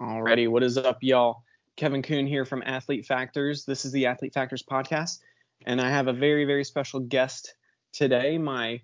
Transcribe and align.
Alrighty, 0.00 0.46
what 0.46 0.62
is 0.62 0.76
up, 0.76 0.98
y'all? 1.00 1.42
Kevin 1.76 2.02
Kuhn 2.02 2.26
here 2.26 2.44
from 2.44 2.62
Athlete 2.66 3.06
Factors. 3.06 3.64
This 3.64 3.86
is 3.86 3.92
the 3.92 4.04
Athlete 4.04 4.34
Factors 4.34 4.62
podcast, 4.62 5.20
and 5.64 5.80
I 5.80 5.88
have 5.88 6.06
a 6.06 6.12
very, 6.12 6.44
very 6.44 6.64
special 6.64 7.00
guest 7.00 7.54
today. 7.94 8.36
My 8.36 8.82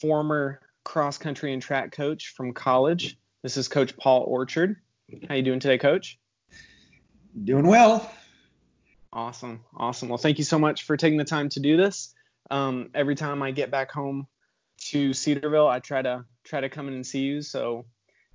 former 0.00 0.60
cross 0.82 1.16
country 1.16 1.52
and 1.52 1.62
track 1.62 1.92
coach 1.92 2.34
from 2.36 2.54
college. 2.54 3.16
This 3.44 3.56
is 3.56 3.68
Coach 3.68 3.96
Paul 3.96 4.24
Orchard. 4.26 4.74
How 5.28 5.36
you 5.36 5.42
doing 5.42 5.60
today, 5.60 5.78
Coach? 5.78 6.18
Doing 7.44 7.68
well. 7.68 8.12
Awesome, 9.12 9.60
awesome. 9.76 10.08
Well, 10.08 10.18
thank 10.18 10.38
you 10.38 10.44
so 10.44 10.58
much 10.58 10.82
for 10.82 10.96
taking 10.96 11.18
the 11.18 11.24
time 11.24 11.50
to 11.50 11.60
do 11.60 11.76
this. 11.76 12.14
Um, 12.50 12.90
every 12.96 13.14
time 13.14 13.44
I 13.44 13.52
get 13.52 13.70
back 13.70 13.92
home 13.92 14.26
to 14.88 15.12
Cedarville, 15.12 15.68
I 15.68 15.78
try 15.78 16.02
to 16.02 16.24
try 16.42 16.60
to 16.60 16.68
come 16.68 16.88
in 16.88 16.94
and 16.94 17.06
see 17.06 17.20
you. 17.20 17.42
So 17.42 17.86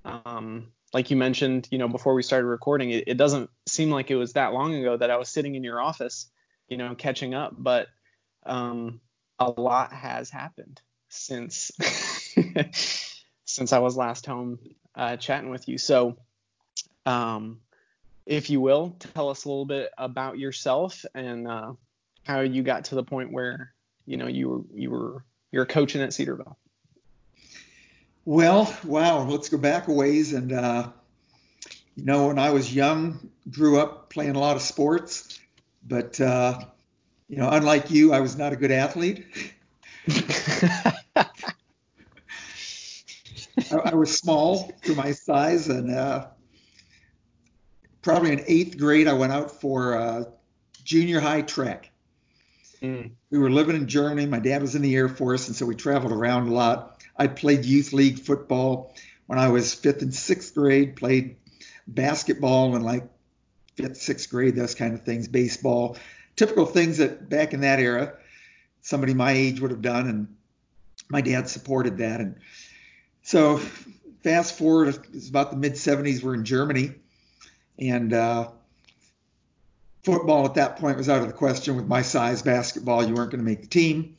um, 0.06 0.68
like 0.92 1.10
you 1.10 1.16
mentioned, 1.16 1.68
you 1.70 1.78
know, 1.78 1.88
before 1.88 2.14
we 2.14 2.22
started 2.22 2.46
recording, 2.46 2.90
it, 2.90 3.04
it, 3.06 3.16
doesn't 3.16 3.50
seem 3.66 3.90
like 3.90 4.10
it 4.10 4.16
was 4.16 4.32
that 4.32 4.52
long 4.52 4.74
ago 4.74 4.96
that 4.96 5.10
I 5.10 5.16
was 5.16 5.28
sitting 5.28 5.54
in 5.54 5.62
your 5.62 5.80
office, 5.80 6.30
you 6.68 6.76
know, 6.76 6.94
catching 6.94 7.34
up. 7.34 7.54
But 7.56 7.88
um, 8.46 9.00
a 9.38 9.50
lot 9.50 9.92
has 9.92 10.30
happened 10.30 10.80
since 11.08 11.70
since 13.44 13.72
I 13.72 13.78
was 13.78 13.96
last 13.96 14.26
home 14.26 14.58
uh, 14.94 15.16
chatting 15.16 15.50
with 15.50 15.68
you. 15.68 15.78
So, 15.78 16.16
um, 17.04 17.60
if 18.26 18.50
you 18.50 18.60
will, 18.60 18.96
tell 19.14 19.30
us 19.30 19.44
a 19.44 19.48
little 19.48 19.66
bit 19.66 19.90
about 19.96 20.38
yourself 20.38 21.04
and 21.14 21.48
uh, 21.48 21.72
how 22.24 22.40
you 22.40 22.62
got 22.62 22.86
to 22.86 22.94
the 22.94 23.04
point 23.04 23.32
where 23.32 23.72
you 24.06 24.16
know 24.16 24.26
you 24.26 24.48
were 24.48 24.60
you 24.74 24.90
were 24.90 25.24
you're 25.50 25.66
coaching 25.66 26.02
at 26.02 26.12
Cedarville. 26.12 26.58
Well, 28.28 28.76
wow, 28.84 29.22
let's 29.22 29.48
go 29.48 29.56
back 29.56 29.88
a 29.88 29.92
ways. 29.94 30.34
And, 30.34 30.52
uh, 30.52 30.90
you 31.96 32.04
know, 32.04 32.26
when 32.26 32.38
I 32.38 32.50
was 32.50 32.74
young, 32.74 33.30
grew 33.48 33.80
up 33.80 34.10
playing 34.10 34.36
a 34.36 34.38
lot 34.38 34.54
of 34.54 34.60
sports, 34.60 35.40
but, 35.82 36.20
uh, 36.20 36.60
you 37.26 37.38
know, 37.38 37.48
unlike 37.48 37.90
you, 37.90 38.12
I 38.12 38.20
was 38.20 38.36
not 38.36 38.52
a 38.52 38.56
good 38.56 38.70
athlete. 38.70 39.24
I, 40.08 41.24
I, 43.72 43.94
was 43.94 44.18
small 44.18 44.74
for 44.82 44.92
my 44.92 45.12
size, 45.12 45.70
and 45.70 45.90
uh, 45.90 46.26
probably 48.02 48.32
in 48.32 48.44
eighth 48.46 48.76
grade, 48.76 49.08
I 49.08 49.14
went 49.14 49.32
out 49.32 49.58
for 49.58 49.96
uh, 49.96 50.24
junior 50.84 51.20
high 51.20 51.40
track. 51.40 51.90
Mm. 52.82 53.12
We 53.30 53.38
were 53.38 53.50
living 53.50 53.74
in 53.74 53.88
Germany. 53.88 54.26
My 54.26 54.38
dad 54.38 54.60
was 54.60 54.74
in 54.74 54.82
the 54.82 54.94
Air 54.94 55.08
Force, 55.08 55.48
and 55.48 55.56
so 55.56 55.64
we 55.64 55.74
traveled 55.74 56.12
around 56.12 56.48
a 56.48 56.52
lot. 56.52 56.97
I 57.18 57.26
played 57.26 57.64
youth 57.64 57.92
league 57.92 58.18
football 58.18 58.94
when 59.26 59.38
I 59.38 59.48
was 59.48 59.74
fifth 59.74 60.02
and 60.02 60.14
sixth 60.14 60.54
grade, 60.54 60.96
played 60.96 61.36
basketball 61.86 62.76
in 62.76 62.82
like 62.82 63.08
fifth, 63.76 63.96
sixth 63.96 64.30
grade, 64.30 64.56
those 64.56 64.74
kind 64.74 64.94
of 64.94 65.02
things, 65.02 65.28
baseball, 65.28 65.96
typical 66.36 66.66
things 66.66 66.98
that 66.98 67.28
back 67.28 67.52
in 67.52 67.60
that 67.60 67.80
era 67.80 68.14
somebody 68.88 69.12
my 69.12 69.32
age 69.32 69.60
would 69.60 69.70
have 69.70 69.82
done. 69.82 70.08
And 70.08 70.36
my 71.10 71.20
dad 71.20 71.48
supported 71.48 71.98
that. 71.98 72.20
And 72.20 72.36
so 73.22 73.58
fast 74.22 74.56
forward, 74.56 74.98
it's 75.12 75.28
about 75.28 75.50
the 75.50 75.56
mid 75.56 75.74
70s, 75.74 76.22
we're 76.22 76.34
in 76.34 76.44
Germany. 76.44 76.94
And 77.78 78.12
uh, 78.12 78.48
football 80.02 80.46
at 80.46 80.54
that 80.54 80.78
point 80.78 80.96
was 80.96 81.08
out 81.08 81.22
of 81.22 81.28
the 81.28 81.34
question 81.34 81.76
with 81.76 81.86
my 81.86 82.02
size. 82.02 82.42
Basketball, 82.42 83.04
you 83.04 83.14
weren't 83.14 83.30
going 83.30 83.44
to 83.44 83.48
make 83.48 83.62
the 83.62 83.68
team. 83.68 84.16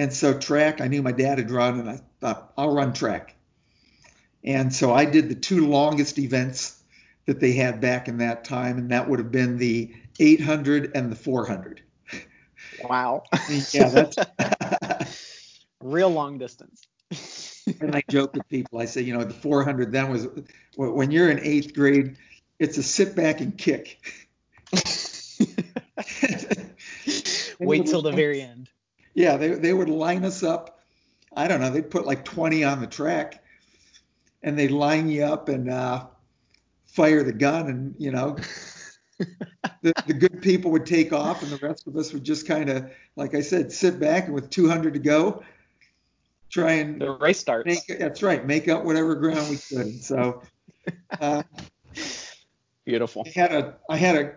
And 0.00 0.10
so 0.14 0.32
track, 0.32 0.80
I 0.80 0.88
knew 0.88 1.02
my 1.02 1.12
dad 1.12 1.36
had 1.36 1.50
run, 1.50 1.78
and 1.78 1.90
I 1.90 2.00
thought 2.22 2.54
I'll 2.56 2.72
run 2.72 2.94
track. 2.94 3.36
And 4.42 4.74
so 4.74 4.94
I 4.94 5.04
did 5.04 5.28
the 5.28 5.34
two 5.34 5.66
longest 5.66 6.18
events 6.18 6.82
that 7.26 7.38
they 7.38 7.52
had 7.52 7.82
back 7.82 8.08
in 8.08 8.16
that 8.16 8.44
time, 8.44 8.78
and 8.78 8.92
that 8.92 9.10
would 9.10 9.18
have 9.18 9.30
been 9.30 9.58
the 9.58 9.94
800 10.18 10.92
and 10.94 11.12
the 11.12 11.16
400. 11.16 11.82
Wow. 12.82 13.24
yeah, 13.72 13.90
that's 13.90 14.16
real 15.82 16.08
long 16.08 16.38
distance. 16.38 16.86
and 17.82 17.94
I 17.94 18.02
joke 18.08 18.32
with 18.32 18.48
people. 18.48 18.78
I 18.78 18.86
say, 18.86 19.02
you 19.02 19.12
know, 19.12 19.22
the 19.22 19.34
400 19.34 19.92
then 19.92 20.08
was 20.08 20.28
when 20.76 21.10
you're 21.10 21.30
in 21.30 21.40
eighth 21.40 21.74
grade, 21.74 22.16
it's 22.58 22.78
a 22.78 22.82
sit 22.82 23.14
back 23.14 23.42
and 23.42 23.58
kick. 23.58 24.00
Wait 27.60 27.84
till 27.84 28.00
the 28.00 28.12
very 28.12 28.40
end 28.40 28.70
yeah, 29.14 29.36
they 29.36 29.48
they 29.50 29.72
would 29.72 29.88
line 29.88 30.24
us 30.24 30.42
up. 30.42 30.80
I 31.36 31.48
don't 31.48 31.60
know, 31.60 31.70
they'd 31.70 31.90
put 31.90 32.06
like 32.06 32.24
20 32.24 32.64
on 32.64 32.80
the 32.80 32.86
track, 32.86 33.42
and 34.42 34.58
they'd 34.58 34.70
line 34.70 35.08
you 35.08 35.24
up 35.24 35.48
and 35.48 35.70
uh, 35.70 36.06
fire 36.86 37.22
the 37.22 37.32
gun, 37.32 37.68
and 37.68 37.94
you 37.98 38.10
know, 38.10 38.36
the, 39.82 39.92
the 40.06 40.14
good 40.14 40.42
people 40.42 40.70
would 40.72 40.86
take 40.86 41.12
off, 41.12 41.42
and 41.42 41.50
the 41.50 41.66
rest 41.66 41.86
of 41.86 41.96
us 41.96 42.12
would 42.12 42.24
just 42.24 42.46
kind 42.46 42.68
of, 42.68 42.90
like 43.16 43.34
I 43.34 43.40
said, 43.40 43.72
sit 43.72 44.00
back 44.00 44.26
and 44.26 44.34
with 44.34 44.50
200 44.50 44.94
to 44.94 45.00
go, 45.00 45.42
try 46.48 46.72
and 46.72 47.00
the 47.00 47.12
race 47.12 47.38
starts. 47.38 47.66
Make, 47.66 47.98
that's 47.98 48.22
right, 48.22 48.44
make 48.44 48.68
up 48.68 48.84
whatever 48.84 49.14
ground 49.14 49.50
we 49.50 49.56
could. 49.56 50.02
So, 50.02 50.42
uh, 51.20 51.42
beautiful. 52.84 53.24
I 53.26 53.38
had 53.38 53.52
a 53.52 53.74
I 53.88 53.96
had 53.96 54.16
a 54.16 54.34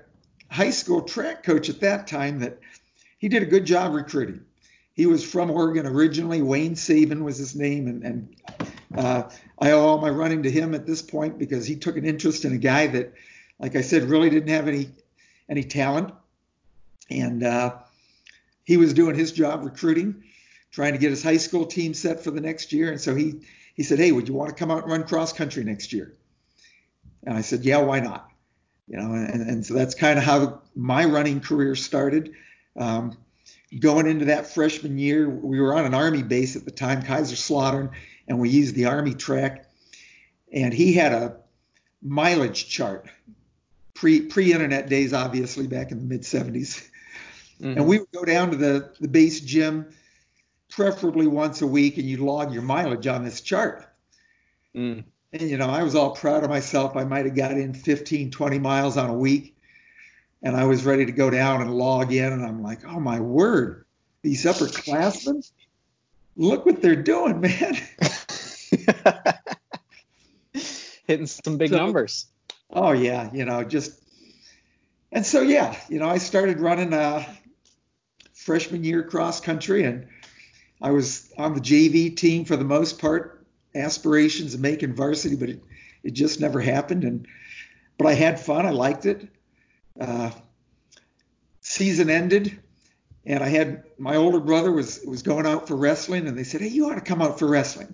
high 0.52 0.70
school 0.70 1.02
track 1.02 1.44
coach 1.44 1.70
at 1.70 1.80
that 1.80 2.06
time 2.06 2.40
that 2.40 2.60
he 3.18 3.28
did 3.30 3.42
a 3.42 3.48
good 3.48 3.66
job 3.66 3.94
recruiting 3.94 4.46
he 4.94 5.08
was 5.08 5.24
from 5.24 5.52
Oregon 5.52 5.86
originally. 5.86 6.42
Wayne 6.42 6.76
Saban 6.76 7.24
was 7.24 7.38
his 7.38 7.56
name, 7.56 7.88
and, 7.88 8.04
and 8.04 8.36
uh, 8.96 9.30
I 9.60 9.72
owe 9.72 9.82
all 9.82 9.98
my 9.98 10.10
running 10.10 10.44
to 10.44 10.52
him 10.52 10.76
at 10.76 10.86
this 10.86 11.02
point 11.02 11.40
because 11.40 11.66
he 11.66 11.76
took 11.76 11.98
an 11.98 12.06
interest 12.06 12.46
in 12.46 12.54
a 12.54 12.60
guy 12.60 12.88
that, 12.88 13.14
like 13.60 13.76
I 13.76 13.82
said, 13.82 14.04
really 14.04 14.30
didn't 14.30 14.50
have 14.50 14.68
any 14.68 14.90
any 15.50 15.64
talent, 15.64 16.14
and 17.10 17.44
uh, 17.44 17.76
he 18.64 18.78
was 18.78 18.94
doing 18.94 19.16
his 19.16 19.32
job 19.32 19.64
recruiting, 19.64 20.24
trying 20.72 20.94
to 20.94 21.00
get 21.00 21.10
his 21.10 21.24
high 21.24 21.38
school 21.38 21.66
team 21.66 21.94
set 21.94 22.24
for 22.24 22.32
the 22.32 22.40
next 22.40 22.72
year. 22.72 22.92
And 22.92 23.02
so 23.02 23.16
he 23.16 23.42
he 23.74 23.84
said, 23.84 23.98
"Hey, 23.98 24.12
would 24.12 24.28
you 24.28 24.36
want 24.36 24.50
to 24.50 24.56
come 24.56 24.70
out 24.70 24.84
and 24.84 24.92
run 24.92 25.04
cross 25.04 25.34
country 25.34 25.64
next 25.64 25.92
year?" 25.92 26.14
And 27.24 27.36
I 27.36 27.42
said, 27.42 27.66
"Yeah, 27.66 27.80
why 27.80 28.00
not?" 28.00 28.30
You 28.88 28.98
know, 28.98 29.14
and, 29.14 29.50
and 29.50 29.66
so 29.66 29.74
that's 29.74 29.96
kind 29.96 30.20
of 30.20 30.26
how 30.26 30.62
my 30.76 31.06
running 31.06 31.40
career 31.40 31.76
started. 31.76 32.34
Um, 32.76 33.18
going 33.80 34.08
into 34.08 34.26
that 34.26 34.48
freshman 34.48 34.98
year, 34.98 35.30
we 35.30 35.60
were 35.60 35.76
on 35.76 35.86
an 35.86 35.94
Army 35.94 36.24
base 36.24 36.56
at 36.56 36.66
the 36.66 36.72
time, 36.72 37.02
Kaiser 37.02 37.36
Kaiserslautern, 37.36 37.92
and 38.28 38.40
we 38.40 38.50
used 38.50 38.76
the 38.76 38.86
Army 38.86 39.14
track. 39.14 39.66
And 40.52 40.74
he 40.74 40.94
had 40.94 41.12
a 41.12 41.38
mileage 42.02 42.70
chart, 42.70 43.08
pre 43.94 44.22
pre 44.22 44.54
internet 44.54 44.90
days, 44.90 45.14
obviously 45.14 45.68
back 45.68 45.92
in 45.92 46.00
the 46.00 46.06
mid 46.06 46.22
70s. 46.22 46.88
Mm-hmm. 47.62 47.78
And 47.78 47.88
we 47.88 48.00
would 48.00 48.12
go 48.12 48.26
down 48.26 48.52
to 48.52 48.58
the 48.58 48.94
the 49.00 49.08
base 49.08 49.40
gym, 49.40 49.88
preferably 50.70 51.28
once 51.28 51.62
a 51.62 51.68
week, 51.68 51.98
and 51.98 52.08
you 52.08 52.18
log 52.18 52.54
your 52.54 52.62
mileage 52.62 53.08
on 53.08 53.24
this 53.24 53.42
chart. 53.42 53.86
Mm. 54.76 55.04
And 55.32 55.42
you 55.50 55.58
know, 55.58 55.70
I 55.70 55.82
was 55.82 55.96
all 55.96 56.12
proud 56.12 56.44
of 56.44 56.50
myself. 56.50 56.96
I 56.96 57.04
might 57.04 57.26
have 57.26 57.36
got 57.36 57.52
in 57.52 57.74
15, 57.74 58.30
20 58.30 58.60
miles 58.60 58.98
on 58.98 59.10
a 59.10 59.14
week 59.14 59.53
and 60.44 60.56
I 60.58 60.66
was 60.66 60.84
ready 60.84 61.06
to 61.06 61.12
go 61.12 61.30
down 61.30 61.62
and 61.62 61.74
log 61.74 62.12
in, 62.12 62.34
and 62.34 62.46
I'm 62.46 62.62
like, 62.62 62.86
oh 62.86 63.00
my 63.00 63.20
word, 63.22 63.86
these 64.22 64.44
upperclassmen, 64.44 65.50
look 66.36 66.66
what 66.66 66.82
they're 66.82 66.98
doing, 66.98 67.40
man. 67.40 67.78
Hitting 71.08 71.28
some 71.28 71.58
big 71.58 71.70
so, 71.70 71.78
numbers. 71.78 72.28
Oh 72.70 72.92
yeah, 72.92 73.30
you 73.34 73.46
know, 73.46 73.64
just 73.64 74.02
and 75.12 75.26
so 75.26 75.42
yeah, 75.42 75.76
you 75.90 76.00
know, 76.00 76.10
I 76.10 76.18
started 76.18 76.60
running 76.60 76.94
uh, 76.94 77.24
freshman 78.34 78.84
year 78.84 79.04
cross 79.04 79.40
country, 79.40 79.84
and 79.84 80.08
I 80.82 80.92
was 80.92 81.32
on 81.38 81.54
the 81.54 81.62
JV 81.62 82.16
team 82.16 82.44
for 82.46 82.58
the 82.58 82.66
most 82.66 83.00
part. 83.00 83.40
Aspirations 83.76 84.54
of 84.54 84.60
making 84.60 84.94
varsity, 84.94 85.36
but 85.36 85.50
it, 85.50 85.64
it 86.04 86.12
just 86.12 86.40
never 86.40 86.62
happened. 86.62 87.04
And 87.04 87.28
but 87.98 88.06
I 88.06 88.14
had 88.14 88.40
fun. 88.40 88.68
I 88.68 88.70
liked 88.70 89.08
it 89.08 89.28
uh, 90.00 90.32
season 91.62 92.10
ended, 92.10 92.60
and 93.26 93.44
I 93.44 93.48
had 93.48 93.84
my 93.98 94.16
older 94.16 94.40
brother 94.40 94.72
was 94.72 95.02
was 95.06 95.22
going 95.22 95.46
out 95.46 95.68
for 95.68 95.76
wrestling, 95.76 96.28
and 96.28 96.38
they 96.38 96.44
said, 96.44 96.62
"Hey, 96.62 96.68
you 96.68 96.90
ought 96.90 96.96
to 96.96 97.02
come 97.02 97.22
out 97.22 97.40
for 97.40 97.48
wrestling." 97.48 97.94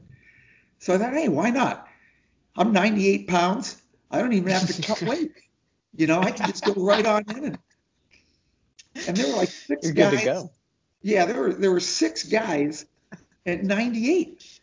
So 0.80 0.94
I 0.94 0.98
thought, 0.98 1.13
"Hey, 1.13 1.30
why 1.30 1.50
not? 1.50 1.88
I'm 2.56 2.74
98 2.74 3.28
pounds. 3.28 3.81
I 4.12 4.19
don't 4.19 4.34
even 4.34 4.51
have 4.51 4.68
to 4.68 4.81
cut 4.88 5.01
weight. 5.04 5.31
You 5.96 6.07
know, 6.07 6.19
I 6.19 6.31
can 6.31 6.48
just 6.48 6.66
go 6.66 6.74
right 6.74 7.06
on 7.06 7.24
in." 7.30 7.46
And, 7.46 7.57
and 9.07 9.18
there 9.18 9.28
were 9.28 9.38
like 9.38 9.50
6 9.50 9.86
You're 9.86 9.94
guys. 9.94 10.12
Good 10.12 10.19
to 10.19 10.25
go. 10.25 10.51
Yeah, 11.01 11.25
there 11.25 11.40
were 11.40 11.54
there 11.54 11.72
were 11.72 11.80
six 11.80 12.24
guys 12.24 12.86
at 13.46 13.63
98, 13.63 14.60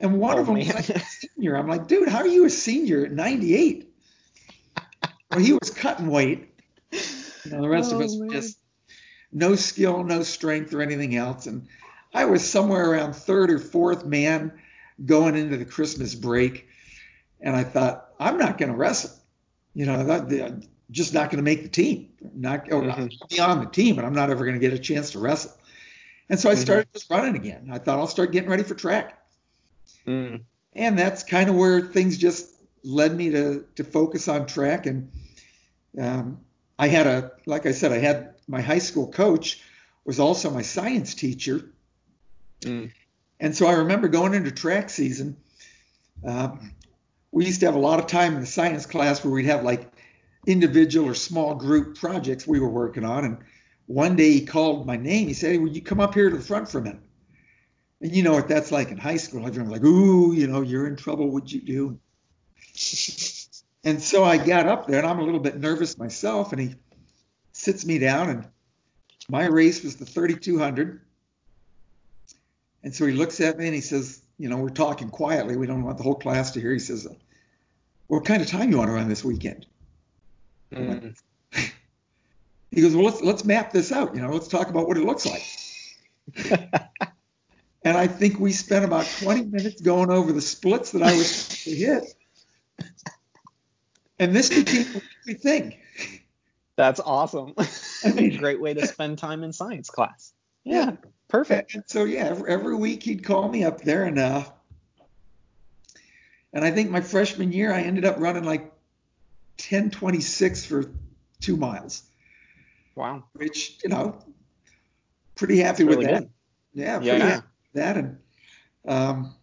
and 0.00 0.20
one 0.20 0.36
oh, 0.36 0.40
of 0.40 0.46
them 0.46 0.56
man. 0.56 0.66
was 0.66 0.74
like 0.74 0.90
a 0.90 1.00
senior. 1.34 1.56
I'm 1.56 1.68
like, 1.68 1.88
dude, 1.88 2.08
how 2.08 2.18
are 2.18 2.26
you 2.26 2.44
a 2.44 2.50
senior 2.50 3.06
at 3.06 3.12
98? 3.12 3.88
well, 5.30 5.40
he 5.40 5.52
was 5.54 5.70
cutting 5.70 6.08
weight, 6.08 6.51
you 7.44 7.52
know, 7.52 7.62
the 7.62 7.68
rest 7.68 7.92
oh, 7.92 7.96
of 7.96 8.02
us 8.02 8.16
man. 8.16 8.30
just 8.30 8.58
no 9.32 9.54
skill, 9.54 10.04
no 10.04 10.22
strength, 10.22 10.72
or 10.74 10.82
anything 10.82 11.16
else. 11.16 11.46
And 11.46 11.66
I 12.14 12.26
was 12.26 12.48
somewhere 12.48 12.90
around 12.90 13.14
third 13.14 13.50
or 13.50 13.58
fourth 13.58 14.04
man 14.04 14.52
going 15.04 15.36
into 15.36 15.56
the 15.56 15.64
Christmas 15.64 16.14
break, 16.14 16.68
and 17.40 17.56
I 17.56 17.64
thought 17.64 18.08
I'm 18.20 18.38
not 18.38 18.58
going 18.58 18.70
to 18.70 18.76
wrestle. 18.76 19.12
you 19.74 19.86
know, 19.86 20.04
that, 20.04 20.66
just 20.90 21.14
not 21.14 21.30
going 21.30 21.38
to 21.38 21.42
make 21.42 21.62
the 21.62 21.68
team. 21.68 22.10
Not 22.34 22.70
or 22.70 22.82
mm-hmm. 22.82 23.06
be 23.28 23.40
on 23.40 23.60
the 23.60 23.70
team, 23.70 23.98
and 23.98 24.06
I'm 24.06 24.14
not 24.14 24.30
ever 24.30 24.44
going 24.44 24.58
to 24.58 24.60
get 24.60 24.72
a 24.72 24.78
chance 24.78 25.10
to 25.12 25.18
wrestle. 25.18 25.52
And 26.28 26.38
so 26.38 26.48
I 26.48 26.52
mm-hmm. 26.52 26.62
started 26.62 26.86
mm-hmm. 26.86 26.98
just 26.98 27.10
running 27.10 27.34
again. 27.34 27.68
I 27.72 27.78
thought 27.78 27.98
I'll 27.98 28.06
start 28.06 28.32
getting 28.32 28.50
ready 28.50 28.62
for 28.62 28.74
track. 28.74 29.18
Mm. 30.06 30.42
And 30.74 30.98
that's 30.98 31.22
kind 31.24 31.50
of 31.50 31.56
where 31.56 31.80
things 31.80 32.16
just 32.16 32.50
led 32.84 33.16
me 33.16 33.30
to 33.30 33.64
to 33.76 33.84
focus 33.84 34.28
on 34.28 34.46
track. 34.46 34.86
And 34.86 35.10
um, 36.00 36.40
I 36.78 36.88
had 36.88 37.06
a, 37.06 37.32
like 37.46 37.66
I 37.66 37.72
said, 37.72 37.92
I 37.92 37.98
had 37.98 38.34
my 38.48 38.60
high 38.60 38.78
school 38.78 39.10
coach 39.10 39.60
was 40.04 40.18
also 40.18 40.50
my 40.50 40.62
science 40.62 41.14
teacher. 41.14 41.70
Mm. 42.60 42.90
And 43.40 43.56
so 43.56 43.66
I 43.66 43.72
remember 43.72 44.08
going 44.08 44.34
into 44.34 44.50
track 44.50 44.90
season. 44.90 45.36
Um, 46.24 46.72
we 47.30 47.46
used 47.46 47.60
to 47.60 47.66
have 47.66 47.74
a 47.74 47.80
lot 47.80 47.98
of 47.98 48.06
time 48.06 48.34
in 48.34 48.40
the 48.40 48.46
science 48.46 48.86
class 48.86 49.24
where 49.24 49.32
we'd 49.32 49.46
have 49.46 49.64
like 49.64 49.90
individual 50.46 51.08
or 51.08 51.14
small 51.14 51.54
group 51.54 51.96
projects 51.96 52.46
we 52.46 52.60
were 52.60 52.68
working 52.68 53.04
on. 53.04 53.24
And 53.24 53.38
one 53.86 54.16
day 54.16 54.32
he 54.32 54.44
called 54.44 54.86
my 54.86 54.96
name. 54.96 55.28
He 55.28 55.34
said, 55.34 55.52
hey, 55.52 55.58
Would 55.58 55.74
you 55.74 55.82
come 55.82 56.00
up 56.00 56.14
here 56.14 56.30
to 56.30 56.36
the 56.36 56.42
front 56.42 56.68
for 56.68 56.78
a 56.78 56.82
minute? 56.82 57.00
And 58.00 58.14
you 58.14 58.22
know 58.22 58.32
what 58.32 58.48
that's 58.48 58.72
like 58.72 58.90
in 58.90 58.98
high 58.98 59.16
school. 59.16 59.46
Everyone's 59.46 59.72
like, 59.72 59.84
Ooh, 59.84 60.32
you 60.32 60.46
know, 60.46 60.62
you're 60.62 60.86
in 60.86 60.96
trouble. 60.96 61.30
What'd 61.30 61.52
you 61.52 61.60
do? 61.60 61.98
And 63.84 64.02
so 64.02 64.24
I 64.24 64.38
got 64.38 64.66
up 64.66 64.86
there 64.86 64.98
and 64.98 65.06
I'm 65.06 65.18
a 65.18 65.24
little 65.24 65.40
bit 65.40 65.58
nervous 65.58 65.98
myself. 65.98 66.52
And 66.52 66.60
he 66.60 66.74
sits 67.52 67.84
me 67.84 67.98
down 67.98 68.30
and 68.30 68.48
my 69.28 69.46
race 69.46 69.82
was 69.82 69.96
the 69.96 70.06
3200. 70.06 71.00
And 72.84 72.94
so 72.94 73.06
he 73.06 73.12
looks 73.12 73.40
at 73.40 73.58
me 73.58 73.66
and 73.66 73.74
he 73.74 73.80
says, 73.80 74.22
you 74.38 74.48
know, 74.48 74.56
we're 74.56 74.70
talking 74.70 75.08
quietly. 75.08 75.56
We 75.56 75.66
don't 75.66 75.84
want 75.84 75.98
the 75.98 76.04
whole 76.04 76.14
class 76.14 76.52
to 76.52 76.60
hear. 76.60 76.72
He 76.72 76.78
says, 76.78 77.06
what 78.06 78.24
kind 78.24 78.42
of 78.42 78.48
time 78.48 78.70
you 78.70 78.78
want 78.78 78.88
to 78.88 78.94
run 78.94 79.08
this 79.08 79.24
weekend? 79.24 79.66
Mm. 80.72 81.16
He 82.70 82.80
goes, 82.80 82.96
well, 82.96 83.04
let's 83.04 83.20
let's 83.20 83.44
map 83.44 83.72
this 83.72 83.92
out. 83.92 84.14
You 84.14 84.22
know, 84.22 84.30
let's 84.30 84.48
talk 84.48 84.68
about 84.68 84.88
what 84.88 84.96
it 84.96 85.04
looks 85.04 85.26
like. 85.26 85.42
and 87.84 87.96
I 87.96 88.06
think 88.06 88.40
we 88.40 88.52
spent 88.52 88.84
about 88.84 89.06
20 89.20 89.44
minutes 89.44 89.82
going 89.82 90.10
over 90.10 90.32
the 90.32 90.40
splits 90.40 90.92
that 90.92 91.02
I 91.02 91.14
was 91.14 91.48
to 91.48 91.70
hit. 91.70 92.14
And 94.18 94.34
this 94.34 94.48
became 94.48 95.02
a 95.28 95.34
thing. 95.34 95.74
That's 96.76 97.00
awesome. 97.00 97.54
I 98.04 98.12
mean, 98.12 98.36
Great 98.38 98.60
way 98.60 98.74
to 98.74 98.86
spend 98.86 99.18
time 99.18 99.44
in 99.44 99.52
science 99.52 99.90
class. 99.90 100.32
Yeah, 100.64 100.86
yeah. 100.86 100.96
perfect. 101.28 101.74
And 101.74 101.84
so 101.86 102.04
yeah, 102.04 102.26
every, 102.26 102.50
every, 102.50 102.74
week 102.76 103.02
he'd 103.02 103.24
call 103.24 103.48
me 103.48 103.64
up 103.64 103.82
there, 103.82 104.04
and 104.04 104.18
uh, 104.18 104.44
and 106.52 106.64
I 106.64 106.70
think 106.70 106.90
my 106.90 107.00
freshman 107.00 107.52
year 107.52 107.72
I 107.72 107.82
ended 107.82 108.04
up 108.04 108.16
running 108.18 108.44
like 108.44 108.72
10:26 109.58 110.66
for 110.66 110.90
two 111.40 111.56
miles. 111.56 112.04
Wow. 112.94 113.24
Which 113.34 113.78
you 113.82 113.90
know, 113.90 114.18
pretty 115.34 115.58
happy 115.58 115.84
with 115.84 116.02
that. 116.02 116.20
Good. 116.20 116.30
Yeah, 116.74 116.98
pretty 116.98 117.18
yeah. 117.18 117.28
happy 117.28 117.46
with 117.74 117.82
that, 117.82 117.96
and 117.96 118.18
um, 118.86 119.34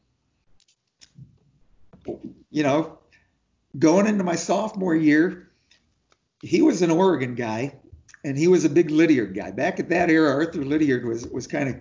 you 2.50 2.63
know, 2.63 2.99
going 3.77 4.07
into 4.07 4.24
my 4.24 4.36
sophomore 4.36 4.95
year 4.95 5.50
he 6.42 6.62
was 6.62 6.81
an 6.81 6.92
Oregon 6.92 7.36
guy, 7.36 7.75
and 8.24 8.38
he 8.38 8.48
was 8.48 8.66
a 8.66 8.69
big 8.69 8.89
Lydiard 8.89 9.33
guy. 9.33 9.51
Back 9.51 9.80
at 9.80 9.89
that 9.89 10.10
era, 10.10 10.31
Arthur 10.31 10.63
Lydiard 10.63 11.06
was 11.06 11.27
was 11.27 11.48
kind 11.48 11.69
of 11.69 11.75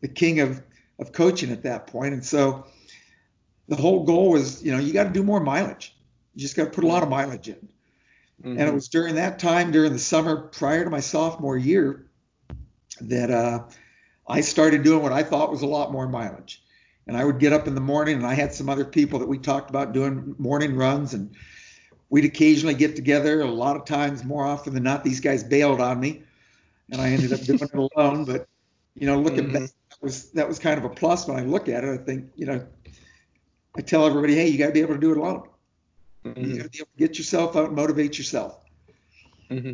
the 0.00 0.08
king 0.08 0.40
of 0.40 0.62
of 0.98 1.12
coaching 1.12 1.50
at 1.50 1.62
that 1.64 1.86
point, 1.86 2.14
and 2.14 2.24
so 2.24 2.66
the 3.68 3.76
whole 3.76 4.04
goal 4.04 4.30
was, 4.30 4.62
you 4.62 4.72
know, 4.72 4.78
you 4.78 4.92
got 4.92 5.04
to 5.04 5.10
do 5.10 5.22
more 5.22 5.40
mileage. 5.40 5.96
You 6.34 6.42
just 6.42 6.56
got 6.56 6.64
to 6.64 6.70
put 6.70 6.84
a 6.84 6.86
lot 6.86 7.02
of 7.02 7.08
mileage 7.08 7.48
in. 7.48 7.68
Mm-hmm. 8.42 8.58
And 8.58 8.60
it 8.60 8.74
was 8.74 8.88
during 8.88 9.14
that 9.14 9.38
time, 9.38 9.70
during 9.70 9.92
the 9.92 9.98
summer 9.98 10.36
prior 10.36 10.84
to 10.84 10.90
my 10.90 11.00
sophomore 11.00 11.56
year, 11.56 12.06
that 13.00 13.30
uh, 13.30 13.64
I 14.28 14.42
started 14.42 14.82
doing 14.82 15.02
what 15.02 15.12
I 15.12 15.22
thought 15.22 15.50
was 15.50 15.62
a 15.62 15.66
lot 15.66 15.92
more 15.92 16.06
mileage. 16.06 16.62
And 17.06 17.16
I 17.16 17.24
would 17.24 17.38
get 17.38 17.52
up 17.52 17.66
in 17.66 17.74
the 17.74 17.80
morning, 17.80 18.16
and 18.16 18.26
I 18.26 18.34
had 18.34 18.54
some 18.54 18.68
other 18.68 18.84
people 18.84 19.18
that 19.18 19.28
we 19.28 19.38
talked 19.38 19.68
about 19.68 19.92
doing 19.92 20.34
morning 20.38 20.74
runs, 20.74 21.12
and 21.12 21.34
we'd 22.08 22.24
occasionally 22.24 22.74
get 22.74 22.96
together. 22.96 23.42
A 23.42 23.50
lot 23.50 23.76
of 23.76 23.84
times, 23.84 24.24
more 24.24 24.44
often 24.44 24.72
than 24.72 24.82
not, 24.82 25.04
these 25.04 25.20
guys 25.20 25.44
bailed 25.44 25.80
on 25.80 26.00
me, 26.00 26.22
and 26.90 27.00
I 27.00 27.10
ended 27.10 27.32
up 27.32 27.40
doing 27.40 27.60
it 27.60 27.74
alone. 27.96 28.24
But 28.24 28.48
you 28.94 29.06
know, 29.06 29.20
looking 29.20 29.44
mm-hmm. 29.44 29.64
back, 29.64 29.70
that 29.90 30.02
was 30.02 30.30
that 30.30 30.48
was 30.48 30.58
kind 30.58 30.78
of 30.78 30.84
a 30.84 30.88
plus 30.88 31.28
when 31.28 31.36
I 31.36 31.42
look 31.42 31.68
at 31.68 31.84
it. 31.84 32.00
I 32.00 32.02
think 32.02 32.30
you 32.36 32.46
know, 32.46 32.66
I 33.76 33.80
tell 33.82 34.06
everybody, 34.06 34.34
hey, 34.34 34.48
you 34.48 34.56
got 34.56 34.68
to 34.68 34.72
be 34.72 34.80
able 34.80 34.94
to 34.94 35.00
do 35.00 35.12
it 35.12 35.18
alone. 35.18 35.48
Mm-hmm. 36.24 36.40
You 36.40 36.56
got 36.56 36.62
to 36.64 36.70
be 36.70 36.78
able 36.78 36.86
to 36.86 36.98
get 36.98 37.18
yourself 37.18 37.54
out 37.54 37.66
and 37.66 37.76
motivate 37.76 38.16
yourself. 38.16 38.60
Mm-hmm. 39.50 39.72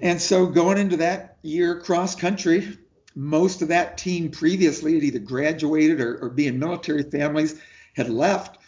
And 0.00 0.20
so 0.20 0.46
going 0.46 0.76
into 0.76 0.98
that 0.98 1.38
year 1.42 1.80
cross 1.80 2.14
country, 2.14 2.76
most 3.16 3.62
of 3.62 3.68
that 3.68 3.96
team 3.96 4.30
previously 4.30 4.94
had 4.94 5.02
either 5.02 5.18
graduated 5.18 6.00
or, 6.00 6.18
or 6.18 6.28
being 6.28 6.58
military 6.58 7.02
families 7.02 7.60
had 7.94 8.10
left. 8.10 8.58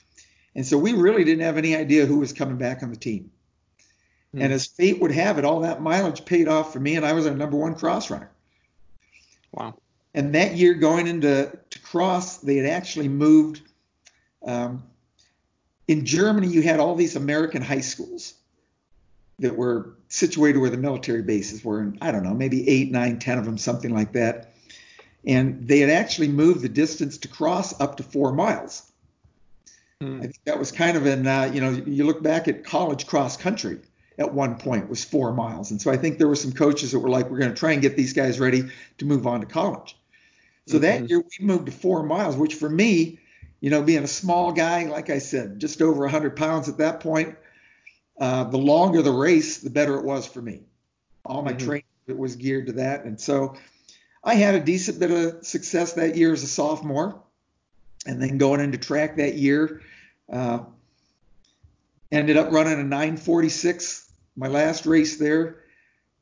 And 0.57 0.67
so 0.67 0.79
we 0.79 0.95
really 0.95 1.23
didn't 1.23 1.45
have 1.45 1.59
any 1.59 1.77
idea 1.77 2.07
who 2.07 2.19
was 2.19 2.33
coming 2.33 2.57
back 2.57 2.83
on 2.83 2.91
the 2.91 2.97
team. 2.97 3.31
Hmm. 4.33 4.43
And 4.43 4.53
as 4.53 4.67
fate 4.67 5.01
would 5.01 5.13
have 5.13 5.39
it, 5.39 5.45
all 5.45 5.61
that 5.61 5.83
mileage 5.83 6.25
paid 6.25 6.49
off 6.49 6.73
for 6.73 6.81
me, 6.81 6.97
and 6.97 7.05
I 7.05 7.13
was 7.13 7.27
our 7.27 7.35
number 7.35 7.59
one 7.59 7.75
cross 7.75 8.11
runner. 8.11 8.31
Wow. 9.53 9.79
And 10.15 10.35
that 10.35 10.57
year 10.57 10.75
going 10.75 11.07
into 11.07 11.57
to 11.69 11.79
cross, 11.81 12.39
they 12.39 12.57
had 12.57 12.67
actually 12.67 13.09
moved. 13.09 13.63
Um, 14.45 14.83
in 15.87 16.07
Germany, 16.07 16.49
you 16.49 16.63
had 16.63 16.81
all 16.81 16.95
these 16.95 17.17
American 17.17 17.63
high 17.63 17.81
schools 17.81 18.35
that 19.39 19.57
were 19.57 19.98
situated 20.09 20.59
where 20.59 20.71
the 20.71 20.77
military 20.77 21.23
bases 21.23 21.65
were, 21.65 21.81
and 21.81 21.99
I 22.01 22.11
don't 22.11 22.23
know, 22.23 22.35
maybe 22.35 22.69
eight, 22.69 22.91
nine, 22.91 23.19
ten 23.19 23.39
of 23.39 23.45
them, 23.45 23.59
something 23.59 23.95
like 23.95 24.13
that. 24.13 24.55
And 25.27 25.67
they 25.67 25.81
had 25.81 25.91
actually 25.91 26.29
moved 26.29 26.63
the 26.63 26.69
distance 26.69 27.19
to 27.19 27.29
cross 27.29 27.79
up 27.81 27.97
to 27.99 28.03
four 28.03 28.33
miles. 28.33 28.91
Hmm. 30.01 30.19
I 30.19 30.23
think 30.23 30.45
that 30.45 30.59
was 30.59 30.73
kind 30.73 30.97
of 30.97 31.07
in, 31.07 31.27
uh, 31.27 31.51
you 31.53 31.61
know, 31.61 31.71
you 31.71 32.05
look 32.05 32.23
back 32.23 32.49
at 32.49 32.65
college 32.65 33.07
cross 33.07 33.37
country 33.37 33.81
at 34.19 34.35
one 34.35 34.57
point 34.57 34.89
was 34.89 35.05
four 35.05 35.33
miles. 35.33 35.71
And 35.71 35.81
so 35.81 35.91
I 35.91 35.97
think 35.97 36.19
there 36.19 36.29
were 36.29 36.37
some 36.37 36.53
coaches 36.53 36.93
that 36.93 36.99
were 36.99 37.09
like, 37.09 37.31
we're 37.31 37.39
going 37.39 37.53
to 37.53 37.57
try 37.57 37.73
and 37.73 37.81
get 37.81 37.97
these 37.97 38.13
guys 38.13 38.41
ready 38.41 38.65
to 38.99 39.05
move 39.05 39.27
on 39.27 39.41
to 39.41 39.47
college. 39.47 39.97
So 40.67 40.75
mm-hmm. 40.75 40.83
that 40.83 41.09
year 41.09 41.21
we 41.21 41.47
moved 41.47 41.67
to 41.67 41.73
four 41.73 42.03
miles, 42.03 42.37
which 42.37 42.55
for 42.55 42.69
me, 42.69 43.21
you 43.61 43.71
know, 43.71 43.83
being 43.83 44.05
a 44.05 44.09
small 44.09 44.53
guy, 44.53 44.85
like 44.85 45.11
I 45.11 45.19
said, 45.19 45.61
just 45.61 45.81
over 45.81 46.01
100 46.01 46.37
pounds 46.37 46.69
at 46.69 46.79
that 46.79 47.01
point, 47.01 47.37
uh, 48.21 48.45
the 48.45 48.59
longer 48.59 49.03
the 49.03 49.13
race, 49.13 49.59
the 49.59 49.71
better 49.71 49.97
it 49.97 50.05
was 50.05 50.27
for 50.27 50.43
me. 50.43 50.63
All 51.25 51.43
my 51.43 51.53
mm-hmm. 51.53 51.67
training 51.67 51.85
was 52.09 52.37
geared 52.37 52.67
to 52.67 52.73
that. 52.73 53.05
And 53.05 53.21
so 53.21 53.55
I 54.25 54.35
had 54.35 54.55
a 54.55 54.61
decent 54.61 54.99
bit 54.99 55.11
of 55.11 55.47
success 55.47 55.93
that 55.95 56.17
year 56.17 56.33
as 56.33 56.43
a 56.43 56.47
sophomore. 56.47 57.23
And 58.07 58.23
then 58.23 58.39
going 58.39 58.61
into 58.61 58.79
track 58.79 59.17
that 59.17 59.35
year, 59.35 59.83
uh, 60.33 60.61
ended 62.11 62.37
up 62.37 62.51
running 62.51 62.81
a 62.81 62.85
946, 62.85 64.11
my 64.37 64.49
last 64.49 64.87
race 64.87 65.19
there 65.19 65.65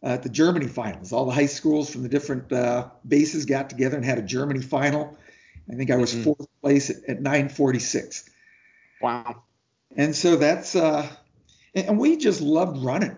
at 0.03 0.23
the 0.23 0.29
Germany 0.29 0.67
finals. 0.67 1.13
All 1.13 1.27
the 1.27 1.33
high 1.33 1.47
schools 1.47 1.91
from 1.91 2.03
the 2.03 2.09
different 2.09 2.53
uh, 2.53 2.89
bases 3.07 3.45
got 3.45 3.71
together 3.71 3.97
and 3.97 4.05
had 4.05 4.19
a 4.19 4.23
Germany 4.23 4.63
final. 4.63 5.17
I 5.71 5.75
think 5.75 5.91
I 5.91 5.97
was 5.97 6.13
mm-hmm. 6.13 6.25
fourth 6.25 6.47
place 6.61 6.91
at, 6.91 6.97
at 7.09 7.23
946. 7.23 8.29
Wow. 9.01 9.43
And 9.97 10.15
so 10.15 10.37
that's, 10.37 10.75
uh, 10.77 11.09
and 11.77 11.99
we 11.99 12.17
just 12.17 12.41
loved 12.41 12.83
running. 12.83 13.17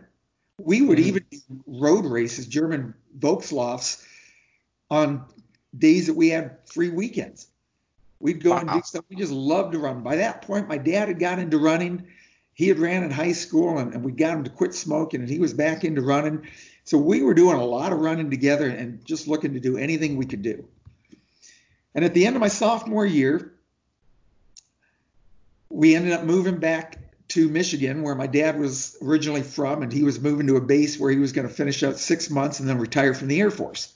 We 0.58 0.82
would 0.82 0.98
mm-hmm. 0.98 1.08
even 1.08 1.62
road 1.66 2.04
races, 2.04 2.46
German 2.46 2.94
Volkslauffs, 3.18 4.04
on 4.90 5.24
days 5.76 6.08
that 6.08 6.14
we 6.14 6.30
had 6.30 6.58
free 6.66 6.88
weekends. 6.88 7.46
We'd 8.18 8.42
go 8.42 8.50
wow. 8.50 8.58
and 8.58 8.70
do 8.70 8.80
stuff. 8.82 9.04
We 9.08 9.16
just 9.16 9.32
loved 9.32 9.72
to 9.72 9.78
run. 9.78 10.02
By 10.02 10.16
that 10.16 10.42
point, 10.42 10.66
my 10.66 10.78
dad 10.78 11.06
had 11.06 11.20
got 11.20 11.38
into 11.38 11.58
running. 11.58 12.08
He 12.54 12.66
had 12.66 12.80
ran 12.80 13.04
in 13.04 13.12
high 13.12 13.32
school, 13.32 13.78
and, 13.78 13.94
and 13.94 14.02
we 14.02 14.10
got 14.10 14.36
him 14.36 14.42
to 14.42 14.50
quit 14.50 14.74
smoking, 14.74 15.20
and 15.20 15.30
he 15.30 15.38
was 15.38 15.54
back 15.54 15.84
into 15.84 16.02
running. 16.02 16.48
So 16.82 16.98
we 16.98 17.22
were 17.22 17.34
doing 17.34 17.56
a 17.56 17.64
lot 17.64 17.92
of 17.92 18.00
running 18.00 18.30
together 18.30 18.68
and 18.68 19.04
just 19.04 19.28
looking 19.28 19.54
to 19.54 19.60
do 19.60 19.76
anything 19.76 20.16
we 20.16 20.26
could 20.26 20.42
do. 20.42 20.66
And 21.94 22.04
at 22.04 22.14
the 22.14 22.26
end 22.26 22.34
of 22.34 22.40
my 22.40 22.48
sophomore 22.48 23.06
year, 23.06 23.52
we 25.68 25.94
ended 25.94 26.12
up 26.12 26.24
moving 26.24 26.58
back 26.58 27.07
to 27.28 27.48
Michigan, 27.48 28.02
where 28.02 28.14
my 28.14 28.26
dad 28.26 28.58
was 28.58 28.96
originally 29.02 29.42
from, 29.42 29.82
and 29.82 29.92
he 29.92 30.02
was 30.02 30.20
moving 30.20 30.46
to 30.46 30.56
a 30.56 30.60
base 30.60 30.98
where 30.98 31.10
he 31.10 31.18
was 31.18 31.32
going 31.32 31.46
to 31.46 31.52
finish 31.52 31.82
out 31.82 31.98
six 31.98 32.30
months 32.30 32.60
and 32.60 32.68
then 32.68 32.78
retire 32.78 33.14
from 33.14 33.28
the 33.28 33.40
Air 33.40 33.50
Force. 33.50 33.92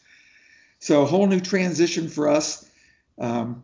So 0.80 1.02
a 1.02 1.06
whole 1.06 1.26
new 1.26 1.40
transition 1.40 2.08
for 2.08 2.28
us. 2.28 2.68
Um, 3.18 3.62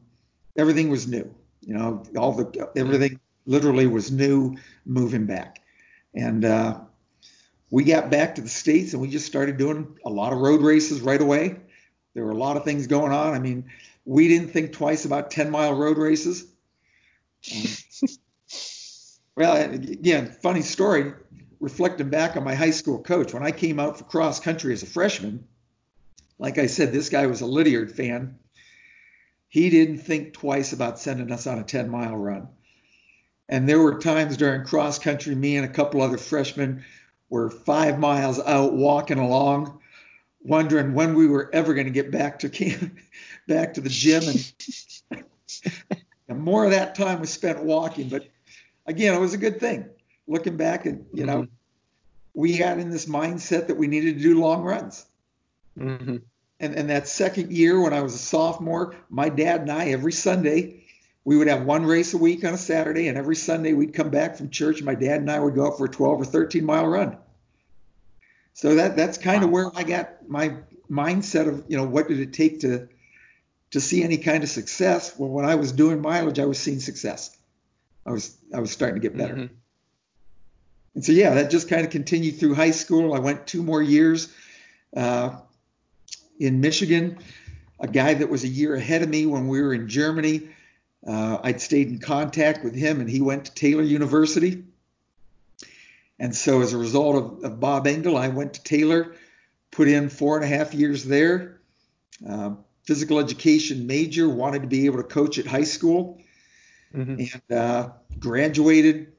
everything 0.56 0.88
was 0.88 1.06
new. 1.06 1.34
You 1.60 1.74
know, 1.74 2.02
all 2.16 2.32
the 2.32 2.70
everything 2.76 3.20
literally 3.44 3.86
was 3.86 4.10
new 4.10 4.56
moving 4.86 5.26
back. 5.26 5.60
And 6.14 6.44
uh, 6.44 6.80
we 7.70 7.84
got 7.84 8.10
back 8.10 8.36
to 8.36 8.40
the 8.40 8.48
states 8.48 8.92
and 8.92 9.02
we 9.02 9.08
just 9.08 9.26
started 9.26 9.56
doing 9.56 9.98
a 10.04 10.10
lot 10.10 10.32
of 10.32 10.38
road 10.38 10.62
races 10.62 11.00
right 11.00 11.20
away. 11.20 11.56
There 12.14 12.24
were 12.24 12.30
a 12.30 12.36
lot 12.36 12.56
of 12.56 12.64
things 12.64 12.86
going 12.86 13.12
on. 13.12 13.34
I 13.34 13.38
mean, 13.38 13.70
we 14.04 14.28
didn't 14.28 14.48
think 14.48 14.72
twice 14.72 15.04
about 15.04 15.30
10 15.30 15.50
mile 15.50 15.74
road 15.74 15.98
races. 15.98 16.46
Um, 17.54 18.08
well, 19.38 19.56
again, 19.56 20.36
funny 20.42 20.62
story. 20.62 21.14
reflecting 21.60 22.10
back 22.10 22.36
on 22.36 22.42
my 22.42 22.56
high 22.56 22.72
school 22.72 23.00
coach, 23.00 23.32
when 23.32 23.44
I 23.44 23.52
came 23.52 23.78
out 23.78 23.96
for 23.96 24.04
cross 24.04 24.40
country 24.40 24.72
as 24.72 24.82
a 24.82 24.86
freshman, 24.86 25.46
like 26.40 26.58
I 26.58 26.66
said, 26.66 26.92
this 26.92 27.08
guy 27.08 27.26
was 27.26 27.40
a 27.40 27.46
Lydiard 27.46 27.92
fan. 27.92 28.36
He 29.48 29.70
didn't 29.70 29.98
think 29.98 30.34
twice 30.34 30.72
about 30.72 30.98
sending 30.98 31.30
us 31.30 31.46
on 31.46 31.58
a 31.58 31.62
10 31.62 31.88
mile 31.88 32.16
run. 32.16 32.48
And 33.48 33.68
there 33.68 33.80
were 33.80 34.00
times 34.00 34.36
during 34.36 34.64
cross 34.64 34.98
country, 34.98 35.36
me 35.36 35.56
and 35.56 35.64
a 35.64 35.72
couple 35.72 36.02
other 36.02 36.18
freshmen 36.18 36.84
were 37.30 37.48
five 37.48 37.98
miles 37.98 38.40
out 38.40 38.74
walking 38.74 39.18
along, 39.18 39.78
wondering 40.40 40.94
when 40.94 41.14
we 41.14 41.28
were 41.28 41.48
ever 41.52 41.74
going 41.74 41.86
to 41.86 41.92
get 41.92 42.10
back 42.10 42.40
to 42.40 42.48
camp, 42.48 42.98
back 43.46 43.74
to 43.74 43.80
the 43.80 43.88
gym. 43.88 44.24
And, 45.12 45.24
and 46.28 46.40
more 46.40 46.64
of 46.64 46.72
that 46.72 46.96
time 46.96 47.20
was 47.20 47.30
spent 47.30 47.62
walking. 47.62 48.08
But 48.08 48.26
again, 48.88 49.14
it 49.14 49.20
was 49.20 49.34
a 49.34 49.38
good 49.38 49.60
thing. 49.60 49.88
Looking 50.26 50.56
back, 50.56 50.84
and 50.86 51.06
you 51.12 51.24
know, 51.24 51.42
mm-hmm. 51.42 51.52
we 52.34 52.54
had 52.54 52.78
in 52.78 52.90
this 52.90 53.06
mindset 53.06 53.68
that 53.68 53.76
we 53.76 53.86
needed 53.86 54.16
to 54.16 54.22
do 54.22 54.40
long 54.40 54.62
runs. 54.62 55.06
Mm-hmm. 55.78 56.16
And, 56.60 56.74
and 56.74 56.90
that 56.90 57.06
second 57.06 57.52
year, 57.52 57.80
when 57.80 57.94
I 57.94 58.02
was 58.02 58.14
a 58.14 58.18
sophomore, 58.18 58.96
my 59.08 59.28
dad 59.28 59.60
and 59.60 59.70
I 59.70 59.90
every 59.90 60.12
Sunday 60.12 60.82
we 61.28 61.36
would 61.36 61.48
have 61.48 61.64
one 61.64 61.84
race 61.84 62.14
a 62.14 62.18
week 62.18 62.42
on 62.44 62.54
a 62.54 62.58
Saturday, 62.58 63.08
and 63.08 63.18
every 63.18 63.36
Sunday 63.36 63.74
we'd 63.74 63.92
come 63.92 64.08
back 64.08 64.36
from 64.36 64.48
church. 64.48 64.82
My 64.82 64.94
dad 64.94 65.20
and 65.20 65.30
I 65.30 65.38
would 65.38 65.54
go 65.54 65.66
out 65.66 65.76
for 65.76 65.84
a 65.84 65.88
12 65.88 66.22
or 66.22 66.24
13 66.24 66.64
mile 66.64 66.86
run. 66.86 67.18
So 68.54 68.74
that 68.76 68.96
that's 68.96 69.18
kind 69.18 69.44
of 69.44 69.50
where 69.50 69.70
I 69.76 69.84
got 69.84 70.28
my 70.28 70.56
mindset 70.90 71.46
of 71.46 71.64
you 71.68 71.76
know 71.76 71.84
what 71.84 72.08
did 72.08 72.18
it 72.18 72.32
take 72.32 72.60
to 72.60 72.88
to 73.72 73.80
see 73.80 74.02
any 74.02 74.16
kind 74.16 74.42
of 74.42 74.48
success. 74.48 75.18
Well, 75.18 75.28
when 75.28 75.44
I 75.44 75.56
was 75.56 75.70
doing 75.70 76.00
mileage, 76.00 76.38
I 76.38 76.46
was 76.46 76.58
seeing 76.58 76.80
success. 76.80 77.36
I 78.08 78.12
was 78.12 78.36
I 78.54 78.60
was 78.60 78.70
starting 78.70 79.00
to 79.00 79.06
get 79.06 79.16
better. 79.16 79.34
Mm-hmm. 79.34 79.54
And 80.94 81.04
so 81.04 81.12
yeah, 81.12 81.34
that 81.34 81.50
just 81.50 81.68
kind 81.68 81.84
of 81.84 81.90
continued 81.90 82.38
through 82.38 82.54
high 82.54 82.70
school. 82.70 83.12
I 83.12 83.18
went 83.18 83.46
two 83.46 83.62
more 83.62 83.82
years 83.82 84.32
uh, 84.96 85.36
in 86.40 86.60
Michigan. 86.60 87.18
A 87.80 87.86
guy 87.86 88.14
that 88.14 88.28
was 88.28 88.44
a 88.44 88.48
year 88.48 88.74
ahead 88.74 89.02
of 89.02 89.08
me 89.08 89.26
when 89.26 89.46
we 89.46 89.60
were 89.60 89.74
in 89.74 89.88
Germany. 89.88 90.48
Uh, 91.06 91.38
I'd 91.44 91.60
stayed 91.60 91.88
in 91.88 91.98
contact 92.00 92.64
with 92.64 92.74
him, 92.74 93.00
and 93.00 93.08
he 93.08 93.20
went 93.20 93.44
to 93.44 93.54
Taylor 93.54 93.82
University. 93.82 94.64
And 96.18 96.34
so, 96.34 96.62
as 96.62 96.72
a 96.72 96.78
result 96.78 97.14
of, 97.14 97.44
of 97.44 97.60
Bob 97.60 97.86
Engel, 97.86 98.16
I 98.16 98.28
went 98.28 98.54
to 98.54 98.62
Taylor, 98.64 99.14
put 99.70 99.86
in 99.86 100.08
four 100.08 100.36
and 100.36 100.44
a 100.44 100.48
half 100.48 100.74
years 100.74 101.04
there. 101.04 101.60
Uh, 102.28 102.54
physical 102.82 103.20
education 103.20 103.86
major, 103.86 104.28
wanted 104.28 104.62
to 104.62 104.68
be 104.68 104.86
able 104.86 104.96
to 104.96 105.04
coach 105.04 105.38
at 105.38 105.46
high 105.46 105.62
school, 105.62 106.20
mm-hmm. 106.98 107.20
and 107.20 107.58
uh, 107.58 107.90
graduated 108.18 109.12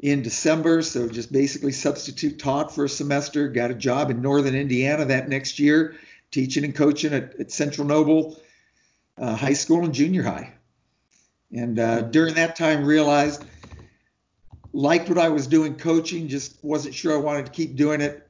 in 0.00 0.22
December. 0.22 0.82
So 0.82 1.08
just 1.08 1.32
basically 1.32 1.72
substitute 1.72 2.38
taught 2.38 2.74
for 2.74 2.84
a 2.84 2.88
semester. 2.88 3.48
Got 3.48 3.70
a 3.70 3.74
job 3.74 4.10
in 4.10 4.22
Northern 4.22 4.54
Indiana 4.54 5.04
that 5.04 5.28
next 5.28 5.58
year, 5.58 5.96
teaching 6.30 6.64
and 6.64 6.74
coaching 6.74 7.12
at, 7.12 7.38
at 7.38 7.50
Central 7.50 7.86
Noble 7.86 8.40
uh, 9.18 9.36
High 9.36 9.52
School 9.52 9.84
and 9.84 9.92
Junior 9.92 10.22
High. 10.22 10.54
And 11.52 11.78
uh, 11.78 12.02
during 12.02 12.34
that 12.34 12.56
time, 12.56 12.84
realized 12.84 13.44
liked 14.72 15.08
what 15.08 15.18
I 15.18 15.28
was 15.28 15.46
doing 15.46 15.74
coaching, 15.74 16.28
just 16.28 16.62
wasn't 16.62 16.94
sure 16.94 17.12
I 17.12 17.20
wanted 17.20 17.46
to 17.46 17.52
keep 17.52 17.74
doing 17.74 18.00
it 18.00 18.26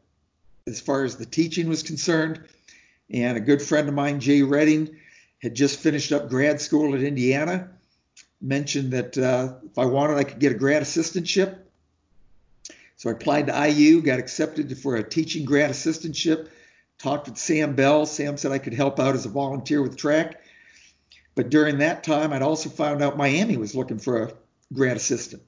as 0.66 0.80
far 0.80 1.04
as 1.04 1.16
the 1.16 1.26
teaching 1.26 1.68
was 1.68 1.82
concerned. 1.82 2.42
And 3.10 3.36
a 3.36 3.40
good 3.40 3.60
friend 3.60 3.88
of 3.88 3.94
mine, 3.94 4.20
Jay 4.20 4.42
Redding, 4.42 4.96
had 5.42 5.54
just 5.54 5.80
finished 5.80 6.12
up 6.12 6.28
grad 6.28 6.60
school 6.60 6.94
at 6.94 7.02
Indiana 7.02 7.70
mentioned 8.40 8.92
that 8.92 9.18
uh, 9.18 9.54
if 9.64 9.78
I 9.78 9.84
wanted, 9.84 10.16
I 10.16 10.24
could 10.24 10.38
get 10.38 10.52
a 10.52 10.56
grad 10.56 10.82
assistantship. 10.82 11.58
So 12.96 13.08
I 13.08 13.12
applied 13.12 13.46
to 13.46 13.68
IU, 13.68 14.02
got 14.02 14.18
accepted 14.18 14.76
for 14.78 14.96
a 14.96 15.02
teaching 15.02 15.44
grad 15.44 15.70
assistantship. 15.70 16.48
Talked 16.98 17.28
with 17.28 17.38
Sam 17.38 17.74
Bell. 17.74 18.04
Sam 18.04 18.36
said 18.36 18.52
I 18.52 18.58
could 18.58 18.74
help 18.74 19.00
out 19.00 19.14
as 19.14 19.24
a 19.24 19.30
volunteer 19.30 19.80
with 19.80 19.96
track. 19.96 20.42
But 21.34 21.48
during 21.48 21.78
that 21.78 22.04
time, 22.04 22.32
I'd 22.32 22.42
also 22.42 22.68
found 22.68 23.02
out 23.02 23.16
Miami 23.16 23.56
was 23.56 23.74
looking 23.74 23.98
for 23.98 24.22
a 24.22 24.32
grad 24.74 24.96
assistant. 24.96 25.42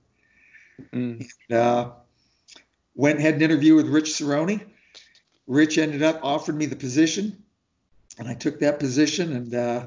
Mm. 0.93 1.29
And, 1.49 1.59
uh, 1.59 1.91
went 2.95 3.17
and 3.17 3.27
had 3.27 3.35
an 3.35 3.43
interview 3.43 3.75
with 3.75 3.89
Rich 3.89 4.11
Cerrone. 4.11 4.65
Rich 5.47 5.77
ended 5.79 6.03
up 6.03 6.21
offering 6.23 6.59
me 6.59 6.67
the 6.67 6.77
position, 6.77 7.43
and 8.19 8.29
I 8.29 8.35
took 8.35 8.61
that 8.61 8.79
position. 8.79 9.33
And 9.33 9.55
uh, 9.55 9.87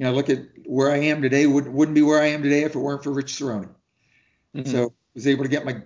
you 0.00 0.06
know, 0.06 0.12
look 0.12 0.30
at 0.30 0.46
where 0.64 0.90
I 0.90 0.96
am 0.96 1.20
today. 1.20 1.46
Wouldn't 1.46 1.74
wouldn't 1.74 1.94
be 1.94 2.00
where 2.00 2.22
I 2.22 2.28
am 2.28 2.42
today 2.42 2.62
if 2.62 2.74
it 2.74 2.78
weren't 2.78 3.04
for 3.04 3.10
Rich 3.10 3.34
Cerrone. 3.34 3.68
Mm-hmm. 4.56 4.70
So 4.70 4.86
I 4.86 4.90
was 5.12 5.26
able 5.26 5.44
to 5.44 5.50
get 5.50 5.66
my 5.66 5.82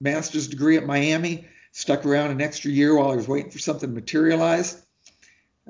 master's 0.00 0.48
degree 0.48 0.76
at 0.76 0.84
Miami. 0.84 1.46
Stuck 1.70 2.04
around 2.04 2.32
an 2.32 2.40
extra 2.40 2.72
year 2.72 2.96
while 2.96 3.12
I 3.12 3.14
was 3.14 3.28
waiting 3.28 3.52
for 3.52 3.60
something 3.60 3.88
to 3.90 3.94
materialize. 3.94 4.84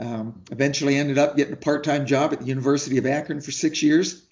Um, 0.00 0.40
eventually 0.50 0.96
ended 0.96 1.18
up 1.18 1.36
getting 1.36 1.52
a 1.52 1.58
part-time 1.58 2.06
job 2.06 2.32
at 2.32 2.40
the 2.40 2.46
University 2.46 2.96
of 2.96 3.04
Akron 3.04 3.42
for 3.42 3.50
six 3.50 3.82
years. 3.82 4.22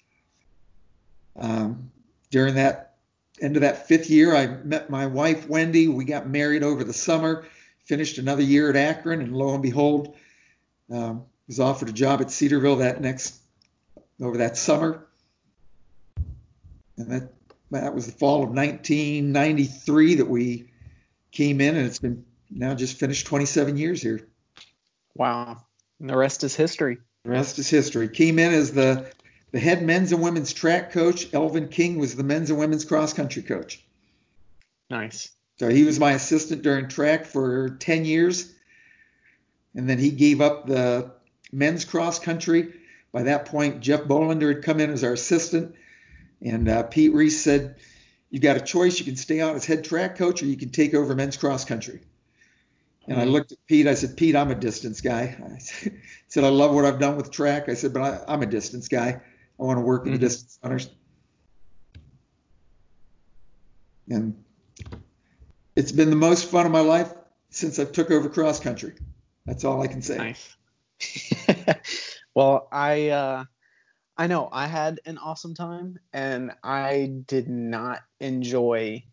Um, 1.35 1.91
during 2.31 2.55
that 2.55 2.95
end 3.39 3.55
of 3.55 3.61
that 3.61 3.87
fifth 3.87 4.09
year, 4.09 4.35
I 4.35 4.47
met 4.47 4.89
my 4.89 5.05
wife 5.05 5.47
Wendy. 5.47 5.87
We 5.87 6.05
got 6.05 6.27
married 6.27 6.63
over 6.63 6.83
the 6.83 6.91
summer. 6.91 7.45
Finished 7.85 8.17
another 8.17 8.41
year 8.41 8.71
at 8.71 8.75
Akron, 8.75 9.21
and 9.21 9.37
lo 9.37 9.53
and 9.53 9.61
behold, 9.61 10.15
um, 10.91 11.25
was 11.47 11.59
offered 11.59 11.89
a 11.89 11.93
job 11.93 12.19
at 12.19 12.31
Cedarville 12.31 12.77
that 12.77 12.99
next 12.99 13.41
over 14.23 14.37
that 14.37 14.57
summer. 14.57 15.05
And 16.97 17.11
that 17.11 17.33
that 17.71 17.93
was 17.93 18.05
the 18.05 18.11
fall 18.11 18.43
of 18.43 18.49
1993 18.49 20.15
that 20.15 20.25
we 20.25 20.69
came 21.31 21.59
in, 21.59 21.75
and 21.75 21.85
it's 21.87 21.99
been 21.99 22.23
now 22.51 22.75
just 22.75 22.97
finished 22.97 23.25
27 23.25 23.77
years 23.77 24.01
here. 24.01 24.27
Wow. 25.15 25.63
And 25.99 26.09
the 26.09 26.15
rest 26.15 26.43
is 26.43 26.55
history. 26.55 26.99
The 27.23 27.31
rest 27.31 27.57
is 27.57 27.69
history. 27.69 28.09
Came 28.09 28.37
in 28.37 28.53
as 28.53 28.71
the 28.73 29.11
the 29.51 29.59
head 29.59 29.83
men's 29.83 30.11
and 30.11 30.21
women's 30.21 30.53
track 30.53 30.91
coach. 30.91 31.31
Elvin 31.33 31.67
King 31.67 31.97
was 31.99 32.15
the 32.15 32.23
men's 32.23 32.49
and 32.49 32.59
women's 32.59 32.85
cross 32.85 33.13
country 33.13 33.43
coach. 33.43 33.83
Nice. 34.89 35.31
So 35.59 35.69
he 35.69 35.83
was 35.83 35.99
my 35.99 36.13
assistant 36.13 36.63
during 36.63 36.87
track 36.87 37.25
for 37.25 37.69
10 37.69 38.05
years. 38.05 38.51
And 39.75 39.87
then 39.87 39.99
he 39.99 40.09
gave 40.09 40.41
up 40.41 40.65
the 40.65 41.11
men's 41.51 41.85
cross 41.85 42.17
country 42.19 42.73
by 43.13 43.23
that 43.23 43.45
point, 43.45 43.79
Jeff 43.79 44.01
Bolander 44.01 44.53
had 44.53 44.63
come 44.63 44.79
in 44.79 44.89
as 44.89 45.03
our 45.03 45.13
assistant, 45.13 45.75
and 46.41 46.67
uh, 46.67 46.83
Pete 46.83 47.13
Reese 47.13 47.41
said, 47.41 47.75
"You've 48.31 48.41
got 48.41 48.57
a 48.57 48.61
choice. 48.61 48.99
You 48.99 49.05
can 49.05 49.15
stay 49.15 49.39
on 49.39 49.55
as 49.55 49.65
head 49.65 49.85
track 49.85 50.17
coach, 50.17 50.41
or 50.41 50.47
you 50.47 50.57
can 50.57 50.71
take 50.71 50.95
over 50.95 51.15
men's 51.15 51.37
cross 51.37 51.63
country." 51.63 52.01
And 53.07 53.19
I 53.19 53.25
hmm. 53.25 53.31
looked 53.31 53.51
at 53.51 53.59
Pete. 53.67 53.85
I 53.85 53.93
said, 53.93 54.17
"Pete, 54.17 54.35
I'm 54.35 54.49
a 54.49 54.55
distance 54.55 54.99
guy." 54.99 55.37
I 55.45 55.59
said, 56.27 56.43
"I 56.43 56.49
love 56.49 56.73
what 56.73 56.85
I've 56.85 56.99
done 56.99 57.15
with 57.15 57.29
track." 57.29 57.69
I 57.69 57.75
said, 57.75 57.93
"But 57.93 58.25
I, 58.27 58.33
am 58.33 58.41
a 58.41 58.47
distance 58.47 58.87
guy. 58.87 59.21
I 59.59 59.63
want 59.63 59.77
to 59.77 59.81
work 59.81 60.03
mm-hmm. 60.03 60.13
the 60.13 60.17
distance 60.17 60.59
runners." 60.63 60.89
And 64.09 64.43
it's 65.75 65.91
been 65.91 66.09
the 66.09 66.15
most 66.15 66.49
fun 66.49 66.65
of 66.65 66.71
my 66.71 66.81
life 66.81 67.13
since 67.51 67.77
I 67.77 67.85
took 67.85 68.09
over 68.09 68.27
cross 68.27 68.59
country. 68.59 68.95
That's 69.45 69.63
all 69.63 69.83
I 69.83 69.87
can 69.87 70.01
say. 70.01 70.17
Nice. 70.17 70.55
Well, 72.35 72.67
I 72.71 73.09
uh, 73.09 73.43
I 74.17 74.27
know 74.27 74.49
I 74.51 74.67
had 74.67 74.99
an 75.05 75.17
awesome 75.17 75.53
time, 75.53 75.99
and 76.11 76.51
I 76.63 77.13
did 77.27 77.47
not 77.47 78.01
enjoy. 78.19 79.03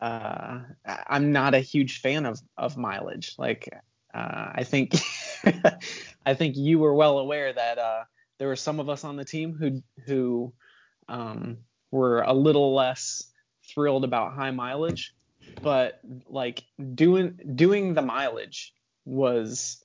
Uh, 0.00 0.60
I'm 0.84 1.32
not 1.32 1.54
a 1.54 1.60
huge 1.60 2.00
fan 2.00 2.26
of 2.26 2.40
of 2.56 2.76
mileage. 2.76 3.34
Like, 3.38 3.68
uh, 4.12 4.52
I 4.54 4.64
think 4.64 4.94
I 6.26 6.34
think 6.34 6.56
you 6.56 6.78
were 6.80 6.94
well 6.94 7.18
aware 7.18 7.52
that 7.52 7.78
uh, 7.78 8.04
there 8.38 8.48
were 8.48 8.56
some 8.56 8.80
of 8.80 8.88
us 8.88 9.04
on 9.04 9.16
the 9.16 9.24
team 9.24 9.54
who 9.54 9.82
who 10.06 10.52
um, 11.08 11.58
were 11.92 12.22
a 12.22 12.32
little 12.32 12.74
less 12.74 13.24
thrilled 13.68 14.04
about 14.04 14.34
high 14.34 14.50
mileage, 14.50 15.14
but 15.62 16.00
like 16.28 16.64
doing 16.94 17.38
doing 17.54 17.94
the 17.94 18.02
mileage 18.02 18.72
was 19.04 19.82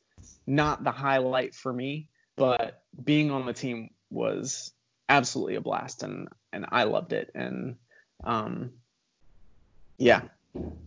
not 0.48 0.84
the 0.84 0.92
highlight 0.92 1.53
for 1.53 1.72
me 1.72 2.08
but 2.35 2.83
being 3.03 3.31
on 3.31 3.45
the 3.45 3.53
team 3.53 3.89
was 4.09 4.71
absolutely 5.09 5.55
a 5.55 5.61
blast 5.61 6.03
and 6.03 6.27
and 6.51 6.65
I 6.71 6.83
loved 6.83 7.13
it. 7.13 7.31
And 7.35 7.75
um 8.23 8.71
yeah 9.97 10.21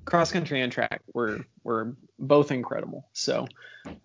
cross 0.05 0.31
country 0.33 0.63
and 0.63 0.73
track 0.73 1.03
were 1.13 1.45
were 1.65 1.97
both 2.19 2.51
incredible. 2.51 3.07
So 3.13 3.47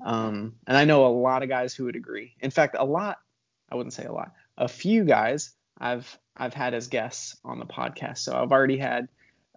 um 0.04 0.56
and 0.68 0.78
I 0.78 0.86
know 0.86 1.06
a 1.06 1.10
lot 1.10 1.44
of 1.44 1.50
guys 1.50 1.74
who 1.74 1.86
would 1.86 1.96
agree. 1.96 2.36
In 2.42 2.52
fact 2.52 2.76
a 2.78 2.86
lot 2.86 3.20
I 3.72 3.76
wouldn't 3.76 3.94
say 3.94 4.06
a 4.06 4.12
lot 4.12 4.34
a 4.58 4.68
few 4.68 5.04
guys 5.04 5.52
I've 5.80 6.18
I've 6.36 6.54
had 6.54 6.74
as 6.74 6.88
guests 6.88 7.38
on 7.44 7.60
the 7.60 7.66
podcast. 7.66 8.20
So 8.20 8.36
I've 8.36 8.52
already 8.52 8.78
had 8.78 9.08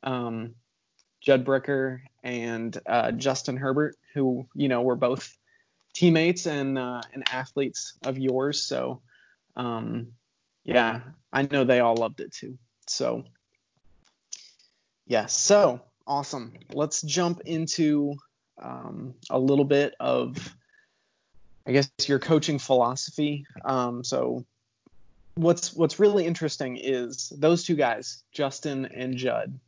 um 0.03 0.55
Judd 1.21 1.45
Bricker 1.45 2.01
and 2.23 2.79
uh, 2.87 3.13
Justin 3.13 3.57
Herbert 3.57 3.97
who 4.13 4.47
you 4.55 4.69
know 4.69 4.83
were 4.83 4.97
both 4.97 5.37
teammates 5.95 6.47
and 6.47 6.77
uh, 6.79 7.01
and 7.13 7.25
athletes 7.31 7.95
of 8.05 8.19
yours. 8.19 8.63
So 8.63 9.01
um, 9.57 10.09
yeah, 10.65 11.01
I 11.33 11.43
know 11.43 11.65
they 11.65 11.81
all 11.81 11.97
loved 11.97 12.21
it 12.21 12.33
too. 12.33 12.59
So 12.87 13.25
yeah, 15.07 15.27
so 15.27 15.81
awesome. 16.07 16.53
Let's 16.73 17.03
jump 17.03 17.41
into 17.45 18.15
um, 18.61 19.15
a 19.31 19.39
little 19.39 19.65
bit 19.65 19.95
of, 20.01 20.37
I 21.67 21.73
guess, 21.73 21.91
your 22.07 22.19
coaching 22.19 22.59
philosophy. 22.59 23.47
Um, 23.65 24.05
so, 24.05 24.45
what's 25.35 25.75
what's 25.75 25.99
really 25.99 26.25
interesting 26.27 26.77
is 26.77 27.33
those 27.37 27.65
two 27.65 27.77
guys, 27.77 28.23
Justin 28.33 28.87
and 28.87 29.17
Judd. 29.17 29.59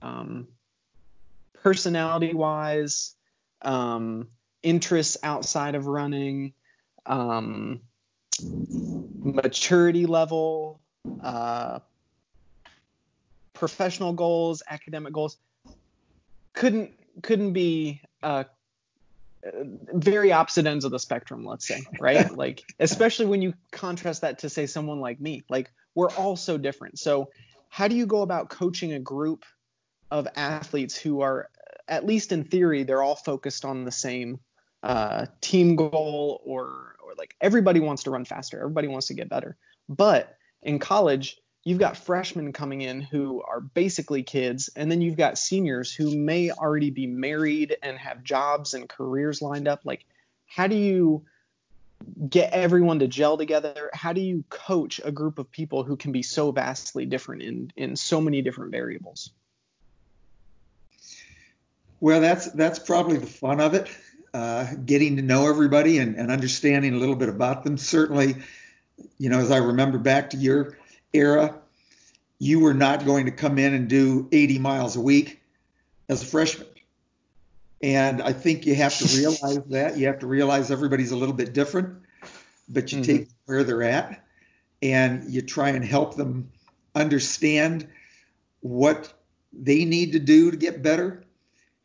Um, 0.00 0.48
personality 1.62 2.34
wise, 2.34 3.14
um, 3.62 4.28
interests 4.62 5.16
outside 5.22 5.74
of 5.74 5.86
running, 5.86 6.52
um, 7.06 7.80
maturity 8.42 10.06
level, 10.06 10.80
uh, 11.22 11.80
professional 13.52 14.12
goals, 14.12 14.62
academic 14.68 15.12
goals 15.12 15.36
couldn't 16.52 16.92
couldn't 17.22 17.52
be 17.52 18.00
uh, 18.22 18.44
very 19.92 20.32
opposite 20.32 20.66
ends 20.66 20.84
of 20.84 20.90
the 20.90 20.98
spectrum, 20.98 21.44
let's 21.44 21.66
say, 21.66 21.82
right? 22.00 22.30
like 22.36 22.62
especially 22.78 23.26
when 23.26 23.42
you 23.42 23.54
contrast 23.70 24.22
that 24.22 24.40
to 24.40 24.48
say 24.48 24.66
someone 24.66 25.00
like 25.00 25.20
me. 25.20 25.42
Like 25.48 25.70
we're 25.94 26.10
all 26.10 26.36
so 26.36 26.58
different. 26.58 26.98
So 26.98 27.30
how 27.68 27.88
do 27.88 27.96
you 27.96 28.06
go 28.06 28.22
about 28.22 28.50
coaching 28.50 28.92
a 28.92 29.00
group 29.00 29.44
of 30.10 30.28
athletes 30.36 30.96
who 30.96 31.22
are 31.22 31.48
at 31.88 32.06
least 32.06 32.32
in 32.32 32.44
theory 32.44 32.84
they're 32.84 33.02
all 33.02 33.16
focused 33.16 33.64
on 33.64 33.84
the 33.84 33.90
same 33.90 34.38
uh, 34.82 35.26
team 35.40 35.76
goal 35.76 36.40
or 36.44 36.96
or 37.04 37.14
like 37.16 37.34
everybody 37.40 37.80
wants 37.80 38.04
to 38.04 38.10
run 38.10 38.24
faster, 38.24 38.58
everybody 38.58 38.88
wants 38.88 39.08
to 39.08 39.14
get 39.14 39.28
better. 39.28 39.56
But 39.88 40.36
in 40.62 40.78
college, 40.78 41.38
you've 41.64 41.78
got 41.78 41.96
freshmen 41.96 42.52
coming 42.52 42.82
in 42.82 43.00
who 43.00 43.42
are 43.42 43.60
basically 43.60 44.22
kids, 44.22 44.70
and 44.74 44.90
then 44.90 45.00
you've 45.00 45.16
got 45.16 45.38
seniors 45.38 45.92
who 45.92 46.16
may 46.16 46.50
already 46.50 46.90
be 46.90 47.06
married 47.06 47.76
and 47.82 47.98
have 47.98 48.24
jobs 48.24 48.74
and 48.74 48.88
careers 48.88 49.42
lined 49.42 49.68
up. 49.68 49.82
Like, 49.84 50.04
how 50.46 50.66
do 50.66 50.76
you 50.76 51.24
get 52.28 52.52
everyone 52.52 52.98
to 52.98 53.06
gel 53.06 53.36
together? 53.36 53.90
How 53.92 54.12
do 54.12 54.20
you 54.20 54.44
coach 54.48 55.00
a 55.04 55.12
group 55.12 55.38
of 55.38 55.50
people 55.50 55.84
who 55.84 55.96
can 55.96 56.12
be 56.12 56.22
so 56.22 56.50
vastly 56.50 57.06
different 57.06 57.42
in 57.42 57.72
in 57.76 57.96
so 57.96 58.20
many 58.20 58.42
different 58.42 58.72
variables? 58.72 59.30
Well, 62.00 62.20
that's 62.20 62.50
that's 62.50 62.80
probably 62.80 63.18
the 63.18 63.26
fun 63.26 63.60
of 63.60 63.74
it, 63.74 63.88
uh, 64.34 64.66
getting 64.86 65.16
to 65.16 65.22
know 65.22 65.48
everybody 65.48 65.98
and, 65.98 66.16
and 66.16 66.30
understanding 66.30 66.94
a 66.94 66.96
little 66.96 67.16
bit 67.16 67.28
about 67.28 67.64
them. 67.64 67.76
Certainly, 67.76 68.36
you 69.18 69.28
know, 69.28 69.38
as 69.38 69.50
I 69.50 69.58
remember 69.58 69.98
back 69.98 70.30
to 70.30 70.36
your 70.36 70.78
era, 71.12 71.54
you 72.38 72.60
were 72.60 72.74
not 72.74 73.04
going 73.04 73.26
to 73.26 73.32
come 73.32 73.58
in 73.58 73.74
and 73.74 73.88
do 73.88 74.28
80 74.32 74.58
miles 74.58 74.96
a 74.96 75.00
week 75.00 75.40
as 76.08 76.22
a 76.22 76.26
freshman. 76.26 76.66
And 77.82 78.22
I 78.22 78.32
think 78.32 78.64
you 78.64 78.74
have 78.76 78.96
to 78.98 79.16
realize 79.16 79.64
that. 79.70 79.96
You 79.96 80.06
have 80.06 80.20
to 80.20 80.26
realize 80.26 80.70
everybody's 80.70 81.10
a 81.10 81.16
little 81.16 81.34
bit 81.34 81.52
different, 81.52 82.02
but 82.68 82.92
you 82.92 82.98
mm-hmm. 82.98 83.18
take 83.18 83.28
where 83.46 83.64
they're 83.64 83.82
at 83.82 84.24
and 84.80 85.30
you 85.30 85.42
try 85.42 85.70
and 85.70 85.84
help 85.84 86.16
them 86.16 86.50
understand 86.94 87.88
what 88.60 89.12
they 89.52 89.84
need 89.84 90.12
to 90.12 90.18
do 90.18 90.50
to 90.50 90.56
get 90.56 90.82
better. 90.82 91.24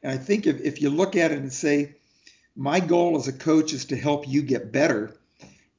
And 0.03 0.11
I 0.11 0.17
think 0.17 0.47
if, 0.47 0.61
if 0.61 0.81
you 0.81 0.89
look 0.89 1.15
at 1.15 1.31
it 1.31 1.39
and 1.39 1.51
say, 1.51 1.96
my 2.57 2.79
goal 2.79 3.15
as 3.17 3.27
a 3.27 3.33
coach 3.33 3.71
is 3.71 3.85
to 3.85 3.95
help 3.95 4.27
you 4.27 4.41
get 4.41 4.71
better, 4.71 5.15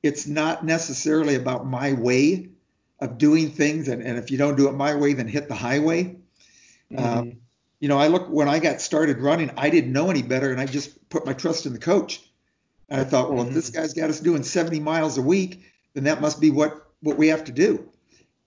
it's 0.02 0.26
not 0.26 0.64
necessarily 0.64 1.34
about 1.34 1.66
my 1.66 1.92
way 1.92 2.48
of 3.00 3.18
doing 3.18 3.50
things. 3.50 3.88
And, 3.88 4.00
and 4.02 4.16
if 4.16 4.30
you 4.30 4.38
don't 4.38 4.56
do 4.56 4.68
it 4.68 4.72
my 4.72 4.94
way, 4.94 5.12
then 5.12 5.26
hit 5.26 5.48
the 5.48 5.54
highway. 5.54 6.16
Mm-hmm. 6.92 7.04
Um, 7.04 7.36
you 7.80 7.88
know, 7.88 7.98
I 7.98 8.06
look 8.06 8.28
when 8.28 8.48
I 8.48 8.60
got 8.60 8.80
started 8.80 9.18
running, 9.18 9.50
I 9.56 9.70
didn't 9.70 9.92
know 9.92 10.10
any 10.10 10.22
better, 10.22 10.50
and 10.50 10.60
I 10.60 10.66
just 10.66 11.08
put 11.10 11.26
my 11.26 11.32
trust 11.32 11.66
in 11.66 11.72
the 11.72 11.78
coach. 11.78 12.22
And 12.88 13.00
I 13.00 13.04
thought, 13.04 13.30
well, 13.30 13.40
mm-hmm. 13.40 13.48
if 13.48 13.54
this 13.54 13.70
mm-hmm. 13.70 13.80
guy's 13.80 13.94
got 13.94 14.10
us 14.10 14.20
doing 14.20 14.42
70 14.42 14.80
miles 14.80 15.18
a 15.18 15.22
week, 15.22 15.64
then 15.94 16.04
that 16.04 16.20
must 16.20 16.40
be 16.40 16.50
what 16.50 16.86
what 17.00 17.18
we 17.18 17.28
have 17.28 17.44
to 17.44 17.52
do. 17.52 17.88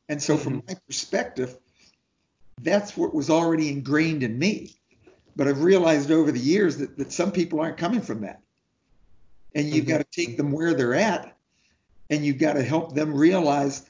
And 0.09 0.21
so, 0.21 0.35
mm-hmm. 0.35 0.43
from 0.43 0.63
my 0.67 0.75
perspective, 0.87 1.57
that's 2.61 2.97
what 2.97 3.13
was 3.13 3.29
already 3.29 3.69
ingrained 3.69 4.23
in 4.23 4.37
me. 4.37 4.75
But 5.35 5.47
I've 5.47 5.63
realized 5.63 6.11
over 6.11 6.31
the 6.31 6.39
years 6.39 6.77
that, 6.77 6.97
that 6.97 7.11
some 7.11 7.31
people 7.31 7.59
aren't 7.59 7.77
coming 7.77 8.01
from 8.01 8.21
that. 8.21 8.41
And 9.53 9.67
you've 9.67 9.85
mm-hmm. 9.85 9.97
got 9.97 9.97
to 9.99 10.07
take 10.25 10.37
them 10.37 10.51
where 10.51 10.73
they're 10.73 10.95
at, 10.95 11.35
and 12.09 12.25
you've 12.25 12.37
got 12.37 12.53
to 12.53 12.63
help 12.63 12.95
them 12.95 13.13
realize 13.13 13.85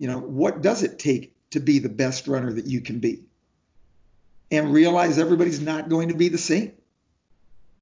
you 0.00 0.08
know, 0.08 0.18
what 0.18 0.62
does 0.62 0.82
it 0.82 0.98
take 0.98 1.36
to 1.50 1.60
be 1.60 1.78
the 1.78 1.90
best 1.90 2.26
runner 2.26 2.52
that 2.54 2.66
you 2.66 2.80
can 2.80 2.98
be? 2.98 3.22
And 4.50 4.72
realize 4.72 5.18
everybody's 5.18 5.60
not 5.60 5.88
going 5.88 6.08
to 6.08 6.14
be 6.14 6.28
the 6.28 6.38
same. 6.38 6.72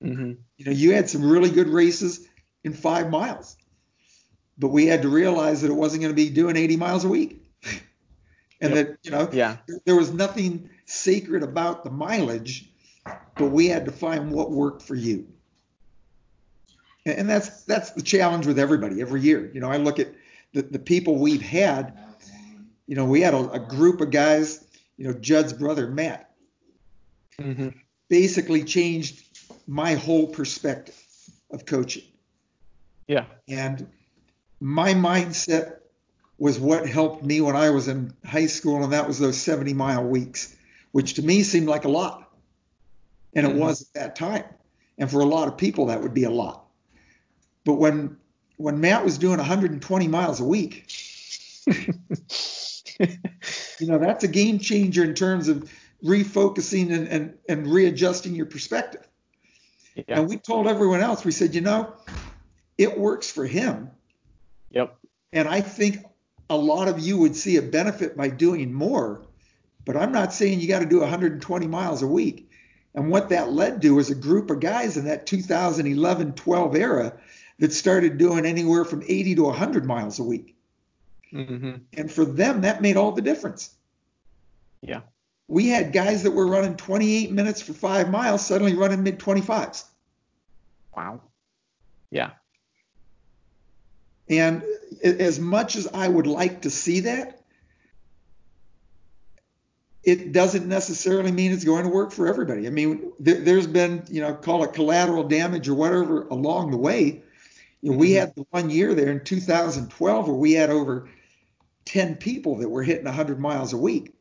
Mm-hmm. 0.02 0.32
You 0.56 0.64
know, 0.64 0.72
you 0.72 0.92
had 0.92 1.08
some 1.08 1.24
really 1.24 1.50
good 1.50 1.68
races 1.68 2.26
in 2.64 2.74
five 2.74 3.08
miles, 3.08 3.56
but 4.58 4.68
we 4.68 4.86
had 4.86 5.02
to 5.02 5.08
realize 5.08 5.62
that 5.62 5.70
it 5.70 5.74
wasn't 5.74 6.02
going 6.02 6.12
to 6.12 6.16
be 6.16 6.28
doing 6.28 6.56
80 6.56 6.76
miles 6.76 7.04
a 7.04 7.08
week. 7.08 7.40
and 8.60 8.74
yep. 8.74 8.88
that, 8.88 8.98
you 9.04 9.10
know, 9.12 9.30
yeah. 9.32 9.58
there 9.86 9.96
was 9.96 10.12
nothing 10.12 10.68
sacred 10.86 11.44
about 11.44 11.84
the 11.84 11.90
mileage, 11.90 12.68
but 13.36 13.48
we 13.48 13.68
had 13.68 13.84
to 13.84 13.92
find 13.92 14.30
what 14.30 14.50
worked 14.50 14.82
for 14.82 14.94
you. 14.94 15.26
And 17.06 17.28
that's 17.28 17.62
that's 17.64 17.90
the 17.92 18.02
challenge 18.02 18.46
with 18.46 18.58
everybody 18.58 19.00
every 19.00 19.22
year. 19.22 19.50
You 19.54 19.60
know, 19.60 19.70
I 19.70 19.78
look 19.78 19.98
at 19.98 20.08
the, 20.52 20.62
the 20.62 20.78
people 20.78 21.16
we've 21.16 21.42
had 21.42 21.96
you 22.88 22.96
know, 22.96 23.04
we 23.04 23.20
had 23.20 23.34
a, 23.34 23.50
a 23.50 23.58
group 23.60 24.00
of 24.00 24.10
guys, 24.10 24.64
you 24.96 25.06
know, 25.06 25.12
Judd's 25.12 25.52
brother, 25.52 25.86
Matt, 25.86 26.30
mm-hmm. 27.38 27.68
basically 28.08 28.64
changed 28.64 29.22
my 29.68 29.94
whole 29.94 30.26
perspective 30.26 30.96
of 31.52 31.66
coaching. 31.66 32.04
Yeah. 33.06 33.26
And 33.46 33.86
my 34.58 34.94
mindset 34.94 35.76
was 36.38 36.58
what 36.58 36.88
helped 36.88 37.22
me 37.22 37.40
when 37.42 37.56
I 37.56 37.70
was 37.70 37.88
in 37.88 38.14
high 38.24 38.46
school, 38.46 38.82
and 38.82 38.92
that 38.94 39.06
was 39.06 39.18
those 39.18 39.36
70 39.36 39.74
mile 39.74 40.04
weeks, 40.04 40.56
which 40.92 41.14
to 41.14 41.22
me 41.22 41.42
seemed 41.42 41.68
like 41.68 41.84
a 41.84 41.90
lot. 41.90 42.27
And 43.38 43.46
it 43.46 43.50
mm-hmm. 43.50 43.60
was 43.60 43.82
at 43.82 43.94
that 43.94 44.16
time. 44.16 44.44
And 44.98 45.10
for 45.10 45.20
a 45.20 45.24
lot 45.24 45.48
of 45.48 45.56
people, 45.56 45.86
that 45.86 46.02
would 46.02 46.14
be 46.14 46.24
a 46.24 46.30
lot. 46.30 46.66
But 47.64 47.74
when 47.74 48.16
when 48.56 48.80
Matt 48.80 49.04
was 49.04 49.18
doing 49.18 49.38
120 49.38 50.08
miles 50.08 50.40
a 50.40 50.44
week, 50.44 50.92
you 51.66 51.94
know, 53.86 53.98
that's 53.98 54.24
a 54.24 54.28
game 54.28 54.58
changer 54.58 55.04
in 55.04 55.14
terms 55.14 55.48
of 55.48 55.70
refocusing 56.04 56.92
and, 56.92 57.06
and, 57.06 57.34
and 57.48 57.68
readjusting 57.68 58.34
your 58.34 58.46
perspective. 58.46 59.06
Yeah. 59.94 60.02
And 60.08 60.28
we 60.28 60.38
told 60.38 60.66
everyone 60.66 61.00
else, 61.00 61.24
we 61.24 61.30
said, 61.30 61.54
you 61.54 61.60
know, 61.60 61.94
it 62.78 62.98
works 62.98 63.30
for 63.30 63.46
him. 63.46 63.92
Yep. 64.70 64.96
And 65.32 65.46
I 65.46 65.60
think 65.60 65.98
a 66.50 66.56
lot 66.56 66.88
of 66.88 66.98
you 66.98 67.18
would 67.18 67.36
see 67.36 67.56
a 67.56 67.62
benefit 67.62 68.16
by 68.16 68.28
doing 68.28 68.72
more, 68.72 69.26
but 69.84 69.96
I'm 69.96 70.12
not 70.12 70.32
saying 70.32 70.60
you 70.60 70.68
got 70.68 70.80
to 70.80 70.86
do 70.86 71.00
120 71.00 71.66
miles 71.66 72.02
a 72.02 72.06
week. 72.06 72.47
And 72.94 73.10
what 73.10 73.28
that 73.28 73.52
led 73.52 73.82
to 73.82 73.94
was 73.94 74.10
a 74.10 74.14
group 74.14 74.50
of 74.50 74.60
guys 74.60 74.96
in 74.96 75.04
that 75.04 75.26
2011 75.26 76.32
12 76.32 76.76
era 76.76 77.12
that 77.58 77.72
started 77.72 78.18
doing 78.18 78.46
anywhere 78.46 78.84
from 78.84 79.02
80 79.06 79.36
to 79.36 79.42
100 79.44 79.84
miles 79.84 80.18
a 80.18 80.24
week. 80.24 80.56
Mm-hmm. 81.32 81.76
And 81.92 82.10
for 82.10 82.24
them, 82.24 82.62
that 82.62 82.80
made 82.80 82.96
all 82.96 83.12
the 83.12 83.22
difference. 83.22 83.74
Yeah. 84.80 85.00
We 85.48 85.68
had 85.68 85.92
guys 85.92 86.22
that 86.22 86.30
were 86.30 86.46
running 86.46 86.76
28 86.76 87.32
minutes 87.32 87.60
for 87.60 87.72
five 87.72 88.10
miles 88.10 88.46
suddenly 88.46 88.74
running 88.74 89.02
mid 89.02 89.18
25s. 89.18 89.84
Wow. 90.96 91.20
Yeah. 92.10 92.30
And 94.28 94.62
as 95.02 95.40
much 95.40 95.76
as 95.76 95.88
I 95.88 96.06
would 96.06 96.26
like 96.26 96.62
to 96.62 96.70
see 96.70 97.00
that, 97.00 97.37
it 100.08 100.32
doesn't 100.32 100.66
necessarily 100.66 101.30
mean 101.30 101.52
it's 101.52 101.64
going 101.64 101.84
to 101.84 101.90
work 101.90 102.12
for 102.12 102.26
everybody. 102.26 102.66
I 102.66 102.70
mean, 102.70 103.12
there, 103.20 103.56
has 103.56 103.66
been, 103.66 104.02
you 104.08 104.22
know, 104.22 104.34
call 104.34 104.64
it 104.64 104.72
collateral 104.72 105.22
damage 105.22 105.68
or 105.68 105.74
whatever 105.74 106.26
along 106.28 106.70
the 106.70 106.78
way. 106.78 107.22
You 107.82 107.92
know, 107.92 107.98
we 107.98 108.10
mm-hmm. 108.10 108.20
had 108.20 108.34
the 108.34 108.46
one 108.48 108.70
year 108.70 108.94
there 108.94 109.10
in 109.10 109.22
2012 109.22 110.26
where 110.26 110.34
we 110.34 110.52
had 110.52 110.70
over 110.70 111.10
10 111.84 112.16
people 112.16 112.56
that 112.56 112.70
were 112.70 112.82
hitting 112.82 113.04
100 113.04 113.38
miles 113.38 113.74
a 113.74 113.76
week. 113.76 114.14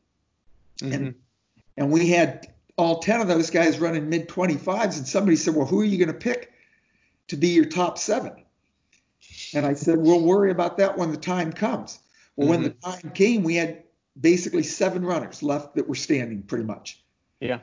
Mm-hmm. 0.82 0.92
And, 0.92 1.14
and 1.78 1.90
we 1.90 2.10
had 2.10 2.48
all 2.76 2.98
10 2.98 3.22
of 3.22 3.28
those 3.28 3.48
guys 3.48 3.78
running 3.78 4.10
mid 4.10 4.28
25s. 4.28 4.98
And 4.98 5.08
somebody 5.08 5.36
said, 5.36 5.54
Well, 5.54 5.66
who 5.66 5.80
are 5.80 5.84
you 5.84 5.96
going 5.96 6.08
to 6.08 6.14
pick 6.14 6.52
to 7.28 7.36
be 7.36 7.48
your 7.48 7.64
top 7.64 7.96
seven? 7.96 8.32
And 9.54 9.64
I 9.64 9.72
said, 9.72 9.96
We'll 9.96 10.20
worry 10.20 10.50
about 10.50 10.76
that 10.76 10.98
when 10.98 11.12
the 11.12 11.16
time 11.16 11.50
comes. 11.50 11.98
Well, 12.36 12.44
mm-hmm. 12.44 12.50
when 12.50 12.62
the 12.62 12.70
mm-hmm. 12.70 12.90
time 12.90 13.10
came, 13.12 13.42
we 13.42 13.54
had 13.54 13.84
basically 14.20 14.62
seven 14.62 15.04
runners 15.04 15.42
left 15.42 15.74
that 15.76 15.88
were 15.88 15.94
standing 15.94 16.42
pretty 16.42 16.64
much. 16.64 17.02
Yeah. 17.40 17.60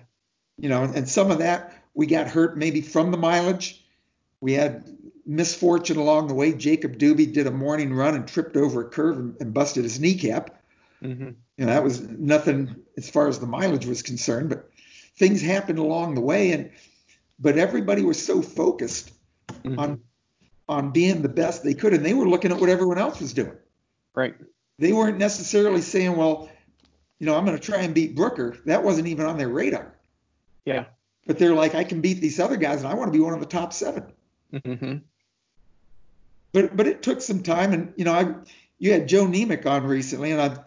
You 0.58 0.70
know, 0.70 0.84
and 0.84 1.08
some 1.10 1.32
of 1.32 1.40
that 1.40 1.74
we 1.94 2.06
got 2.06 2.28
hurt 2.28 2.58
maybe 2.58 2.82
from 2.82 3.12
the 3.12 3.18
mileage. 3.18 3.84
We 4.42 4.54
had 4.54 4.84
misfortune 5.26 5.98
along 5.98 6.28
the 6.28 6.34
way. 6.34 6.54
Jacob 6.54 6.98
Doobie 6.98 7.34
did 7.34 7.48
a 7.48 7.52
morning 7.52 7.94
run 7.94 8.16
and 8.16 8.28
tripped 8.28 8.56
over 8.58 8.82
a 8.82 8.90
curve 8.90 9.18
and, 9.18 9.36
and 9.40 9.54
busted 9.54 9.84
his 9.84 10.00
kneecap. 10.00 10.62
Mm-hmm. 11.02 11.30
And 11.58 11.70
that 11.70 11.84
was 11.84 12.02
nothing 12.02 12.76
as 12.98 13.10
far 13.10 13.28
as 13.28 13.40
the 13.40 13.48
mileage 13.48 13.86
was 13.86 14.02
concerned. 14.02 14.50
But 14.50 14.70
things 15.18 15.42
happened 15.42 15.80
along 15.80 16.16
the 16.16 16.22
way, 16.22 16.52
and 16.52 16.72
but 17.40 17.58
everybody 17.58 18.02
was 18.02 18.24
so 18.24 18.42
focused 18.42 19.12
Mhm. 19.64 19.78
on 19.78 20.02
on 20.68 20.92
being 20.92 21.22
the 21.22 21.30
best 21.30 21.64
they 21.64 21.74
could, 21.76 21.94
and 21.94 22.04
they 22.06 22.14
were 22.14 22.28
looking 22.28 22.52
at 22.52 22.60
what 22.60 22.70
everyone 22.70 22.98
else 22.98 23.20
was 23.20 23.34
doing. 23.34 23.58
right. 24.16 24.36
They 24.78 24.92
weren't 24.94 25.18
necessarily 25.18 25.82
saying, 25.82 26.16
well, 26.16 26.50
you 27.20 27.26
know, 27.26 27.36
I'm 27.36 27.46
going 27.46 27.58
to 27.58 27.64
try 27.64 27.80
and 27.82 27.94
beat 27.94 28.16
Brooker. 28.16 28.58
That 28.66 28.84
wasn't 28.84 29.08
even 29.08 29.26
on 29.26 29.38
their 29.38 29.48
radar. 29.50 29.96
Yeah. 30.66 30.86
But 31.28 31.40
they're 31.40 31.54
like, 31.54 31.76
I 31.76 31.84
can 31.84 32.02
beat 32.02 32.20
these 32.22 32.40
other 32.40 32.58
guys, 32.58 32.80
and 32.84 32.88
I 32.88 32.94
want 32.94 33.08
to 33.12 33.18
be 33.18 33.24
one 33.24 33.34
of 33.34 33.40
the 33.40 33.46
top 33.46 33.74
seven. 33.74 34.12
hmm 34.66 34.98
But 36.52 36.76
but 36.76 36.88
it 36.88 37.02
took 37.02 37.22
some 37.22 37.42
time, 37.42 37.74
and 37.74 37.94
you 37.96 38.06
know, 38.06 38.14
I 38.14 38.36
you 38.78 38.92
had 38.92 39.08
Joe 39.08 39.26
Nemec 39.26 39.66
on 39.66 39.86
recently, 39.86 40.32
and 40.32 40.42
I'm 40.42 40.60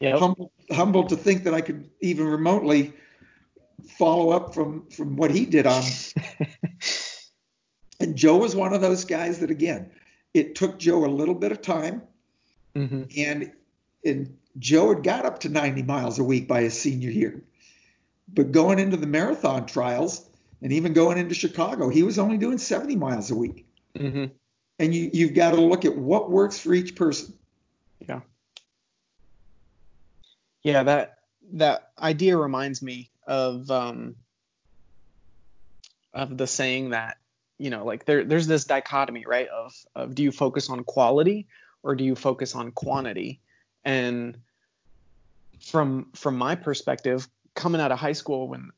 Yep. 0.00 0.18
humbled, 0.18 0.50
humbled 0.72 1.08
to 1.10 1.16
think 1.16 1.44
that 1.44 1.54
I 1.54 1.60
could 1.60 1.88
even 2.00 2.26
remotely 2.26 2.92
follow 3.96 4.30
up 4.30 4.52
from 4.52 4.88
from 4.90 5.16
what 5.16 5.30
he 5.30 5.46
did 5.46 5.66
on. 5.66 5.84
And 8.00 8.16
Joe 8.16 8.38
was 8.38 8.56
one 8.56 8.74
of 8.74 8.80
those 8.80 9.04
guys 9.04 9.38
that 9.38 9.50
again, 9.52 9.92
it 10.34 10.56
took 10.56 10.76
Joe 10.80 11.04
a 11.04 11.06
little 11.06 11.36
bit 11.36 11.52
of 11.52 11.62
time, 11.62 12.02
hmm 12.74 13.02
and 13.16 13.52
and 14.04 14.36
Joe 14.58 14.94
had 14.94 15.02
got 15.02 15.24
up 15.24 15.40
to 15.40 15.48
90 15.48 15.82
miles 15.82 16.18
a 16.18 16.24
week 16.24 16.46
by 16.48 16.62
his 16.62 16.78
senior 16.78 17.10
year. 17.10 17.42
But 18.32 18.52
going 18.52 18.78
into 18.78 18.96
the 18.96 19.06
marathon 19.06 19.66
trials 19.66 20.28
and 20.60 20.72
even 20.72 20.92
going 20.92 21.18
into 21.18 21.34
Chicago, 21.34 21.88
he 21.88 22.02
was 22.02 22.18
only 22.18 22.38
doing 22.38 22.58
70 22.58 22.96
miles 22.96 23.30
a 23.30 23.34
week. 23.34 23.66
hmm 23.96 24.26
And 24.78 24.94
you 24.94 25.10
you've 25.12 25.34
got 25.34 25.52
to 25.52 25.60
look 25.60 25.84
at 25.84 25.96
what 25.96 26.30
works 26.30 26.58
for 26.58 26.74
each 26.74 26.96
person. 26.96 27.34
Yeah. 28.08 28.20
Yeah, 30.62 30.82
that 30.84 31.18
that 31.54 31.90
idea 31.98 32.36
reminds 32.36 32.82
me 32.82 33.10
of 33.26 33.70
um 33.70 34.16
of 36.14 36.36
the 36.36 36.46
saying 36.46 36.90
that 36.90 37.16
you 37.58 37.70
know 37.70 37.84
like 37.84 38.04
there 38.04 38.24
there's 38.24 38.46
this 38.46 38.64
dichotomy 38.64 39.24
right 39.26 39.48
of 39.48 39.72
of 39.94 40.14
do 40.14 40.22
you 40.22 40.32
focus 40.32 40.70
on 40.70 40.84
quality 40.84 41.46
or 41.82 41.94
do 41.94 42.04
you 42.04 42.14
focus 42.14 42.54
on 42.54 42.70
quantity 42.72 43.40
and 43.84 44.38
from 45.60 46.08
from 46.14 46.36
my 46.36 46.54
perspective 46.54 47.28
coming 47.54 47.80
out 47.80 47.92
of 47.92 47.98
high 47.98 48.12
school 48.12 48.48
when 48.48 48.70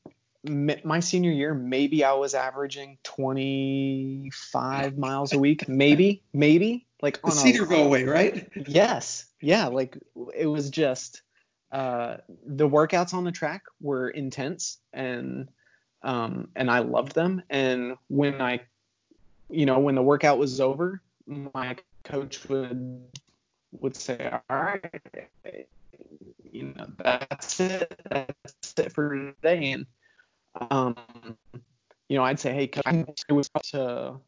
my 0.84 1.00
senior 1.00 1.30
year 1.30 1.54
maybe 1.54 2.04
I 2.04 2.12
was 2.12 2.34
averaging 2.34 2.98
25 3.02 4.98
miles 4.98 5.32
a 5.32 5.38
week 5.38 5.68
maybe 5.68 6.22
maybe 6.34 6.86
like 7.04 7.20
The 7.20 7.26
on 7.26 7.32
a 7.32 7.36
Cedarville 7.36 7.90
way, 7.90 8.04
right? 8.04 8.50
Yes. 8.66 9.26
Yeah. 9.42 9.66
Like 9.66 9.98
it 10.34 10.46
was 10.46 10.70
just 10.70 11.20
uh, 11.70 12.16
the 12.46 12.66
workouts 12.66 13.12
on 13.12 13.24
the 13.24 13.30
track 13.30 13.64
were 13.78 14.08
intense 14.08 14.78
and 14.94 15.50
um, 16.02 16.48
and 16.56 16.70
I 16.70 16.78
loved 16.78 17.14
them. 17.14 17.42
And 17.50 17.96
when 18.08 18.40
I, 18.40 18.60
you 19.50 19.66
know, 19.66 19.80
when 19.80 19.94
the 19.94 20.02
workout 20.02 20.38
was 20.38 20.62
over, 20.62 21.02
my 21.26 21.76
coach 22.04 22.48
would 22.48 23.02
would 23.72 23.96
say, 23.96 24.30
"All 24.30 24.56
right, 24.56 25.66
you 26.52 26.74
know, 26.76 26.86
that's 26.98 27.60
it. 27.60 28.00
That's 28.10 28.74
it 28.76 28.92
for 28.92 29.34
today." 29.34 29.72
And 29.72 29.86
um, 30.70 30.96
you 32.08 32.16
know, 32.16 32.24
I'd 32.24 32.40
say, 32.40 32.54
"Hey, 32.54 32.68
coach, 32.68 33.22
it 33.28 33.32
was 33.32 33.50
to 33.70 34.20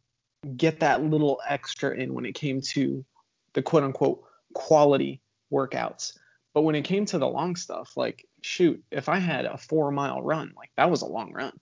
get 0.56 0.80
that 0.80 1.02
little 1.02 1.40
extra 1.46 1.94
in 1.96 2.14
when 2.14 2.26
it 2.26 2.34
came 2.34 2.60
to 2.60 3.04
the 3.52 3.62
quote 3.62 3.82
unquote 3.82 4.22
quality 4.54 5.20
workouts. 5.52 6.16
But 6.54 6.62
when 6.62 6.74
it 6.74 6.82
came 6.82 7.04
to 7.06 7.18
the 7.18 7.28
long 7.28 7.56
stuff, 7.56 7.96
like 7.96 8.24
shoot, 8.42 8.82
if 8.90 9.08
I 9.08 9.18
had 9.18 9.44
a 9.44 9.58
four 9.58 9.90
mile 9.90 10.22
run, 10.22 10.52
like 10.56 10.70
that 10.76 10.90
was 10.90 11.02
a 11.02 11.06
long 11.06 11.32
run 11.32 11.52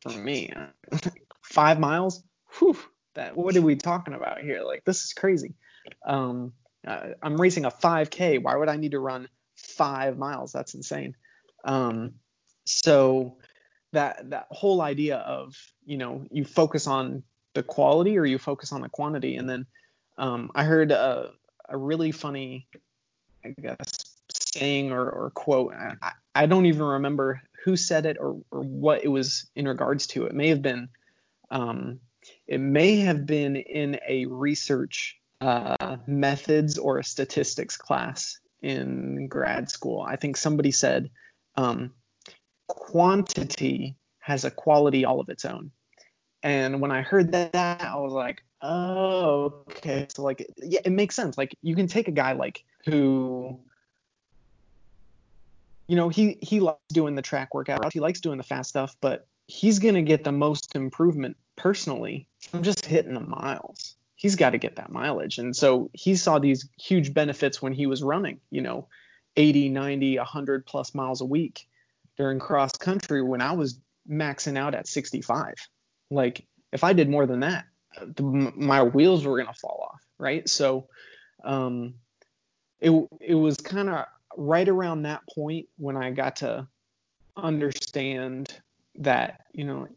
for 0.00 0.10
me. 0.10 0.52
Five 1.42 1.80
miles, 1.80 2.22
whew, 2.58 2.76
that 3.18 3.36
what 3.36 3.56
are 3.56 3.62
we 3.62 3.76
talking 3.76 4.14
about 4.14 4.40
here? 4.40 4.62
Like 4.62 4.84
this 4.84 5.04
is 5.04 5.12
crazy. 5.12 5.54
Um, 6.06 6.52
uh, 6.86 7.08
I'm 7.22 7.40
racing 7.40 7.64
a 7.64 7.70
5K. 7.70 8.42
Why 8.42 8.56
would 8.56 8.68
I 8.68 8.76
need 8.76 8.92
to 8.92 9.00
run 9.00 9.28
five 9.56 10.16
miles? 10.16 10.52
That's 10.52 10.74
insane. 10.74 11.14
Um, 11.64 12.14
so 12.64 13.36
that 13.92 14.30
that 14.30 14.46
whole 14.50 14.80
idea 14.80 15.16
of 15.16 15.56
you 15.84 15.98
know 15.98 16.24
you 16.30 16.44
focus 16.44 16.86
on 16.86 17.22
the 17.54 17.62
quality 17.62 18.18
or 18.18 18.24
you 18.24 18.38
focus 18.38 18.72
on 18.72 18.80
the 18.80 18.88
quantity, 18.88 19.36
and 19.36 19.48
then 19.48 19.66
um, 20.18 20.50
I 20.54 20.64
heard 20.64 20.92
a, 20.92 21.30
a 21.68 21.76
really 21.76 22.12
funny, 22.12 22.68
I 23.44 23.54
guess, 23.60 24.16
saying 24.30 24.92
or, 24.92 25.08
or 25.08 25.30
quote. 25.30 25.74
I, 25.74 26.12
I 26.34 26.46
don't 26.46 26.66
even 26.66 26.82
remember 26.82 27.40
who 27.64 27.76
said 27.76 28.06
it 28.06 28.16
or, 28.20 28.40
or 28.50 28.60
what 28.62 29.04
it 29.04 29.08
was 29.08 29.48
in 29.56 29.66
regards 29.66 30.06
to. 30.08 30.26
It 30.26 30.34
may 30.34 30.48
have 30.48 30.62
been, 30.62 30.88
um, 31.50 32.00
it 32.48 32.60
may 32.60 32.96
have 32.96 33.26
been 33.26 33.56
in 33.56 34.00
a 34.08 34.24
research 34.26 35.16
uh, 35.42 35.98
methods 36.06 36.78
or 36.78 36.98
a 36.98 37.04
statistics 37.04 37.76
class 37.76 38.38
in 38.62 39.28
grad 39.28 39.70
school. 39.70 40.00
I 40.00 40.16
think 40.16 40.36
somebody 40.36 40.70
said 40.70 41.10
um, 41.56 41.92
quantity 42.66 43.96
has 44.20 44.44
a 44.44 44.50
quality 44.50 45.04
all 45.04 45.20
of 45.20 45.28
its 45.28 45.44
own. 45.44 45.70
And 46.42 46.80
when 46.80 46.90
I 46.90 47.02
heard 47.02 47.32
that, 47.32 47.54
I 47.54 47.96
was 47.96 48.12
like, 48.12 48.42
oh, 48.62 49.64
okay. 49.70 50.06
So 50.14 50.22
like, 50.22 50.46
yeah, 50.56 50.80
it 50.84 50.92
makes 50.92 51.14
sense. 51.14 51.36
Like 51.36 51.54
you 51.62 51.76
can 51.76 51.86
take 51.86 52.08
a 52.08 52.12
guy 52.12 52.32
like 52.32 52.64
who, 52.86 53.60
you 55.86 55.96
know, 55.96 56.08
he 56.08 56.38
he 56.40 56.60
likes 56.60 56.78
doing 56.92 57.14
the 57.14 57.22
track 57.22 57.54
workout, 57.54 57.92
he 57.92 58.00
likes 58.00 58.20
doing 58.20 58.38
the 58.38 58.44
fast 58.44 58.70
stuff, 58.70 58.96
but 59.00 59.26
he's 59.46 59.78
gonna 59.78 60.02
get 60.02 60.24
the 60.24 60.32
most 60.32 60.74
improvement 60.74 61.36
personally 61.56 62.27
from 62.40 62.62
just 62.62 62.86
hitting 62.86 63.14
the 63.14 63.20
miles. 63.20 63.96
He's 64.16 64.36
got 64.36 64.50
to 64.50 64.58
get 64.58 64.76
that 64.76 64.90
mileage, 64.90 65.38
and 65.38 65.54
so 65.54 65.90
he 65.92 66.16
saw 66.16 66.38
these 66.38 66.68
huge 66.80 67.14
benefits 67.14 67.62
when 67.62 67.72
he 67.72 67.86
was 67.86 68.02
running. 68.02 68.40
You 68.50 68.62
know, 68.62 68.88
80, 69.36 69.68
90, 69.68 70.18
100 70.18 70.66
plus 70.66 70.94
miles 70.94 71.20
a 71.20 71.24
week 71.24 71.68
during 72.16 72.40
cross 72.40 72.72
country 72.72 73.22
when 73.22 73.40
I 73.40 73.52
was 73.52 73.78
maxing 74.10 74.58
out 74.58 74.74
at 74.74 74.88
65. 74.88 75.54
Like 76.10 76.46
if 76.72 76.82
I 76.82 76.92
did 76.92 77.08
more 77.08 77.26
than 77.26 77.40
that, 77.40 77.66
the, 78.16 78.22
my 78.22 78.82
wheels 78.82 79.24
were 79.24 79.38
gonna 79.38 79.54
fall 79.54 79.90
off, 79.92 80.00
right? 80.18 80.48
So, 80.48 80.88
um, 81.44 81.94
it 82.80 82.90
it 83.20 83.34
was 83.34 83.56
kind 83.56 83.88
of 83.88 84.06
right 84.36 84.68
around 84.68 85.02
that 85.02 85.22
point 85.34 85.68
when 85.76 85.96
I 85.96 86.10
got 86.10 86.36
to 86.36 86.66
understand 87.36 88.52
that 88.96 89.42
you 89.52 89.64
know 89.64 89.88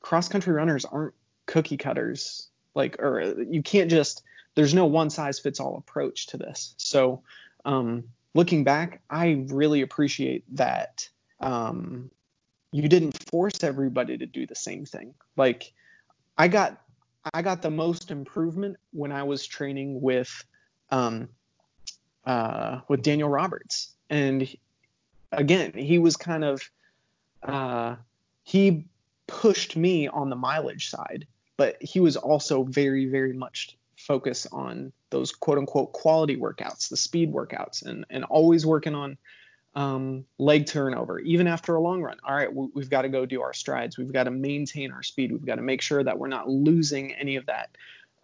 cross 0.00 0.28
country 0.28 0.52
runners 0.52 0.84
aren't 0.84 1.14
cookie 1.46 1.76
cutters 1.76 2.48
like 2.74 3.00
or 3.00 3.42
you 3.50 3.62
can't 3.62 3.90
just 3.90 4.22
there's 4.54 4.74
no 4.74 4.86
one 4.86 5.10
size 5.10 5.38
fits 5.38 5.60
all 5.60 5.76
approach 5.76 6.26
to 6.28 6.36
this. 6.36 6.74
So 6.76 7.22
um, 7.64 8.04
looking 8.34 8.64
back 8.64 9.02
i 9.10 9.44
really 9.48 9.82
appreciate 9.82 10.44
that 10.56 11.08
um, 11.40 12.10
you 12.70 12.88
didn't 12.88 13.18
force 13.30 13.62
everybody 13.62 14.16
to 14.16 14.26
do 14.26 14.46
the 14.46 14.54
same 14.54 14.84
thing. 14.84 15.14
Like 15.36 15.72
i 16.38 16.48
got 16.48 16.80
i 17.34 17.42
got 17.42 17.62
the 17.62 17.70
most 17.70 18.10
improvement 18.10 18.76
when 18.92 19.12
i 19.12 19.22
was 19.22 19.46
training 19.46 20.00
with 20.00 20.44
um, 20.90 21.28
uh, 22.24 22.80
with 22.88 23.02
daniel 23.02 23.28
roberts. 23.28 23.94
And 24.10 24.48
again 25.30 25.72
he 25.74 25.98
was 25.98 26.16
kind 26.16 26.44
of 26.44 26.70
uh, 27.42 27.96
he 28.44 28.86
pushed 29.26 29.76
me 29.76 30.08
on 30.08 30.30
the 30.30 30.36
mileage 30.36 30.90
side, 30.90 31.26
but 31.62 31.80
he 31.80 32.00
was 32.00 32.16
also 32.16 32.64
very, 32.64 33.06
very 33.06 33.32
much 33.32 33.78
focused 33.96 34.48
on 34.50 34.92
those 35.10 35.30
quote 35.30 35.58
unquote 35.58 35.92
quality 35.92 36.36
workouts, 36.36 36.88
the 36.88 36.96
speed 36.96 37.32
workouts, 37.32 37.86
and 37.86 38.04
and 38.10 38.24
always 38.24 38.66
working 38.66 38.96
on 38.96 39.16
um, 39.76 40.24
leg 40.38 40.66
turnover, 40.66 41.20
even 41.20 41.46
after 41.46 41.76
a 41.76 41.80
long 41.80 42.02
run. 42.02 42.16
All 42.24 42.34
right, 42.34 42.52
we, 42.52 42.66
we've 42.74 42.90
got 42.90 43.02
to 43.02 43.08
go 43.08 43.26
do 43.26 43.42
our 43.42 43.52
strides. 43.52 43.96
We've 43.96 44.12
got 44.12 44.24
to 44.24 44.32
maintain 44.32 44.90
our 44.90 45.04
speed. 45.04 45.30
We've 45.30 45.46
got 45.46 45.54
to 45.54 45.62
make 45.62 45.82
sure 45.82 46.02
that 46.02 46.18
we're 46.18 46.26
not 46.26 46.48
losing 46.48 47.14
any 47.14 47.36
of 47.36 47.46
that. 47.46 47.76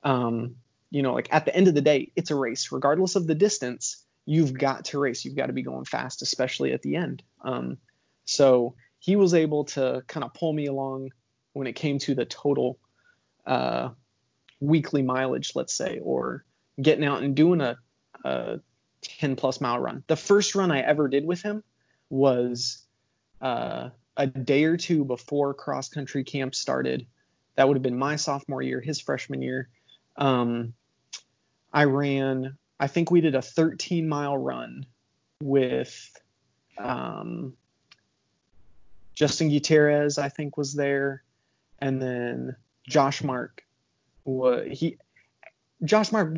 Um, 0.02 0.56
you 0.90 1.02
know, 1.02 1.14
like 1.14 1.28
at 1.30 1.44
the 1.44 1.54
end 1.54 1.68
of 1.68 1.76
the 1.76 1.80
day, 1.80 2.10
it's 2.16 2.32
a 2.32 2.34
race, 2.34 2.72
regardless 2.72 3.14
of 3.14 3.28
the 3.28 3.36
distance. 3.36 4.04
You've 4.26 4.52
got 4.52 4.86
to 4.86 4.98
race. 4.98 5.24
You've 5.24 5.36
got 5.36 5.46
to 5.46 5.52
be 5.52 5.62
going 5.62 5.84
fast, 5.84 6.22
especially 6.22 6.72
at 6.72 6.82
the 6.82 6.96
end. 6.96 7.22
Um, 7.44 7.78
so 8.24 8.74
he 8.98 9.14
was 9.14 9.32
able 9.32 9.62
to 9.66 10.02
kind 10.08 10.24
of 10.24 10.34
pull 10.34 10.52
me 10.52 10.66
along 10.66 11.12
when 11.52 11.68
it 11.68 11.76
came 11.76 12.00
to 12.00 12.16
the 12.16 12.24
total 12.24 12.80
uh, 13.48 13.88
weekly 14.60 15.02
mileage, 15.02 15.52
let's 15.56 15.72
say, 15.72 15.98
or 16.02 16.44
getting 16.80 17.04
out 17.04 17.22
and 17.22 17.34
doing 17.34 17.60
a, 17.60 17.76
a 18.24 18.60
10 19.02 19.34
plus 19.34 19.60
mile 19.60 19.78
run. 19.78 20.04
The 20.06 20.16
first 20.16 20.54
run 20.54 20.70
I 20.70 20.80
ever 20.80 21.08
did 21.08 21.24
with 21.24 21.42
him 21.42 21.64
was 22.10 22.84
uh, 23.40 23.88
a 24.16 24.26
day 24.26 24.64
or 24.64 24.76
two 24.76 25.04
before 25.04 25.54
cross 25.54 25.88
country 25.88 26.24
camp 26.24 26.54
started. 26.54 27.06
That 27.56 27.66
would 27.66 27.76
have 27.76 27.82
been 27.82 27.98
my 27.98 28.16
sophomore 28.16 28.62
year, 28.62 28.80
his 28.80 29.00
freshman 29.00 29.42
year. 29.42 29.68
Um, 30.16 30.74
I 31.72 31.84
ran, 31.84 32.56
I 32.78 32.86
think 32.86 33.10
we 33.10 33.20
did 33.20 33.34
a 33.34 33.42
13 33.42 34.08
mile 34.08 34.36
run 34.36 34.86
with 35.42 36.12
um, 36.76 37.54
Justin 39.14 39.48
Gutierrez, 39.48 40.18
I 40.18 40.28
think, 40.28 40.56
was 40.56 40.74
there, 40.74 41.22
and 41.80 42.00
then 42.00 42.56
Josh 42.88 43.22
Mark. 43.22 43.62
He 44.24 44.98
Josh 45.84 46.12
Mark, 46.12 46.36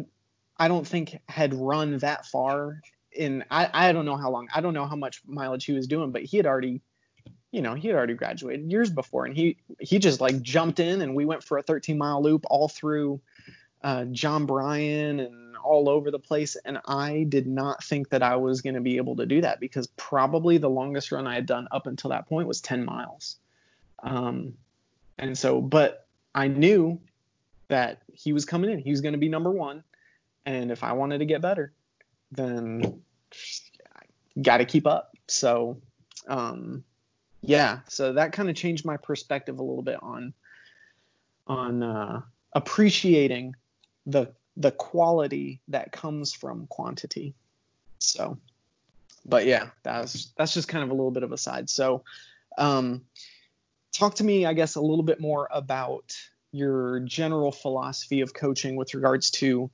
I 0.56 0.68
don't 0.68 0.86
think 0.86 1.18
had 1.28 1.54
run 1.54 1.98
that 1.98 2.26
far 2.26 2.80
in 3.12 3.44
I, 3.50 3.68
I 3.72 3.92
don't 3.92 4.04
know 4.04 4.16
how 4.16 4.30
long 4.30 4.48
I 4.54 4.60
don't 4.60 4.74
know 4.74 4.86
how 4.86 4.96
much 4.96 5.22
mileage 5.26 5.64
he 5.64 5.72
was 5.72 5.86
doing, 5.86 6.12
but 6.12 6.22
he 6.22 6.36
had 6.36 6.46
already 6.46 6.82
you 7.52 7.62
know, 7.62 7.74
he 7.74 7.88
had 7.88 7.96
already 7.96 8.14
graduated 8.14 8.70
years 8.70 8.90
before, 8.90 9.26
and 9.26 9.36
he 9.36 9.56
he 9.80 9.98
just 9.98 10.20
like 10.20 10.40
jumped 10.40 10.78
in, 10.78 11.00
and 11.00 11.16
we 11.16 11.24
went 11.24 11.42
for 11.42 11.58
a 11.58 11.62
13 11.62 11.98
mile 11.98 12.22
loop 12.22 12.44
all 12.48 12.68
through 12.68 13.20
uh, 13.82 14.04
John 14.06 14.46
Bryan 14.46 15.20
and 15.20 15.56
all 15.56 15.88
over 15.88 16.10
the 16.10 16.18
place. 16.18 16.56
And 16.64 16.78
I 16.86 17.24
did 17.28 17.46
not 17.46 17.82
think 17.82 18.10
that 18.10 18.22
I 18.22 18.36
was 18.36 18.60
going 18.60 18.74
to 18.74 18.80
be 18.80 18.96
able 18.98 19.16
to 19.16 19.26
do 19.26 19.40
that 19.40 19.60
because 19.60 19.86
probably 19.88 20.58
the 20.58 20.70
longest 20.70 21.12
run 21.12 21.26
I 21.26 21.34
had 21.34 21.46
done 21.46 21.68
up 21.70 21.86
until 21.86 22.10
that 22.10 22.28
point 22.28 22.48
was 22.48 22.60
10 22.60 22.84
miles. 22.84 23.36
Um, 24.02 24.54
and 25.18 25.36
so, 25.36 25.60
but 25.60 26.06
I 26.35 26.49
knew 26.49 27.01
that 27.69 28.03
he 28.12 28.33
was 28.33 28.45
coming 28.45 28.71
in. 28.71 28.79
He 28.79 28.90
was 28.90 29.01
going 29.01 29.12
to 29.12 29.19
be 29.19 29.29
number 29.29 29.51
one, 29.51 29.83
and 30.47 30.71
if 30.71 30.83
I 30.85 30.93
wanted 30.93 31.19
to 31.19 31.25
get 31.25 31.40
better, 31.40 31.73
then 32.33 33.03
I 33.97 34.40
got 34.40 34.59
to 34.59 34.64
keep 34.64 34.87
up. 34.87 35.16
So. 35.27 35.81
Um, 36.29 36.85
yeah, 37.43 37.81
so 37.88 38.12
that 38.12 38.33
kind 38.33 38.51
of 38.51 38.57
changed 38.57 38.85
my 38.85 38.97
perspective 38.97 39.59
a 39.59 39.62
little 39.62 39.83
bit 39.83 39.99
on 40.03 40.35
on 41.47 41.83
uh, 41.83 42.21
appreciating 42.53 43.57
the 44.07 44.33
the 44.57 44.71
quality 44.73 45.61
that 45.69 45.90
comes 45.90 46.33
from 46.33 46.66
quantity. 46.66 47.35
So, 47.99 48.38
but 49.25 49.47
yeah, 49.47 49.71
that's 49.83 50.33
that's 50.37 50.53
just 50.53 50.69
kind 50.69 50.85
of 50.85 50.90
a 50.90 50.95
little 50.95 51.11
bit 51.11 51.23
of 51.23 51.33
a 51.33 51.38
side. 51.38 51.71
So, 51.71 52.05
um, 52.59 53.03
talk 53.92 54.16
to 54.16 54.24
me, 54.24 54.46
I 54.46 54.53
guess, 54.53 54.76
a 54.76 54.81
little 54.81 55.03
bit 55.03 55.20
more 55.20 55.48
about 55.50 56.16
your 56.53 57.00
general 57.00 57.53
philosophy 57.53 58.20
of 58.20 58.35
coaching 58.35 58.76
with 58.76 58.94
regards 58.94 59.31
to 59.31 59.70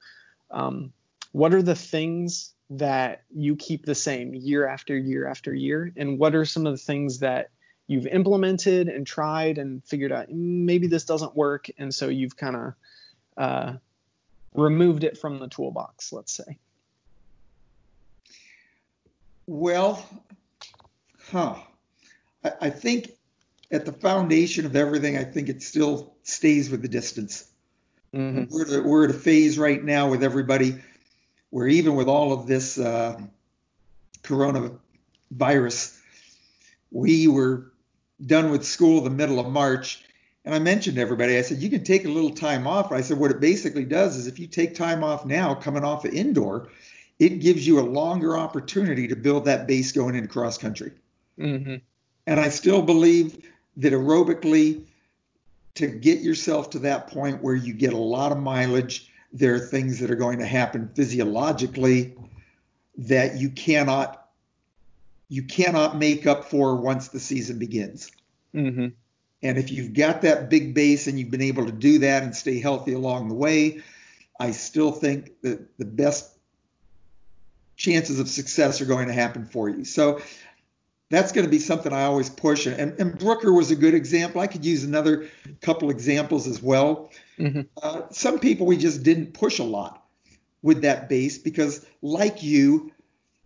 um, 0.50 0.92
what 1.32 1.54
are 1.54 1.62
the 1.62 1.74
things 1.74 2.52
that 2.70 3.22
you 3.34 3.56
keep 3.56 3.84
the 3.84 3.94
same 3.94 4.34
year 4.34 4.66
after 4.66 4.96
year 4.96 5.26
after 5.26 5.54
year, 5.54 5.92
and 5.96 6.18
what 6.18 6.34
are 6.34 6.44
some 6.44 6.66
of 6.66 6.72
the 6.72 6.78
things 6.78 7.20
that 7.20 7.50
you've 7.86 8.06
implemented 8.06 8.88
and 8.88 9.06
tried 9.06 9.58
and 9.58 9.84
figured 9.84 10.12
out 10.12 10.28
mm, 10.28 10.64
maybe 10.64 10.86
this 10.86 11.04
doesn't 11.04 11.36
work, 11.36 11.68
and 11.78 11.94
so 11.94 12.08
you've 12.08 12.36
kind 12.36 12.56
of 12.56 12.74
uh, 13.36 13.72
removed 14.54 15.04
it 15.04 15.18
from 15.18 15.38
the 15.38 15.48
toolbox, 15.48 16.12
let's 16.12 16.32
say. 16.32 16.58
Well, 19.46 20.04
huh. 21.30 21.56
I, 22.42 22.52
I 22.62 22.70
think 22.70 23.12
at 23.70 23.84
the 23.84 23.92
foundation 23.92 24.66
of 24.66 24.76
everything, 24.76 25.16
I 25.16 25.24
think 25.24 25.48
it 25.48 25.62
still 25.62 26.14
stays 26.22 26.70
with 26.70 26.82
the 26.82 26.88
distance. 26.88 27.46
Mm-hmm. 28.14 28.54
We're, 28.54 28.62
at 28.62 28.72
a, 28.72 28.82
we're 28.88 29.04
at 29.04 29.10
a 29.10 29.18
phase 29.18 29.58
right 29.58 29.82
now 29.82 30.08
with 30.08 30.22
everybody 30.22 30.76
where 31.50 31.66
even 31.66 31.94
with 31.96 32.08
all 32.08 32.32
of 32.32 32.46
this 32.46 32.78
uh, 32.78 33.20
coronavirus, 34.22 35.98
we 36.90 37.28
were 37.28 37.72
done 38.24 38.50
with 38.50 38.64
school 38.64 39.00
the 39.00 39.10
middle 39.10 39.38
of 39.38 39.46
March. 39.46 40.02
And 40.44 40.54
I 40.54 40.58
mentioned 40.60 40.96
to 40.96 41.02
everybody, 41.02 41.36
I 41.36 41.42
said, 41.42 41.58
you 41.58 41.68
can 41.68 41.82
take 41.82 42.04
a 42.04 42.08
little 42.08 42.30
time 42.30 42.66
off. 42.66 42.92
I 42.92 43.00
said, 43.00 43.18
what 43.18 43.32
it 43.32 43.40
basically 43.40 43.84
does 43.84 44.16
is 44.16 44.26
if 44.26 44.38
you 44.38 44.46
take 44.46 44.74
time 44.74 45.02
off 45.02 45.26
now, 45.26 45.54
coming 45.54 45.84
off 45.84 46.04
of 46.04 46.14
indoor, 46.14 46.68
it 47.18 47.40
gives 47.40 47.66
you 47.66 47.80
a 47.80 47.82
longer 47.82 48.36
opportunity 48.36 49.08
to 49.08 49.16
build 49.16 49.46
that 49.46 49.66
base 49.66 49.90
going 49.90 50.14
into 50.14 50.28
cross 50.28 50.56
country. 50.56 50.92
Mm-hmm. 51.38 51.76
And 52.26 52.40
I 52.40 52.48
still 52.48 52.82
believe 52.82 53.50
that 53.76 53.92
aerobically, 53.92 54.84
to 55.74 55.86
get 55.86 56.20
yourself 56.20 56.70
to 56.70 56.78
that 56.80 57.08
point 57.08 57.42
where 57.42 57.54
you 57.54 57.74
get 57.74 57.92
a 57.92 57.98
lot 57.98 58.32
of 58.32 58.38
mileage, 58.38 59.12
there 59.32 59.54
are 59.54 59.58
things 59.58 59.98
that 60.00 60.10
are 60.10 60.16
going 60.16 60.38
to 60.38 60.46
happen 60.46 60.90
physiologically 60.94 62.14
that 62.96 63.36
you 63.36 63.50
cannot 63.50 64.22
you 65.28 65.42
cannot 65.42 65.96
make 65.96 66.26
up 66.26 66.44
for 66.44 66.76
once 66.76 67.08
the 67.08 67.18
season 67.18 67.58
begins. 67.58 68.12
Mm-hmm. 68.54 68.88
And 69.42 69.58
if 69.58 69.70
you've 69.70 69.92
got 69.92 70.22
that 70.22 70.48
big 70.48 70.72
base 70.72 71.08
and 71.08 71.18
you've 71.18 71.30
been 71.30 71.42
able 71.42 71.66
to 71.66 71.72
do 71.72 71.98
that 71.98 72.22
and 72.22 72.34
stay 72.34 72.60
healthy 72.60 72.92
along 72.92 73.28
the 73.28 73.34
way, 73.34 73.82
I 74.38 74.52
still 74.52 74.92
think 74.92 75.32
that 75.42 75.78
the 75.78 75.84
best 75.84 76.36
chances 77.76 78.18
of 78.18 78.28
success 78.28 78.80
are 78.80 78.86
going 78.86 79.08
to 79.08 79.12
happen 79.12 79.44
for 79.44 79.68
you. 79.68 79.84
So 79.84 80.20
that's 81.08 81.32
going 81.32 81.44
to 81.44 81.50
be 81.50 81.58
something 81.58 81.92
I 81.92 82.04
always 82.04 82.28
push. 82.28 82.66
And, 82.66 82.98
and 82.98 83.18
Brooker 83.18 83.52
was 83.52 83.70
a 83.70 83.76
good 83.76 83.94
example. 83.94 84.40
I 84.40 84.46
could 84.46 84.64
use 84.64 84.82
another 84.82 85.28
couple 85.60 85.90
examples 85.90 86.46
as 86.46 86.62
well. 86.62 87.10
Mm-hmm. 87.38 87.62
Uh, 87.80 88.02
some 88.10 88.38
people 88.38 88.66
we 88.66 88.76
just 88.76 89.02
didn't 89.02 89.32
push 89.32 89.58
a 89.58 89.64
lot 89.64 90.04
with 90.62 90.82
that 90.82 91.08
base 91.08 91.38
because, 91.38 91.86
like 92.02 92.42
you, 92.42 92.92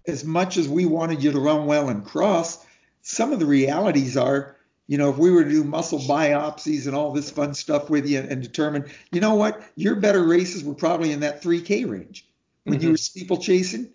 as 0.07 0.25
much 0.25 0.57
as 0.57 0.69
we 0.69 0.87
wanted 0.87 1.23
you 1.23 1.33
to 1.33 1.41
run 1.41 1.67
well 1.67 1.89
and 1.91 2.05
cross, 2.05 2.65
some 3.03 3.33
of 3.33 3.41
the 3.41 3.47
realities 3.47 4.17
are, 4.17 4.57
you 4.87 4.97
know, 4.97 5.11
if 5.11 5.19
we 5.19 5.31
were 5.31 5.45
to 5.45 5.51
do 5.51 5.63
muscle 5.63 5.99
biopsies 5.99 6.87
and 6.87 6.97
all 6.97 7.13
this 7.13 7.31
fun 7.31 7.55
stuff 7.55 7.91
with 7.91 8.09
you 8.09 8.21
and, 8.21 8.33
and 8.33 8.43
determine, 8.43 8.91
you 9.13 9.21
know 9.21 9.35
what, 9.35 9.63
your 9.77 9.97
better 9.97 10.25
races 10.25 10.65
were 10.65 10.75
probably 10.75 11.13
in 11.13 11.21
that 11.21 11.43
3K 11.43 11.89
range 11.89 12.27
when 12.65 12.77
mm-hmm. 12.77 12.85
you 12.85 12.91
were 12.93 12.97
steeplechasing, 12.97 13.91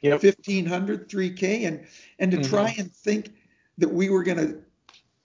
yep. 0.00 0.22
1500, 0.22 1.08
3K, 1.08 1.66
and 1.66 1.86
and 2.18 2.30
to 2.30 2.38
mm-hmm. 2.38 2.50
try 2.50 2.74
and 2.78 2.92
think 2.92 3.32
that 3.78 3.92
we 3.92 4.08
were 4.10 4.22
going 4.22 4.38
to 4.38 4.58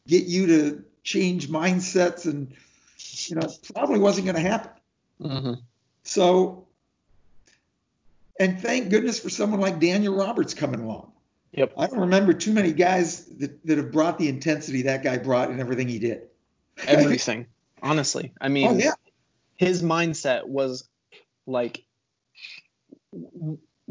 get 0.08 0.26
you 0.26 0.48
to 0.48 0.84
change 1.04 1.50
mindsets 1.50 2.26
and 2.26 2.54
you 3.28 3.36
know 3.36 3.48
probably 3.74 4.00
wasn't 4.00 4.26
going 4.26 4.36
to 4.36 4.50
happen. 4.50 4.72
Mm-hmm. 5.22 5.54
So 6.04 6.68
and 8.40 8.60
thank 8.60 8.90
goodness 8.90 9.20
for 9.20 9.30
someone 9.30 9.60
like 9.60 9.80
Daniel 9.80 10.16
Roberts 10.16 10.56
coming 10.56 10.80
along. 10.80 11.12
Yep. 11.52 11.74
I 11.78 11.88
don't 11.88 12.00
remember 12.00 12.34
too 12.34 12.54
many 12.54 12.72
guys 12.72 13.26
that, 13.38 13.64
that 13.68 13.78
have 13.78 13.92
brought 13.92 14.18
the 14.18 14.30
intensity 14.30 14.84
that 14.84 15.04
guy 15.04 15.18
brought 15.18 15.52
in 15.52 15.60
everything 15.60 15.88
he 15.88 16.00
did. 16.00 16.24
Everything. 16.88 17.46
honestly. 17.84 18.32
I 18.42 18.48
mean, 18.48 18.68
oh, 18.68 18.74
yeah. 18.78 18.94
his 19.58 19.84
mindset 19.84 20.48
was 20.48 20.88
like, 21.46 21.84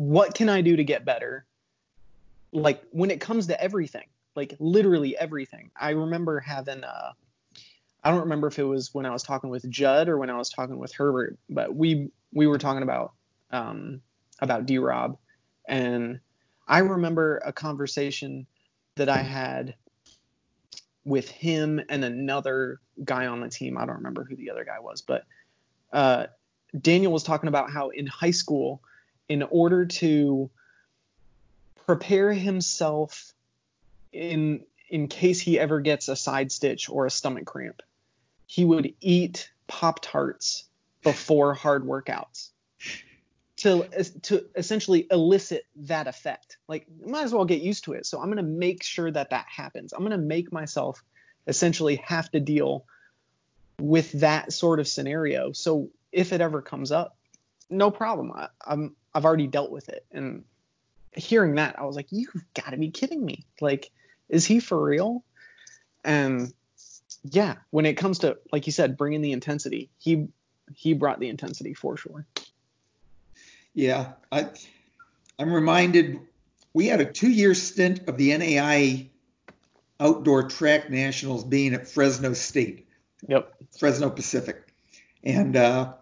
what 0.01 0.33
can 0.33 0.49
I 0.49 0.63
do 0.63 0.77
to 0.77 0.83
get 0.83 1.05
better? 1.05 1.45
Like 2.53 2.83
when 2.91 3.11
it 3.11 3.21
comes 3.21 3.49
to 3.49 3.63
everything, 3.63 4.07
like 4.35 4.57
literally 4.59 5.15
everything. 5.19 5.71
I 5.79 5.91
remember 5.91 6.41
having, 6.41 6.85
uh, 6.85 7.13
I 8.03 8.11
don't 8.11 8.21
remember 8.21 8.47
if 8.47 8.59
it 8.59 8.65
was 8.65 8.95
when 8.95 9.05
I 9.05 9.11
was 9.11 9.23
talking 9.23 9.51
with 9.51 9.69
Judd 9.69 10.09
or 10.09 10.17
when 10.17 10.31
I 10.31 10.39
was 10.39 10.49
talking 10.49 10.79
with 10.79 10.95
Herbert, 10.95 11.39
but 11.51 11.77
we 11.77 12.09
we 12.33 12.47
were 12.47 12.57
talking 12.57 12.83
about 12.83 13.13
um, 13.51 14.01
about 14.41 14.65
D 14.65 14.79
Rob. 14.79 15.19
And 15.69 16.19
I 16.67 16.79
remember 16.79 17.43
a 17.45 17.53
conversation 17.53 18.47
that 18.95 19.11
I 19.11 19.19
had 19.19 19.75
with 21.05 21.29
him 21.29 21.79
and 21.91 22.07
another 22.07 22.81
guy 23.05 23.27
on 23.27 23.41
the 23.41 23.51
team. 23.51 23.77
I 23.77 23.85
don't 23.85 23.97
remember 23.97 24.25
who 24.25 24.35
the 24.35 24.51
other 24.51 24.65
guy 24.65 24.81
was, 24.81 25.03
but 25.03 25.27
uh, 25.93 26.29
Daniel 26.81 27.13
was 27.13 27.23
talking 27.23 27.49
about 27.49 27.71
how 27.71 27.91
in 27.91 28.07
high 28.07 28.31
school, 28.31 28.81
in 29.31 29.45
order 29.45 29.87
to 29.87 30.51
prepare 31.87 32.33
himself 32.33 33.33
in 34.13 34.65
in 34.89 35.07
case 35.07 35.41
he 35.41 35.57
ever 35.57 35.81
gets 35.81 36.09
a 36.09 36.17
side 36.17 36.51
stitch 36.51 36.91
or 36.91 37.07
a 37.07 37.11
stomach 37.11 37.47
cramp, 37.47 37.81
he 38.47 38.65
would 38.65 38.93
eat 39.01 39.49
Pop 39.69 40.01
Tarts 40.03 40.65
before 41.05 41.55
hard 41.55 41.85
workouts 41.85 42.49
to 43.59 43.85
to 44.23 44.47
essentially 44.57 45.07
elicit 45.13 45.65
that 45.77 46.09
effect. 46.09 46.57
Like, 46.67 46.87
might 47.07 47.23
as 47.23 47.33
well 47.33 47.45
get 47.45 47.63
used 47.63 47.85
to 47.85 47.93
it. 47.93 48.07
So 48.07 48.19
I'm 48.19 48.27
going 48.27 48.39
to 48.39 48.43
make 48.43 48.83
sure 48.83 49.13
that 49.13 49.31
that 49.31 49.47
happens. 49.49 49.93
I'm 49.93 50.01
going 50.01 50.11
to 50.11 50.19
make 50.19 50.53
myself 50.53 51.05
essentially 51.47 52.03
have 52.05 52.29
to 52.33 52.41
deal 52.41 52.85
with 53.79 54.11
that 54.13 54.53
sort 54.53 54.81
of 54.81 54.89
scenario. 54.89 55.53
So 55.53 55.91
if 56.11 56.33
it 56.33 56.41
ever 56.41 56.61
comes 56.63 56.91
up, 56.91 57.17
no 57.71 57.93
problem. 57.93 58.33
I, 58.33 58.49
I'm 58.67 58.97
I've 59.15 59.25
already 59.25 59.47
dealt 59.47 59.71
with 59.71 59.89
it. 59.89 60.05
And 60.13 60.45
hearing 61.13 61.57
that, 61.57 61.79
I 61.79 61.85
was 61.85 61.97
like, 61.97 62.09
you've 62.11 62.45
got 62.55 62.71
to 62.71 62.77
be 62.77 62.91
kidding 62.91 63.25
me. 63.25 63.45
Like, 63.61 63.91
is 64.29 64.45
he 64.47 64.61
for 64.61 64.81
real? 64.81 65.25
And 66.05 66.53
yeah, 67.25 67.57
when 67.71 67.87
it 67.87 67.95
comes 67.95 68.21
to 68.21 68.39
like 68.53 68.67
you 68.67 68.73
said, 68.73 68.97
bringing 68.97 69.21
the 69.21 69.33
intensity, 69.33 69.91
he 69.99 70.29
he 70.75 70.95
brought 70.95 71.21
the 71.21 71.29
intensity 71.29 71.75
for 71.75 71.97
sure. 71.97 72.27
Yeah, 73.75 74.13
I, 74.33 74.49
I'm 75.39 75.53
reminded 75.53 76.21
we 76.73 76.87
had 76.87 77.01
a 77.01 77.05
two-year 77.05 77.55
stint 77.55 78.09
of 78.09 78.17
the 78.17 78.31
NAIA 78.31 79.09
outdoor 79.99 80.49
track 80.49 80.91
nationals 80.91 81.45
being 81.45 81.75
at 81.75 81.89
Fresno 81.89 82.33
State. 82.33 82.87
Yep. 83.29 83.55
Fresno 83.79 84.11
Pacific, 84.11 84.73
and 85.23 85.57
uh, 85.57 85.93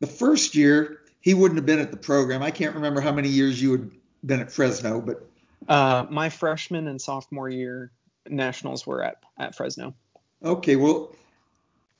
the 0.00 0.06
first 0.06 0.54
year 0.54 1.01
he 1.22 1.32
wouldn't 1.34 1.56
have 1.56 1.66
been 1.66 1.78
at 1.78 1.90
the 1.90 1.96
program. 1.96 2.42
I 2.42 2.50
can't 2.50 2.74
remember 2.74 3.00
how 3.00 3.12
many 3.12 3.28
years 3.28 3.62
you 3.62 3.72
had 3.72 3.90
been 4.26 4.40
at 4.40 4.52
Fresno, 4.52 5.00
but 5.00 5.26
uh, 5.68 6.06
my 6.10 6.28
freshman 6.28 6.88
and 6.88 7.00
sophomore 7.00 7.48
year, 7.48 7.92
nationals 8.28 8.86
were 8.86 9.02
at 9.02 9.22
at 9.38 9.54
Fresno. 9.54 9.94
Okay, 10.44 10.76
well, 10.76 11.14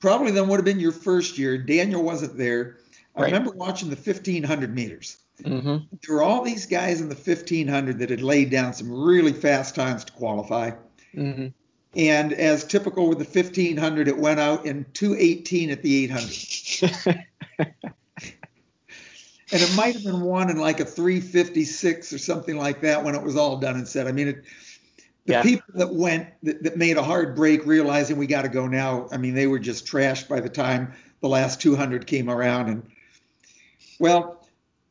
probably 0.00 0.32
then 0.32 0.48
would 0.48 0.56
have 0.56 0.64
been 0.64 0.80
your 0.80 0.92
first 0.92 1.38
year. 1.38 1.56
Daniel 1.56 2.02
wasn't 2.02 2.36
there. 2.36 2.76
I 3.16 3.22
Right. 3.22 3.32
remember 3.32 3.52
watching 3.52 3.88
the 3.90 3.96
1500 3.96 4.74
meters. 4.74 5.18
hmm 5.44 5.76
There 6.06 6.16
were 6.16 6.22
all 6.22 6.42
these 6.42 6.66
guys 6.66 7.00
in 7.00 7.08
the 7.08 7.14
1500 7.14 7.98
that 7.98 8.10
had 8.10 8.22
laid 8.22 8.50
down 8.50 8.72
some 8.74 8.90
really 8.92 9.32
fast 9.32 9.74
times 9.74 10.04
to 10.04 10.12
qualify. 10.12 10.72
hmm 11.14 11.48
And 11.94 12.32
as 12.32 12.64
typical 12.64 13.08
with 13.08 13.18
the 13.18 13.24
1500, 13.24 14.08
it 14.08 14.16
went 14.18 14.40
out 14.40 14.66
in 14.66 14.86
218 14.94 15.70
at 15.70 15.82
the 15.82 16.04
800. 16.04 17.24
And 19.52 19.60
it 19.60 19.74
might 19.76 19.94
have 19.94 20.04
been 20.04 20.22
won 20.22 20.48
in 20.50 20.56
like 20.56 20.80
a 20.80 20.84
356 20.84 22.12
or 22.12 22.18
something 22.18 22.56
like 22.56 22.80
that 22.80 23.04
when 23.04 23.14
it 23.14 23.22
was 23.22 23.36
all 23.36 23.58
done 23.58 23.76
and 23.76 23.86
said. 23.86 24.06
I 24.06 24.12
mean, 24.12 24.28
it, 24.28 24.44
the 25.26 25.34
Yeah. 25.34 25.42
people 25.42 25.74
that 25.74 25.92
went, 25.94 26.28
that, 26.42 26.62
that 26.62 26.76
made 26.78 26.96
a 26.96 27.02
hard 27.02 27.36
break, 27.36 27.66
realizing 27.66 28.16
we 28.16 28.26
got 28.26 28.42
to 28.42 28.48
go 28.48 28.66
now, 28.66 29.08
I 29.12 29.18
mean, 29.18 29.34
they 29.34 29.46
were 29.46 29.58
just 29.58 29.86
trashed 29.86 30.26
by 30.28 30.40
the 30.40 30.48
time 30.48 30.94
the 31.20 31.28
last 31.28 31.60
200 31.60 32.06
came 32.06 32.30
around. 32.30 32.68
And 32.70 32.82
well, 33.98 34.46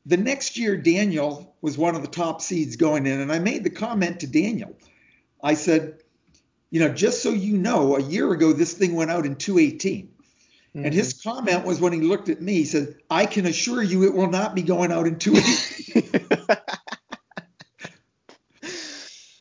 the 0.05 0.17
next 0.17 0.57
year, 0.57 0.77
Daniel 0.77 1.55
was 1.61 1.77
one 1.77 1.95
of 1.95 2.03
the 2.03 2.07
top 2.07 2.41
seeds 2.41 2.75
going 2.75 3.07
in. 3.07 3.19
And 3.19 3.31
I 3.31 3.39
made 3.39 3.63
the 3.63 3.69
comment 3.71 4.19
to 4.21 4.27
Daniel. 4.27 4.75
I 5.43 5.55
said, 5.55 5.97
you 6.69 6.79
know, 6.79 6.89
just 6.93 7.23
so 7.23 7.31
you 7.31 7.57
know, 7.57 7.97
a 7.97 8.01
year 8.01 8.31
ago, 8.31 8.53
this 8.53 8.73
thing 8.73 8.95
went 8.95 9.11
out 9.11 9.25
in 9.25 9.35
218. 9.35 10.09
And 10.73 10.93
his 10.93 11.13
comment 11.21 11.65
was 11.65 11.81
when 11.81 11.91
he 11.93 11.99
looked 12.01 12.29
at 12.29 12.41
me, 12.41 12.53
he 12.53 12.65
said, 12.65 12.95
I 13.09 13.25
can 13.25 13.45
assure 13.45 13.83
you 13.83 14.03
it 14.05 14.13
will 14.13 14.29
not 14.29 14.55
be 14.55 14.61
going 14.61 14.91
out 14.91 15.05
in 15.07 15.19
218. 15.19 16.47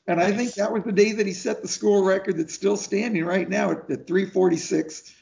And 0.06 0.20
I 0.20 0.32
think 0.32 0.54
that 0.54 0.72
was 0.72 0.82
the 0.82 0.90
day 0.90 1.12
that 1.12 1.24
he 1.26 1.32
set 1.32 1.62
the 1.62 1.68
school 1.68 2.02
record 2.02 2.36
that's 2.36 2.52
still 2.52 2.76
standing 2.76 3.24
right 3.24 3.48
now 3.48 3.70
at, 3.70 3.88
at 3.90 4.08
346. 4.08 5.14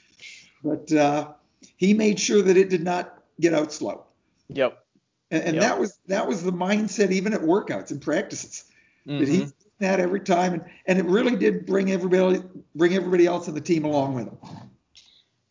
But 0.64 0.90
uh, 0.92 1.32
he 1.76 1.92
made 1.92 2.18
sure 2.18 2.40
that 2.40 2.56
it 2.56 2.70
did 2.70 2.82
not 2.84 3.22
get 3.38 3.52
out 3.52 3.70
slow. 3.70 4.04
yep. 4.48 4.82
And, 5.30 5.44
and 5.44 5.54
Yep. 5.56 5.62
that 5.62 5.78
was 5.78 5.98
that 6.06 6.26
was 6.26 6.42
the 6.42 6.52
mindset 6.52 7.10
even 7.10 7.34
at 7.34 7.42
workouts 7.42 7.90
and 7.90 8.00
practices 8.00 8.64
that 9.04 9.28
he 9.28 9.40
Mhm. 9.40 9.46
did 9.46 9.52
that 9.80 10.00
every 10.00 10.20
time, 10.20 10.54
and, 10.54 10.64
and 10.86 10.98
it 10.98 11.04
really 11.04 11.36
did 11.36 11.66
bring 11.66 11.90
everybody 11.92 12.42
bring 12.74 12.94
everybody 12.94 13.26
else 13.26 13.46
on 13.46 13.54
the 13.54 13.60
team 13.60 13.84
along 13.84 14.14
with 14.14 14.24
him. 14.28 14.38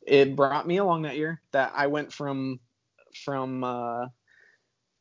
It 0.08 0.36
brought 0.36 0.66
me 0.66 0.78
along 0.78 1.04
that 1.04 1.18
year. 1.18 1.42
That 1.52 1.74
I 1.76 1.88
went 1.88 2.14
from 2.14 2.60
from 3.26 3.64
uh, 3.64 4.08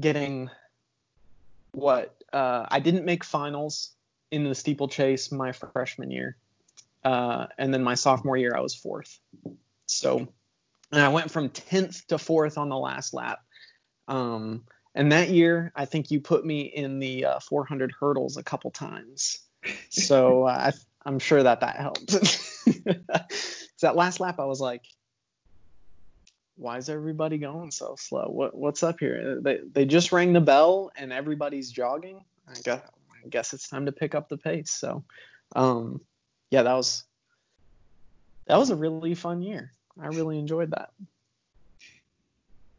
getting 0.00 0.50
what 1.72 2.16
uh, 2.32 2.66
I 2.68 2.80
didn't 2.80 3.04
make 3.04 3.22
finals 3.22 3.92
in 4.30 4.44
the 4.44 4.54
steeplechase 4.54 5.30
my 5.30 5.52
freshman 5.52 6.10
year, 6.10 6.36
uh, 7.04 7.46
and 7.56 7.72
then 7.72 7.82
my 7.82 7.94
sophomore 7.94 8.36
year 8.36 8.54
I 8.56 8.60
was 8.60 8.74
fourth. 8.74 9.18
So, 9.86 10.26
and 10.90 11.00
I 11.00 11.08
went 11.08 11.30
from 11.30 11.50
tenth 11.50 12.06
to 12.08 12.18
fourth 12.18 12.58
on 12.58 12.68
the 12.68 12.76
last 12.76 13.14
lap. 13.14 13.38
Um, 14.08 14.64
and 14.96 15.12
that 15.12 15.28
year, 15.28 15.72
I 15.76 15.84
think 15.84 16.10
you 16.10 16.20
put 16.20 16.44
me 16.44 16.62
in 16.62 16.98
the 16.98 17.26
uh, 17.26 17.40
400 17.40 17.92
hurdles 17.92 18.36
a 18.36 18.42
couple 18.42 18.70
times. 18.70 19.38
So 19.90 20.44
uh, 20.44 20.72
I, 20.72 20.72
I'm 21.04 21.18
sure 21.18 21.42
that 21.42 21.60
that 21.60 21.76
helped. 21.76 22.16
so 23.76 23.86
that 23.86 23.96
last 23.96 24.20
lap, 24.20 24.40
I 24.40 24.44
was 24.44 24.60
like, 24.60 24.84
why 26.56 26.78
is 26.78 26.88
everybody 26.88 27.38
going 27.38 27.70
so 27.70 27.94
slow? 27.98 28.28
What 28.28 28.56
what's 28.56 28.82
up 28.82 28.98
here? 28.98 29.40
They 29.40 29.60
they 29.70 29.84
just 29.84 30.12
rang 30.12 30.32
the 30.32 30.40
bell 30.40 30.90
and 30.96 31.12
everybody's 31.12 31.70
jogging. 31.70 32.24
I 32.48 32.54
guess 32.62 32.80
I 33.24 33.28
guess 33.28 33.52
it's 33.52 33.68
time 33.68 33.86
to 33.86 33.92
pick 33.92 34.14
up 34.14 34.28
the 34.28 34.38
pace. 34.38 34.70
So, 34.70 35.04
um, 35.54 36.00
yeah, 36.50 36.62
that 36.62 36.72
was 36.72 37.04
that 38.46 38.56
was 38.56 38.70
a 38.70 38.76
really 38.76 39.14
fun 39.14 39.42
year. 39.42 39.72
I 40.00 40.06
really 40.08 40.38
enjoyed 40.38 40.70
that. 40.70 40.90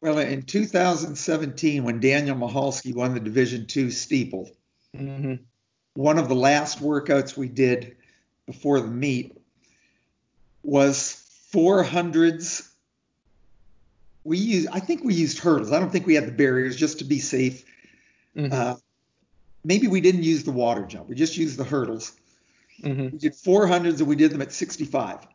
Well, 0.01 0.19
in 0.19 0.43
2017, 0.43 1.83
when 1.83 1.99
Daniel 1.99 2.36
Mahalski 2.36 2.95
won 2.95 3.13
the 3.13 3.19
Division 3.19 3.67
two 3.67 3.91
steeple, 3.91 4.49
hmm 4.95 5.36
one 5.93 6.19
of 6.19 6.29
the 6.29 6.36
last 6.36 6.79
workouts 6.79 7.36
we 7.36 7.47
did 7.47 7.97
before 8.45 8.79
the 8.79 8.88
meet 8.88 9.36
was 10.67 11.25
400s. 11.53 12.69
We 14.25 14.38
used, 14.38 14.67
I 14.71 14.82
think 14.82 15.03
we 15.03 15.13
used 15.13 15.39
hurdles. 15.39 15.71
I 15.71 15.80
don't 15.80 15.89
think 15.89 16.06
we 16.06 16.13
had 16.13 16.27
the 16.27 16.34
barriers 16.34 16.75
just 16.75 16.99
to 16.99 17.06
be 17.06 17.19
safe. 17.19 17.63
hmm 18.36 18.49
Uh, 18.51 18.75
maybe 19.63 19.88
we 19.88 20.01
didn't 20.01 20.23
use 20.23 20.43
the 20.43 20.51
water 20.51 20.86
jump. 20.86 21.08
We 21.08 21.15
just 21.15 21.38
used 21.38 21.58
the 21.58 21.63
hurdles. 21.63 22.12
hmm 22.84 23.08
We 23.13 23.17
did 23.17 23.34
400s 23.34 23.99
and 23.99 24.08
we 24.08 24.17
did 24.17 24.32
them 24.32 24.41
at 24.41 24.51
65. 24.51 25.25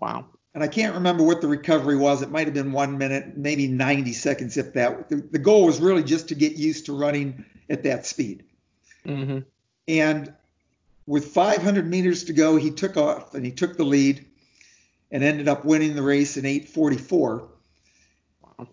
Wow. 0.00 0.26
And 0.52 0.64
I 0.64 0.68
can't 0.68 0.94
remember 0.94 1.22
what 1.22 1.40
the 1.40 1.46
recovery 1.46 1.96
was. 1.96 2.20
It 2.22 2.30
might 2.32 2.48
have 2.48 2.54
been 2.54 2.72
one 2.72 2.98
minute, 2.98 3.36
maybe 3.36 3.68
90 3.68 4.12
seconds, 4.12 4.56
if 4.56 4.72
that. 4.72 5.08
The, 5.08 5.16
the 5.30 5.38
goal 5.38 5.66
was 5.66 5.80
really 5.80 6.02
just 6.02 6.26
to 6.28 6.34
get 6.34 6.54
used 6.56 6.86
to 6.86 6.98
running 6.98 7.44
at 7.68 7.84
that 7.84 8.04
speed. 8.04 8.42
hmm 9.06 9.38
And 9.86 10.34
with 11.06 11.26
500 11.26 11.88
meters 11.88 12.24
to 12.24 12.32
go, 12.32 12.56
he 12.56 12.72
took 12.72 12.96
off 12.96 13.34
and 13.34 13.44
he 13.46 13.52
took 13.52 13.76
the 13.76 13.84
lead 13.84 14.26
and 15.10 15.24
ended 15.24 15.48
up 15.48 15.64
winning 15.64 15.94
the 15.94 16.02
race 16.02 16.36
in 16.36 16.44
844. 16.46 17.48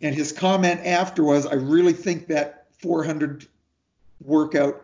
And 0.02 0.14
his 0.14 0.32
comment 0.32 0.82
after 0.86 1.24
was, 1.24 1.46
I 1.46 1.54
really 1.54 1.94
think 1.94 2.28
that 2.28 2.68
400 2.80 3.48
workout 4.22 4.84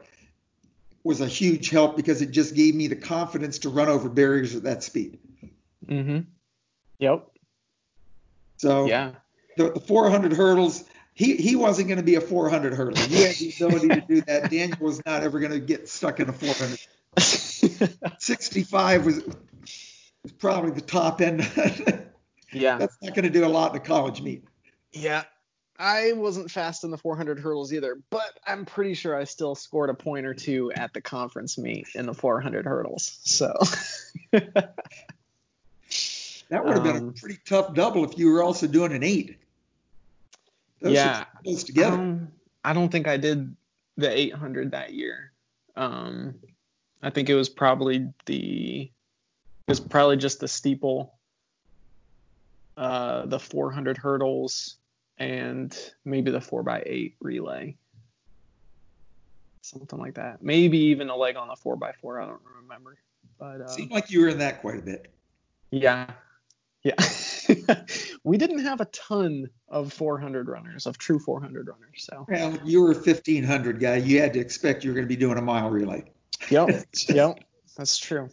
was 1.04 1.20
a 1.20 1.28
huge 1.28 1.70
help 1.70 1.98
because 1.98 2.22
it 2.22 2.32
just 2.32 2.56
gave 2.56 2.74
me 2.74 2.88
the 2.88 2.96
confidence 2.96 3.60
to 3.60 3.70
run 3.70 3.90
over 3.90 4.08
barriers 4.08 4.56
at 4.56 4.64
that 4.64 4.84
speed. 4.84 5.20
Mm-hmm. 5.86 6.20
Yep. 7.00 7.28
So 8.58 8.86
Yeah. 8.86 9.12
the, 9.58 9.72
the 9.72 9.80
400 9.82 10.32
hurdles, 10.32 10.86
he, 11.14 11.36
he 11.36 11.58
wasn't 11.58 11.90
going 11.90 11.98
to 11.98 12.04
be 12.04 12.16
a 12.16 12.22
400 12.22 12.74
hurdler. 12.74 13.06
He 13.08 13.22
had 13.24 13.36
the 13.36 13.54
ability 13.58 13.88
to 13.90 14.02
do 14.08 14.22
that. 14.22 14.50
Daniel 14.50 14.78
was 14.80 15.06
not 15.06 15.24
ever 15.24 15.40
going 15.42 15.52
to 15.52 15.60
get 15.60 15.90
stuck 15.90 16.22
in 16.22 16.30
a 16.30 16.34
400. 16.34 16.80
65 18.20 19.06
was, 19.06 19.22
was 20.24 20.32
probably 20.32 20.72
the 20.72 20.82
top 20.82 21.22
end. 21.22 21.42
yeah. 22.52 22.78
That's 22.78 22.98
not 23.02 23.14
going 23.14 23.24
to 23.24 23.30
do 23.30 23.46
a 23.46 23.48
lot 23.48 23.72
in 23.72 23.78
a 23.78 23.84
college 23.84 24.22
meet. 24.22 24.44
Yeah. 24.92 25.24
I 25.78 26.14
wasn't 26.14 26.52
fast 26.52 26.84
in 26.84 26.92
the 26.92 26.98
400 26.98 27.40
hurdles 27.40 27.74
either, 27.74 27.98
but 28.10 28.40
I'm 28.46 28.66
pretty 28.66 28.94
sure 28.94 29.20
I 29.20 29.24
still 29.24 29.56
scored 29.56 29.90
a 29.90 29.94
point 29.94 30.26
or 30.26 30.34
two 30.34 30.72
at 30.72 30.94
the 30.94 31.02
conference 31.02 31.58
meet 31.58 31.88
in 31.96 32.06
the 32.06 32.14
400 32.14 32.66
hurdles. 32.66 33.20
So, 33.24 33.54
That 36.54 36.64
would 36.64 36.76
have 36.76 36.84
been 36.84 36.96
a 36.96 37.00
Um, 37.00 37.14
pretty 37.14 37.40
tough 37.46 37.74
double 37.74 38.04
if 38.04 38.18
you 38.18 38.32
were 38.32 38.44
also 38.44 38.68
doing 38.68 38.94
an 38.94 39.02
eight. 39.02 39.38
Those 40.82 40.94
yeah. 40.94 41.22
are 41.22 41.28
close 41.44 41.64
together. 41.64 41.96
Um, 41.96 42.32
I 42.64 42.74
don't 42.74 42.90
think 42.90 43.08
I 43.08 43.18
did 43.18 43.56
the 43.98 44.16
800 44.16 44.72
that 44.72 44.94
year. 44.94 45.32
Um, 45.76 46.36
I 47.02 47.10
think 47.10 47.30
it 47.30 47.34
was 47.36 47.50
probably 47.50 48.08
the 48.26 48.82
it 48.84 48.93
was 49.68 49.80
probably 49.80 50.18
just 50.18 50.40
the 50.40 50.48
steeple, 50.48 51.14
uh, 52.78 53.26
the 53.26 53.40
400 53.40 53.98
hurdles, 53.98 54.76
and 55.18 55.78
maybe 56.06 56.32
the 56.32 56.40
4x8 56.40 57.14
relay. 57.22 57.76
Something 59.62 60.00
like 60.00 60.16
that. 60.16 60.44
Maybe 60.44 60.78
even 60.78 61.10
a 61.10 61.16
leg 61.16 61.38
on 61.38 61.48
the 61.48 61.56
4x4. 61.56 62.24
I 62.24 62.28
don't 62.28 62.42
remember. 62.62 62.98
But 63.40 63.62
uh, 63.62 63.68
Seemed 63.68 63.92
like 63.92 64.12
you 64.12 64.22
were 64.22 64.28
in 64.28 64.38
that 64.40 64.62
quite 64.62 64.80
a 64.80 64.82
bit. 64.82 65.12
yeah. 65.72 66.12
Yeah. 66.84 66.96
we 68.26 68.38
didn't 68.38 68.60
have 68.66 68.82
a 68.82 68.86
ton 68.86 69.50
of 69.70 69.94
400 69.94 70.50
runners, 70.50 70.86
of 70.86 70.98
true 70.98 71.18
400 71.18 71.70
runners. 71.70 72.06
So, 72.10 72.26
Well, 72.28 72.58
you 72.66 72.82
were 72.82 72.92
a 72.92 72.96
1500 72.96 73.80
guy. 73.80 73.96
You 73.96 74.20
had 74.20 74.34
to 74.34 74.42
expect 74.42 74.84
you 74.84 74.90
were 74.90 74.96
going 74.96 75.06
to 75.06 75.10
be 75.10 75.16
doing 75.16 75.38
a 75.38 75.42
mile 75.42 75.70
relay. 75.70 76.04
yep. 76.50 76.84
yep. 77.08 77.40
That's 77.78 77.98
true. 77.98 78.30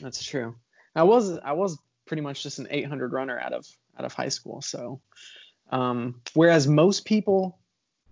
That's 0.00 0.22
true. 0.22 0.54
I 0.94 1.02
was 1.02 1.38
I 1.38 1.52
was 1.52 1.78
pretty 2.06 2.22
much 2.22 2.42
just 2.42 2.58
an 2.58 2.68
800 2.70 3.12
runner 3.12 3.38
out 3.38 3.52
of 3.52 3.66
out 3.98 4.04
of 4.04 4.12
high 4.12 4.28
school. 4.28 4.62
So, 4.62 5.00
um, 5.70 6.20
whereas 6.34 6.66
most 6.66 7.04
people 7.04 7.58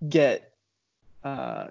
get 0.09 0.53
uh, 1.23 1.69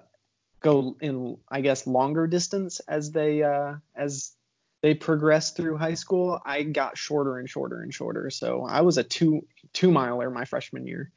go 0.60 0.96
in, 1.00 1.36
I 1.48 1.60
guess, 1.60 1.86
longer 1.86 2.26
distance 2.26 2.80
as 2.80 3.12
they 3.12 3.42
uh, 3.42 3.74
as 3.94 4.32
they 4.80 4.94
progress 4.94 5.52
through 5.52 5.76
high 5.76 5.94
school, 5.94 6.40
I 6.44 6.62
got 6.62 6.98
shorter 6.98 7.38
and 7.38 7.48
shorter 7.48 7.80
and 7.80 7.94
shorter. 7.94 8.28
So 8.30 8.66
I 8.66 8.80
was 8.80 8.98
a 8.98 9.04
two 9.04 9.46
two 9.72 9.90
miler 9.90 10.30
my 10.30 10.44
freshman 10.44 10.86
year, 10.86 11.10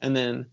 and 0.00 0.16
then 0.16 0.46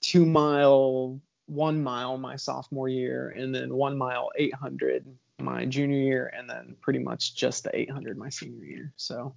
two 0.00 0.26
mile, 0.26 1.20
one 1.46 1.82
mile 1.82 2.18
my 2.18 2.36
sophomore 2.36 2.88
year, 2.88 3.30
and 3.36 3.54
then 3.54 3.74
one 3.74 3.96
mile 3.96 4.30
800 4.36 5.06
my 5.38 5.64
junior 5.64 5.98
year, 5.98 6.32
and 6.36 6.48
then 6.48 6.76
pretty 6.80 6.98
much 6.98 7.34
just 7.34 7.64
the 7.64 7.76
800 7.76 8.16
my 8.16 8.28
senior 8.28 8.64
year. 8.64 8.92
So, 8.96 9.34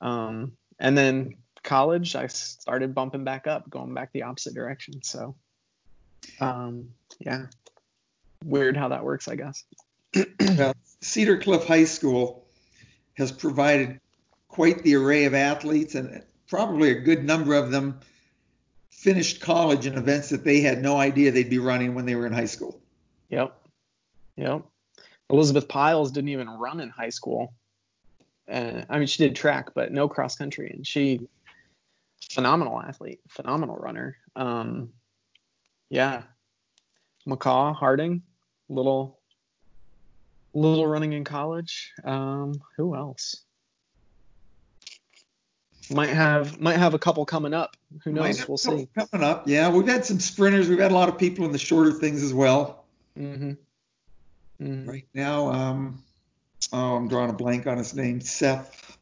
um, 0.00 0.52
and 0.78 0.96
then 0.96 1.36
college, 1.62 2.16
I 2.16 2.26
started 2.26 2.94
bumping 2.94 3.24
back 3.24 3.46
up, 3.46 3.68
going 3.70 3.94
back 3.94 4.12
the 4.12 4.22
opposite 4.22 4.54
direction. 4.54 5.02
So, 5.02 5.34
um, 6.40 6.88
yeah, 7.18 7.46
weird 8.44 8.76
how 8.76 8.88
that 8.88 9.04
works, 9.04 9.28
I 9.28 9.36
guess. 9.36 9.64
Well, 10.58 10.74
Cedar 11.00 11.38
Cliff 11.38 11.66
High 11.66 11.84
School 11.84 12.44
has 13.14 13.32
provided 13.32 14.00
quite 14.48 14.82
the 14.82 14.96
array 14.96 15.24
of 15.24 15.34
athletes, 15.34 15.94
and 15.94 16.22
probably 16.46 16.90
a 16.90 17.00
good 17.00 17.24
number 17.24 17.54
of 17.54 17.70
them 17.70 18.00
finished 18.90 19.40
college 19.40 19.86
in 19.86 19.96
events 19.96 20.28
that 20.28 20.44
they 20.44 20.60
had 20.60 20.82
no 20.82 20.96
idea 20.96 21.32
they'd 21.32 21.48
be 21.48 21.58
running 21.58 21.94
when 21.94 22.04
they 22.04 22.14
were 22.14 22.26
in 22.26 22.32
high 22.32 22.44
school. 22.44 22.78
Yep. 23.30 23.56
Yep. 24.36 24.62
Elizabeth 25.32 25.66
Piles 25.66 26.12
didn't 26.12 26.28
even 26.28 26.48
run 26.48 26.78
in 26.78 26.90
high 26.90 27.08
school. 27.08 27.54
Uh, 28.50 28.82
I 28.88 28.98
mean, 28.98 29.06
she 29.06 29.26
did 29.26 29.34
track, 29.34 29.70
but 29.74 29.90
no 29.90 30.08
cross 30.08 30.36
country, 30.36 30.70
and 30.70 30.86
she 30.86 31.26
phenomenal 32.30 32.80
athlete, 32.80 33.20
phenomenal 33.28 33.76
runner. 33.76 34.16
Um, 34.36 34.90
yeah, 35.88 36.22
McCaw, 37.26 37.74
Harding, 37.74 38.22
little 38.68 39.18
little 40.54 40.86
running 40.86 41.14
in 41.14 41.24
college. 41.24 41.92
Um, 42.04 42.60
who 42.76 42.94
else? 42.94 43.42
Might 45.90 46.10
have 46.10 46.60
might 46.60 46.76
have 46.76 46.94
a 46.94 46.98
couple 46.98 47.24
coming 47.24 47.54
up. 47.54 47.76
Who 48.04 48.12
knows? 48.12 48.46
We'll 48.46 48.58
see. 48.58 48.88
Coming 48.94 49.26
up, 49.26 49.48
yeah. 49.48 49.70
We've 49.70 49.86
had 49.86 50.04
some 50.04 50.20
sprinters. 50.20 50.68
We've 50.68 50.78
had 50.78 50.90
a 50.90 50.94
lot 50.94 51.08
of 51.08 51.18
people 51.18 51.46
in 51.46 51.52
the 51.52 51.58
shorter 51.58 51.92
things 51.92 52.22
as 52.22 52.34
well. 52.34 52.84
Mm-hmm. 53.18 53.52
Mm-hmm. 54.62 54.88
Right 54.88 55.08
now, 55.12 55.48
um, 55.48 56.02
oh, 56.72 56.94
I'm 56.94 57.08
drawing 57.08 57.30
a 57.30 57.34
blank 57.34 57.66
on 57.66 57.78
his 57.78 57.94
name. 57.94 58.20
Seth. 58.20 58.96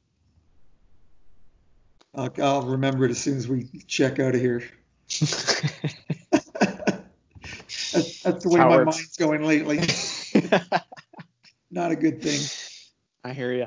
I'll, 2.14 2.32
I'll 2.42 2.62
remember 2.62 3.04
it 3.04 3.10
as 3.10 3.18
soon 3.18 3.36
as 3.36 3.46
we 3.46 3.64
check 3.86 4.18
out 4.18 4.34
of 4.34 4.40
here. 4.40 4.62
that's, 5.20 5.42
that's, 8.22 8.44
the 8.44 8.48
way 8.48 8.60
my 8.60 8.84
mind's 8.84 9.16
going 9.18 9.44
lately. 9.44 9.80
Not 11.70 11.92
a 11.92 11.96
good 11.96 12.22
thing. 12.22 12.40
I 13.22 13.34
hear 13.34 13.52
you. 13.52 13.66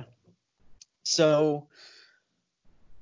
So, 1.04 1.68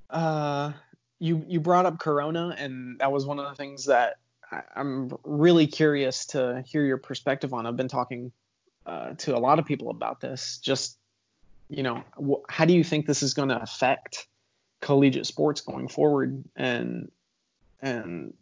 uh, 0.10 0.74
you 1.20 1.46
you 1.48 1.62
brought 1.62 1.86
up 1.86 1.98
Corona, 1.98 2.56
and 2.58 3.00
that 3.00 3.12
was 3.12 3.26
one 3.26 3.40
of 3.40 3.48
the 3.48 3.56
things 3.56 3.86
that 3.86 4.18
I, 4.52 4.64
am 4.76 5.18
really 5.24 5.68
curious 5.68 6.26
to 6.28 6.62
hear 6.68 6.84
your 6.84 6.98
perspective 6.98 7.54
on. 7.54 7.66
I've 7.66 7.78
been 7.78 7.88
talking 7.88 8.34
uh, 8.86 9.14
to 9.20 9.36
a 9.36 9.40
lot 9.40 9.60
of 9.60 9.66
people 9.66 9.90
about 9.90 10.22
this. 10.22 10.60
Just 10.60 10.98
you 11.70 11.84
know, 11.84 12.04
wh- 12.22 12.44
how 12.50 12.66
do 12.66 12.74
you 12.74 12.84
think 12.84 13.06
this 13.06 13.24
is 13.24 13.34
going 13.34 13.50
to 13.50 13.62
affect 13.62 14.28
collegiate 14.82 15.26
sports 15.26 15.62
going 15.62 15.88
forward? 15.88 16.44
And 16.56 17.12
and 17.82 18.34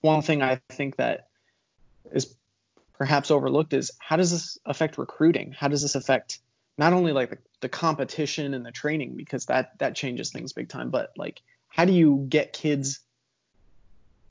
one 0.00 0.22
thing 0.22 0.42
I 0.42 0.60
think 0.70 0.96
that 0.96 1.28
is 2.12 2.34
perhaps 2.94 3.30
overlooked 3.30 3.72
is 3.72 3.90
how 3.98 4.16
does 4.16 4.30
this 4.30 4.58
affect 4.64 4.98
recruiting? 4.98 5.52
How 5.52 5.68
does 5.68 5.82
this 5.82 5.94
affect 5.94 6.40
not 6.78 6.92
only 6.92 7.12
like 7.12 7.30
the, 7.30 7.38
the 7.60 7.68
competition 7.68 8.54
and 8.54 8.64
the 8.64 8.72
training 8.72 9.16
because 9.16 9.46
that 9.46 9.78
that 9.78 9.94
changes 9.94 10.30
things 10.30 10.52
big 10.52 10.68
time, 10.68 10.90
but 10.90 11.12
like 11.16 11.40
how 11.68 11.84
do 11.84 11.92
you 11.92 12.26
get 12.28 12.52
kids 12.52 13.00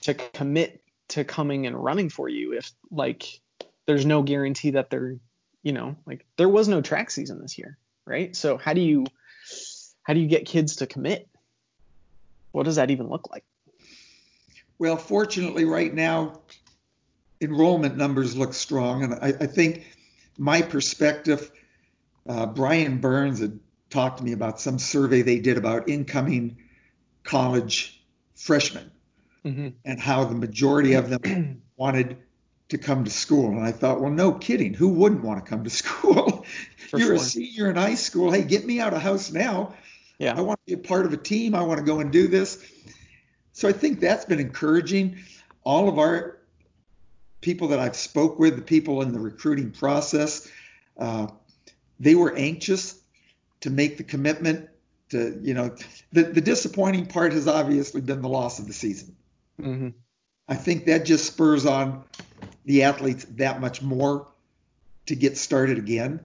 to 0.02 0.14
commit 0.14 0.82
to 1.10 1.24
coming 1.24 1.66
and 1.68 1.82
running 1.82 2.10
for 2.10 2.28
you 2.28 2.54
if 2.54 2.72
like 2.92 3.40
there's 3.86 4.06
no 4.06 4.22
guarantee 4.22 4.72
that 4.72 4.90
they're 4.90 5.16
you 5.68 5.74
know 5.74 5.96
like 6.06 6.26
there 6.38 6.50
was 6.50 6.68
no 6.68 6.82
track 6.82 7.12
season 7.12 7.42
this 7.42 7.58
year 7.58 7.78
right? 8.08 8.36
So 8.36 8.58
how 8.58 8.74
do 8.74 8.82
you 8.82 9.06
how 10.04 10.14
do 10.14 10.20
you 10.20 10.28
get 10.28 10.46
kids 10.46 10.78
to 10.78 10.88
commit? 10.88 11.30
What 12.54 12.64
does 12.64 12.78
that 12.78 12.90
even 12.90 13.10
look 13.10 13.30
like? 13.30 13.44
Well 14.80 14.98
fortunately 14.98 15.66
right 15.66 15.94
now 15.94 16.42
enrollment 17.40 17.98
numbers 17.98 18.36
look 18.36 18.52
strong 18.52 19.04
and 19.04 19.14
i, 19.14 19.28
I 19.28 19.46
think 19.46 19.86
my 20.40 20.60
perspective 20.64 21.52
uh, 22.28 22.48
brian 22.48 22.98
burns 22.98 23.42
had 23.42 23.60
talked 23.92 24.18
to 24.18 24.24
me 24.24 24.32
about 24.32 24.60
some 24.60 24.80
survey 24.80 25.22
they 25.22 25.38
did 25.38 25.56
about 25.56 25.88
incoming 25.88 26.58
college 27.24 28.04
freshmen 28.34 28.90
mm-hmm. 29.46 29.68
and 29.86 30.00
how 30.00 30.24
the 30.24 30.34
majority 30.34 30.94
of 30.94 31.12
them 31.12 31.62
wanted 31.78 32.18
to 32.70 32.78
come 32.78 33.04
to 33.06 33.12
school. 33.12 33.50
And 33.50 33.64
I 33.64 33.72
thought, 33.72 34.02
well, 34.02 34.12
no 34.12 34.34
kidding. 34.34 34.74
Who 34.74 34.90
wouldn't 34.90 35.24
want 35.24 35.44
to 35.44 35.50
come 35.50 35.64
to 35.64 35.70
school? 35.82 36.46
You're 36.92 37.02
sure. 37.02 37.14
a 37.16 37.20
senior 37.20 37.70
in 37.70 37.76
high 37.76 37.96
school. 37.96 38.32
Hey, 38.32 38.44
get 38.44 38.66
me 38.66 38.80
out 38.80 38.94
of 38.94 39.02
house 39.02 39.32
now. 39.32 39.74
Yeah. 40.20 40.36
I 40.36 40.42
want 40.42 40.60
to 40.66 40.76
be 40.76 40.82
a 40.82 40.84
part 40.84 41.06
of 41.06 41.14
a 41.14 41.18
team. 41.18 41.54
I 41.54 41.62
want 41.62 41.80
to 41.80 41.86
go 41.86 42.00
and 42.00 42.12
do 42.12 42.28
this. 42.28 42.64
So 43.54 43.68
I 43.68 43.72
think 43.72 44.00
that's 44.00 44.26
been 44.26 44.40
encouraging. 44.40 45.18
All 45.64 45.90
of 45.90 46.00
our 46.00 46.38
people 47.42 47.70
that 47.70 47.80
I've 47.80 47.96
spoke 47.96 48.40
with, 48.40 48.56
the 48.56 48.62
people 48.62 49.02
in 49.02 49.12
the 49.12 49.20
recruiting 49.20 49.72
process, 49.72 50.50
uh, 50.98 51.28
they 52.00 52.16
were 52.16 52.36
anxious 52.36 53.00
to 53.62 53.70
make 53.70 53.98
the 53.98 54.04
commitment 54.04 54.70
to, 55.10 55.40
you 55.42 55.54
know, 55.54 55.76
the, 56.12 56.24
the 56.24 56.42
disappointing 56.42 57.06
part 57.06 57.34
has 57.34 57.48
obviously 57.48 58.02
been 58.02 58.22
the 58.22 58.30
loss 58.30 58.60
of 58.60 58.68
the 58.68 58.74
season. 58.74 59.16
Mm-hmm. 59.62 59.90
I 60.48 60.56
think 60.56 60.86
that 60.86 61.06
just 61.06 61.26
spurs 61.26 61.66
on 61.66 62.04
the 62.66 62.84
athletes 62.84 63.26
that 63.36 63.62
much 63.62 63.82
more 63.82 64.28
to 65.06 65.16
get 65.16 65.38
started 65.38 65.78
again. 65.78 66.20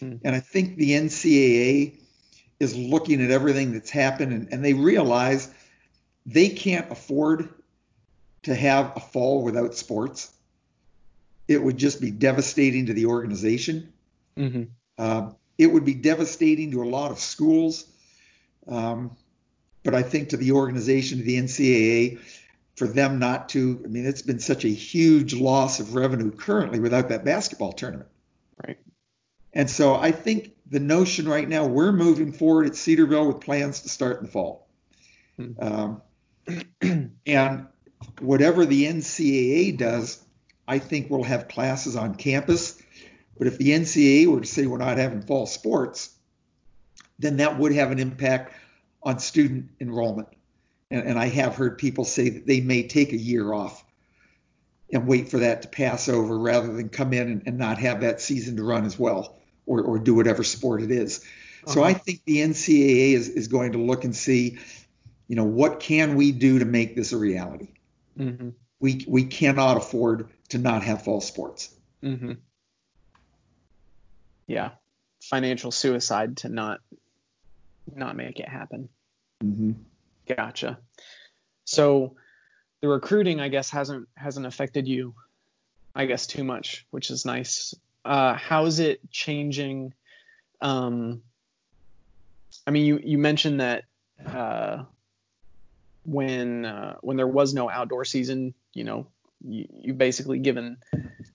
Mm-hmm. 0.00 0.26
And 0.26 0.36
I 0.36 0.40
think 0.40 0.76
the 0.76 0.92
NCAA 0.92 1.98
is 2.58 2.76
looking 2.76 3.22
at 3.22 3.30
everything 3.30 3.72
that's 3.72 3.90
happened 3.90 4.32
and, 4.32 4.52
and, 4.52 4.64
they 4.64 4.74
realize 4.74 5.52
they 6.26 6.50
can't 6.50 6.90
afford 6.92 7.48
to 8.42 8.54
have 8.54 8.92
a 8.96 9.00
fall 9.00 9.42
without 9.42 9.74
sports. 9.74 10.30
It 11.48 11.62
would 11.62 11.78
just 11.78 12.00
be 12.00 12.10
devastating 12.10 12.86
to 12.86 12.94
the 12.94 13.06
organization. 13.06 13.92
Mm-hmm. 14.36 14.64
Uh, 14.98 15.32
it 15.56 15.66
would 15.66 15.84
be 15.84 15.94
devastating 15.94 16.70
to 16.72 16.82
a 16.82 16.88
lot 16.88 17.10
of 17.10 17.18
schools. 17.18 17.86
Um, 18.68 19.16
but 19.82 19.94
I 19.94 20.02
think 20.02 20.30
to 20.30 20.36
the 20.36 20.52
organization, 20.52 21.18
to 21.18 21.24
the 21.24 21.38
NCAA, 21.38 22.18
for 22.80 22.86
them 22.86 23.18
not 23.18 23.50
to, 23.50 23.78
I 23.84 23.88
mean, 23.88 24.06
it's 24.06 24.22
been 24.22 24.38
such 24.38 24.64
a 24.64 24.68
huge 24.68 25.34
loss 25.34 25.80
of 25.80 25.94
revenue 25.94 26.30
currently 26.30 26.80
without 26.80 27.10
that 27.10 27.26
basketball 27.26 27.74
tournament. 27.74 28.08
Right. 28.66 28.78
And 29.52 29.68
so 29.68 29.96
I 29.96 30.12
think 30.12 30.52
the 30.66 30.80
notion 30.80 31.28
right 31.28 31.46
now, 31.46 31.66
we're 31.66 31.92
moving 31.92 32.32
forward 32.32 32.66
at 32.68 32.76
Cedarville 32.76 33.26
with 33.26 33.42
plans 33.42 33.80
to 33.80 33.90
start 33.90 34.20
in 34.20 34.24
the 34.24 34.32
fall. 34.32 34.66
Hmm. 35.36 35.52
Um, 35.60 36.02
and 37.26 37.66
whatever 38.20 38.64
the 38.64 38.86
NCAA 38.86 39.76
does, 39.76 40.24
I 40.66 40.78
think 40.78 41.10
we'll 41.10 41.24
have 41.24 41.48
classes 41.48 41.96
on 41.96 42.14
campus. 42.14 42.80
But 43.36 43.46
if 43.46 43.58
the 43.58 43.72
NCAA 43.72 44.26
were 44.26 44.40
to 44.40 44.46
say 44.46 44.64
we're 44.64 44.78
not 44.78 44.96
having 44.96 45.20
fall 45.20 45.44
sports, 45.44 46.16
then 47.18 47.36
that 47.36 47.58
would 47.58 47.74
have 47.74 47.90
an 47.90 47.98
impact 47.98 48.54
on 49.02 49.18
student 49.18 49.68
enrollment. 49.82 50.28
And, 50.90 51.06
and 51.06 51.18
I 51.18 51.26
have 51.26 51.56
heard 51.56 51.78
people 51.78 52.04
say 52.04 52.28
that 52.30 52.46
they 52.46 52.60
may 52.60 52.86
take 52.86 53.12
a 53.12 53.16
year 53.16 53.52
off 53.52 53.84
and 54.92 55.06
wait 55.06 55.28
for 55.28 55.38
that 55.38 55.62
to 55.62 55.68
pass 55.68 56.08
over 56.08 56.38
rather 56.38 56.72
than 56.72 56.88
come 56.88 57.12
in 57.12 57.28
and, 57.28 57.42
and 57.46 57.58
not 57.58 57.78
have 57.78 58.00
that 58.00 58.20
season 58.20 58.56
to 58.56 58.62
run 58.62 58.84
as 58.84 58.98
well 58.98 59.36
or, 59.66 59.82
or 59.82 59.98
do 59.98 60.14
whatever 60.14 60.42
sport 60.42 60.82
it 60.82 60.90
is. 60.90 61.24
Uh-huh. 61.64 61.74
So 61.74 61.82
I 61.84 61.92
think 61.92 62.22
the 62.24 62.38
NCAA 62.38 63.12
is, 63.12 63.28
is 63.28 63.48
going 63.48 63.72
to 63.72 63.78
look 63.78 64.04
and 64.04 64.14
see, 64.14 64.58
you 65.28 65.36
know, 65.36 65.44
what 65.44 65.80
can 65.80 66.16
we 66.16 66.32
do 66.32 66.58
to 66.58 66.64
make 66.64 66.96
this 66.96 67.12
a 67.12 67.16
reality? 67.16 67.68
Mm-hmm. 68.18 68.50
We, 68.80 69.04
we 69.06 69.24
cannot 69.24 69.76
afford 69.76 70.30
to 70.48 70.58
not 70.58 70.82
have 70.82 71.04
fall 71.04 71.20
sports. 71.20 71.72
Mm-hmm. 72.02 72.32
Yeah. 74.46 74.70
Financial 75.22 75.70
suicide 75.70 76.38
to 76.38 76.48
not 76.48 76.80
not 77.94 78.16
make 78.16 78.38
it 78.38 78.48
happen. 78.48 78.88
Mm-hmm. 79.44 79.72
Gotcha. 80.36 80.78
So 81.64 82.16
the 82.80 82.88
recruiting, 82.88 83.40
I 83.40 83.48
guess, 83.48 83.70
hasn't 83.70 84.08
hasn't 84.16 84.46
affected 84.46 84.88
you, 84.88 85.14
I 85.94 86.06
guess, 86.06 86.26
too 86.26 86.44
much, 86.44 86.86
which 86.90 87.10
is 87.10 87.24
nice. 87.24 87.74
Uh, 88.04 88.34
how 88.34 88.66
is 88.66 88.78
it 88.80 89.00
changing? 89.10 89.94
Um, 90.60 91.22
I 92.66 92.70
mean, 92.70 92.84
you 92.86 93.00
you 93.02 93.18
mentioned 93.18 93.60
that 93.60 93.84
uh, 94.26 94.84
when 96.04 96.64
uh, 96.64 96.96
when 97.00 97.16
there 97.16 97.28
was 97.28 97.54
no 97.54 97.68
outdoor 97.68 98.04
season, 98.04 98.54
you 98.72 98.84
know, 98.84 99.06
you, 99.46 99.66
you 99.70 99.94
basically 99.94 100.38
given 100.38 100.78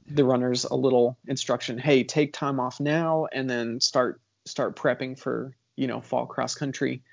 the 0.08 0.24
runners 0.24 0.66
a 0.66 0.76
little 0.76 1.18
instruction. 1.28 1.78
Hey, 1.78 2.04
take 2.04 2.34
time 2.34 2.60
off 2.60 2.80
now, 2.80 3.28
and 3.32 3.50
then 3.50 3.80
start 3.80 4.22
start 4.46 4.76
prepping 4.76 5.18
for 5.18 5.56
you 5.76 5.88
know 5.88 6.02
fall 6.02 6.26
cross 6.26 6.56
country. 6.56 7.04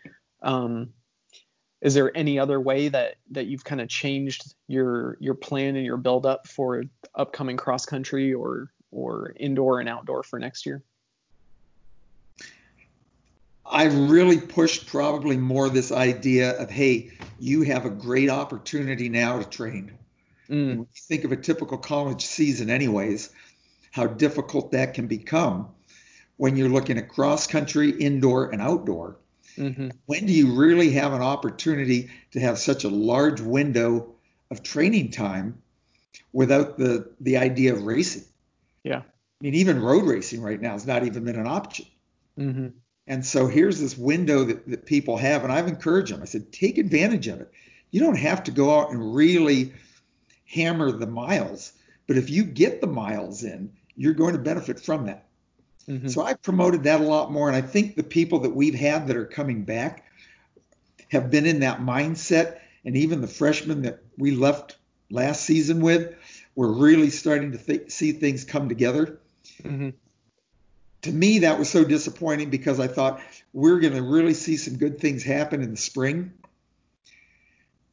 Um, 0.43 0.93
is 1.83 1.95
there 1.95 2.17
any 2.17 2.39
other 2.39 2.61
way 2.61 2.89
that 2.89 3.17
that 3.33 3.47
you've 3.47 3.65
kind 3.65 3.81
of 3.81 3.89
changed 3.89 4.55
your 4.69 5.19
your 5.21 5.35
plan 5.35 5.77
and 5.77 5.85
your 5.85 5.97
build 5.97 6.25
up 6.25 6.47
for 6.47 6.85
upcoming 7.15 7.57
cross 7.57 7.85
country 7.85 8.33
or 8.33 8.73
or 8.93 9.35
indoor 9.37 9.81
and 9.81 9.89
outdoor 9.89 10.23
for 10.23 10.39
next 10.39 10.65
year? 10.65 10.83
I've 13.67 14.11
really 14.11 14.41
pushed 14.41 14.87
probably 14.87 15.37
more 15.37 15.69
this 15.69 15.91
idea 15.91 16.53
of 16.53 16.71
hey, 16.71 17.11
you 17.41 17.63
have 17.63 17.85
a 17.85 17.91
great 17.91 18.31
opportunity 18.31 19.09
now 19.09 19.39
to 19.39 19.45
train. 19.45 19.93
Mm. 20.49 20.87
think 21.09 21.25
of 21.25 21.33
a 21.33 21.37
typical 21.37 21.79
college 21.79 22.27
season, 22.27 22.69
anyways, 22.69 23.31
how 23.91 24.07
difficult 24.07 24.73
that 24.73 24.93
can 24.93 25.07
become 25.07 25.69
when 26.37 26.57
you're 26.57 26.69
looking 26.69 26.99
at 26.99 27.09
cross 27.09 27.47
country, 27.47 27.91
indoor, 27.91 28.51
and 28.51 28.61
outdoor. 28.61 29.17
Mm-hmm. 29.57 29.89
When 30.07 30.27
do 30.27 30.33
you 30.33 30.55
really 30.55 30.91
have 30.93 31.13
an 31.13 31.23
opportunity 31.23 32.11
to 32.33 32.41
have 32.41 32.59
such 32.59 32.85
a 32.85 32.89
large 32.89 33.41
window 33.41 34.15
of 34.51 34.63
training 34.63 35.11
time 35.11 35.63
without 36.33 36.79
the 36.79 37.13
the 37.21 37.37
idea 37.37 37.75
of 37.75 37.83
racing? 37.83 38.25
Yeah. 38.83 38.99
I 38.99 39.05
mean, 39.41 39.55
even 39.55 39.83
road 39.83 40.05
racing 40.05 40.43
right 40.43 40.61
now 40.61 40.73
has 40.73 40.87
not 40.87 41.05
even 41.05 41.25
been 41.25 41.39
an 41.39 41.47
option. 41.47 41.87
Mm-hmm. 42.39 42.69
And 43.07 43.27
so 43.27 43.49
here's 43.49 43.81
this 43.81 43.99
window 43.99 44.45
that, 44.45 44.69
that 44.69 44.87
people 44.87 45.17
have, 45.17 45.43
and 45.43 45.53
I've 45.53 45.67
encouraged 45.67 46.13
them. 46.13 46.23
I 46.23 46.27
said, 46.27 46.53
take 46.53 46.79
advantage 46.79 47.27
of 47.27 47.41
it. 47.41 47.51
You 47.91 48.01
don't 48.01 48.19
have 48.19 48.45
to 48.45 48.51
go 48.51 48.79
out 48.79 48.91
and 48.91 49.15
really 49.15 49.73
hammer 50.47 50.93
the 50.93 51.07
miles, 51.07 51.73
but 52.07 52.17
if 52.17 52.31
you 52.31 52.45
get 52.45 52.81
the 52.81 52.87
miles 52.87 53.43
in, 53.43 53.73
you're 53.97 54.15
going 54.15 54.35
to 54.35 54.39
benefit 54.39 54.79
from 54.79 55.07
that. 55.07 55.27
Mm-hmm. 55.89 56.09
So 56.09 56.23
I've 56.23 56.41
promoted 56.43 56.85
that 56.85 57.01
a 57.01 57.05
lot 57.05 57.33
more, 57.33 57.49
and 57.49 57.57
I 57.57 57.61
think 57.61 57.97
the 57.97 58.03
people 58.03 58.41
that 58.41 58.55
we've 58.55 58.75
had 58.75 59.09
that 59.09 59.17
are 59.17 59.27
coming 59.27 59.65
back 59.65 60.05
have 61.11 61.31
been 61.31 61.47
in 61.47 61.61
that 61.61 61.81
mindset, 61.81 62.59
and 62.85 62.97
even 62.97 63.21
the 63.21 63.27
freshmen 63.27 63.83
that 63.83 64.03
we 64.17 64.31
left 64.31 64.77
last 65.11 65.45
season 65.45 65.81
with, 65.81 66.15
we're 66.55 66.73
really 66.73 67.11
starting 67.11 67.53
to 67.53 67.59
th- 67.59 67.91
see 67.91 68.13
things 68.13 68.45
come 68.45 68.69
together. 68.69 69.19
Mm-hmm. 69.63 69.91
To 71.03 71.13
me, 71.13 71.41
that 71.41 71.59
was 71.59 71.69
so 71.69 71.85
disappointing 71.85 72.51
because 72.51 72.79
I 72.79 72.87
thought 72.87 73.21
we're 73.53 73.81
going 73.81 73.95
to 73.95 74.03
really 74.03 74.35
see 74.35 74.57
some 74.57 74.77
good 74.77 75.01
things 75.01 75.25
happen 75.25 75.63
in 75.63 75.73
the 75.73 75.77
spring. 75.77 76.33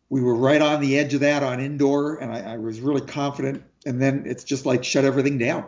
We 0.10 0.22
were 0.22 0.36
right 0.36 0.62
on 0.62 0.80
the 0.82 0.98
edge 0.98 1.14
of 1.14 1.22
that 1.22 1.44
on 1.44 1.60
indoor, 1.60 2.18
and 2.18 2.32
I, 2.32 2.54
I 2.54 2.58
was 2.58 2.80
really 2.80 3.02
confident. 3.02 3.64
And 3.86 4.02
then 4.02 4.24
it's 4.26 4.44
just 4.44 4.66
like 4.66 4.84
shut 4.84 5.06
everything 5.06 5.38
down. 5.38 5.66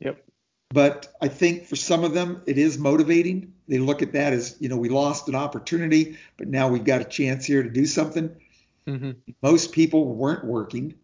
Yep. 0.00 0.24
But 0.72 1.12
I 1.20 1.26
think 1.28 1.66
for 1.66 1.74
some 1.74 2.04
of 2.04 2.14
them, 2.14 2.42
it 2.46 2.56
is 2.56 2.78
motivating. 2.78 3.52
They 3.66 3.78
look 3.78 4.02
at 4.02 4.12
that 4.12 4.32
as, 4.32 4.56
you 4.60 4.68
know, 4.68 4.76
we 4.76 4.88
lost 4.88 5.28
an 5.28 5.34
opportunity, 5.34 6.16
but 6.36 6.46
now 6.46 6.68
we've 6.68 6.84
got 6.84 7.00
a 7.00 7.04
chance 7.04 7.44
here 7.44 7.62
to 7.62 7.68
do 7.68 7.86
something. 7.86 8.30
Mm-hmm. 8.86 9.10
Most 9.42 9.72
people 9.72 10.14
weren't 10.14 10.44
working. 10.44 10.94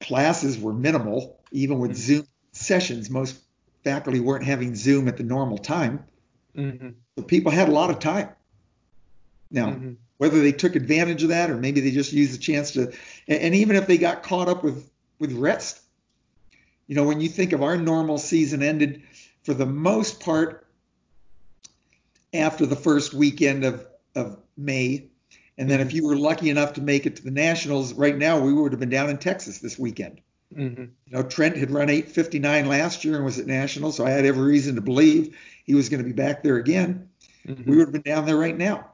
Classes 0.00 0.58
were 0.58 0.72
minimal, 0.72 1.38
even 1.52 1.78
with 1.78 1.92
Mhm. 1.92 1.96
Zoom 1.96 2.26
sessions. 2.52 3.10
Most 3.10 3.38
faculty 3.84 4.20
weren't 4.20 4.44
having 4.44 4.74
Zoom 4.74 5.06
at 5.06 5.18
the 5.18 5.22
normal 5.22 5.58
time. 5.58 6.04
Mm-hmm. 6.56 6.88
So 7.18 7.24
people 7.24 7.52
had 7.52 7.68
a 7.68 7.72
lot 7.72 7.90
of 7.90 7.98
time. 7.98 8.30
Now, 9.50 9.72
Mm-hmm. 9.72 9.92
whether 10.16 10.40
they 10.40 10.52
took 10.52 10.76
advantage 10.76 11.22
of 11.22 11.28
that 11.28 11.50
or 11.50 11.56
maybe 11.56 11.80
they 11.80 11.90
just 11.90 12.12
used 12.12 12.32
the 12.32 12.38
chance 12.38 12.70
to, 12.72 12.92
and, 13.28 13.40
and 13.42 13.54
even 13.54 13.76
if 13.76 13.86
they 13.86 13.98
got 13.98 14.22
caught 14.22 14.48
up 14.48 14.64
with, 14.64 14.88
with 15.18 15.32
rest, 15.32 15.82
you 16.90 16.96
know, 16.96 17.04
when 17.04 17.20
you 17.20 17.28
think 17.28 17.52
of 17.52 17.62
our 17.62 17.76
normal 17.76 18.18
season 18.18 18.64
ended 18.64 19.00
for 19.44 19.54
the 19.54 19.64
most 19.64 20.18
part 20.18 20.66
after 22.34 22.66
the 22.66 22.74
first 22.74 23.14
weekend 23.14 23.64
of, 23.64 23.86
of 24.16 24.36
May. 24.56 25.06
And 25.56 25.70
then 25.70 25.80
if 25.80 25.94
you 25.94 26.04
were 26.04 26.16
lucky 26.16 26.50
enough 26.50 26.72
to 26.72 26.80
make 26.80 27.06
it 27.06 27.14
to 27.14 27.22
the 27.22 27.30
Nationals, 27.30 27.92
right 27.92 28.18
now 28.18 28.40
we 28.40 28.52
would 28.52 28.72
have 28.72 28.80
been 28.80 28.90
down 28.90 29.08
in 29.08 29.18
Texas 29.18 29.58
this 29.58 29.78
weekend. 29.78 30.20
Mm-hmm. 30.52 30.82
You 30.82 31.12
know, 31.12 31.22
Trent 31.22 31.56
had 31.56 31.70
run 31.70 31.86
8:59 31.86 32.66
last 32.66 33.04
year 33.04 33.14
and 33.14 33.24
was 33.24 33.38
at 33.38 33.46
Nationals, 33.46 33.96
so 33.96 34.04
I 34.04 34.10
had 34.10 34.26
every 34.26 34.42
reason 34.42 34.74
to 34.74 34.80
believe 34.80 35.38
he 35.64 35.76
was 35.76 35.88
going 35.88 36.02
to 36.02 36.04
be 36.04 36.12
back 36.12 36.42
there 36.42 36.56
again. 36.56 37.08
Mm-hmm. 37.46 37.70
We 37.70 37.76
would 37.76 37.86
have 37.86 37.92
been 37.92 38.02
down 38.02 38.26
there 38.26 38.36
right 38.36 38.58
now. 38.58 38.90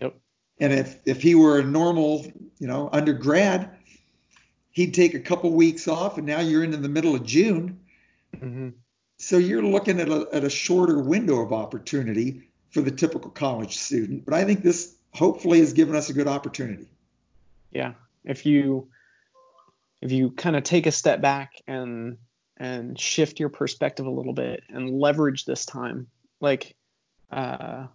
Yep. 0.00 0.16
And 0.60 0.72
if 0.72 0.96
if 1.04 1.20
he 1.20 1.34
were 1.34 1.58
a 1.58 1.62
normal, 1.62 2.24
you 2.58 2.66
know, 2.66 2.88
undergrad, 2.90 3.68
he'd 4.74 4.92
take 4.92 5.14
a 5.14 5.20
couple 5.20 5.50
weeks 5.52 5.88
off, 5.88 6.18
and 6.18 6.26
now 6.26 6.40
you're 6.40 6.62
into 6.62 6.76
the 6.76 6.88
middle 6.88 7.14
of 7.14 7.24
June. 7.24 7.80
Mm-hmm. 8.36 8.70
So 9.18 9.38
you're 9.38 9.62
looking 9.62 10.00
at 10.00 10.08
a, 10.08 10.28
at 10.32 10.44
a 10.44 10.50
shorter 10.50 10.98
window 10.98 11.40
of 11.40 11.52
opportunity 11.52 12.42
for 12.70 12.82
the 12.82 12.90
typical 12.90 13.30
college 13.30 13.78
student. 13.78 14.24
But 14.24 14.34
I 14.34 14.44
think 14.44 14.62
this 14.62 14.96
hopefully 15.12 15.60
has 15.60 15.72
given 15.72 15.94
us 15.94 16.10
a 16.10 16.12
good 16.12 16.26
opportunity. 16.26 16.88
Yeah. 17.70 17.92
If 18.24 18.44
you 18.44 18.88
if 20.02 20.10
you 20.10 20.32
kind 20.32 20.56
of 20.56 20.64
take 20.64 20.86
a 20.86 20.92
step 20.92 21.20
back 21.20 21.62
and 21.66 22.18
and 22.56 22.98
shift 22.98 23.38
your 23.38 23.48
perspective 23.48 24.06
a 24.06 24.10
little 24.10 24.32
bit 24.32 24.64
and 24.68 24.90
leverage 24.90 25.44
this 25.44 25.64
time, 25.64 26.08
like 26.40 26.74
uh, 27.30 27.86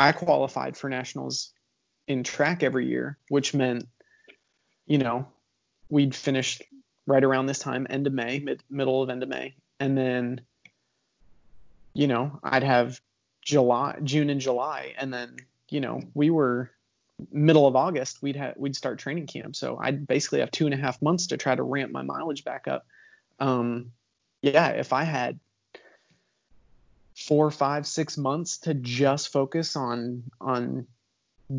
I 0.00 0.12
qualified 0.12 0.76
for 0.76 0.88
nationals 0.88 1.52
in 2.08 2.22
track 2.24 2.62
every 2.62 2.86
year, 2.86 3.18
which 3.28 3.52
meant, 3.52 3.86
you 4.86 4.98
know, 4.98 5.28
we'd 5.88 6.14
finish 6.14 6.60
right 7.06 7.22
around 7.22 7.46
this 7.46 7.58
time, 7.58 7.86
end 7.88 8.06
of 8.06 8.12
May, 8.12 8.38
mid, 8.38 8.62
middle 8.68 9.02
of 9.02 9.10
end 9.10 9.22
of 9.22 9.28
May, 9.28 9.54
and 9.78 9.96
then, 9.96 10.40
you 11.94 12.06
know, 12.06 12.38
I'd 12.42 12.64
have 12.64 13.00
July, 13.42 13.98
June 14.02 14.30
and 14.30 14.40
July, 14.40 14.94
and 14.98 15.12
then, 15.12 15.36
you 15.68 15.80
know, 15.80 16.00
we 16.14 16.30
were 16.30 16.70
middle 17.32 17.66
of 17.66 17.76
August, 17.76 18.22
we'd 18.22 18.36
have 18.36 18.54
we'd 18.56 18.76
start 18.76 18.98
training 18.98 19.26
camp. 19.26 19.56
So 19.56 19.78
I'd 19.80 20.06
basically 20.06 20.40
have 20.40 20.50
two 20.50 20.66
and 20.66 20.74
a 20.74 20.78
half 20.78 21.00
months 21.00 21.28
to 21.28 21.36
try 21.36 21.54
to 21.54 21.62
ramp 21.62 21.92
my 21.92 22.02
mileage 22.02 22.44
back 22.44 22.68
up. 22.68 22.86
Um, 23.38 23.92
yeah, 24.42 24.68
if 24.68 24.92
I 24.92 25.04
had 25.04 25.38
four, 27.14 27.50
five, 27.50 27.86
six 27.86 28.18
months 28.18 28.58
to 28.58 28.74
just 28.74 29.32
focus 29.32 29.76
on 29.76 30.24
on 30.40 30.86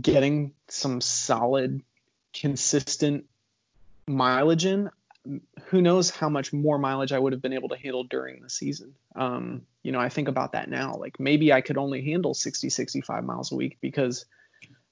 getting 0.02 0.54
some 0.68 1.02
solid, 1.02 1.82
consistent 2.34 3.26
mileage 4.08 4.66
in, 4.66 4.90
who 5.66 5.82
knows 5.82 6.10
how 6.10 6.30
much 6.30 6.54
more 6.54 6.78
mileage 6.78 7.12
I 7.12 7.20
would 7.20 7.34
have 7.34 7.42
been 7.42 7.54
able 7.54 7.70
to 7.70 7.78
handle 7.78 8.04
during 8.06 8.42
the 8.42 8.50
season. 8.50 8.94
Um, 9.16 9.64
you 9.84 9.92
know, 9.92 10.00
I 10.00 10.10
think 10.10 10.28
about 10.28 10.54
that 10.54 10.70
now. 10.70 10.96
Like 10.96 11.20
maybe 11.20 11.52
I 11.52 11.62
could 11.62 11.78
only 11.78 12.02
handle 12.02 12.34
60, 12.34 12.70
65 12.70 13.24
miles 13.24 13.52
a 13.52 13.56
week 13.56 13.78
because, 13.82 14.26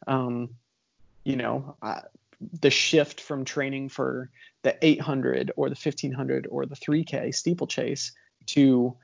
um, 0.08 0.50
you 1.24 1.38
know, 1.38 1.78
I, 1.82 2.02
the 2.62 2.70
shift 2.70 3.22
from 3.22 3.46
training 3.46 3.90
for 3.90 4.30
the 4.64 4.78
800 4.82 5.52
or 5.56 5.70
the 5.70 5.80
1500 5.82 6.48
or 6.50 6.66
the 6.66 6.76
3K 6.76 7.34
steeplechase 7.34 8.12
to 8.48 8.96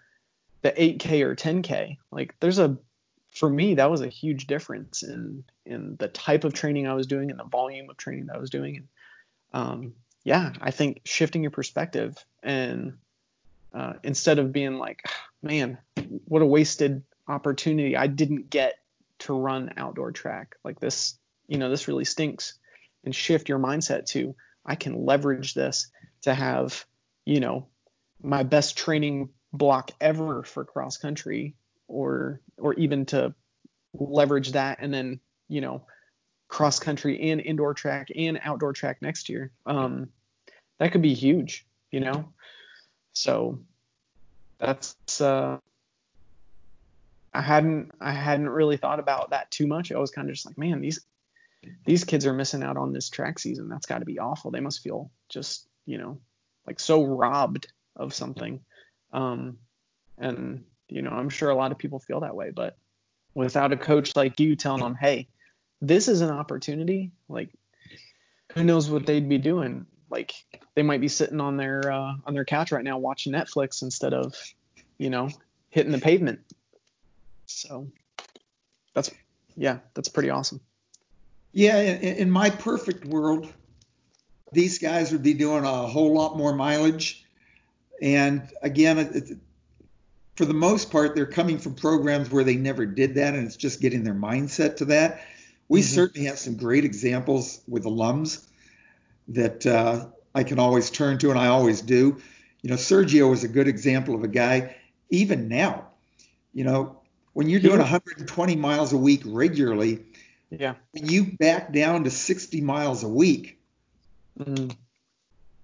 the 0.62 0.72
8K 0.72 1.22
or 1.22 1.36
10K, 1.36 1.98
like 2.12 2.36
there's 2.40 2.60
a, 2.60 2.78
for 3.32 3.50
me, 3.50 3.76
that 3.76 3.90
was 3.90 4.02
a 4.02 4.10
huge 4.10 4.48
difference 4.48 5.04
in 5.04 5.46
in 5.66 5.96
the 6.00 6.10
type 6.10 6.44
of 6.44 6.54
training 6.54 6.88
I 6.88 6.94
was 6.94 7.08
doing 7.08 7.32
and 7.32 7.40
the 7.40 7.46
volume 7.46 7.90
of 7.90 7.96
training 7.96 8.26
that 8.26 8.36
I 8.36 8.40
was 8.40 8.50
doing. 8.50 8.76
And 8.76 8.88
um, 9.54 9.94
yeah, 10.24 10.54
I 10.62 10.72
think 10.72 11.02
shifting 11.06 11.42
your 11.42 11.52
perspective 11.52 12.24
and 12.44 12.98
uh, 13.74 13.94
instead 14.04 14.40
of 14.40 14.52
being 14.52 14.78
like, 14.78 15.04
man, 15.42 15.78
what 16.26 16.42
a 16.42 16.46
wasted 16.46 17.04
opportunity. 17.28 17.96
I 17.96 18.08
didn't 18.08 18.50
get 18.50 18.76
to 19.20 19.34
run 19.34 19.74
outdoor 19.78 20.12
track 20.12 20.56
like 20.64 20.80
this. 20.80 21.18
You 21.48 21.58
know, 21.58 21.70
this 21.70 21.88
really 21.88 22.06
stinks. 22.06 22.56
And 23.04 23.16
shift 23.16 23.50
your 23.50 23.58
mindset 23.58 24.06
to, 24.08 24.36
I 24.64 24.76
can 24.76 25.06
leverage 25.06 25.56
this 25.56 25.90
to 26.22 26.36
have, 26.36 26.86
you 27.26 27.40
know, 27.40 27.68
my 28.22 28.44
best 28.44 28.78
training 28.78 29.30
block 29.54 29.92
ever 30.00 30.44
for 30.44 30.64
cross 30.64 30.98
country 30.98 31.56
or 31.88 32.40
or 32.58 32.74
even 32.76 33.06
to 33.06 33.34
leverage 33.94 34.54
that 34.54 34.78
and 34.80 34.94
then 34.94 35.20
you 35.50 35.60
know 35.60 35.84
cross 36.52 36.80
country 36.80 37.32
and 37.32 37.40
indoor 37.40 37.74
track 37.74 38.10
and 38.16 38.40
outdoor 38.44 38.74
track 38.74 39.02
next 39.02 39.30
year. 39.30 39.52
Um 39.66 40.10
that 40.78 40.92
could 40.92 41.02
be 41.02 41.14
huge 41.14 41.66
you 41.92 42.00
know? 42.00 42.26
So 43.14 43.60
that's 44.60 44.96
uh 45.20 45.58
i 47.34 47.42
hadn't 47.42 47.92
i 48.00 48.12
hadn't 48.12 48.50
really 48.50 48.78
thought 48.78 49.00
about 49.00 49.32
that 49.32 49.50
too 49.50 49.66
much. 49.66 49.92
I 49.92 49.98
was 49.98 50.12
kind 50.12 50.30
of 50.30 50.36
just 50.36 50.46
like 50.46 50.58
man 50.58 50.82
these 50.82 51.00
these 51.86 52.04
kids 52.04 52.26
are 52.26 52.34
missing 52.34 52.64
out 52.64 52.78
on 52.78 52.92
this 52.92 53.10
track 53.10 53.40
season. 53.40 53.70
That's 53.70 53.86
got 53.86 54.00
to 54.00 54.06
be 54.06 54.18
awful. 54.20 54.52
They 54.52 54.60
must 54.60 54.82
feel 54.82 55.12
just 55.30 55.68
you 55.86 55.98
know 55.98 56.20
like 56.68 56.80
so 56.80 57.04
robbed 57.04 57.72
of 57.96 58.14
something. 58.14 58.62
Um 59.14 59.58
and 60.18 60.64
you 60.88 61.02
know 61.02 61.12
i'm 61.12 61.30
sure 61.30 61.50
a 61.50 61.56
lot 61.56 61.72
of 61.72 61.78
people 61.78 62.00
feel 62.00 62.20
that 62.22 62.36
way 62.36 62.52
but 62.52 62.78
without 63.34 63.72
a 63.72 63.78
coach 63.78 64.16
like 64.16 64.40
you 64.40 64.56
telling 64.56 64.84
them 64.84 64.96
hey 64.96 65.28
this 65.82 66.08
is 66.08 66.22
an 66.22 66.30
opportunity 66.30 67.12
like 67.30 67.50
who 68.54 68.64
knows 68.64 68.90
what 68.90 69.06
they'd 69.06 69.30
be 69.30 69.38
doing 69.38 69.86
like 70.10 70.34
they 70.76 70.84
might 70.84 71.02
be 71.02 71.08
sitting 71.08 71.42
on 71.42 71.58
their 71.58 71.92
uh, 71.92 72.14
on 72.26 72.34
their 72.34 72.46
couch 72.46 72.72
right 72.72 72.84
now 72.84 72.98
watching 72.98 73.34
netflix 73.34 73.82
instead 73.82 74.14
of 74.14 74.36
you 74.98 75.10
know 75.10 75.30
hitting 75.70 75.92
the 75.92 75.98
pavement 75.98 76.40
so 77.46 77.88
that's 78.94 79.12
yeah 79.56 79.80
that's 79.94 80.10
pretty 80.10 80.30
awesome 80.30 80.60
Yeah, 81.54 81.80
in, 81.80 82.16
in 82.16 82.32
my 82.32 82.50
perfect 82.50 83.06
world, 83.06 83.52
these 84.54 84.80
guys 84.80 85.12
would 85.12 85.24
be 85.24 85.34
doing 85.34 85.64
a 85.64 85.88
whole 85.88 86.14
lot 86.14 86.38
more 86.38 86.54
mileage. 86.54 87.26
And 88.02 88.50
again, 88.62 88.98
it, 88.98 89.16
it, 89.16 89.38
for 90.36 90.46
the 90.46 90.54
most 90.54 90.92
part, 90.92 91.14
they're 91.16 91.26
coming 91.26 91.58
from 91.58 91.76
programs 91.76 92.30
where 92.30 92.44
they 92.44 92.56
never 92.56 92.86
did 92.86 93.16
that, 93.16 93.34
and 93.34 93.46
it's 93.46 93.58
just 93.58 93.82
getting 93.82 94.04
their 94.04 94.14
mindset 94.14 94.78
to 94.78 94.86
that. 94.86 95.22
We 95.72 95.80
Mhm. 95.80 95.86
certainly 95.86 96.28
have 96.28 96.38
some 96.38 96.58
great 96.58 96.84
examples 96.84 97.62
with 97.66 97.86
alums 97.86 98.46
that 99.30 99.66
uh, 99.66 100.08
I 100.36 100.44
can 100.44 100.60
always 100.60 100.90
turn 100.90 101.18
to, 101.20 101.30
and 101.30 101.40
I 101.40 101.48
always 101.48 101.80
do. 101.80 102.22
You 102.62 102.70
know, 102.70 102.76
Sergio 102.76 103.32
is 103.32 103.46
a 103.46 103.48
good 103.48 103.70
example 103.70 104.14
of 104.14 104.26
a 104.26 104.28
guy, 104.28 104.76
even 105.10 105.48
now, 105.48 105.88
You 106.54 106.66
know, 106.66 107.00
when 107.32 107.48
you're 107.48 107.62
doing 107.62 107.80
120 107.80 108.58
miles 108.58 108.92
a 108.92 108.98
week 108.98 109.22
regularly, 109.26 110.04
yeah, 110.50 110.76
when 110.92 111.08
you 111.08 111.38
back 111.40 111.72
down 111.72 112.04
to 112.04 112.10
60 112.12 112.60
miles 112.60 113.04
a 113.04 113.08
week, 113.08 113.58
mm, 114.38 114.76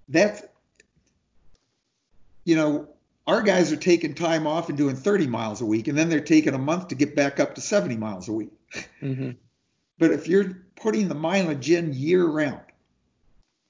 that's 0.08 0.42
you 2.46 2.56
know, 2.56 2.88
our 3.28 3.42
guys 3.42 3.74
are 3.74 3.76
taking 3.76 4.14
time 4.16 4.48
off 4.48 4.70
and 4.70 4.78
doing 4.78 4.96
30 4.96 5.28
miles 5.28 5.60
a 5.60 5.66
week, 5.66 5.90
and 5.90 5.98
then 5.98 6.08
they're 6.08 6.22
taking 6.22 6.54
a 6.54 6.58
month 6.58 6.88
to 6.88 6.96
get 6.96 7.14
back 7.14 7.42
up 7.42 7.56
to 7.56 7.62
70 7.62 7.98
miles 7.98 8.30
a 8.30 8.32
week. 8.32 8.52
hmm 9.02 9.32
But 10.00 10.12
if 10.12 10.28
you're 10.28 10.64
putting 10.76 11.08
the 11.08 11.16
mileage 11.16 11.70
in 11.70 11.94
year 11.94 12.26
round, 12.26 12.62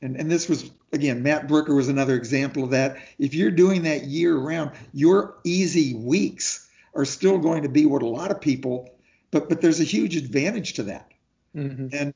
and, 0.01 0.15
and 0.15 0.29
this 0.29 0.47
was, 0.47 0.69
again, 0.91 1.23
Matt 1.23 1.47
Brooker 1.47 1.73
was 1.73 1.87
another 1.87 2.15
example 2.15 2.63
of 2.63 2.71
that. 2.71 2.97
If 3.17 3.33
you're 3.33 3.51
doing 3.51 3.83
that 3.83 4.03
year 4.05 4.37
round, 4.37 4.71
your 4.93 5.37
easy 5.43 5.93
weeks 5.95 6.69
are 6.93 7.05
still 7.05 7.37
going 7.37 7.63
to 7.63 7.69
be 7.69 7.85
what 7.85 8.01
a 8.01 8.07
lot 8.07 8.31
of 8.31 8.41
people, 8.41 8.89
but, 9.31 9.49
but 9.49 9.61
there's 9.61 9.79
a 9.79 9.85
huge 9.85 10.15
advantage 10.15 10.73
to 10.73 10.83
that. 10.83 11.11
hmm 11.53 11.87
And 11.91 12.13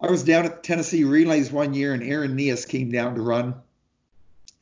I 0.00 0.10
was 0.10 0.22
down 0.22 0.44
at 0.44 0.56
the 0.56 0.62
Tennessee 0.62 1.04
Relays 1.04 1.50
one 1.50 1.72
year, 1.72 1.94
and 1.94 2.02
Erin 2.02 2.36
Neas 2.36 2.66
came 2.66 2.90
down 2.90 3.14
to 3.14 3.22
run. 3.22 3.54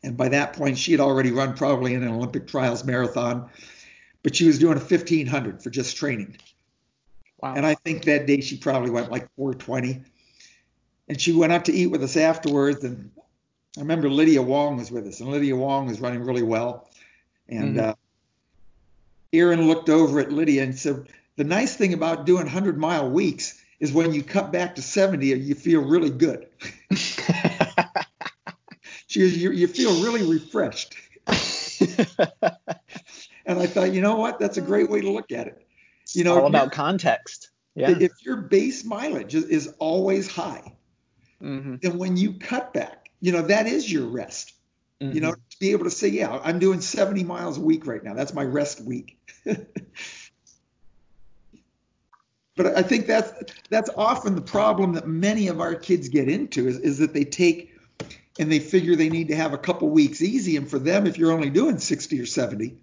And 0.05 0.16
by 0.16 0.28
that 0.28 0.53
point, 0.53 0.78
she 0.78 0.93
had 0.93 1.01
already 1.01 1.32
run 1.32 1.55
probably 1.55 1.95
in 1.95 2.03
an 2.03 2.09
Olympic 2.09 2.47
trials 2.47 2.84
marathon, 2.84 3.49
but 4.22 4.36
she 4.36 4.47
was 4.47 4.59
doing 4.59 4.76
a 4.76 4.80
1500 4.80 5.62
for 5.62 5.70
just 5.70 5.97
training. 5.97 6.36
Wow, 7.43 7.55
And 7.55 7.66
I 7.66 7.74
think 7.74 8.05
that 8.05 8.26
day 8.26 8.40
she 8.40 8.57
probably 8.57 8.90
went 8.90 9.11
like 9.11 9.28
420. 9.36 10.03
And 11.09 11.20
she 11.20 11.32
went 11.32 11.53
up 11.53 11.64
to 11.64 11.72
eat 11.72 11.88
with 11.88 12.03
us 12.03 12.16
afterwards. 12.16 12.84
And 12.84 13.11
I 13.76 13.80
remember 13.80 14.09
Lydia 14.09 14.43
Wong 14.43 14.76
was 14.76 14.90
with 14.90 15.07
us, 15.07 15.20
and 15.20 15.30
Lydia 15.30 15.57
Wong 15.57 15.86
was 15.86 16.01
running 16.01 16.24
really 16.24 16.43
well. 16.43 16.88
And 17.49 17.76
Mhm. 17.76 17.80
uh, 17.80 17.95
Erin 19.32 19.66
looked 19.66 19.88
over 19.88 20.20
at 20.20 20.30
Lydia 20.32 20.62
and 20.62 20.78
said, 20.78 21.09
The 21.36 21.45
nice 21.45 21.76
thing 21.76 21.93
about 21.95 22.26
doing 22.26 22.45
100 22.45 22.78
mile 22.78 23.11
weeks 23.11 23.61
is 23.80 23.93
when 23.93 24.12
you 24.14 24.22
cut 24.22 24.53
back 24.53 24.76
to 24.76 24.82
70, 24.82 25.26
you 25.26 25.55
feel 25.55 25.82
really 25.82 26.11
good. 26.11 26.47
She 29.07 29.20
goes, 29.20 29.36
you, 29.36 29.51
you 29.53 29.66
feel 29.66 30.03
really 30.03 30.22
refreshed. 30.26 30.95
And 33.45 33.59
I 33.59 33.66
thought, 33.66 33.93
you 33.93 34.01
know 34.01 34.16
what? 34.16 34.38
That's 34.38 34.57
a 34.57 34.61
great 34.61 34.88
way 34.88 35.01
to 35.01 35.11
look 35.11 35.32
at 35.32 35.49
it. 35.49 35.66
You 36.14 36.24
know, 36.24 36.40
all 36.40 36.46
about 36.46 36.72
context. 36.72 37.50
Yeah. 37.74 37.90
if 37.90 38.12
your 38.20 38.36
base 38.36 38.84
mileage 38.84 39.34
is, 39.34 39.44
is 39.44 39.74
always 39.78 40.30
high, 40.30 40.74
hmm 41.40 41.76
then 41.76 41.98
when 41.98 42.16
you 42.16 42.34
cut 42.34 42.72
back, 42.74 43.10
you 43.20 43.32
know, 43.32 43.42
that 43.42 43.66
is 43.66 43.90
your 43.90 44.06
rest. 44.06 44.52
You 45.00 45.20
know, 45.20 45.32
to 45.32 45.58
be 45.58 45.72
able 45.72 45.82
to 45.84 45.90
say, 45.90 46.06
yeah, 46.06 46.38
I'm 46.44 46.60
doing 46.60 46.80
70 46.80 47.24
miles 47.24 47.58
a 47.58 47.60
week 47.60 47.88
right 47.88 48.04
now. 48.04 48.14
That's 48.14 48.32
my 48.32 48.44
rest 48.44 48.80
week. 48.80 49.18
but 52.56 52.66
I 52.66 52.82
think 52.82 53.08
that's 53.08 53.32
that's 53.68 53.90
often 53.96 54.36
the 54.36 54.42
problem 54.42 54.92
that 54.92 55.08
many 55.08 55.48
of 55.48 55.60
our 55.60 55.74
kids 55.74 56.08
get 56.08 56.28
into 56.28 56.68
is, 56.68 56.78
is 56.78 56.98
that 56.98 57.14
they 57.14 57.24
take 57.24 57.74
and 58.38 58.50
they 58.50 58.60
figure 58.60 58.94
they 58.94 59.08
need 59.08 59.26
to 59.28 59.36
have 59.36 59.52
a 59.54 59.58
couple 59.58 59.88
weeks 59.88 60.22
easy. 60.22 60.56
And 60.56 60.70
for 60.70 60.78
them, 60.78 61.06
if 61.06 61.18
you're 61.18 61.32
only 61.32 61.50
doing 61.50 61.78
60 61.78 62.20
or 62.20 62.26
70, 62.26 62.76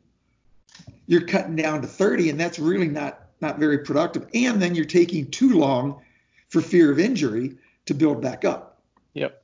you're 1.10 1.26
cutting 1.26 1.56
down 1.56 1.82
to 1.82 1.88
30, 1.88 2.30
and 2.30 2.40
that's 2.40 2.60
really 2.60 2.88
not 2.88 3.22
not 3.42 3.58
very 3.58 3.80
productive. 3.80 4.28
And 4.36 4.62
then 4.62 4.76
you're 4.76 4.86
taking 4.86 5.32
too 5.32 5.58
long 5.58 6.02
for 6.50 6.62
fear 6.62 6.92
of 6.92 7.00
injury 7.00 7.58
to 7.88 7.96
build 7.96 8.22
back 8.22 8.46
up. 8.46 8.80
Yep. 9.16 9.42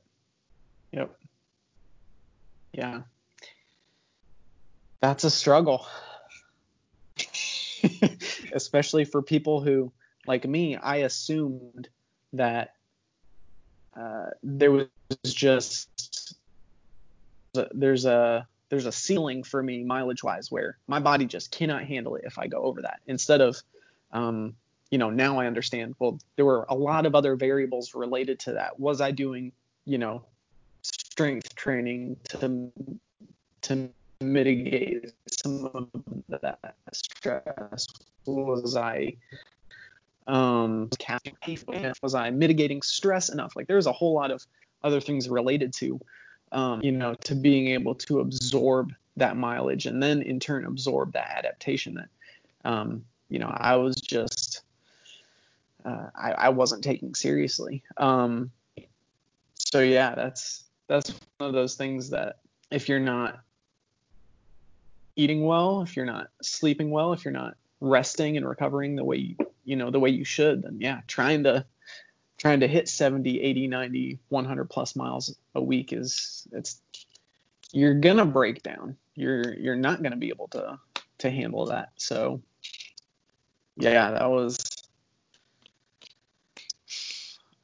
Yep. 0.92 1.18
Yeah. 2.72 3.00
That's 5.00 5.24
a 5.24 5.30
struggle. 5.30 5.84
Especially 8.52 9.04
for 9.04 9.20
people 9.20 9.60
who, 9.60 9.92
like 10.24 10.46
me, 10.46 10.76
I 10.76 10.98
assumed 10.98 11.88
that 12.34 12.74
uh, 13.98 14.26
there 14.44 14.70
was 14.70 14.86
just 15.24 16.36
there's 17.72 18.04
a 18.04 18.46
there's 18.68 18.86
a 18.86 18.92
ceiling 18.92 19.42
for 19.42 19.62
me 19.62 19.84
mileage 19.84 20.24
wise 20.24 20.50
where 20.50 20.78
my 20.86 20.98
body 20.98 21.26
just 21.26 21.50
cannot 21.50 21.84
handle 21.84 22.16
it 22.16 22.24
if 22.24 22.38
I 22.38 22.46
go 22.46 22.62
over 22.62 22.82
that. 22.82 23.00
Instead 23.06 23.40
of 23.40 23.62
um, 24.12 24.54
you 24.90 24.98
know, 24.98 25.10
now 25.10 25.38
I 25.38 25.46
understand. 25.46 25.94
Well, 25.98 26.18
there 26.36 26.44
were 26.44 26.64
a 26.68 26.74
lot 26.74 27.06
of 27.06 27.14
other 27.14 27.36
variables 27.36 27.94
related 27.94 28.38
to 28.40 28.52
that. 28.52 28.78
Was 28.78 29.00
I 29.00 29.10
doing, 29.10 29.52
you 29.84 29.98
know, 29.98 30.24
strength 30.82 31.54
training 31.54 32.16
to 32.30 32.70
to 33.62 33.88
mitigate 34.20 35.12
some 35.30 35.66
of 35.74 35.88
that 36.28 36.76
stress? 36.92 37.86
Was 38.26 38.76
I 38.76 39.16
um 40.26 40.90
was 42.02 42.14
I 42.14 42.30
mitigating 42.30 42.82
stress 42.82 43.28
enough? 43.28 43.56
Like 43.56 43.66
there's 43.66 43.86
a 43.86 43.92
whole 43.92 44.14
lot 44.14 44.30
of 44.30 44.44
other 44.84 45.00
things 45.00 45.28
related 45.28 45.72
to 45.74 46.00
um, 46.52 46.82
you 46.82 46.92
know, 46.92 47.14
to 47.24 47.34
being 47.34 47.68
able 47.68 47.94
to 47.94 48.20
absorb 48.20 48.92
that 49.16 49.36
mileage 49.36 49.86
and 49.86 50.02
then 50.02 50.22
in 50.22 50.38
turn 50.38 50.66
absorb 50.66 51.12
that 51.12 51.30
adaptation 51.38 51.94
that 51.94 52.08
um, 52.66 53.04
you 53.28 53.38
know, 53.38 53.52
I 53.52 53.76
was 53.76 53.96
just 53.96 54.62
uh, 55.84 56.06
I, 56.14 56.32
I 56.32 56.48
wasn't 56.50 56.84
taking 56.84 57.14
seriously. 57.14 57.82
Um, 57.96 58.50
so 59.54 59.80
yeah, 59.80 60.14
that's 60.14 60.64
that's 60.88 61.10
one 61.38 61.48
of 61.48 61.54
those 61.54 61.76
things 61.76 62.10
that 62.10 62.38
if 62.70 62.88
you're 62.88 63.00
not 63.00 63.40
eating 65.14 65.46
well, 65.46 65.82
if 65.82 65.96
you're 65.96 66.06
not 66.06 66.28
sleeping 66.42 66.90
well, 66.90 67.12
if 67.12 67.24
you're 67.24 67.32
not 67.32 67.54
resting 67.80 68.36
and 68.36 68.48
recovering 68.48 68.96
the 68.96 69.04
way 69.04 69.16
you, 69.16 69.36
you 69.64 69.76
know 69.76 69.90
the 69.90 70.00
way 70.00 70.10
you 70.10 70.24
should, 70.24 70.62
then 70.62 70.78
yeah, 70.80 71.00
trying 71.06 71.44
to 71.44 71.64
trying 72.38 72.60
to 72.60 72.68
hit 72.68 72.88
70, 72.88 73.40
80, 73.40 73.66
90, 73.66 74.18
100 74.28 74.70
plus 74.70 74.96
miles 74.96 75.34
a 75.54 75.62
week 75.62 75.92
is 75.92 76.46
it's 76.52 76.80
you're 77.72 77.94
gonna 77.94 78.26
break 78.26 78.62
down. 78.62 78.96
You're 79.14 79.54
you're 79.54 79.76
not 79.76 80.02
gonna 80.02 80.16
be 80.16 80.28
able 80.28 80.48
to 80.48 80.78
to 81.18 81.30
handle 81.30 81.66
that. 81.66 81.90
So 81.96 82.42
yeah, 83.76 84.10
that 84.12 84.30
was 84.30 84.58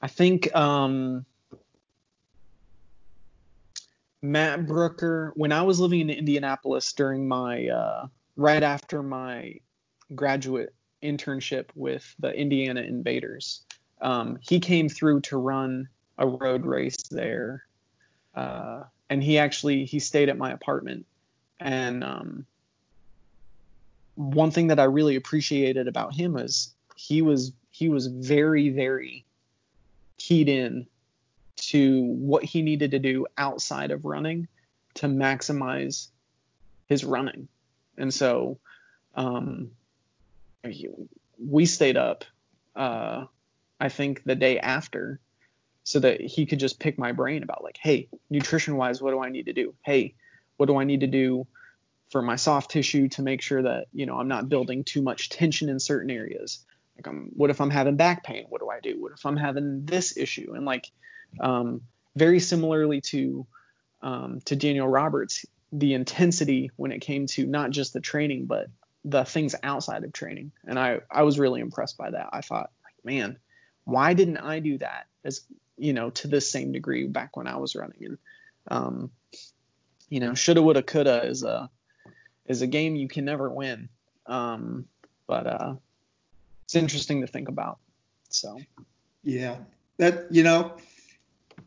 I 0.02 0.08
think 0.08 0.54
um, 0.54 1.24
Matt 4.20 4.66
Brooker, 4.66 5.32
when 5.36 5.52
I 5.52 5.62
was 5.62 5.78
living 5.78 6.00
in 6.00 6.10
Indianapolis 6.10 6.92
during 6.92 7.28
my 7.28 7.68
uh, 7.68 8.06
right 8.36 8.62
after 8.62 9.02
my 9.02 9.54
graduate 10.14 10.74
internship 11.02 11.66
with 11.76 12.14
the 12.18 12.32
Indiana 12.32 12.80
Invaders, 12.80 13.64
um, 14.02 14.38
he 14.40 14.60
came 14.60 14.88
through 14.88 15.20
to 15.22 15.36
run 15.36 15.88
a 16.18 16.26
road 16.26 16.66
race 16.66 17.02
there, 17.10 17.64
uh, 18.34 18.82
and 19.08 19.22
he 19.22 19.38
actually 19.38 19.84
he 19.84 19.98
stayed 19.98 20.28
at 20.28 20.36
my 20.36 20.50
apartment. 20.50 21.06
And 21.60 22.02
um, 22.02 22.46
one 24.16 24.50
thing 24.50 24.66
that 24.66 24.80
I 24.80 24.84
really 24.84 25.16
appreciated 25.16 25.88
about 25.88 26.14
him 26.14 26.36
is 26.36 26.74
he 26.96 27.22
was 27.22 27.52
he 27.70 27.88
was 27.88 28.08
very 28.08 28.68
very 28.68 29.24
keyed 30.18 30.48
in 30.48 30.86
to 31.56 32.02
what 32.02 32.44
he 32.44 32.62
needed 32.62 32.90
to 32.90 32.98
do 32.98 33.26
outside 33.38 33.90
of 33.90 34.04
running 34.04 34.48
to 34.94 35.06
maximize 35.06 36.08
his 36.86 37.04
running. 37.04 37.48
And 37.96 38.12
so 38.12 38.58
um, 39.14 39.70
we 41.38 41.66
stayed 41.66 41.96
up, 41.96 42.24
uh, 42.74 43.26
I 43.82 43.88
think, 43.88 44.22
the 44.24 44.36
day 44.36 44.58
after 44.60 45.18
so 45.84 45.98
that 45.98 46.20
he 46.20 46.46
could 46.46 46.60
just 46.60 46.78
pick 46.78 46.96
my 46.98 47.12
brain 47.12 47.42
about, 47.42 47.64
like, 47.64 47.78
hey, 47.82 48.08
nutrition 48.30 48.76
wise, 48.76 49.02
what 49.02 49.10
do 49.10 49.20
I 49.20 49.28
need 49.28 49.46
to 49.46 49.52
do? 49.52 49.74
Hey, 49.84 50.14
what 50.56 50.66
do 50.66 50.76
I 50.76 50.84
need 50.84 51.00
to 51.00 51.08
do 51.08 51.46
for 52.10 52.22
my 52.22 52.36
soft 52.36 52.70
tissue 52.70 53.08
to 53.08 53.22
make 53.22 53.42
sure 53.42 53.62
that, 53.62 53.86
you 53.92 54.06
know, 54.06 54.16
I'm 54.20 54.28
not 54.28 54.48
building 54.48 54.84
too 54.84 55.02
much 55.02 55.28
tension 55.28 55.68
in 55.68 55.80
certain 55.80 56.10
areas? 56.10 56.64
Like, 56.96 57.08
um, 57.08 57.30
what 57.34 57.50
if 57.50 57.60
I'm 57.60 57.70
having 57.70 57.96
back 57.96 58.22
pain? 58.22 58.46
What 58.48 58.60
do 58.60 58.68
I 58.70 58.78
do? 58.80 59.02
What 59.02 59.12
if 59.12 59.26
I'm 59.26 59.36
having 59.36 59.84
this 59.84 60.16
issue? 60.16 60.52
And 60.54 60.64
like, 60.64 60.90
um, 61.40 61.80
very 62.14 62.40
similarly 62.40 63.00
to 63.12 63.46
um, 64.02 64.40
to 64.44 64.56
Daniel 64.56 64.88
Roberts, 64.88 65.44
the 65.72 65.94
intensity 65.94 66.70
when 66.76 66.92
it 66.92 67.00
came 67.00 67.26
to 67.28 67.46
not 67.46 67.70
just 67.70 67.92
the 67.92 68.00
training, 68.00 68.46
but 68.46 68.66
the 69.04 69.24
things 69.24 69.54
outside 69.62 70.04
of 70.04 70.12
training. 70.12 70.52
And 70.64 70.78
I 70.78 71.00
I 71.10 71.22
was 71.22 71.38
really 71.38 71.60
impressed 71.60 71.96
by 71.96 72.10
that. 72.10 72.28
I 72.32 72.42
thought, 72.42 72.70
like, 72.84 73.04
man, 73.04 73.38
why 73.84 74.14
didn't 74.14 74.38
I 74.38 74.58
do 74.60 74.78
that 74.78 75.06
as 75.24 75.42
you 75.76 75.92
know 75.92 76.10
to 76.10 76.28
this 76.28 76.50
same 76.50 76.72
degree 76.72 77.06
back 77.06 77.36
when 77.36 77.46
I 77.46 77.56
was 77.56 77.74
running? 77.74 78.04
And 78.04 78.18
um, 78.68 79.10
you 80.08 80.20
know, 80.20 80.34
shoulda, 80.34 80.62
woulda, 80.62 80.82
coulda 80.82 81.24
is 81.26 81.42
a 81.42 81.70
is 82.46 82.62
a 82.62 82.66
game 82.66 82.96
you 82.96 83.08
can 83.08 83.24
never 83.24 83.50
win. 83.50 83.88
Um, 84.26 84.86
but 85.26 85.46
uh, 85.46 85.74
it's 86.64 86.74
interesting 86.74 87.20
to 87.22 87.26
think 87.26 87.48
about. 87.48 87.78
So 88.28 88.58
Yeah, 89.22 89.56
that 89.98 90.26
you 90.30 90.42
know, 90.42 90.76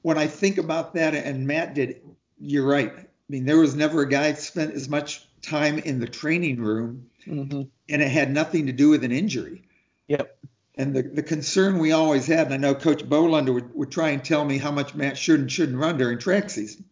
when 0.02 0.18
I 0.18 0.28
think 0.28 0.58
about 0.58 0.94
that, 0.96 1.14
and 1.16 1.48
Matt 1.48 1.74
did, 1.74 2.02
you're 2.40 2.66
right. 2.68 2.94
I 2.98 3.06
mean, 3.30 3.46
there 3.46 3.58
was 3.58 3.76
never 3.76 4.02
a 4.02 4.10
guy 4.10 4.34
spent 4.34 4.74
as 4.74 4.88
much 4.88 5.28
time 5.42 5.80
in 5.80 6.00
the 6.00 6.08
training 6.08 6.62
room 6.62 7.10
Mm-hmm. 7.28 7.64
and 7.90 8.02
it 8.04 8.08
had 8.08 8.32
nothing 8.32 8.68
to 8.68 8.72
do 8.72 8.90
with 8.90 9.04
an 9.04 9.12
injury. 9.12 9.64
Yep. 10.10 10.38
And 10.78 10.94
the, 10.94 11.04
the 11.04 11.24
concern 11.24 11.80
we 11.80 11.94
always 11.94 12.28
had, 12.28 12.48
and 12.48 12.54
I 12.54 12.58
know 12.58 12.76
Coach 12.76 13.08
Bolander 13.08 13.54
would, 13.54 13.74
would 13.76 13.92
try 13.92 14.10
and 14.10 14.24
tell 14.24 14.44
me 14.44 14.58
how 14.58 14.72
much 14.72 14.94
Matt 14.94 15.18
should 15.18 15.40
and 15.40 15.52
shouldn't 15.52 15.78
run 15.78 15.98
during 15.98 16.20
track 16.20 16.50
season. 16.50 16.84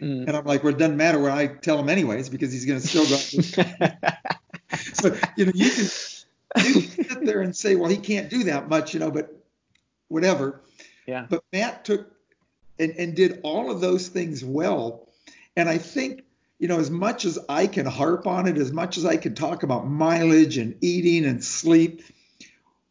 Mm. 0.00 0.28
And 0.28 0.36
I'm 0.36 0.44
like, 0.44 0.62
well, 0.62 0.74
it 0.74 0.78
doesn't 0.78 0.96
matter 0.96 1.18
what 1.18 1.32
I 1.32 1.46
tell 1.46 1.78
him 1.78 1.88
anyways, 1.88 2.28
because 2.28 2.52
he's 2.52 2.66
going 2.66 2.80
to 2.80 2.86
still 2.86 3.04
go. 3.04 3.16
so, 4.92 5.16
you 5.36 5.46
know, 5.46 5.52
you 5.54 5.70
can, 5.70 5.86
you 6.66 6.88
can 6.88 7.04
sit 7.04 7.24
there 7.24 7.40
and 7.40 7.56
say, 7.56 7.76
well, 7.76 7.88
he 7.88 7.96
can't 7.96 8.28
do 8.28 8.44
that 8.44 8.68
much, 8.68 8.92
you 8.92 9.00
know, 9.00 9.10
but 9.10 9.34
whatever. 10.08 10.60
yeah. 11.06 11.26
But 11.28 11.42
Matt 11.52 11.86
took 11.86 12.12
and, 12.78 12.92
and 12.98 13.14
did 13.14 13.40
all 13.42 13.70
of 13.70 13.80
those 13.80 14.08
things 14.08 14.44
well. 14.44 15.08
And 15.56 15.68
I 15.68 15.78
think, 15.78 16.24
you 16.58 16.68
know, 16.68 16.78
as 16.78 16.90
much 16.90 17.24
as 17.24 17.38
I 17.48 17.66
can 17.66 17.86
harp 17.86 18.26
on 18.26 18.46
it, 18.46 18.58
as 18.58 18.72
much 18.72 18.98
as 18.98 19.06
I 19.06 19.16
can 19.16 19.34
talk 19.34 19.62
about 19.62 19.86
mileage 19.86 20.58
and 20.58 20.76
eating 20.80 21.24
and 21.24 21.42
sleep, 21.42 22.02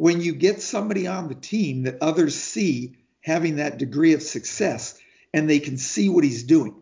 when 0.02 0.20
you 0.20 0.34
get 0.34 0.64
somebody 0.64 1.06
on 1.06 1.28
the 1.28 1.36
team 1.36 1.84
that 1.84 2.02
others 2.02 2.34
see 2.34 2.98
having 3.20 3.58
that 3.58 3.78
degree 3.78 4.14
of 4.14 4.24
success 4.24 5.00
and 5.32 5.48
they 5.48 5.60
can 5.60 5.78
see 5.78 6.10
what 6.10 6.24
he's 6.24 6.42
doing. 6.42 6.74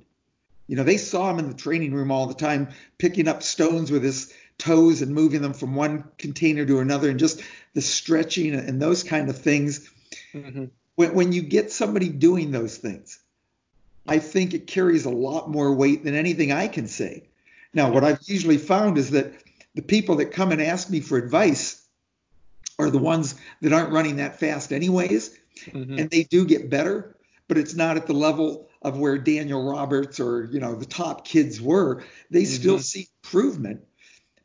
You 0.68 0.78
know, 0.78 0.84
they 0.84 0.96
saw 0.96 1.30
him 1.30 1.38
in 1.38 1.50
the 1.50 1.54
training 1.54 1.94
room 1.94 2.12
all 2.12 2.28
the 2.28 2.34
time 2.34 2.70
picking 2.98 3.28
up 3.28 3.44
stones 3.44 3.92
with 3.92 4.04
his 4.04 4.34
toes 4.58 5.02
and 5.02 5.14
moving 5.14 5.42
them 5.42 5.52
from 5.52 5.76
one 5.76 6.06
container 6.18 6.66
to 6.66 6.80
another 6.80 7.10
and 7.10 7.20
just 7.20 7.44
the 7.74 7.82
stretching 7.82 8.56
and 8.56 8.82
those 8.82 9.04
kind 9.04 9.30
of 9.30 9.38
things. 9.38 9.90
Mm-hmm. 10.34 10.68
When, 10.96 11.14
when 11.14 11.34
you 11.34 11.42
get 11.42 11.74
somebody 11.74 12.08
doing 12.08 12.52
those 12.52 12.78
things, 12.78 13.20
I 14.08 14.20
think 14.20 14.54
it 14.54 14.66
carries 14.66 15.04
a 15.04 15.10
lot 15.10 15.50
more 15.50 15.74
weight 15.74 16.06
than 16.06 16.16
anything 16.16 16.54
I 16.54 16.70
can 16.70 16.88
say. 16.88 17.28
Now, 17.74 17.92
what 17.92 18.06
I've 18.06 18.22
usually 18.28 18.58
found 18.58 18.98
is 18.98 19.12
that 19.12 19.34
the 19.76 19.82
people 19.82 20.16
that 20.16 20.32
come 20.32 20.54
and 20.54 20.62
ask 20.62 20.90
me 20.90 21.02
for 21.02 21.18
advice 21.18 21.79
are 22.80 22.90
the 22.90 22.98
ones 22.98 23.36
that 23.62 23.74
aren't 23.74 23.92
running 23.92 24.16
that 24.16 24.40
fast, 24.40 24.72
anyways, 24.74 25.38
Mm-hmm. 25.66 26.00
and 26.00 26.10
they 26.10 26.24
do 26.24 26.46
get 26.46 26.70
better, 26.70 27.18
but 27.50 27.58
it's 27.58 27.76
not 27.76 27.98
at 27.98 28.08
the 28.08 28.14
level 28.14 28.70
of 28.82 28.98
where 28.98 29.18
Daniel 29.18 29.70
Roberts 29.70 30.18
or 30.22 30.46
you 30.54 30.62
know 30.62 30.74
the 30.74 30.86
top 30.86 31.26
kids 31.28 31.60
were. 31.62 32.02
They 32.32 32.46
still 32.46 32.78
Mhm. 32.78 32.84
see 32.84 33.08
improvement, 33.22 33.82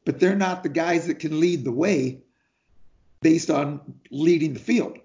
but 0.04 0.18
they're 0.18 0.34
not 0.34 0.64
the 0.64 0.70
guys 0.70 1.06
that 1.06 1.20
can 1.20 1.38
lead 1.38 1.62
the 1.62 1.70
way 1.70 2.18
based 3.22 3.48
on 3.48 3.80
leading 4.10 4.54
the 4.54 4.58
field. 4.60 4.98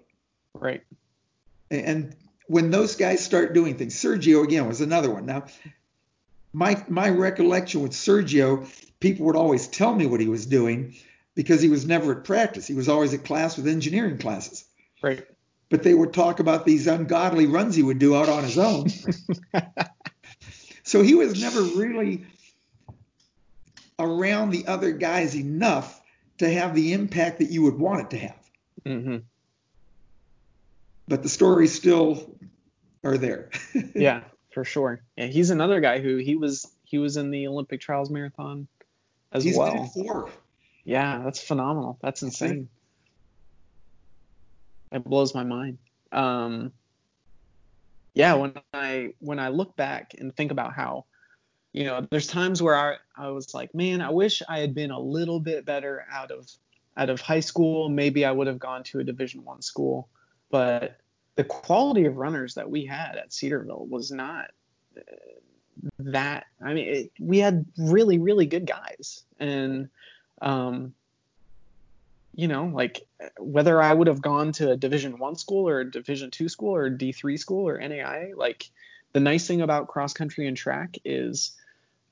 Right. 0.52 0.82
And 1.70 2.16
when 2.48 2.72
those 2.72 2.96
guys 2.96 3.24
start 3.24 3.54
doing 3.54 3.76
things, 3.76 3.94
Sergio 3.94 4.42
again 4.42 4.66
was 4.66 4.80
another 4.80 5.10
one. 5.12 5.26
Now, 5.26 5.44
my 6.52 6.84
my 6.88 7.08
recollection 7.08 7.82
with 7.82 7.92
Sergio, 7.92 8.66
people 8.98 9.26
would 9.26 9.36
always 9.36 9.68
tell 9.68 9.94
me 9.94 10.06
what 10.06 10.20
he 10.20 10.26
was 10.26 10.44
doing 10.44 10.96
because 11.34 11.60
he 11.60 11.68
was 11.68 11.86
never 11.86 12.18
at 12.18 12.24
practice. 12.24 12.66
He 12.66 12.74
was 12.74 12.88
always 12.88 13.14
at 13.14 13.24
class 13.24 13.56
with 13.56 13.66
engineering 13.68 14.18
classes. 14.18 14.64
Right. 15.02 15.24
But 15.68 15.82
they 15.82 15.94
would 15.94 16.12
talk 16.12 16.40
about 16.40 16.66
these 16.66 16.86
ungodly 16.86 17.46
runs 17.46 17.76
he 17.76 17.82
would 17.82 17.98
do 17.98 18.16
out 18.16 18.28
on 18.28 18.42
his 18.44 18.58
own. 18.58 18.88
so 20.82 21.02
he 21.02 21.14
was 21.14 21.40
never 21.40 21.62
really 21.62 22.24
around 23.98 24.50
the 24.50 24.66
other 24.66 24.92
guys 24.92 25.36
enough 25.36 26.00
to 26.38 26.50
have 26.50 26.74
the 26.74 26.92
impact 26.92 27.38
that 27.38 27.50
you 27.50 27.62
would 27.62 27.78
want 27.78 28.00
it 28.00 28.10
to 28.10 28.18
have. 28.18 28.50
mm-hmm. 28.84 29.16
But 31.06 31.22
the 31.22 31.28
stories 31.28 31.74
still 31.74 32.34
are 33.04 33.18
there. 33.18 33.50
Yeah, 33.94 34.22
for 34.52 34.64
sure. 34.64 35.02
Yeah, 35.16 35.26
he's 35.26 35.50
another 35.50 35.80
guy 35.80 36.00
who 36.00 36.16
he 36.16 36.36
was 36.36 36.66
he 36.84 36.98
was 36.98 37.16
in 37.16 37.30
the 37.30 37.46
Olympic 37.46 37.80
trials 37.80 38.10
marathon 38.10 38.66
as 39.32 39.44
He's 39.44 39.56
well. 39.56 39.86
four. 39.86 40.30
Yeah, 40.84 41.22
that's 41.24 41.42
phenomenal. 41.42 41.98
That's 42.02 42.22
insane. 42.22 42.68
It 44.92 45.04
blows 45.04 45.34
my 45.34 45.44
mind. 45.44 45.78
Um, 46.12 46.72
yeah, 48.14 48.34
when 48.34 48.54
I 48.74 49.14
when 49.20 49.38
I 49.38 49.48
look 49.48 49.76
back 49.76 50.14
and 50.18 50.34
think 50.34 50.50
about 50.50 50.72
how, 50.72 51.04
you 51.72 51.84
know, 51.84 52.06
there's 52.10 52.26
times 52.26 52.62
where 52.62 52.74
I 52.74 52.96
I 53.16 53.28
was 53.28 53.54
like, 53.54 53.74
man, 53.74 54.00
I 54.00 54.10
wish 54.10 54.42
I 54.48 54.58
had 54.58 54.74
been 54.74 54.90
a 54.90 54.98
little 54.98 55.38
bit 55.38 55.64
better 55.64 56.04
out 56.10 56.30
of 56.30 56.50
out 56.96 57.10
of 57.10 57.20
high 57.20 57.40
school. 57.40 57.88
Maybe 57.88 58.24
I 58.24 58.32
would 58.32 58.48
have 58.48 58.58
gone 58.58 58.82
to 58.84 58.98
a 58.98 59.04
Division 59.04 59.44
One 59.44 59.62
school, 59.62 60.08
but 60.50 60.98
the 61.36 61.44
quality 61.44 62.06
of 62.06 62.16
runners 62.16 62.54
that 62.54 62.68
we 62.68 62.84
had 62.84 63.16
at 63.16 63.32
Cedarville 63.32 63.86
was 63.86 64.10
not 64.10 64.50
uh, 64.96 65.00
that. 66.00 66.46
I 66.60 66.74
mean, 66.74 66.88
it, 66.88 67.12
we 67.20 67.38
had 67.38 67.64
really 67.78 68.18
really 68.18 68.46
good 68.46 68.66
guys, 68.66 69.22
and 69.38 69.88
um, 70.40 70.94
you 72.34 72.48
know, 72.48 72.66
like 72.66 73.06
whether 73.38 73.82
I 73.82 73.92
would 73.92 74.06
have 74.06 74.22
gone 74.22 74.52
to 74.52 74.70
a 74.70 74.76
Division 74.76 75.18
One 75.18 75.36
school 75.36 75.68
or 75.68 75.80
a 75.80 75.90
Division 75.90 76.30
Two 76.30 76.48
school 76.48 76.74
or 76.74 76.88
D 76.88 77.12
three 77.12 77.36
school 77.36 77.68
or 77.68 77.78
NAIA, 77.78 78.36
like 78.36 78.70
the 79.12 79.20
nice 79.20 79.46
thing 79.46 79.60
about 79.60 79.88
cross 79.88 80.12
country 80.12 80.46
and 80.46 80.56
track 80.56 80.96
is 81.04 81.52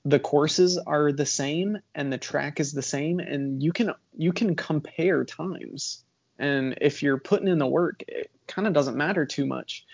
the 0.05 0.18
courses 0.18 0.79
are 0.79 1.12
the 1.12 1.26
same 1.26 1.79
and 1.95 2.12
the 2.12 2.18
track 2.18 2.61
is 2.61 2.72
the 2.72 2.83
same, 2.83 3.20
and 3.20 3.62
you 3.62 3.72
can 3.72 3.93
you 4.16 4.33
can 4.33 4.57
compare 4.57 5.24
times. 5.24 6.03
And 6.39 6.79
if 6.81 7.03
you're 7.03 7.18
putting 7.18 7.49
in 7.49 7.59
the 7.59 7.66
work, 7.66 8.05
it 8.07 8.31
kind 8.47 8.66
of 8.68 8.72
doesn't 8.72 8.97
matter 8.97 9.26
too 9.26 9.45
much. 9.47 9.87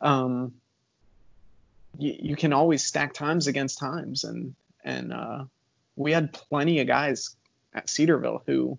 Um, 0.00 0.54
you, 1.98 2.16
you 2.18 2.36
can 2.36 2.52
always 2.52 2.84
stack 2.84 3.14
times 3.14 3.46
against 3.46 3.78
times, 3.78 4.24
and 4.24 4.54
and 4.84 5.12
uh, 5.12 5.44
we 5.96 6.12
had 6.12 6.32
plenty 6.32 6.80
of 6.80 6.86
guys 6.86 7.34
at 7.74 7.88
Cedarville 7.88 8.42
who 8.46 8.78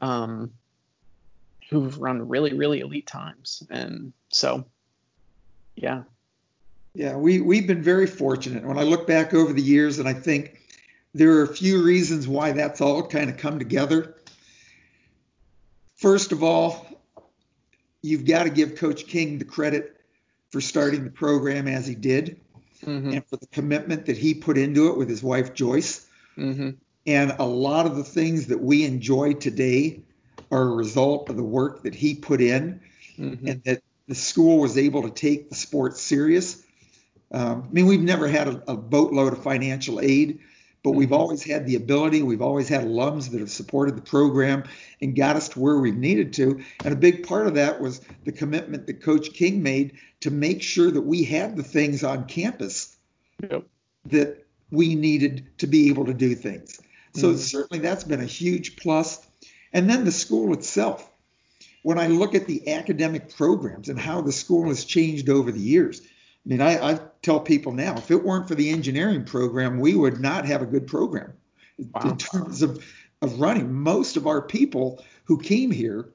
um, 0.00 0.52
who've 1.70 1.98
run 1.98 2.28
really, 2.28 2.52
really 2.52 2.80
elite 2.80 3.06
times. 3.06 3.62
And 3.70 4.12
so, 4.28 4.66
yeah. 5.76 6.02
Yeah, 6.94 7.16
we, 7.16 7.40
we've 7.40 7.66
been 7.66 7.82
very 7.82 8.06
fortunate. 8.06 8.64
When 8.64 8.78
I 8.78 8.82
look 8.82 9.06
back 9.06 9.34
over 9.34 9.52
the 9.52 9.62
years, 9.62 9.98
and 9.98 10.08
I 10.08 10.12
think 10.12 10.60
there 11.14 11.38
are 11.38 11.42
a 11.42 11.54
few 11.54 11.82
reasons 11.82 12.28
why 12.28 12.52
that's 12.52 12.80
all 12.80 13.06
kind 13.06 13.30
of 13.30 13.36
come 13.36 13.58
together. 13.58 14.16
First 15.96 16.32
of 16.32 16.42
all, 16.42 16.86
you've 18.02 18.26
got 18.26 18.44
to 18.44 18.50
give 18.50 18.76
Coach 18.76 19.06
King 19.06 19.38
the 19.38 19.44
credit 19.44 20.00
for 20.50 20.60
starting 20.60 21.04
the 21.04 21.10
program 21.10 21.66
as 21.66 21.86
he 21.86 21.94
did 21.94 22.40
Mm-hmm. 22.86 23.12
and 23.12 23.26
for 23.26 23.36
the 23.36 23.46
commitment 23.46 24.06
that 24.06 24.18
he 24.18 24.34
put 24.34 24.58
into 24.58 24.88
it 24.88 24.98
with 24.98 25.08
his 25.08 25.22
wife, 25.22 25.54
Joyce. 25.54 26.06
Mm-hmm. 26.36 26.70
And 27.06 27.34
a 27.38 27.44
lot 27.44 27.86
of 27.86 27.96
the 27.96 28.04
things 28.04 28.46
that 28.46 28.60
we 28.60 28.84
enjoy 28.84 29.34
today 29.34 30.00
are 30.50 30.62
a 30.62 30.74
result 30.74 31.28
of 31.28 31.36
the 31.36 31.42
work 31.44 31.82
that 31.82 31.94
he 31.94 32.14
put 32.14 32.40
in 32.40 32.80
Mm-hmm. 33.18 33.46
and 33.46 33.62
that 33.62 33.80
the 34.08 34.14
school 34.16 34.58
was 34.58 34.76
able 34.76 35.02
to 35.02 35.10
take 35.10 35.48
the 35.48 35.54
sport 35.54 35.96
serious. 35.96 36.60
Um, 37.30 37.64
I 37.68 37.72
mean, 37.72 37.86
we've 37.86 38.02
never 38.02 38.26
had 38.26 38.48
a, 38.48 38.72
a 38.72 38.76
boatload 38.76 39.32
of 39.32 39.40
financial 39.42 40.00
aid, 40.00 40.40
but 40.82 40.90
we've 40.90 41.10
Mhm. 41.10 41.18
always 41.18 41.42
had 41.44 41.64
the 41.64 41.76
ability. 41.76 42.22
We've 42.22 42.42
always 42.42 42.66
had 42.68 42.82
alums 42.84 43.30
that 43.30 43.38
have 43.38 43.52
supported 43.52 43.96
the 43.96 44.02
program 44.02 44.64
and 45.00 45.14
got 45.14 45.36
us 45.36 45.48
to 45.50 45.60
where 45.60 45.78
we've 45.78 45.96
needed 45.96 46.32
to. 46.34 46.60
And 46.84 46.92
a 46.92 46.96
big 46.96 47.24
part 47.24 47.46
of 47.46 47.54
that 47.54 47.80
was 47.80 48.00
the 48.24 48.32
commitment 48.32 48.88
that 48.88 49.00
Coach 49.00 49.32
King 49.32 49.62
made 49.62 49.92
to 50.20 50.32
make 50.32 50.60
sure 50.60 50.90
that 50.90 51.02
we 51.02 51.22
had 51.22 51.56
the 51.56 51.62
things 51.62 52.02
on 52.02 52.24
campus 52.26 52.96
Yep. 53.48 53.64
that 54.06 54.44
we 54.72 54.96
needed 54.96 55.46
to 55.58 55.68
be 55.68 55.88
able 55.88 56.06
to 56.06 56.14
do 56.14 56.34
things. 56.34 56.80
So 57.14 57.32
Mhm. 57.32 57.38
certainly 57.38 57.80
that's 57.82 58.04
been 58.04 58.20
a 58.20 58.26
huge 58.26 58.76
plus. 58.76 59.20
And 59.72 59.88
then 59.88 60.04
the 60.04 60.12
school 60.12 60.52
itself. 60.52 61.10
When 61.82 61.98
I 61.98 62.06
look 62.06 62.34
at 62.34 62.46
the 62.46 62.68
academic 62.72 63.34
programs 63.36 63.88
and 63.88 63.98
how 63.98 64.22
the 64.22 64.32
school 64.32 64.68
has 64.68 64.84
changed 64.84 65.28
over 65.28 65.52
the 65.52 65.60
years, 65.60 66.00
I 66.00 66.48
mean, 66.48 66.60
I, 66.60 66.92
I 66.92 67.00
tell 67.22 67.40
people 67.40 67.72
now, 67.72 67.96
if 67.96 68.10
it 68.10 68.24
weren't 68.24 68.48
for 68.48 68.54
the 68.54 68.70
engineering 68.70 69.24
program, 69.24 69.78
we 69.78 69.94
would 69.94 70.20
not 70.20 70.46
have 70.46 70.62
a 70.62 70.66
good 70.66 70.86
program 70.86 71.32
Wow. 71.78 72.10
in 72.10 72.16
terms 72.16 72.62
of, 72.62 72.82
of 73.20 73.40
running. 73.40 73.72
Most 73.72 74.16
of 74.16 74.26
our 74.26 74.40
people 74.42 75.04
who 75.24 75.38
came 75.38 75.70
here 75.70 76.08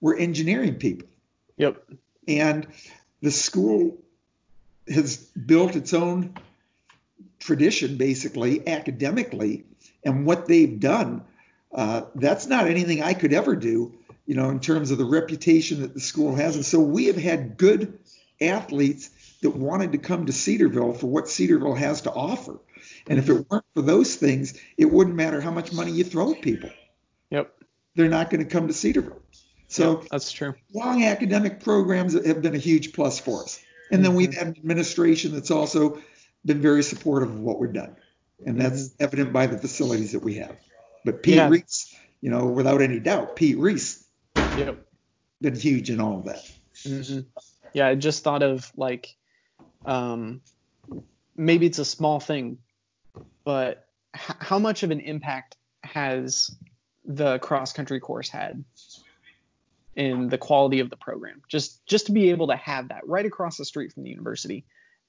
were 0.00 0.16
engineering 0.16 0.74
people. 0.74 1.08
Yep. 1.56 1.82
And 2.28 2.66
the 3.22 3.30
school 3.30 3.96
has 4.88 5.16
built 5.16 5.76
its 5.76 5.94
own 5.94 6.34
tradition, 7.38 7.96
basically, 7.96 8.66
academically, 8.68 9.64
and 10.04 10.26
what 10.26 10.46
they've 10.46 10.78
done. 10.80 11.22
Uh, 11.72 12.02
that's 12.14 12.46
not 12.46 12.66
anything 12.66 13.02
I 13.02 13.14
could 13.14 13.32
ever 13.32 13.54
do, 13.54 13.92
you 14.26 14.34
know, 14.34 14.50
in 14.50 14.60
terms 14.60 14.90
of 14.90 14.98
the 14.98 15.04
reputation 15.04 15.82
that 15.82 15.94
the 15.94 16.00
school 16.00 16.34
has. 16.34 16.56
And 16.56 16.64
so 16.64 16.80
we 16.80 17.06
have 17.06 17.16
had 17.16 17.56
good 17.56 17.98
athletes 18.40 19.10
that 19.42 19.50
wanted 19.50 19.92
to 19.92 19.98
come 19.98 20.26
to 20.26 20.32
Cedarville 20.32 20.94
for 20.94 21.06
what 21.06 21.28
Cedarville 21.28 21.74
has 21.74 22.02
to 22.02 22.12
offer. 22.12 22.58
And 23.08 23.18
if 23.18 23.28
it 23.28 23.46
weren't 23.50 23.64
for 23.74 23.82
those 23.82 24.16
things, 24.16 24.58
it 24.76 24.86
wouldn't 24.86 25.16
matter 25.16 25.40
how 25.40 25.50
much 25.50 25.72
money 25.72 25.92
you 25.92 26.04
throw 26.04 26.32
at 26.32 26.42
people. 26.42 26.70
Yep. 27.30 27.52
They're 27.94 28.08
not 28.08 28.30
going 28.30 28.44
to 28.44 28.50
come 28.50 28.66
to 28.66 28.74
Cedarville. 28.74 29.22
So 29.68 30.00
Yep, 30.00 30.08
that's 30.10 30.32
true. 30.32 30.54
long 30.74 31.04
academic 31.04 31.60
programs 31.60 32.14
have 32.26 32.42
been 32.42 32.54
a 32.54 32.58
huge 32.58 32.92
plus 32.92 33.20
for 33.20 33.42
us. 33.42 33.60
And 33.92 34.04
then 34.04 34.14
we've 34.14 34.34
had 34.34 34.48
an 34.48 34.56
administration 34.56 35.32
that's 35.32 35.50
also 35.50 36.00
been 36.44 36.60
very 36.60 36.82
supportive 36.82 37.30
of 37.30 37.40
what 37.40 37.60
we've 37.60 37.72
done. 37.72 37.96
And 38.46 38.60
that's 38.60 38.94
evident 38.98 39.32
by 39.32 39.46
the 39.46 39.58
facilities 39.58 40.12
that 40.12 40.22
we 40.22 40.34
have. 40.36 40.56
But 41.04 41.22
Pete 41.22 41.34
Yeah. 41.36 41.48
Reese, 41.48 41.94
you 42.20 42.30
know, 42.30 42.46
without 42.46 42.80
any 42.80 42.98
doubt, 43.00 43.36
Pete 43.36 43.58
Reese 43.58 44.06
Yep. 44.56 44.86
been 45.40 45.54
huge 45.56 45.90
in 45.90 46.00
all 46.00 46.18
of 46.18 46.24
that. 46.24 46.42
hmm 46.86 47.20
Yeah, 47.74 47.86
I 47.86 47.94
just 47.94 48.24
thought 48.24 48.42
of 48.42 48.70
like, 48.76 49.14
um, 49.84 50.40
maybe 51.36 51.66
it's 51.66 51.78
a 51.78 51.84
small 51.84 52.20
thing, 52.20 52.58
but 53.44 53.86
h- 54.14 54.36
how 54.40 54.58
much 54.58 54.82
of 54.82 54.90
an 54.90 55.00
impact 55.00 55.56
has 55.82 56.50
the 57.04 57.38
cross 57.38 57.72
country 57.72 58.00
course 58.00 58.28
had 58.28 58.64
in 59.96 60.28
the 60.28 60.38
quality 60.38 60.80
of 60.80 60.90
the 60.90 60.96
program? 60.96 61.42
Just 61.48 61.84
just 61.86 62.06
to 62.06 62.12
be 62.12 62.30
able 62.30 62.48
to 62.48 62.56
have 62.56 62.88
that 62.88 63.06
right 63.06 63.24
across 63.26 63.56
the 63.56 63.64
street 63.64 63.92
from 63.92 64.02
the 64.04 64.10
university, 64.10 64.64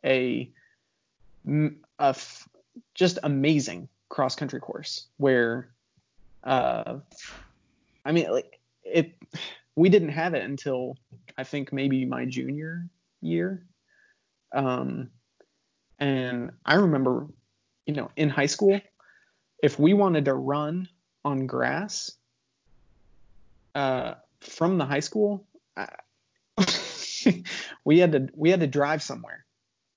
a, 0.06 0.52
m- 1.46 1.82
a 2.00 2.08
f- 2.10 2.48
just 2.94 3.20
amazing 3.24 3.88
cross 4.10 4.36
country 4.36 4.60
course 4.60 5.08
where, 5.18 5.70
uh, 6.44 7.00
I 8.06 8.12
mean, 8.12 8.32
like 8.32 8.60
it, 8.84 9.16
we 9.76 9.90
didn't 9.90 10.10
have 10.10 10.34
it 10.34 10.44
until 10.44 10.98
I 11.38 11.44
think 11.44 11.72
maybe 11.72 12.06
my 12.06 12.26
junior 12.26 12.88
year. 13.22 13.66
Um, 14.54 15.10
and 16.00 16.52
I 16.66 16.76
remember, 16.76 17.28
you 17.86 17.94
know, 17.94 18.12
in 18.16 18.30
high 18.30 18.48
school, 18.48 18.82
if 19.62 19.80
we 19.80 19.94
wanted 19.94 20.26
to 20.26 20.34
run 20.34 20.90
on 21.24 21.46
grass 21.46 22.12
uh, 23.76 24.16
from 24.40 24.78
the 24.78 24.86
high 24.86 25.00
school, 25.00 25.46
I, 25.78 25.88
we 27.86 28.00
had 28.00 28.12
to 28.12 28.30
we 28.36 28.50
had 28.50 28.60
to 28.60 28.68
drive 28.68 29.04
somewhere. 29.04 29.46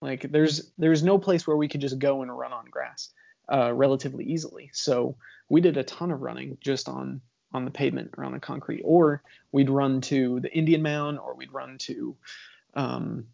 Like 0.05 0.31
there's 0.31 0.71
there's 0.77 1.03
no 1.03 1.19
place 1.19 1.47
where 1.47 1.57
we 1.57 1.69
could 1.69 1.81
just 1.81 1.99
go 1.99 2.23
and 2.23 2.39
run 2.39 2.53
on 2.53 2.67
grass 2.67 3.09
uh, 3.51 3.73
relatively 3.73 4.25
easily. 4.25 4.71
So 4.75 5.17
we 5.49 5.61
did 5.63 5.79
a 5.79 5.83
ton 5.83 6.11
of 6.11 6.21
running 6.21 6.59
just 6.61 6.89
on 6.89 7.23
on 7.55 7.65
the 7.65 7.71
pavement 7.71 8.11
or 8.19 8.25
on 8.25 8.33
the 8.33 8.41
concrete, 8.41 8.83
or 8.85 9.23
we'd 9.51 9.71
run 9.71 10.01
to 10.03 10.41
the 10.41 10.53
Indian 10.53 10.83
Mound, 10.83 11.19
or 11.19 11.35
we'd 11.35 11.53
run 11.53 11.79
to 11.79 12.17
um, 12.75 13.27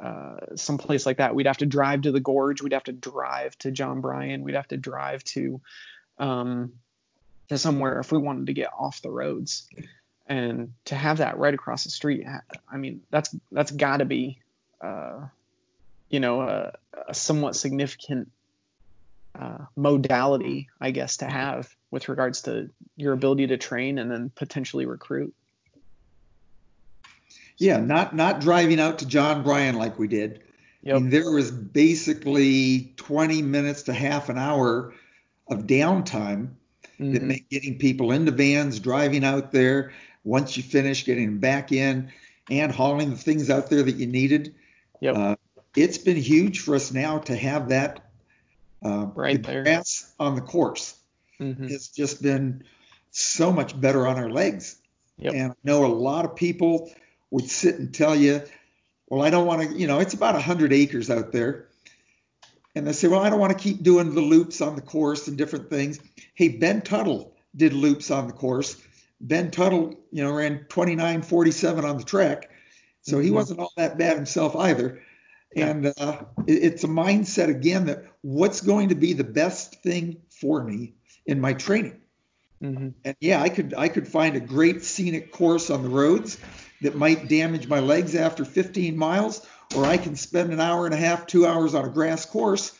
uh, 0.00 0.56
some 0.56 0.78
place 0.78 1.06
like 1.06 1.18
that. 1.18 1.34
We'd 1.34 1.46
have 1.46 1.58
to 1.58 1.66
drive 1.66 2.02
to 2.02 2.12
the 2.12 2.20
gorge. 2.20 2.60
We'd 2.60 2.72
have 2.72 2.84
to 2.84 2.92
drive 2.92 3.56
to 3.58 3.70
John 3.70 4.00
Bryan. 4.00 4.42
We'd 4.42 4.56
have 4.56 4.68
to 4.68 4.76
drive 4.76 5.22
to 5.24 5.60
um, 6.18 6.72
to 7.48 7.56
somewhere 7.56 8.00
if 8.00 8.10
we 8.10 8.18
wanted 8.18 8.46
to 8.46 8.52
get 8.52 8.70
off 8.76 9.02
the 9.02 9.10
roads. 9.10 9.68
And 10.26 10.72
to 10.86 10.94
have 10.94 11.18
that 11.18 11.38
right 11.38 11.54
across 11.54 11.84
the 11.84 11.90
street, 11.90 12.26
I 12.72 12.76
mean, 12.76 13.02
that's 13.10 13.34
that's 13.50 13.70
got 13.70 13.98
to 13.98 14.04
be, 14.04 14.38
uh, 14.80 15.26
you 16.12 16.20
know, 16.20 16.42
a, 16.42 16.72
a 17.08 17.14
somewhat 17.14 17.56
significant 17.56 18.30
uh, 19.36 19.64
modality, 19.74 20.68
I 20.80 20.92
guess, 20.92 21.16
to 21.16 21.24
have 21.24 21.74
with 21.90 22.08
regards 22.08 22.42
to 22.42 22.68
your 22.96 23.14
ability 23.14 23.48
to 23.48 23.56
train 23.56 23.98
and 23.98 24.10
then 24.10 24.30
potentially 24.32 24.86
recruit. 24.86 25.34
Yeah, 27.56 27.78
not 27.78 28.14
not 28.14 28.40
driving 28.40 28.78
out 28.78 28.98
to 29.00 29.06
John 29.06 29.42
Bryan 29.42 29.76
like 29.76 29.98
we 29.98 30.06
did. 30.06 30.42
I 30.86 30.94
mean, 30.94 31.10
there 31.10 31.30
was 31.30 31.50
basically 31.50 32.92
20 32.96 33.40
minutes 33.40 33.82
to 33.84 33.92
half 33.92 34.28
an 34.28 34.36
hour 34.36 34.92
of 35.48 35.66
downtime 35.66 36.50
that 36.98 37.22
Mhm. 37.22 37.26
made 37.26 37.48
getting 37.50 37.78
people 37.78 38.10
into 38.10 38.32
vans, 38.32 38.80
driving 38.80 39.24
out 39.24 39.52
there. 39.52 39.92
Once 40.24 40.56
you 40.56 40.62
finish, 40.62 41.04
getting 41.04 41.26
them 41.26 41.38
back 41.38 41.72
in 41.72 42.10
and 42.50 42.72
hauling 42.72 43.10
the 43.10 43.16
things 43.16 43.48
out 43.48 43.70
there 43.70 43.82
that 43.82 43.94
you 43.94 44.06
needed. 44.06 44.54
Yep. 45.00 45.16
Uh, 45.16 45.36
it's 45.76 45.98
been 45.98 46.16
huge 46.16 46.60
for 46.60 46.74
us 46.74 46.92
now 46.92 47.18
to 47.18 47.36
have 47.36 47.68
that 47.68 48.10
uh, 48.84 49.06
Right 49.14 49.42
the 49.42 49.62
grass 49.62 50.12
on 50.18 50.34
the 50.34 50.40
course. 50.40 50.94
Mhm. 51.40 51.70
It's 51.70 51.88
just 51.88 52.22
been 52.22 52.64
so 53.12 53.52
much 53.52 53.80
better 53.80 54.06
on 54.06 54.16
our 54.16 54.30
legs. 54.30 54.76
Yep. 55.18 55.34
And 55.34 55.52
I 55.52 55.54
know 55.62 55.84
a 55.84 55.86
lot 55.86 56.24
of 56.24 56.34
people 56.34 56.90
would 57.30 57.48
sit 57.48 57.78
and 57.78 57.94
tell 57.94 58.16
you, 58.16 58.42
well, 59.08 59.22
I 59.22 59.30
don't 59.30 59.46
want 59.46 59.62
to, 59.62 59.78
you 59.78 59.86
know, 59.86 60.00
it's 60.00 60.14
about 60.14 60.34
100 60.34 60.72
acres 60.72 61.10
out 61.10 61.32
there. 61.32 61.68
And 62.74 62.86
they 62.86 62.92
say, 62.92 63.08
well, 63.08 63.20
I 63.20 63.30
don't 63.30 63.38
want 63.38 63.56
to 63.56 63.62
keep 63.62 63.82
doing 63.82 64.14
the 64.14 64.20
loops 64.20 64.60
on 64.60 64.74
the 64.74 64.82
course 64.82 65.28
and 65.28 65.36
different 65.36 65.68
things. 65.68 66.00
Hey, 66.34 66.48
Ben 66.48 66.80
Tuttle 66.80 67.34
did 67.54 67.74
loops 67.74 68.10
on 68.10 68.26
the 68.26 68.32
course. 68.32 68.80
Ben 69.20 69.50
Tuttle, 69.50 69.94
you 70.10 70.24
know, 70.24 70.32
ran 70.32 70.64
29.47 70.68 71.84
on 71.84 71.98
the 71.98 72.04
track. 72.04 72.50
So 73.02 73.18
he 73.18 73.30
Mhm. 73.30 73.34
wasn't 73.34 73.60
all 73.60 73.72
that 73.76 73.98
bad 73.98 74.16
himself 74.16 74.56
either. 74.56 75.02
Yeah. 75.54 75.68
And 75.68 75.86
uh, 75.86 76.24
it- 76.46 76.64
it's 76.64 76.84
a 76.84 76.88
mindset 76.88 77.48
again 77.48 77.86
that 77.86 78.04
what's 78.22 78.60
going 78.60 78.88
to 78.90 78.94
be 78.94 79.12
the 79.12 79.24
best 79.24 79.82
thing 79.82 80.18
for 80.30 80.62
me 80.62 80.94
in 81.26 81.40
my 81.40 81.52
training. 81.52 82.00
Mhm. 82.62 82.94
And 83.04 83.16
yeah, 83.20 83.42
I 83.42 83.48
could 83.48 83.74
I 83.76 83.88
could 83.88 84.06
find 84.06 84.36
a 84.36 84.40
great 84.40 84.84
scenic 84.84 85.32
course 85.32 85.68
on 85.68 85.82
the 85.82 85.88
roads 85.88 86.38
that 86.80 86.94
might 86.96 87.28
damage 87.28 87.66
my 87.68 87.80
legs 87.80 88.14
after 88.14 88.44
15 88.44 88.96
miles, 88.96 89.44
or 89.76 89.84
I 89.84 89.96
can 89.96 90.14
spend 90.16 90.52
an 90.52 90.60
hour 90.60 90.84
and 90.86 90.94
a 90.94 90.98
half, 90.98 91.26
two 91.26 91.44
hours 91.46 91.74
on 91.74 91.84
a 91.84 91.88
grass 91.90 92.24
course 92.24 92.72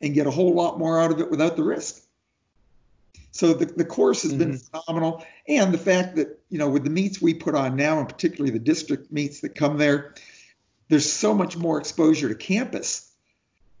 and 0.00 0.12
get 0.14 0.26
a 0.26 0.30
whole 0.30 0.54
lot 0.54 0.78
more 0.78 1.00
out 1.00 1.12
of 1.12 1.20
it 1.20 1.30
without 1.30 1.56
the 1.56 1.62
risk. 1.62 2.02
So 3.30 3.54
the, 3.54 3.66
the 3.66 3.84
course 3.84 4.22
has 4.22 4.34
been 4.34 4.58
phenomenal. 4.58 5.24
And 5.48 5.72
the 5.72 5.78
fact 5.78 6.16
that, 6.16 6.40
you 6.50 6.58
know, 6.58 6.68
with 6.68 6.84
the 6.84 6.90
meets 6.90 7.22
we 7.22 7.32
put 7.34 7.54
on 7.54 7.76
now, 7.76 7.98
and 7.98 8.08
particularly 8.08 8.50
the 8.52 8.58
district 8.58 9.10
meets 9.10 9.40
that 9.40 9.54
come 9.54 9.78
there, 9.78 10.14
there's 10.92 11.10
so 11.10 11.32
much 11.32 11.56
more 11.56 11.78
exposure 11.78 12.28
to 12.28 12.34
campus 12.34 13.10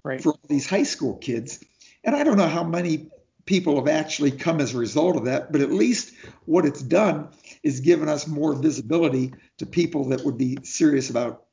Right. 0.02 0.22
for 0.22 0.34
these 0.48 0.66
high 0.66 0.84
school 0.84 1.18
kids. 1.18 1.62
And 2.02 2.16
I 2.16 2.24
don't 2.24 2.38
know 2.38 2.48
how 2.48 2.64
many 2.64 3.10
people 3.44 3.76
have 3.76 3.86
actually 3.86 4.30
come 4.30 4.62
as 4.62 4.74
a 4.74 4.78
result 4.78 5.16
of 5.16 5.26
that, 5.26 5.52
but 5.52 5.60
at 5.60 5.70
least 5.70 6.14
what 6.46 6.64
it's 6.64 6.80
done 6.80 7.28
is 7.62 7.80
given 7.80 8.08
us 8.08 8.26
more 8.26 8.54
visibility 8.54 9.34
to 9.58 9.66
people 9.66 10.08
that 10.08 10.24
would 10.24 10.38
be 10.38 10.56
serious 10.62 11.10
about 11.10 11.44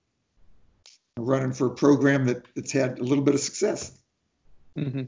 running 1.17 1.51
for 1.51 1.67
a 1.67 1.75
program 1.75 2.27
that, 2.27 2.45
that's 2.55 2.71
had 2.71 2.97
a 2.97 3.03
little 3.03 3.23
bit 3.25 3.35
of 3.35 3.41
success. 3.41 3.91
Mm-hmm. 4.77 5.03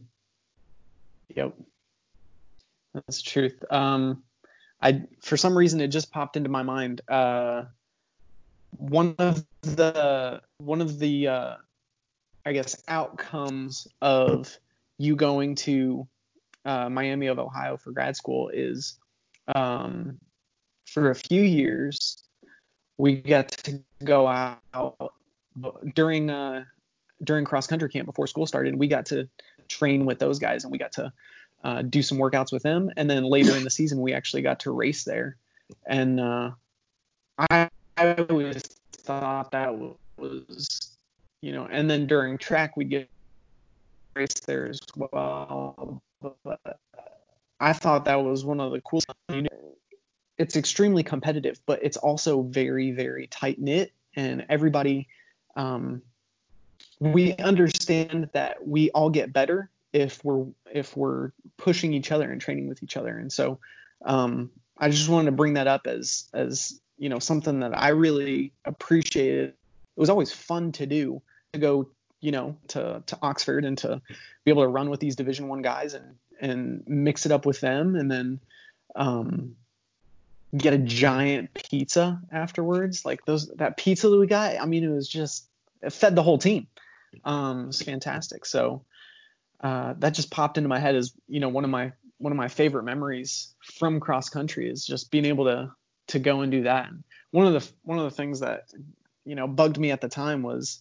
Yep. 1.30 1.56
That's 2.94 3.24
the 3.24 3.30
truth. 3.30 3.64
Um, 3.72 4.22
I 4.82 5.04
for 5.22 5.38
some 5.38 5.58
reason 5.58 5.80
it 5.80 5.88
just 5.88 6.12
popped 6.12 6.36
into 6.36 6.50
my 6.50 6.64
mind. 6.64 7.00
Uh, 7.08 7.64
one 8.72 9.16
of 9.18 9.46
the 9.62 10.42
one 10.58 10.82
of 10.82 11.00
the 11.00 11.28
uh, 11.28 11.56
I 12.46 12.54
guess 12.54 12.82
outcomes 12.88 13.88
of 14.02 14.58
you 14.98 15.16
going 15.16 15.56
to 15.56 16.08
uh, 16.66 16.90
Miami 16.90 17.28
of 17.28 17.40
Ohio 17.40 17.78
for 17.78 17.92
grad 17.92 18.16
school 18.16 18.50
is 18.50 19.00
um, 19.56 20.20
for 20.86 21.10
a 21.10 21.16
few 21.16 21.42
years 21.42 22.24
we 22.98 23.16
got 23.16 23.50
to 23.50 23.82
go 24.04 24.28
out 24.28 24.62
during 25.96 26.30
uh, 26.30 26.64
during 27.24 27.46
cross 27.46 27.68
country 27.68 27.90
camp 27.90 28.06
before 28.06 28.28
school 28.28 28.46
started. 28.46 28.76
We 28.76 28.88
got 28.88 29.08
to 29.08 29.28
train 29.68 30.06
with 30.06 30.20
those 30.20 30.40
guys 30.40 30.64
and 30.64 30.72
we 30.72 30.78
got 30.78 30.92
to 30.94 31.12
uh, 31.64 31.82
do 31.84 32.02
some 32.02 32.18
workouts 32.18 32.52
with 32.52 32.64
them. 32.64 32.92
And 32.98 33.10
then 33.10 33.24
later 33.24 33.56
in 33.56 33.64
the 33.64 33.70
season, 33.70 34.02
we 34.02 34.14
actually 34.14 34.42
got 34.42 34.60
to 34.62 34.72
race 34.72 35.04
there. 35.04 35.38
And 35.88 36.20
uh, 36.20 36.52
I, 37.50 37.70
I 37.98 38.14
always 38.30 38.64
thought 39.20 39.52
that 39.52 39.78
was, 40.18 40.98
you 41.42 41.52
know, 41.52 41.68
and 41.70 41.90
then 41.90 42.08
during 42.08 42.38
track, 42.38 42.78
we'd 42.78 42.90
get 42.90 43.10
race 44.16 44.34
there 44.46 44.68
as 44.68 44.80
well. 44.96 46.02
But 46.44 46.80
I 47.60 47.74
thought 47.74 48.06
that 48.06 48.24
was 48.24 48.46
one 48.46 48.60
of 48.60 48.72
the 48.72 48.82
coolest. 48.82 49.08
It's 50.38 50.56
extremely 50.56 51.04
competitive, 51.04 51.60
but 51.66 51.84
it's 51.84 51.98
also 51.98 52.42
very, 52.42 52.92
very 52.92 53.28
tight 53.28 53.60
knit, 53.60 53.92
and 54.16 54.46
everybody. 54.50 55.08
Um, 55.56 56.02
we 57.00 57.36
understand 57.38 58.30
that 58.34 58.66
we 58.68 58.92
all 58.92 59.10
get 59.10 59.34
better 59.34 59.70
if 59.94 60.24
we're 60.24 60.46
if 60.72 60.96
we're 60.96 61.32
pushing 61.58 61.94
each 61.94 62.12
other 62.12 62.32
and 62.32 62.40
training 62.40 62.68
with 62.68 62.82
each 62.84 62.96
other 62.96 63.18
and 63.18 63.32
so 63.32 63.60
um, 64.06 64.50
i 64.78 64.90
just 64.90 65.10
wanted 65.10 65.26
to 65.26 65.32
bring 65.32 65.56
that 65.56 65.68
up 65.68 65.88
as 65.88 66.30
as 66.34 66.80
you 67.02 67.10
know 67.10 67.18
something 67.18 67.62
that 67.62 67.76
i 67.76 67.90
really 67.90 68.54
appreciated. 68.64 69.50
It 69.50 70.00
was 70.00 70.12
always 70.12 70.32
fun 70.32 70.72
to 70.74 70.86
do 70.86 71.22
to 71.52 71.60
go 71.60 71.90
you 72.22 72.32
know 72.32 72.56
to 72.70 73.02
to 73.08 73.18
oxford 73.24 73.66
and 73.66 73.76
to 73.80 74.00
be 74.46 74.52
able 74.52 74.62
to 74.62 74.68
run 74.68 74.90
with 74.90 75.00
these 75.00 75.16
division 75.16 75.48
one 75.48 75.64
guys 75.64 75.96
and 75.96 76.16
and 76.40 76.84
mix 76.88 77.26
it 77.26 77.32
up 77.32 77.48
with 77.48 77.60
them 77.60 77.96
and 77.96 78.10
then 78.10 78.40
um, 78.96 79.56
get 80.56 80.74
a 80.74 80.78
giant 80.78 81.54
pizza 81.56 82.22
afterwards. 82.32 83.04
Like 83.04 83.26
those 83.26 83.48
that 83.56 83.78
pizza 83.78 84.08
that 84.08 84.18
we 84.18 84.28
got 84.28 84.62
i 84.62 84.66
mean 84.68 84.84
it 84.84 84.94
was 84.94 85.10
just 85.10 85.46
it 85.82 85.92
fed 85.92 86.16
the 86.16 86.24
whole 86.24 86.38
team. 86.38 86.68
Um, 87.26 87.68
was 87.68 87.82
fantastic. 87.82 88.46
So 88.46 88.86
uh, 89.60 89.96
that 89.98 90.14
just 90.14 90.30
popped 90.30 90.58
into 90.58 90.70
my 90.70 90.80
head 90.80 90.96
as 90.96 91.14
you 91.28 91.40
know 91.40 91.50
one 91.50 91.64
of 91.64 91.72
my 91.72 91.94
one 92.20 92.32
of 92.32 92.38
my 92.38 92.48
favorite 92.48 92.84
memories 92.84 93.56
from 93.60 94.00
cross 94.00 94.30
country 94.30 94.70
is 94.70 94.86
just 94.86 95.10
being 95.10 95.26
able 95.26 95.46
to 95.46 95.72
to 96.08 96.20
go 96.20 96.42
and 96.42 96.52
do 96.52 96.64
that. 96.64 96.90
One 97.32 97.48
of 97.48 97.54
the 97.54 97.72
one 97.84 97.98
of 97.98 98.06
the 98.06 98.16
things 98.16 98.42
that 98.42 98.70
you 99.26 99.36
know 99.36 99.48
bugged 99.48 99.78
me 99.78 99.92
at 99.92 100.02
the 100.02 100.10
time 100.10 100.44
was 100.44 100.80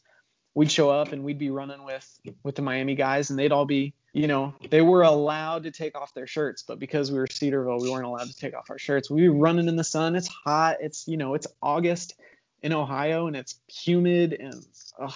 we'd 0.54 0.70
show 0.70 0.90
up 0.90 1.12
and 1.12 1.22
we'd 1.22 1.38
be 1.38 1.50
running 1.50 1.84
with 1.84 2.20
with 2.42 2.56
the 2.56 2.62
Miami 2.62 2.94
guys 2.94 3.30
and 3.30 3.38
they'd 3.38 3.52
all 3.52 3.66
be 3.66 3.94
you 4.12 4.26
know, 4.26 4.54
they 4.70 4.80
were 4.80 5.02
allowed 5.02 5.64
to 5.64 5.70
take 5.70 5.96
off 5.96 6.14
their 6.14 6.26
shirts, 6.26 6.64
but 6.66 6.80
because 6.80 7.12
we 7.12 7.18
were 7.18 7.28
Cedarville, 7.28 7.78
we 7.78 7.90
weren't 7.90 8.06
allowed 8.06 8.26
to 8.26 8.34
take 8.34 8.54
off 8.54 8.68
our 8.70 8.78
shirts. 8.78 9.08
We 9.08 9.28
were 9.28 9.36
running 9.36 9.68
in 9.68 9.76
the 9.76 9.84
sun. 9.84 10.16
It's 10.16 10.26
hot. 10.26 10.78
It's 10.80 11.06
you 11.06 11.16
know, 11.16 11.34
it's 11.34 11.46
August 11.62 12.14
in 12.62 12.72
Ohio 12.72 13.26
and 13.26 13.36
it's 13.36 13.58
humid 13.68 14.32
and 14.38 14.66
ugh, 15.00 15.14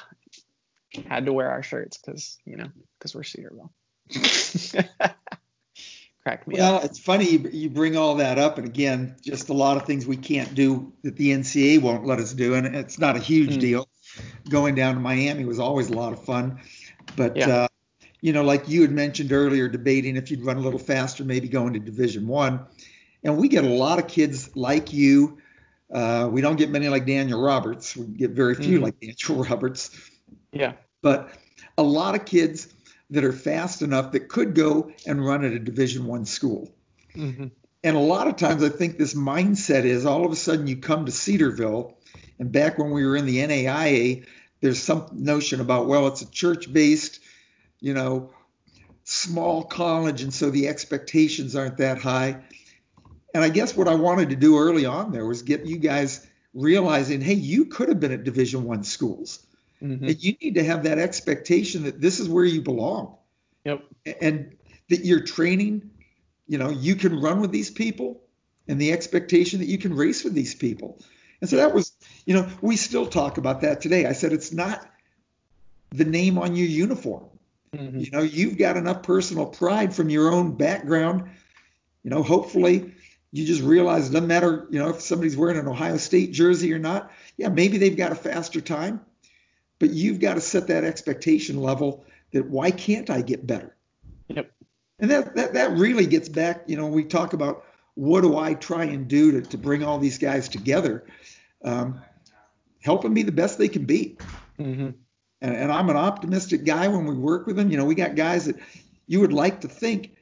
had 1.09 1.27
to 1.27 1.33
wear 1.33 1.51
our 1.51 1.63
shirts 1.63 1.99
because 1.99 2.39
you 2.45 2.57
know 2.57 2.69
because 2.99 3.15
we're 3.15 3.25
Cedarville. 3.25 3.73
Crack 6.25 6.49
me 6.49 6.55
well, 6.57 6.77
up. 6.77 6.85
it's 6.85 6.99
funny 6.99 7.37
you, 7.53 7.69
bring 7.69 7.99
all 7.99 8.15
that 8.15 8.39
up, 8.39 8.57
and 8.57 8.67
again, 8.67 9.15
just 9.21 9.51
a 9.51 9.53
lot 9.53 9.77
of 9.77 9.85
things 9.85 10.07
we 10.07 10.17
can't 10.17 10.55
do 10.55 10.91
that 11.03 11.17
the 11.17 11.31
NCAA 11.33 11.83
won't 11.83 12.07
let 12.07 12.19
us 12.19 12.33
do, 12.33 12.55
and 12.55 12.67
it's 12.75 12.99
not 12.99 13.15
a 13.15 13.19
huge 13.19 13.57
Mm. 13.57 13.61
deal. 13.61 13.89
Going 14.49 14.75
down 14.75 14.95
to 14.95 15.01
Miami 15.01 15.45
was 15.45 15.59
always 15.59 15.91
a 15.91 15.93
lot 15.93 16.15
of 16.15 16.25
fun, 16.25 16.61
but 17.15 17.37
Yeah. 17.37 17.49
uh, 17.51 17.69
you 18.23 18.33
know, 18.33 18.43
like 18.43 18.67
you 18.67 18.81
had 18.81 18.91
mentioned 18.91 19.33
earlier, 19.33 19.69
debating 19.69 20.17
if 20.17 20.31
you'd 20.31 20.43
run 20.43 20.57
a 20.57 20.61
little 20.61 20.79
faster, 20.79 21.25
maybe 21.25 21.47
going 21.47 21.75
to 21.75 21.79
Division 21.79 22.27
One, 22.27 22.61
and 23.23 23.37
we 23.37 23.47
get 23.47 23.65
a 23.65 23.69
lot 23.69 23.99
of 23.99 24.07
kids 24.09 24.49
like 24.57 24.95
you. 24.95 25.37
Uh, 25.93 26.31
we 26.33 26.41
don't 26.41 26.57
get 26.57 26.71
many 26.71 26.89
like 26.89 27.05
Daniel 27.05 27.43
Roberts. 27.43 27.95
We 27.99 28.07
get 28.07 28.31
very 28.31 28.55
few 28.55 28.79
Mhm. 28.79 28.83
like 28.85 28.99
Daniel 28.99 29.45
Roberts 29.51 29.91
Yeah. 30.55 30.73
but 31.03 31.33
a 31.77 31.83
lot 31.83 32.15
of 32.15 32.25
kids 32.25 32.69
that 33.11 33.25
are 33.25 33.33
fast 33.33 33.83
enough 33.83 34.13
that 34.13 34.29
could 34.29 34.55
go 34.55 34.93
and 35.07 35.25
run 35.25 35.45
at 35.45 35.53
a 35.53 35.59
division 35.59 36.07
one 36.07 36.25
school. 36.25 36.71
Hmm 37.15 37.47
and 37.85 37.97
a 37.97 38.01
lot 38.01 38.27
of 38.27 38.37
times 38.37 38.65
i 38.65 38.69
think 38.69 38.97
this 38.97 39.15
mindset 39.15 39.85
is 39.85 40.07
all 40.07 40.25
of 40.25 40.33
a 40.33 40.37
sudden 40.37 40.67
you 40.67 40.77
come 40.77 41.05
to 41.07 41.13
cedarville 41.13 41.97
and 42.41 42.51
back 42.51 42.79
when 42.79 42.91
we 42.91 43.07
were 43.07 43.15
in 43.15 43.27
the 43.27 43.39
naia 43.39 44.27
there's 44.61 44.83
some 44.83 45.07
notion 45.13 45.61
about 45.61 45.87
well 45.87 46.09
it's 46.09 46.23
a 46.23 46.31
church 46.31 46.73
based 46.73 47.21
you 47.81 47.95
know 47.95 48.31
small 49.05 49.63
college 49.63 50.23
and 50.23 50.33
so 50.33 50.51
the 50.51 50.67
expectations 50.67 51.55
aren't 51.55 51.77
that 51.77 51.99
high. 51.99 52.43
And 53.35 53.45
i 53.45 53.51
guess 53.51 53.77
what 53.77 53.87
i 53.87 53.95
wanted 53.95 54.31
to 54.31 54.37
do 54.37 54.59
early 54.59 54.87
on 54.87 55.13
there 55.13 55.27
was 55.27 55.43
get 55.43 55.67
you 55.67 55.77
guys 55.77 56.27
realizing 56.55 57.21
hey 57.21 57.35
you 57.35 57.67
could 57.67 57.89
have 57.89 58.01
been 58.01 58.13
at 58.13 58.25
division 58.25 58.65
one 58.65 58.83
schools 58.83 59.45
hmm 59.85 60.05
and 60.05 60.23
you 60.23 60.35
need 60.41 60.55
to 60.55 60.65
have 60.65 60.85
that 60.85 60.99
expectation 60.99 61.85
that 61.85 62.01
this 62.01 62.19
is 62.19 62.29
where 62.29 62.45
you 62.45 62.63
belong. 62.63 63.17
Yep. 63.65 63.83
and 64.21 64.57
that 64.91 65.07
you're 65.07 65.23
training 65.23 65.91
you 66.47 66.59
know 66.59 66.69
you 66.69 66.95
can 66.97 67.19
run 67.19 67.41
with 67.41 67.51
these 67.51 67.71
people 67.71 68.21
and 68.69 68.81
the 68.81 68.93
expectation 68.93 69.61
that 69.61 69.69
you 69.69 69.79
can 69.79 69.95
race 69.95 70.25
with 70.25 70.35
these 70.35 70.55
people. 70.55 71.03
And 71.41 71.51
so 71.51 71.57
that 71.57 71.75
was 71.75 71.93
you 72.27 72.35
know 72.35 72.49
we 72.61 72.77
still 72.77 73.07
talk 73.07 73.39
about 73.39 73.61
that 73.63 73.81
today. 73.81 74.07
I 74.07 74.13
said 74.13 74.33
it's 74.33 74.53
not 74.53 74.87
the 75.91 76.05
name 76.05 76.39
on 76.39 76.57
your 76.57 76.67
uniform. 76.67 77.25
Hmm 77.75 77.99
you 77.99 78.11
know 78.11 78.23
you've 78.23 78.59
got 78.59 78.77
enough 78.77 79.03
personal 79.03 79.47
pride 79.47 79.95
from 79.95 80.11
your 80.11 80.33
own 80.33 80.57
background. 80.57 81.31
You 82.03 82.11
know 82.11 82.23
hopefully 82.23 82.95
you 83.33 83.45
just 83.47 83.63
realize 83.63 84.09
it 84.09 84.13
doesn't 84.13 84.29
matter 84.29 84.67
you 84.71 84.79
know 84.79 84.91
if 84.91 85.01
somebody's 85.01 85.37
wearing 85.37 85.59
an 85.59 85.69
ohio 85.69 85.97
state 85.97 86.33
jersey 86.33 86.73
or 86.73 86.79
not. 86.79 87.11
Yeah 87.37 87.49
maybe 87.49 87.79
they've 87.79 87.97
got 87.97 88.13
a 88.13 88.17
faster 88.17 88.61
time 88.61 89.01
but 89.79 89.91
you've 89.91 90.21
got 90.21 90.35
to 90.35 90.41
set 90.41 90.67
that 90.69 90.85
expectation 90.85 91.61
level 91.61 92.05
that 92.33 92.49
why 92.49 92.71
can't 92.71 93.11
i 93.11 93.21
get 93.23 93.47
better 93.47 93.77
Yep. 94.29 94.51
and 95.01 95.11
that 95.11 95.35
that, 95.37 95.55
that 95.55 95.71
really 95.73 96.07
gets 96.07 96.29
back 96.29 96.63
you 96.67 96.77
know 96.77 96.87
we 96.87 97.05
talk 97.05 97.33
about 97.33 97.65
what 97.95 98.23
do 98.23 98.37
i 98.39 98.55
try 98.55 98.85
and 98.85 99.07
do 99.09 99.33
to, 99.33 99.43
to 99.43 99.59
bring 99.59 99.83
all 99.85 99.99
these 99.99 100.19
guys 100.19 100.49
together 100.49 101.05
um, 101.65 102.01
help 102.83 103.03
them 103.03 103.15
be 103.15 103.23
the 103.23 103.33
best 103.33 103.59
they 103.59 103.69
can 103.69 103.85
be 103.85 104.17
hmm 104.59 104.91
and, 105.43 105.55
and 105.55 105.71
I'm 105.71 105.91
an 105.91 105.97
optimistic 105.97 106.65
guy 106.65 106.89
when 106.89 107.05
we 107.05 107.15
work 107.15 107.47
with 107.47 107.57
them. 107.57 107.71
You 107.71 107.77
know, 107.77 107.85
we 107.85 107.95
got 107.95 108.15
guys 108.15 108.47
that 108.47 108.57
you 109.07 109.21
would 109.21 109.33
like 109.35 109.61
to 109.61 109.69
think 109.69 110.17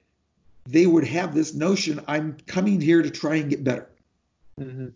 they 0.67 0.85
would 0.85 1.05
have 1.05 1.33
this 1.33 1.55
notion 1.55 2.01
I'm 2.09 2.37
coming 2.47 2.81
here 2.81 3.03
to 3.03 3.11
try 3.11 3.37
and 3.37 3.49
get 3.49 3.63
better. 3.63 3.89
hmm 4.59 4.89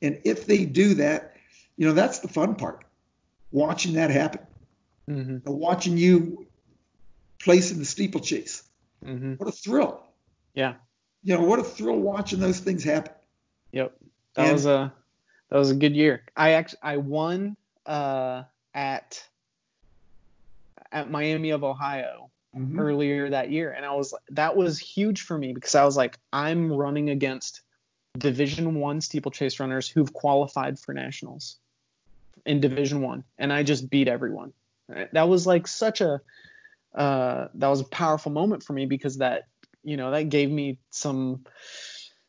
And 0.00 0.20
if 0.24 0.46
they 0.46 0.66
do 0.66 0.94
that, 0.94 1.34
you 1.76 1.86
know, 1.86 1.94
that's 1.94 2.20
the 2.20 2.28
fun 2.28 2.54
part. 2.54 2.84
Watching 3.52 3.94
that 3.94 4.10
happen. 4.10 4.40
hmm 5.06 5.36
You 5.46 5.52
watching 5.52 5.96
you 5.96 6.46
place 7.38 7.70
in 7.70 7.78
the 7.78 7.84
steeplechase. 7.84 8.62
hmm 9.04 9.34
What 9.34 9.48
a 9.48 9.52
thrill. 9.52 10.02
Yeah. 10.54 10.74
You 11.22 11.36
know, 11.36 11.42
what 11.44 11.58
a 11.60 11.64
thrill 11.64 11.98
watching 11.98 12.40
those 12.40 12.58
things 12.60 12.82
happen. 12.84 13.12
Yep. 13.72 13.96
That 14.34 14.42
And- 14.44 14.52
was 14.54 14.66
a 14.66 14.92
that 15.50 15.58
was 15.58 15.70
a 15.70 15.74
good 15.74 15.94
year. 15.94 16.24
I 16.36 16.50
actually 16.52 16.78
I 16.82 16.96
won 16.96 17.56
uh 17.86 18.44
at 18.74 19.22
at 20.90 21.10
Miami 21.10 21.50
of 21.50 21.64
Ohio 21.64 22.30
Mhm. 22.56 22.78
earlier 22.78 23.30
that 23.30 23.50
year 23.50 23.72
and 23.72 23.84
I 23.86 23.94
was 23.94 24.14
that 24.30 24.56
was 24.56 24.78
huge 24.78 25.22
for 25.22 25.36
me 25.38 25.52
because 25.54 25.74
I 25.74 25.84
was 25.84 25.96
like 25.96 26.18
I'm 26.32 26.70
running 26.72 27.08
against 27.10 27.62
division 28.18 28.74
1 28.74 29.00
steeplechase 29.00 29.58
runners 29.58 29.88
who've 29.88 30.12
qualified 30.12 30.78
for 30.78 30.92
nationals 30.92 31.56
in 32.46 32.60
division 32.60 33.00
1 33.02 33.24
and 33.38 33.52
I 33.52 33.62
just 33.62 33.88
beat 33.88 34.08
everyone. 34.08 34.52
That 35.12 35.28
was 35.28 35.46
like 35.46 35.66
such 35.66 36.00
a 36.00 36.20
uh 36.94 37.48
that 37.54 37.68
was 37.68 37.80
a 37.80 37.84
powerful 37.84 38.30
moment 38.30 38.62
for 38.62 38.74
me 38.74 38.84
because 38.84 39.18
that 39.18 39.44
you 39.82 39.96
know 39.96 40.10
that 40.10 40.28
gave 40.28 40.50
me 40.50 40.78
some 40.90 41.44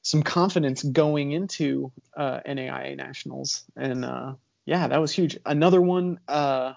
some 0.03 0.22
confidence 0.22 0.84
going 0.84 1.32
into 1.32 1.91
uh, 2.16 2.41
NAIA 2.45 2.95
nationals, 2.95 3.64
and 3.76 4.05
uh, 4.05 4.34
yeah, 4.66 4.88
that 4.88 5.01
was 5.01 5.14
huge. 5.14 5.38
Another 5.45 5.82
one, 5.82 6.20
uh, 6.28 6.74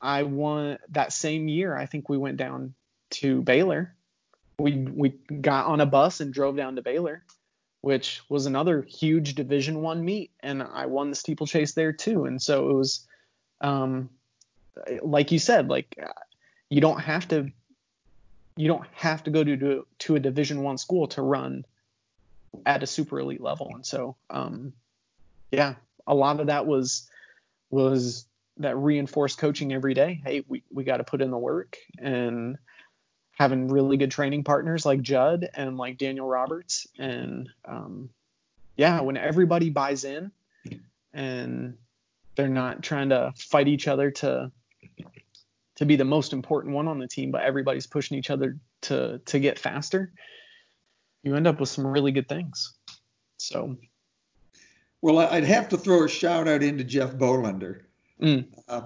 I 0.00 0.24
won 0.24 0.78
that 0.90 1.12
same 1.12 1.46
year. 1.48 1.76
I 1.76 1.86
think 1.86 2.08
we 2.08 2.18
went 2.18 2.36
down 2.36 2.74
to 3.10 3.42
Baylor. 3.42 3.94
We 4.58 4.72
we 4.76 5.10
got 5.40 5.66
on 5.66 5.80
a 5.80 5.86
bus 5.86 6.20
and 6.20 6.34
drove 6.34 6.56
down 6.56 6.76
to 6.76 6.82
Baylor, 6.82 7.24
which 7.82 8.22
was 8.28 8.46
another 8.46 8.82
huge 8.82 9.34
Division 9.34 9.82
One 9.82 10.04
meet, 10.04 10.30
and 10.40 10.62
I 10.62 10.86
won 10.86 11.10
the 11.10 11.16
steeplechase 11.16 11.72
there 11.72 11.92
too. 11.92 12.24
And 12.24 12.40
so 12.40 12.70
it 12.70 12.74
was, 12.74 13.06
um, 13.60 14.08
like 15.02 15.30
you 15.30 15.38
said, 15.38 15.68
like 15.68 15.98
you 16.70 16.80
don't 16.80 17.00
have 17.00 17.28
to 17.28 17.50
you 18.56 18.68
don't 18.68 18.86
have 18.92 19.24
to 19.24 19.30
go 19.30 19.44
to 19.44 19.86
to 19.98 20.16
a 20.16 20.20
Division 20.20 20.62
One 20.62 20.78
school 20.78 21.08
to 21.08 21.22
run 21.22 21.64
at 22.66 22.82
a 22.82 22.86
super 22.86 23.18
elite 23.18 23.40
level. 23.40 23.70
And 23.74 23.84
so, 23.84 24.16
um, 24.30 24.72
yeah, 25.50 25.74
a 26.06 26.14
lot 26.14 26.40
of 26.40 26.46
that 26.46 26.66
was 26.66 27.10
was 27.70 28.26
that 28.58 28.76
reinforced 28.76 29.38
coaching 29.38 29.72
every 29.72 29.94
day. 29.94 30.20
Hey, 30.24 30.44
we, 30.46 30.62
we 30.70 30.84
got 30.84 30.98
to 30.98 31.04
put 31.04 31.22
in 31.22 31.30
the 31.30 31.38
work 31.38 31.78
and 31.98 32.58
having 33.38 33.68
really 33.68 33.96
good 33.96 34.10
training 34.10 34.44
partners 34.44 34.84
like 34.84 35.02
Judd 35.02 35.48
and 35.54 35.76
like 35.76 35.98
Daniel 35.98 36.28
Roberts. 36.28 36.86
And 36.98 37.48
um, 37.64 38.10
yeah, 38.76 39.00
when 39.00 39.16
everybody 39.16 39.70
buys 39.70 40.04
in 40.04 40.30
and 41.12 41.76
they're 42.36 42.48
not 42.48 42.82
trying 42.82 43.10
to 43.10 43.32
fight 43.36 43.68
each 43.68 43.88
other 43.88 44.10
to 44.10 44.50
to 45.76 45.86
be 45.86 45.96
the 45.96 46.04
most 46.04 46.32
important 46.32 46.74
one 46.74 46.86
on 46.86 46.98
the 46.98 47.08
team, 47.08 47.30
but 47.30 47.42
everybody's 47.42 47.86
pushing 47.86 48.18
each 48.18 48.30
other 48.30 48.58
to 48.82 49.18
to 49.26 49.38
get 49.38 49.58
faster, 49.58 50.12
you 51.22 51.34
end 51.34 51.46
up 51.46 51.58
with 51.60 51.68
some 51.68 51.86
really 51.86 52.12
good 52.12 52.28
things. 52.28 52.74
So, 53.38 53.76
Well, 55.00 55.18
I'd 55.18 55.44
have 55.44 55.68
to 55.70 55.76
throw 55.76 56.04
a 56.04 56.08
shout 56.08 56.46
out 56.46 56.62
into 56.62 56.84
Jeff 56.84 57.12
Bolander. 57.14 57.80
mm, 58.20 58.46
Uh, 58.68 58.82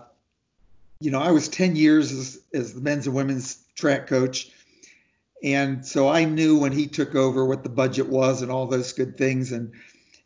you 1.00 1.10
know, 1.10 1.20
I 1.20 1.30
was 1.30 1.48
10 1.48 1.76
years 1.76 2.10
as, 2.10 2.40
as 2.54 2.72
the 2.72 2.80
men's 2.80 3.06
and 3.06 3.14
women's 3.14 3.65
track 3.76 4.06
coach. 4.08 4.50
And 5.42 5.86
so 5.86 6.08
I 6.08 6.24
knew 6.24 6.58
when 6.58 6.72
he 6.72 6.86
took 6.86 7.14
over 7.14 7.44
what 7.44 7.62
the 7.62 7.68
budget 7.68 8.08
was 8.08 8.42
and 8.42 8.50
all 8.50 8.66
those 8.66 8.92
good 8.92 9.16
things. 9.16 9.52
And, 9.52 9.72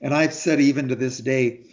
and 0.01 0.15
I've 0.15 0.33
said 0.35 0.61
even 0.61 0.89
to 0.89 0.95
this 0.97 1.19
day, 1.19 1.65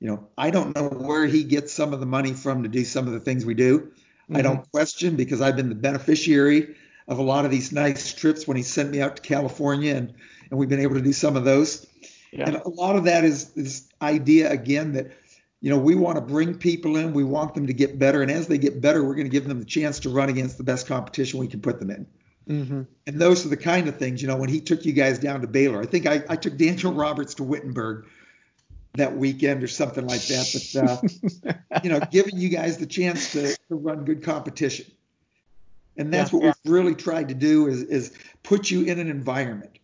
you 0.00 0.08
know, 0.08 0.28
I 0.38 0.50
don't 0.50 0.74
know 0.74 0.88
where 0.88 1.26
he 1.26 1.44
gets 1.44 1.72
some 1.72 1.92
of 1.92 2.00
the 2.00 2.06
money 2.06 2.32
from 2.32 2.62
to 2.62 2.68
do 2.68 2.84
some 2.84 3.06
of 3.06 3.12
the 3.12 3.20
things 3.20 3.44
we 3.44 3.54
do. 3.54 3.92
I 4.32 4.42
mhm, 4.42 4.42
don't 4.42 4.70
question 4.70 5.16
because 5.16 5.40
I've 5.40 5.56
been 5.56 5.68
the 5.68 5.74
beneficiary 5.74 6.76
of 7.08 7.18
a 7.18 7.22
lot 7.22 7.44
of 7.44 7.50
these 7.50 7.72
nice 7.72 8.12
trips 8.14 8.46
when 8.46 8.56
he 8.56 8.62
sent 8.62 8.90
me 8.90 9.00
out 9.00 9.16
to 9.16 9.22
California 9.22 9.94
and, 9.94 10.14
and 10.50 10.58
we've 10.58 10.68
been 10.68 10.80
able 10.80 10.94
to 10.94 11.02
do 11.02 11.12
some 11.12 11.36
of 11.36 11.44
those. 11.44 11.86
yeah, 12.32 12.46
And 12.46 12.56
a 12.56 12.68
lot 12.68 12.96
of 12.96 13.04
that 13.04 13.24
is 13.24 13.50
this 13.52 13.88
idea 14.02 14.50
again 14.50 14.92
that 14.92 15.12
you 15.64 15.70
know 15.70 15.78
we 15.78 15.94
want 15.94 16.16
to 16.16 16.20
bring 16.20 16.58
people 16.58 16.98
in, 16.98 17.14
we 17.14 17.24
want 17.24 17.54
them 17.54 17.66
to 17.68 17.72
get 17.72 17.98
better, 17.98 18.20
and 18.20 18.30
as 18.30 18.48
they 18.48 18.58
get 18.58 18.82
better, 18.82 19.02
we're 19.02 19.14
going 19.14 19.24
to 19.24 19.30
give 19.30 19.48
them 19.48 19.58
the 19.58 19.64
chance 19.64 19.98
to 20.00 20.10
run 20.10 20.28
against 20.28 20.58
the 20.58 20.62
best 20.62 20.86
competition 20.86 21.40
we 21.40 21.48
can 21.48 21.62
put 21.62 21.80
them 21.80 21.90
in. 21.90 22.06
hmm 22.46 22.82
And 23.06 23.18
those 23.18 23.46
are 23.46 23.48
the 23.48 23.56
kind 23.56 23.88
of 23.88 23.96
things, 23.96 24.20
you 24.20 24.28
know, 24.28 24.36
when 24.36 24.50
he 24.50 24.60
took 24.60 24.84
you 24.84 24.92
guys 24.92 25.18
down 25.18 25.40
to 25.40 25.46
Baylor, 25.46 25.80
I 25.80 25.86
think 25.86 26.04
I, 26.04 26.22
I 26.28 26.36
took 26.36 26.58
Daniel 26.58 26.92
Roberts 27.04 27.32
to 27.36 27.44
Wittenberg 27.44 28.04
that 28.96 29.16
weekend 29.16 29.62
or 29.62 29.66
something 29.66 30.06
like 30.06 30.20
that. 30.26 30.50
But 30.52 30.82
uh, 30.82 31.52
you 31.82 31.88
know, 31.88 32.00
giving 32.12 32.36
you 32.36 32.50
guys 32.50 32.76
the 32.76 32.84
chance 32.84 33.32
to, 33.32 33.56
to 33.56 33.74
run 33.74 34.04
good 34.04 34.22
competition. 34.22 34.84
And 35.96 36.12
that's 36.12 36.30
Yeah, 36.30 36.40
what 36.40 36.44
we've 36.44 36.72
really 36.72 36.94
tried 36.94 37.28
to 37.28 37.34
do 37.34 37.68
is, 37.68 37.84
is 37.84 38.12
put 38.42 38.70
you 38.70 38.82
in 38.84 38.98
an 38.98 39.08
environment, 39.08 39.78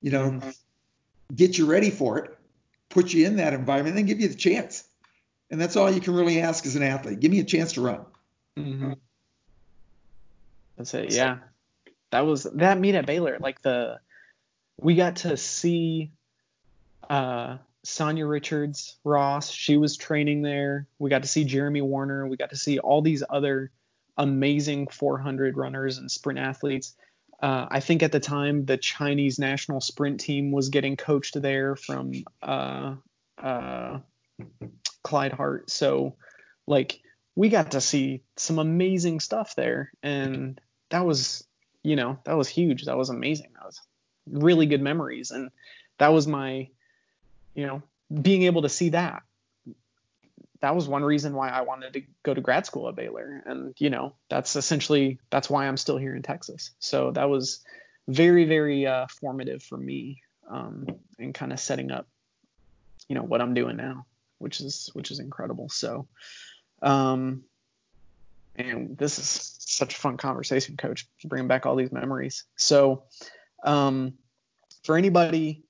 you 0.00 0.12
know, 0.12 0.30
Mhm. 0.30 0.54
get 1.34 1.58
you 1.58 1.66
ready 1.66 1.90
for 1.90 2.18
it, 2.18 2.38
put 2.88 3.12
you 3.12 3.26
in 3.26 3.34
that 3.38 3.52
environment, 3.52 3.96
and 3.96 3.98
then 3.98 4.06
give 4.06 4.20
you 4.20 4.28
the 4.28 4.36
chance. 4.36 4.84
And 5.50 5.60
that's 5.60 5.76
all 5.76 5.90
you 5.90 6.00
can 6.00 6.14
really 6.14 6.40
ask 6.40 6.66
as 6.66 6.76
an 6.76 6.82
athlete. 6.82 7.20
Give 7.20 7.30
me 7.30 7.40
a 7.40 7.44
chance 7.44 7.72
to 7.74 7.80
run. 7.82 8.04
hmm 8.56 8.92
That's 10.76 10.94
it. 10.94 11.12
Yeah. 11.12 11.38
that 12.10 12.20
was 12.26 12.44
that 12.44 12.78
meet 12.78 12.94
at 12.94 13.06
Baylor. 13.06 13.38
Like 13.40 13.62
the 13.62 13.98
we 14.80 14.94
got 14.96 15.16
to 15.16 15.36
see 15.36 16.10
uh, 17.08 17.58
Sanya 17.86 18.28
Richards 18.28 18.96
Ross. 19.04 19.50
She 19.50 19.76
was 19.76 19.96
training 19.96 20.42
there. 20.42 20.86
We 20.98 21.10
got 21.10 21.22
to 21.22 21.28
see 21.28 21.44
Jeremy 21.44 21.82
Wariner. 21.82 22.26
We 22.26 22.36
got 22.36 22.50
to 22.50 22.56
see 22.56 22.78
all 22.78 23.02
these 23.02 23.22
other 23.28 23.70
amazing 24.16 24.88
400 24.88 25.56
runners 25.56 25.98
and 25.98 26.10
sprint 26.10 26.38
athletes. 26.38 26.94
Uh, 27.42 27.66
I 27.70 27.80
think 27.80 28.02
at 28.02 28.10
the 28.12 28.20
time 28.20 28.64
the 28.64 28.76
Chinese 28.78 29.38
national 29.38 29.80
sprint 29.80 30.18
team 30.20 30.50
was 30.50 30.68
getting 30.70 30.96
coached 30.96 31.40
there 31.40 31.76
from 31.76 32.12
uh, 32.42 32.94
uh, 33.38 33.98
Clyde 35.04 35.32
Hart. 35.32 35.70
So, 35.70 36.16
like, 36.66 37.00
we 37.36 37.48
got 37.48 37.72
to 37.72 37.80
see 37.80 38.22
some 38.36 38.58
amazing 38.58 39.20
stuff 39.20 39.54
there, 39.54 39.92
and 40.02 40.60
that 40.88 41.04
was, 41.04 41.44
you 41.82 41.94
know, 41.94 42.18
that 42.24 42.36
was 42.36 42.48
huge. 42.48 42.86
That 42.86 42.96
was 42.96 43.10
amazing. 43.10 43.50
That 43.54 43.66
was 43.66 43.80
really 44.26 44.66
good 44.66 44.80
memories, 44.80 45.30
and 45.30 45.50
that 45.98 46.08
was 46.08 46.26
my, 46.26 46.68
you 47.54 47.66
know, 47.66 47.82
being 48.22 48.44
able 48.44 48.62
to 48.62 48.68
see 48.68 48.88
that. 48.90 49.22
That 50.60 50.74
was 50.74 50.88
one 50.88 51.04
reason 51.04 51.34
why 51.34 51.50
I 51.50 51.60
wanted 51.60 51.92
to 51.92 52.02
go 52.22 52.32
to 52.32 52.40
grad 52.40 52.64
school 52.64 52.88
at 52.88 52.96
Baylor, 52.96 53.42
and 53.44 53.74
you 53.78 53.90
know, 53.90 54.14
that's 54.30 54.56
essentially 54.56 55.18
that's 55.30 55.50
why 55.50 55.66
I'm 55.66 55.76
still 55.76 55.98
here 55.98 56.16
in 56.16 56.22
Texas. 56.22 56.70
So 56.78 57.10
that 57.12 57.28
was 57.28 57.60
very, 58.08 58.44
very 58.44 58.86
uh, 58.86 59.06
formative 59.20 59.62
for 59.62 59.76
me, 59.76 60.22
um, 60.48 60.86
and 61.18 61.34
kind 61.34 61.52
of 61.52 61.60
setting 61.60 61.90
up, 61.90 62.06
you 63.08 63.14
know, 63.14 63.22
what 63.22 63.42
I'm 63.42 63.54
doing 63.54 63.76
now, 63.76 64.06
which 64.44 64.60
is 64.60 64.90
which 64.92 65.10
is 65.10 65.18
incredible. 65.18 65.68
So. 65.68 66.06
Um, 66.82 67.44
and 68.56 68.96
this 68.96 69.18
is 69.18 69.56
such 69.58 69.94
a 69.94 69.98
fun 69.98 70.16
conversation, 70.16 70.76
Coach, 70.76 71.08
bringing 71.24 71.48
back 71.48 71.66
all 71.66 71.74
these 71.74 71.90
memories. 71.90 72.44
So, 72.56 73.04
um, 73.64 74.14
for 74.84 74.96
anybody, 74.96 75.64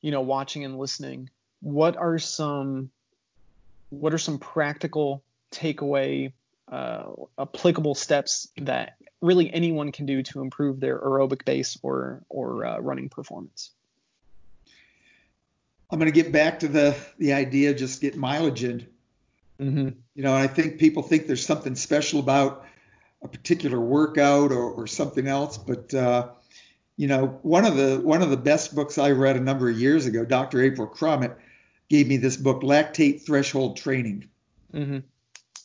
you 0.00 0.10
know, 0.12 0.22
watching 0.22 0.64
and 0.64 0.78
listening, 0.78 1.28
what 1.60 1.96
are 1.96 2.18
some 2.18 2.90
what 3.90 4.14
are 4.14 4.18
some 4.18 4.38
practical 4.38 5.22
takeaway 5.52 6.32
uh, 6.70 7.04
applicable 7.38 7.94
steps 7.94 8.48
that 8.56 8.96
really 9.20 9.52
anyone 9.52 9.92
can 9.92 10.06
do 10.06 10.22
to 10.22 10.40
improve 10.40 10.80
their 10.80 10.98
aerobic 10.98 11.44
base 11.44 11.78
or 11.82 12.22
or 12.28 12.64
uh, 12.64 12.78
running 12.78 13.08
performance? 13.08 13.72
I'm 15.90 15.98
going 15.98 16.12
to 16.12 16.22
get 16.22 16.32
back 16.32 16.60
to 16.60 16.68
the 16.68 16.96
the 17.18 17.32
idea 17.32 17.70
of 17.70 17.76
just 17.76 18.00
get 18.00 18.16
mileage 18.16 18.64
in. 18.64 18.86
Mm-hmm. 19.60 19.88
You 20.14 20.22
know, 20.22 20.34
I 20.34 20.46
think 20.46 20.78
people 20.78 21.02
think 21.02 21.26
there's 21.26 21.46
something 21.46 21.74
special 21.74 22.20
about 22.20 22.66
a 23.22 23.28
particular 23.28 23.80
workout 23.80 24.52
or, 24.52 24.70
or 24.70 24.86
something 24.86 25.26
else, 25.26 25.56
but 25.56 25.94
uh, 25.94 26.28
you 26.96 27.06
know, 27.08 27.38
one 27.42 27.64
of 27.64 27.76
the 27.76 28.00
one 28.02 28.22
of 28.22 28.30
the 28.30 28.36
best 28.36 28.74
books 28.74 28.98
I 28.98 29.12
read 29.12 29.36
a 29.36 29.40
number 29.40 29.68
of 29.68 29.78
years 29.78 30.06
ago, 30.06 30.24
Dr. 30.24 30.62
April 30.62 30.88
Crumit 30.88 31.36
gave 31.88 32.08
me 32.08 32.16
this 32.16 32.36
book, 32.36 32.62
Lactate 32.62 33.24
Threshold 33.24 33.76
Training, 33.76 34.28
mm-hmm. 34.72 34.98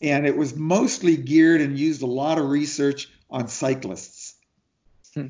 and 0.02 0.28
it 0.28 0.38
was 0.38 0.56
mostly 0.56 1.18
geared 1.18 1.62
and 1.62 1.78
used 1.78 2.02
a 2.02 2.08
lot 2.08 2.38
of 2.38 2.50
research 2.50 3.10
on 3.30 3.48
cyclists. 3.48 4.36
Hmm. 5.14 5.28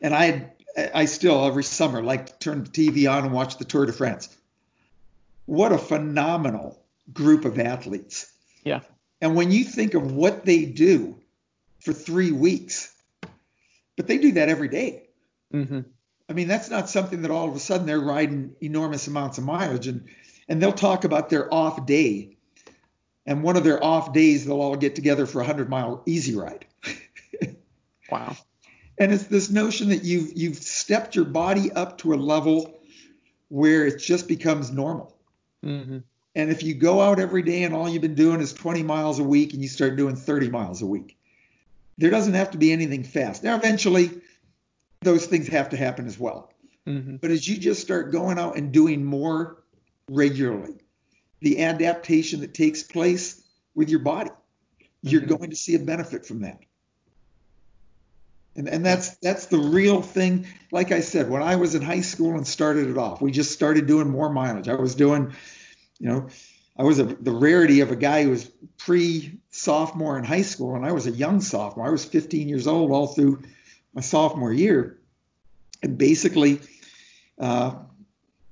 And 0.00 0.14
I 0.14 0.52
I 0.76 1.06
still 1.06 1.46
every 1.46 1.64
summer 1.64 2.02
like 2.02 2.26
to 2.26 2.38
turn 2.38 2.64
the 2.64 2.70
TV 2.70 3.10
on 3.10 3.24
and 3.24 3.32
watch 3.32 3.58
the 3.58 3.64
Tour 3.64 3.86
de 3.86 3.92
France. 3.92 4.28
What 5.46 5.72
a 5.72 5.78
phenomenal 5.78 6.82
group 7.12 7.44
of 7.44 7.58
athletes. 7.58 8.30
Yeah. 8.64 8.80
And 9.20 9.34
when 9.34 9.50
you 9.50 9.64
think 9.64 9.94
of 9.94 10.12
what 10.12 10.44
they 10.44 10.64
do 10.64 11.16
for 11.80 11.92
three 11.92 12.32
weeks, 12.32 12.92
but 13.96 14.06
they 14.06 14.18
do 14.18 14.32
that 14.32 14.48
every 14.48 14.68
day. 14.68 15.08
Mm-hmm. 15.54 15.80
I 16.28 16.32
mean, 16.32 16.48
that's 16.48 16.68
not 16.68 16.90
something 16.90 17.22
that 17.22 17.30
all 17.30 17.48
of 17.48 17.54
a 17.54 17.60
sudden 17.60 17.86
they're 17.86 18.00
riding 18.00 18.56
enormous 18.60 19.06
amounts 19.06 19.38
of 19.38 19.44
mileage 19.44 19.86
and 19.86 20.08
and 20.48 20.62
they'll 20.62 20.72
talk 20.72 21.04
about 21.04 21.28
their 21.28 21.52
off 21.52 21.86
day. 21.86 22.36
And 23.24 23.42
one 23.42 23.56
of 23.56 23.64
their 23.64 23.82
off 23.82 24.12
days, 24.12 24.46
they'll 24.46 24.60
all 24.60 24.76
get 24.76 24.94
together 24.94 25.26
for 25.26 25.40
a 25.40 25.44
hundred 25.44 25.68
mile 25.68 26.02
easy 26.06 26.36
ride. 26.36 26.64
wow. 28.10 28.36
And 28.98 29.12
it's 29.12 29.24
this 29.24 29.50
notion 29.50 29.90
that 29.90 30.04
you've 30.04 30.36
you've 30.36 30.56
stepped 30.56 31.14
your 31.14 31.24
body 31.24 31.70
up 31.72 31.98
to 31.98 32.14
a 32.14 32.16
level 32.16 32.80
where 33.48 33.86
it 33.86 33.98
just 33.98 34.26
becomes 34.26 34.70
normal. 34.70 35.16
Mm-hmm. 35.64 35.98
And 36.34 36.50
if 36.50 36.62
you 36.62 36.74
go 36.74 37.00
out 37.00 37.18
every 37.18 37.42
day 37.42 37.62
and 37.62 37.74
all 37.74 37.88
you've 37.88 38.02
been 38.02 38.14
doing 38.14 38.40
is 38.40 38.52
20 38.52 38.82
miles 38.82 39.18
a 39.18 39.24
week 39.24 39.54
and 39.54 39.62
you 39.62 39.68
start 39.68 39.96
doing 39.96 40.16
30 40.16 40.50
miles 40.50 40.82
a 40.82 40.86
week, 40.86 41.16
there 41.96 42.10
doesn't 42.10 42.34
have 42.34 42.50
to 42.50 42.58
be 42.58 42.72
anything 42.72 43.04
fast. 43.04 43.42
Now, 43.42 43.56
eventually, 43.56 44.10
those 45.00 45.26
things 45.26 45.48
have 45.48 45.70
to 45.70 45.76
happen 45.76 46.06
as 46.06 46.18
well. 46.18 46.52
Mm-hmm. 46.86 47.16
But 47.16 47.30
as 47.30 47.48
you 47.48 47.56
just 47.56 47.80
start 47.80 48.12
going 48.12 48.38
out 48.38 48.56
and 48.56 48.70
doing 48.70 49.04
more 49.04 49.62
regularly, 50.10 50.76
the 51.40 51.62
adaptation 51.62 52.40
that 52.40 52.54
takes 52.54 52.82
place 52.82 53.42
with 53.74 53.88
your 53.88 54.00
body, 54.00 54.30
you're 55.02 55.22
mm-hmm. 55.22 55.36
going 55.36 55.50
to 55.50 55.56
see 55.56 55.74
a 55.74 55.78
benefit 55.78 56.26
from 56.26 56.40
that. 56.40 56.60
And, 58.56 58.68
and 58.68 58.84
that's 58.84 59.16
that's 59.16 59.46
the 59.46 59.58
real 59.58 60.02
thing. 60.02 60.46
Like 60.72 60.90
I 60.90 61.00
said, 61.00 61.28
when 61.28 61.42
I 61.42 61.56
was 61.56 61.74
in 61.74 61.82
high 61.82 62.00
school 62.00 62.36
and 62.36 62.46
started 62.46 62.88
it 62.88 62.96
off, 62.96 63.20
we 63.20 63.30
just 63.30 63.52
started 63.52 63.86
doing 63.86 64.08
more 64.08 64.30
mileage. 64.30 64.68
I 64.68 64.74
was 64.74 64.94
doing 64.94 65.34
you 65.98 66.08
know, 66.08 66.28
I 66.78 66.82
was 66.82 66.98
a, 66.98 67.04
the 67.04 67.32
rarity 67.32 67.80
of 67.80 67.90
a 67.90 67.96
guy 67.96 68.24
who 68.24 68.30
was 68.30 68.50
pre 68.76 69.38
sophomore 69.50 70.18
in 70.18 70.24
high 70.24 70.42
school, 70.42 70.76
and 70.76 70.84
I 70.84 70.92
was 70.92 71.06
a 71.06 71.10
young 71.10 71.40
sophomore. 71.40 71.86
I 71.86 71.90
was 71.90 72.04
15 72.04 72.48
years 72.48 72.66
old 72.66 72.90
all 72.90 73.08
through 73.08 73.42
my 73.94 74.02
sophomore 74.02 74.52
year, 74.52 74.98
and 75.82 75.96
basically, 75.96 76.60
uh, 77.38 77.74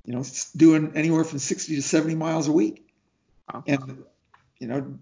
you 0.05 0.15
know, 0.15 0.25
doing 0.57 0.93
anywhere 0.95 1.25
from 1.25 1.39
60 1.39 1.77
to 1.77 1.83
70 1.83 2.15
miles 2.15 2.49
a 2.49 2.53
week, 2.53 2.87
and 3.67 4.05
you 4.59 4.69
know, 4.69 4.99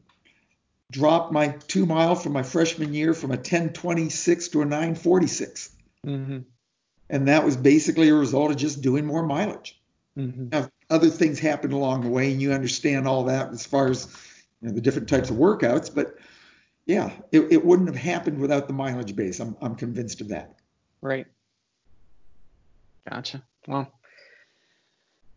dropped 0.93 1.33
my 1.33 1.49
two 1.67 1.87
mile 1.87 2.15
from 2.15 2.33
my 2.33 2.43
freshman 2.43 2.95
year 2.95 3.15
from 3.15 3.31
a 3.31 3.37
1026 3.37 4.49
to 4.49 4.63
a 4.63 4.65
946. 4.65 5.71
Mm-hmm. 6.07 6.39
And 7.11 7.29
that 7.29 7.45
was 7.45 7.57
basically 7.57 8.11
a 8.11 8.15
result 8.15 8.51
of 8.51 8.57
just 8.57 8.83
doing 8.83 9.07
more 9.07 9.25
mileage. 9.25 9.81
Mm-hmm. 10.17 10.51
Now, 10.51 10.71
other 10.91 11.09
things 11.09 11.39
happened 11.39 11.73
along 11.73 12.03
the 12.03 12.11
way, 12.11 12.31
and 12.31 12.41
you 12.41 12.53
understand 12.53 13.09
all 13.09 13.25
that 13.25 13.51
as 13.51 13.65
far 13.65 13.89
as 13.89 14.07
you 14.61 14.69
know, 14.69 14.75
the 14.75 14.81
different 14.81 15.09
types 15.09 15.31
of 15.31 15.37
workouts. 15.37 15.93
But 15.93 16.17
yeah, 16.85 17.11
it, 17.33 17.51
it 17.51 17.65
wouldn't 17.65 17.89
have 17.89 17.97
happened 17.97 18.39
without 18.39 18.67
the 18.67 18.75
mileage 18.75 19.17
base. 19.17 19.41
I'm, 19.41 19.57
I'm 19.63 19.75
convinced 19.75 20.21
of 20.21 20.29
that. 20.29 20.57
Right. 21.01 21.27
Gotcha. 23.09 23.43
Well, 23.67 23.91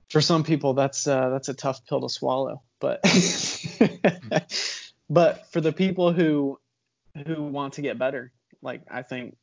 for 0.09 0.19
some 0.21 0.43
people, 0.43 0.73
that's 0.73 1.07
uh, 1.07 1.29
that's 1.29 1.49
a 1.49 1.53
tough 1.53 1.85
pill 1.85 2.01
to 2.01 2.09
swallow, 2.09 2.61
but 2.79 2.99
but 5.09 5.51
for 5.51 5.61
the 5.61 5.71
people 5.71 6.11
who 6.11 6.59
who 7.25 7.43
want 7.43 7.73
to 7.73 7.81
get 7.81 7.97
better, 7.97 8.31
like 8.61 8.81
I 8.89 9.01
think 9.01 9.37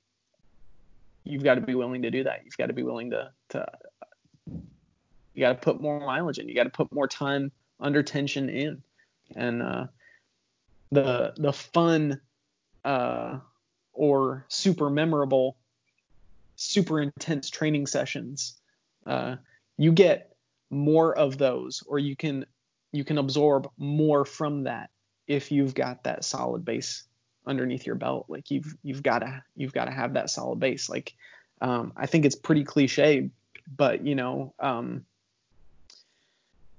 you've 1.25 1.45
got 1.45 1.55
to 1.55 1.61
be 1.61 1.75
willing 1.75 2.03
to 2.03 2.11
do 2.11 2.25
that. 2.25 2.43
You've 2.45 2.57
got 2.57 2.67
to 2.67 2.73
be 2.73 2.83
willing 2.83 3.11
to 3.11 3.31
to 3.51 3.67
you 5.35 5.41
got 5.41 5.53
to 5.53 5.59
put 5.59 5.81
more 5.81 6.01
mileage 6.01 6.39
in. 6.39 6.49
You 6.49 6.55
got 6.55 6.65
to 6.65 6.71
put 6.71 6.93
more 6.93 7.09
time 7.09 7.53
under 7.81 8.03
tension 8.03 8.49
in, 8.49 8.83
and 9.35 9.63
uh, 9.63 9.87
the 10.91 11.33
the 11.37 11.53
fun 11.53 12.21
uh, 12.85 13.39
or 13.93 14.45
super 14.49 14.91
memorable, 14.91 15.57
super 16.57 17.01
intense 17.01 17.51
training 17.51 17.87
sessions, 17.87 18.61
uh, 19.07 19.37
you 19.79 19.93
get 19.93 20.37
more 20.71 21.17
of 21.17 21.39
those, 21.39 21.83
or 21.87 21.99
you 21.99 22.17
can 22.17 22.45
you 22.93 23.05
can 23.05 23.19
absorb 23.19 23.71
more 23.79 24.25
from 24.25 24.65
that 24.65 24.91
if 25.27 25.53
you've 25.53 25.75
got 25.75 26.05
that 26.05 26.25
solid 26.25 26.65
base 26.65 27.05
underneath 27.47 27.87
your 27.87 27.97
belt. 27.97 28.27
Like 28.29 28.51
you've 28.51 28.77
you've 28.83 29.03
got 29.03 29.21
to 29.21 29.43
you've 29.57 29.73
got 29.73 29.87
to 29.87 29.91
have 29.91 30.15
that 30.15 30.31
solid 30.31 30.61
base. 30.61 30.89
Like 30.89 31.15
um, 31.61 31.93
I 31.97 32.07
think 32.07 32.25
it's 32.25 32.37
pretty 32.37 32.65
cliche, 32.65 33.31
but 33.75 34.05
you 34.05 34.15
know 34.15 34.55
um, 34.59 35.05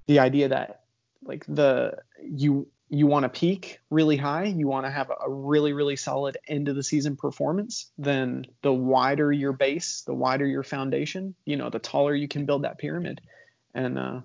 the 0.06 0.20
idea 0.20 0.48
that 0.48 0.82
like 1.24 1.44
the 1.46 1.98
you 2.22 2.68
you 2.90 3.06
want 3.06 3.24
to 3.24 3.28
peak 3.28 3.80
really 3.90 4.16
high, 4.16 4.44
you 4.44 4.68
want 4.68 4.86
to 4.86 4.90
have 4.90 5.10
a 5.10 5.30
really 5.30 5.72
really 5.72 5.96
solid 5.96 6.36
end 6.46 6.68
of 6.68 6.76
the 6.76 6.82
season 6.82 7.16
performance, 7.16 7.90
then 7.98 8.46
the 8.62 8.72
wider 8.72 9.32
your 9.32 9.52
base, 9.52 10.02
the 10.02 10.14
wider 10.14 10.46
your 10.46 10.62
foundation, 10.62 11.34
you 11.44 11.56
know, 11.56 11.70
the 11.70 11.78
taller 11.78 12.14
you 12.14 12.28
can 12.28 12.46
build 12.46 12.62
that 12.62 12.78
pyramid. 12.78 13.20
And 13.74 13.98
uh 13.98 14.20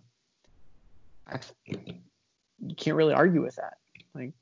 I, 1.26 1.40
you 1.66 2.76
can't 2.76 2.98
really 2.98 3.14
argue 3.14 3.42
with 3.42 3.56
that. 3.56 3.79
Like 4.14 4.34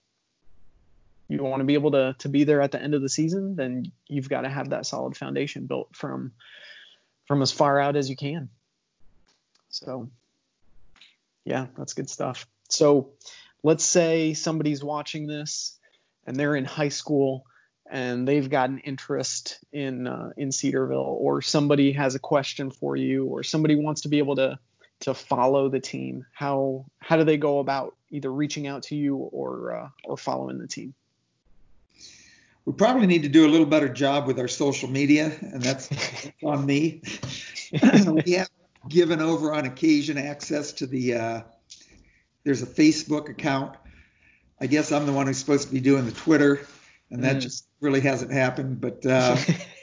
you 1.27 1.43
want 1.43 1.61
to 1.61 1.65
be 1.65 1.73
able 1.73 1.91
to 1.91 2.15
to 2.19 2.29
be 2.29 2.43
there 2.43 2.61
at 2.61 2.71
the 2.71 2.81
end 2.81 2.95
of 2.95 3.01
the 3.01 3.09
season, 3.09 3.55
then 3.55 3.91
you've 4.07 4.29
got 4.29 4.41
to 4.41 4.49
have 4.49 4.69
that 4.69 4.85
solid 4.85 5.17
foundation 5.17 5.65
built 5.65 5.95
from 5.95 6.31
from 7.25 7.41
as 7.41 7.51
far 7.51 7.79
out 7.79 7.95
as 7.95 8.09
you 8.09 8.15
can. 8.15 8.49
So 9.69 10.09
yeah, 11.45 11.67
that's 11.77 11.93
good 11.93 12.09
stuff. 12.09 12.47
So 12.69 13.11
let's 13.63 13.85
say 13.85 14.33
somebody's 14.33 14.83
watching 14.83 15.27
this 15.27 15.77
and 16.25 16.35
they're 16.35 16.55
in 16.55 16.65
high 16.65 16.89
school 16.89 17.45
and 17.89 18.27
they've 18.27 18.49
got 18.49 18.69
an 18.69 18.79
interest 18.79 19.59
in 19.71 20.07
uh, 20.07 20.31
in 20.37 20.51
Cedarville, 20.51 21.17
or 21.19 21.41
somebody 21.41 21.93
has 21.93 22.15
a 22.15 22.19
question 22.19 22.71
for 22.71 22.95
you, 22.95 23.25
or 23.25 23.43
somebody 23.43 23.75
wants 23.75 24.01
to 24.01 24.09
be 24.09 24.17
able 24.17 24.35
to 24.35 24.59
to 25.01 25.13
follow 25.13 25.69
the 25.69 25.79
team, 25.79 26.25
how 26.33 26.85
how 26.99 27.17
do 27.17 27.23
they 27.23 27.37
go 27.37 27.59
about 27.59 27.95
either 28.09 28.31
reaching 28.31 28.67
out 28.67 28.83
to 28.83 28.95
you 28.95 29.15
or 29.15 29.75
uh, 29.75 29.89
or 30.05 30.17
following 30.17 30.57
the 30.57 30.67
team? 30.67 30.93
We 32.65 32.73
probably 32.73 33.07
need 33.07 33.23
to 33.23 33.29
do 33.29 33.45
a 33.45 33.49
little 33.49 33.65
better 33.65 33.87
job 33.87 34.27
with 34.27 34.39
our 34.39 34.47
social 34.47 34.89
media, 34.89 35.31
and 35.41 35.61
that's 35.61 35.89
on 36.43 36.65
me. 36.65 37.01
we 38.25 38.33
have 38.33 38.49
given 38.89 39.21
over 39.21 39.53
on 39.53 39.65
occasion 39.65 40.17
access 40.17 40.71
to 40.73 40.87
the 40.87 41.13
uh, 41.13 41.41
there's 42.43 42.61
a 42.61 42.67
Facebook 42.67 43.29
account. 43.29 43.75
I 44.59 44.67
guess 44.67 44.91
I'm 44.91 45.05
the 45.05 45.13
one 45.13 45.27
who's 45.27 45.37
supposed 45.37 45.67
to 45.67 45.73
be 45.73 45.81
doing 45.81 46.05
the 46.05 46.11
Twitter, 46.11 46.61
and 47.11 47.23
that 47.23 47.37
mm. 47.37 47.41
just 47.41 47.67
really 47.81 48.01
hasn't 48.01 48.31
happened. 48.31 48.81
But 48.81 49.05
uh, 49.05 49.37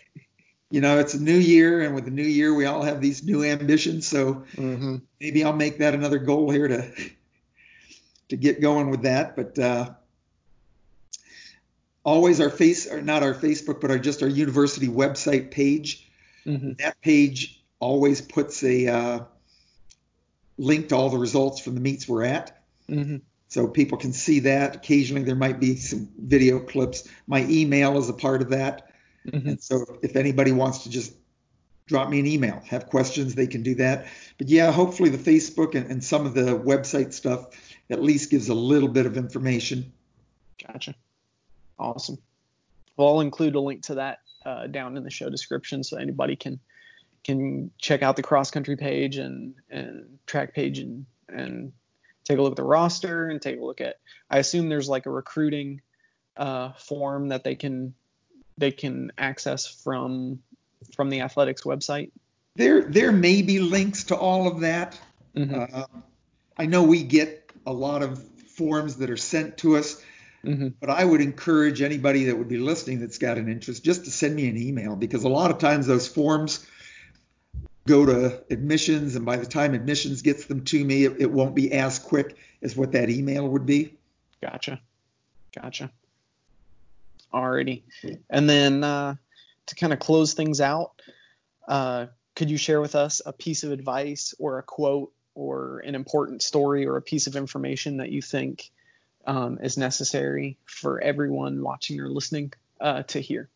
you 0.70 0.80
know, 0.80 0.98
it's 0.98 1.14
a 1.14 1.22
new 1.22 1.36
year, 1.36 1.82
and 1.82 1.94
with 1.94 2.04
the 2.04 2.10
new 2.10 2.22
year, 2.22 2.52
we 2.54 2.66
all 2.66 2.82
have 2.82 3.00
these 3.00 3.22
new 3.22 3.44
ambitions. 3.44 4.06
So 4.06 4.44
mm-hmm. 4.56 4.96
maybe 5.20 5.44
I'll 5.44 5.52
make 5.52 5.78
that 5.78 5.94
another 5.94 6.18
goal 6.18 6.50
here 6.50 6.68
to 6.68 6.90
to 8.28 8.36
get 8.36 8.60
going 8.60 8.90
with 8.90 9.02
that. 9.02 9.36
But 9.36 9.58
uh, 9.58 9.90
always 12.02 12.40
our 12.40 12.50
face, 12.50 12.90
or 12.90 13.02
not 13.02 13.22
our 13.22 13.34
Facebook, 13.34 13.80
but 13.80 13.90
our 13.90 13.98
just 13.98 14.22
our 14.22 14.28
university 14.28 14.88
website 14.88 15.50
page. 15.50 16.08
Mm-hmm. 16.46 16.72
That 16.78 17.00
page 17.00 17.62
always 17.78 18.20
puts 18.20 18.62
a 18.62 18.88
uh, 18.88 19.20
link 20.58 20.88
to 20.88 20.96
all 20.96 21.10
the 21.10 21.18
results 21.18 21.60
from 21.60 21.74
the 21.74 21.80
meets 21.80 22.08
we're 22.08 22.24
at. 22.24 22.62
Mm-hmm. 22.88 23.16
So 23.48 23.68
people 23.68 23.98
can 23.98 24.12
see 24.12 24.40
that. 24.40 24.76
Occasionally 24.76 25.22
there 25.22 25.36
might 25.36 25.60
be 25.60 25.76
some 25.76 26.08
video 26.18 26.58
clips. 26.58 27.08
My 27.26 27.44
email 27.48 27.98
is 27.98 28.08
a 28.08 28.12
part 28.12 28.42
of 28.42 28.50
that. 28.50 28.90
Mm-hmm. 29.28 29.48
And 29.48 29.62
so 29.62 29.84
if 30.02 30.16
anybody 30.16 30.52
wants 30.52 30.84
to 30.84 30.90
just 30.90 31.14
drop 31.86 32.08
me 32.08 32.18
an 32.20 32.26
email, 32.26 32.62
have 32.66 32.86
questions, 32.86 33.34
they 33.34 33.46
can 33.46 33.62
do 33.62 33.74
that. 33.76 34.06
But 34.38 34.48
yeah, 34.48 34.70
hopefully 34.72 35.10
the 35.10 35.18
Facebook 35.18 35.74
and, 35.74 35.90
and 35.90 36.02
some 36.02 36.26
of 36.26 36.34
the 36.34 36.58
website 36.58 37.12
stuff 37.12 37.46
at 37.90 38.02
least 38.02 38.30
gives 38.30 38.48
a 38.48 38.54
little 38.54 38.88
bit 38.88 39.06
of 39.06 39.16
information. 39.16 39.92
Gotcha. 40.66 40.94
Awesome. 41.78 42.18
Well, 42.96 43.08
I'll 43.08 43.20
include 43.20 43.54
a 43.54 43.60
link 43.60 43.82
to 43.84 43.96
that 43.96 44.20
uh, 44.46 44.66
down 44.66 44.96
in 44.96 45.04
the 45.04 45.10
show 45.10 45.28
description 45.28 45.82
so 45.82 45.96
anybody 45.96 46.36
can 46.36 46.60
can 47.24 47.70
check 47.78 48.02
out 48.02 48.16
the 48.16 48.22
cross 48.22 48.50
country 48.50 48.76
page 48.76 49.16
and 49.16 49.54
and 49.70 50.18
track 50.26 50.54
page 50.54 50.78
and 50.78 51.06
and 51.28 51.72
take 52.24 52.38
a 52.38 52.42
look 52.42 52.52
at 52.52 52.56
the 52.56 52.64
roster 52.64 53.28
and 53.28 53.40
take 53.40 53.58
a 53.58 53.64
look 53.64 53.80
at. 53.80 53.96
I 54.30 54.38
assume 54.38 54.68
there's 54.68 54.88
like 54.88 55.06
a 55.06 55.10
recruiting 55.10 55.80
uh, 56.36 56.72
form 56.72 57.28
that 57.28 57.44
they 57.44 57.54
can 57.54 57.94
they 58.58 58.70
can 58.70 59.12
access 59.18 59.66
from 59.66 60.40
from 60.94 61.10
the 61.10 61.20
athletics 61.20 61.62
website? 61.62 62.10
There 62.56 62.82
there 62.82 63.12
may 63.12 63.42
be 63.42 63.58
links 63.58 64.04
to 64.04 64.16
all 64.16 64.46
of 64.48 64.60
that. 64.60 64.98
Mm-hmm. 65.36 65.74
Uh, 65.74 65.84
I 66.56 66.66
know 66.66 66.84
we 66.84 67.02
get 67.02 67.50
a 67.66 67.72
lot 67.72 68.02
of 68.02 68.22
forms 68.22 68.96
that 68.96 69.10
are 69.10 69.16
sent 69.16 69.58
to 69.58 69.76
us, 69.76 70.00
mm-hmm. 70.44 70.68
but 70.80 70.90
I 70.90 71.04
would 71.04 71.20
encourage 71.20 71.82
anybody 71.82 72.24
that 72.24 72.38
would 72.38 72.48
be 72.48 72.58
listening 72.58 73.00
that's 73.00 73.18
got 73.18 73.38
an 73.38 73.48
interest 73.48 73.84
just 73.84 74.04
to 74.04 74.10
send 74.10 74.36
me 74.36 74.48
an 74.48 74.56
email 74.56 74.94
because 74.94 75.24
a 75.24 75.28
lot 75.28 75.50
of 75.50 75.58
times 75.58 75.86
those 75.86 76.06
forms 76.06 76.64
go 77.86 78.06
to 78.06 78.42
admissions, 78.50 79.16
and 79.16 79.26
by 79.26 79.36
the 79.36 79.46
time 79.46 79.74
admissions 79.74 80.22
gets 80.22 80.46
them 80.46 80.64
to 80.64 80.82
me, 80.84 81.04
it, 81.04 81.20
it 81.20 81.30
won't 81.30 81.54
be 81.54 81.72
as 81.72 81.98
quick 81.98 82.36
as 82.62 82.76
what 82.76 82.92
that 82.92 83.10
email 83.10 83.46
would 83.48 83.66
be. 83.66 83.94
Gotcha. 84.40 84.80
Gotcha. 85.54 85.90
Alrighty. 87.34 87.82
And 88.30 88.48
then 88.48 88.84
uh, 88.84 89.16
to 89.66 89.74
kind 89.74 89.92
of 89.92 89.98
close 89.98 90.34
things 90.34 90.60
out, 90.60 90.92
uh, 91.66 92.06
could 92.36 92.48
you 92.48 92.56
share 92.56 92.80
with 92.80 92.94
us 92.94 93.20
a 93.26 93.32
piece 93.32 93.64
of 93.64 93.72
advice 93.72 94.34
or 94.38 94.58
a 94.58 94.62
quote 94.62 95.12
or 95.34 95.80
an 95.80 95.96
important 95.96 96.42
story 96.42 96.86
or 96.86 96.96
a 96.96 97.02
piece 97.02 97.26
of 97.26 97.34
information 97.34 97.96
that 97.96 98.10
you 98.10 98.22
think 98.22 98.70
um, 99.26 99.58
is 99.62 99.76
necessary 99.76 100.56
for 100.64 101.00
everyone 101.00 101.60
watching 101.60 102.00
or 102.00 102.08
listening 102.08 102.52
uh, 102.80 103.02
to 103.04 103.20
hear? 103.20 103.48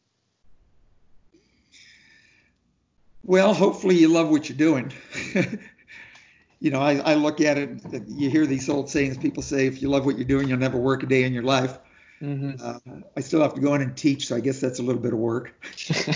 Well, 3.23 3.55
hopefully 3.55 3.97
you 3.97 4.09
love 4.09 4.31
what 4.31 4.49
you're 4.49 4.59
doing. 4.59 4.93
you 6.61 6.71
know, 6.71 6.81
I, 6.81 6.97
I, 6.97 7.15
look 7.15 7.41
at 7.41 7.59
it, 7.59 7.83
you 8.09 8.31
hear 8.31 8.47
these 8.47 8.69
old 8.69 8.89
sayings 8.89 9.19
people 9.19 9.43
say, 9.43 9.67
if 9.67 9.83
you 9.83 9.89
love 9.89 10.07
what 10.07 10.17
you're 10.17 10.25
doing, 10.25 10.49
you'll 10.49 10.59
never 10.59 10.79
work 10.79 11.03
a 11.03 11.07
day 11.07 11.25
in 11.25 11.35
your 11.35 11.43
life. 11.43 11.79
Mm-hmm. 12.23 12.53
Uh, 12.61 13.01
I 13.17 13.21
still 13.21 13.43
have 13.43 13.55
to 13.55 13.61
go 13.61 13.75
in 13.75 13.83
and 13.83 13.97
teach, 13.97 14.27
so 14.27 14.37
I 14.37 14.41
guess 14.41 14.61
that's 14.61 14.79
a 14.79 14.83
little 14.83 15.01
bit 15.01 15.13
of 15.13 15.19
work. 15.19 15.55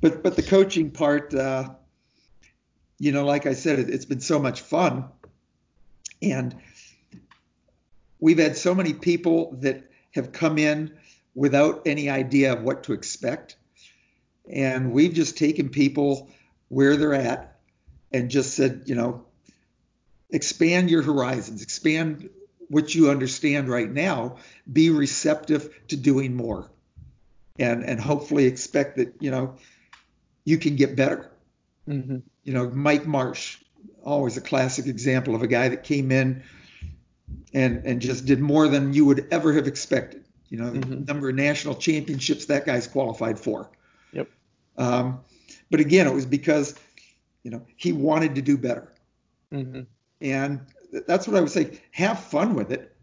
but 0.00 0.22
but 0.22 0.36
the 0.36 0.44
coaching 0.46 0.90
part, 0.90 1.34
uh, 1.34 1.70
you 2.98 3.12
know, 3.12 3.24
like 3.24 3.46
I 3.46 3.54
said, 3.54 3.78
it, 3.78 3.88
it's 3.88 4.04
been 4.04 4.20
so 4.20 4.38
much 4.38 4.60
fun, 4.60 5.06
and 6.20 6.54
we've 8.20 8.38
had 8.38 8.56
so 8.56 8.74
many 8.74 8.92
people 8.92 9.56
that 9.60 9.90
have 10.12 10.32
come 10.32 10.58
in 10.58 10.94
without 11.34 11.82
any 11.86 12.10
idea 12.10 12.52
of 12.52 12.62
what 12.62 12.84
to 12.84 12.92
expect, 12.92 13.56
and 14.50 14.92
we've 14.92 15.14
just 15.14 15.38
taken 15.38 15.70
people 15.70 16.28
where 16.68 16.96
they're 16.98 17.14
at 17.14 17.58
and 18.12 18.30
just 18.30 18.54
said, 18.54 18.82
you 18.84 18.94
know, 18.94 19.24
expand 20.30 20.90
your 20.90 21.02
horizons, 21.02 21.62
expand 21.62 22.28
what 22.72 22.94
you 22.94 23.10
understand 23.10 23.68
right 23.68 23.90
now, 23.92 24.36
be 24.72 24.88
receptive 24.88 25.78
to 25.88 25.96
doing 25.96 26.34
more, 26.34 26.70
and 27.58 27.84
and 27.84 28.00
hopefully 28.00 28.46
expect 28.46 28.96
that 28.96 29.14
you 29.20 29.30
know 29.30 29.56
you 30.46 30.56
can 30.56 30.74
get 30.76 30.96
better. 30.96 31.30
Mm-hmm. 31.86 32.20
You 32.44 32.52
know, 32.54 32.70
Mike 32.70 33.06
Marsh, 33.06 33.58
always 34.02 34.38
a 34.38 34.40
classic 34.40 34.86
example 34.86 35.34
of 35.34 35.42
a 35.42 35.46
guy 35.46 35.68
that 35.68 35.84
came 35.84 36.10
in 36.10 36.44
and 37.52 37.84
and 37.84 38.00
just 38.00 38.24
did 38.24 38.40
more 38.40 38.66
than 38.68 38.94
you 38.94 39.04
would 39.04 39.28
ever 39.30 39.52
have 39.52 39.66
expected. 39.66 40.24
You 40.48 40.56
know, 40.56 40.70
mm-hmm. 40.70 41.04
the 41.04 41.12
number 41.12 41.28
of 41.28 41.34
national 41.34 41.74
championships 41.74 42.46
that 42.46 42.64
guy's 42.64 42.86
qualified 42.86 43.38
for. 43.38 43.70
Yep. 44.12 44.28
Um, 44.78 45.20
but 45.70 45.80
again, 45.80 46.06
it 46.06 46.14
was 46.14 46.24
because 46.24 46.74
you 47.42 47.50
know 47.50 47.66
he 47.76 47.92
wanted 47.92 48.36
to 48.36 48.40
do 48.40 48.56
better. 48.56 48.90
Mm-hmm. 49.52 49.82
And 50.22 50.60
that's 50.92 51.26
what 51.26 51.36
I 51.36 51.40
would 51.40 51.50
say. 51.50 51.80
Have 51.92 52.20
fun 52.20 52.54
with 52.54 52.70
it. 52.70 52.94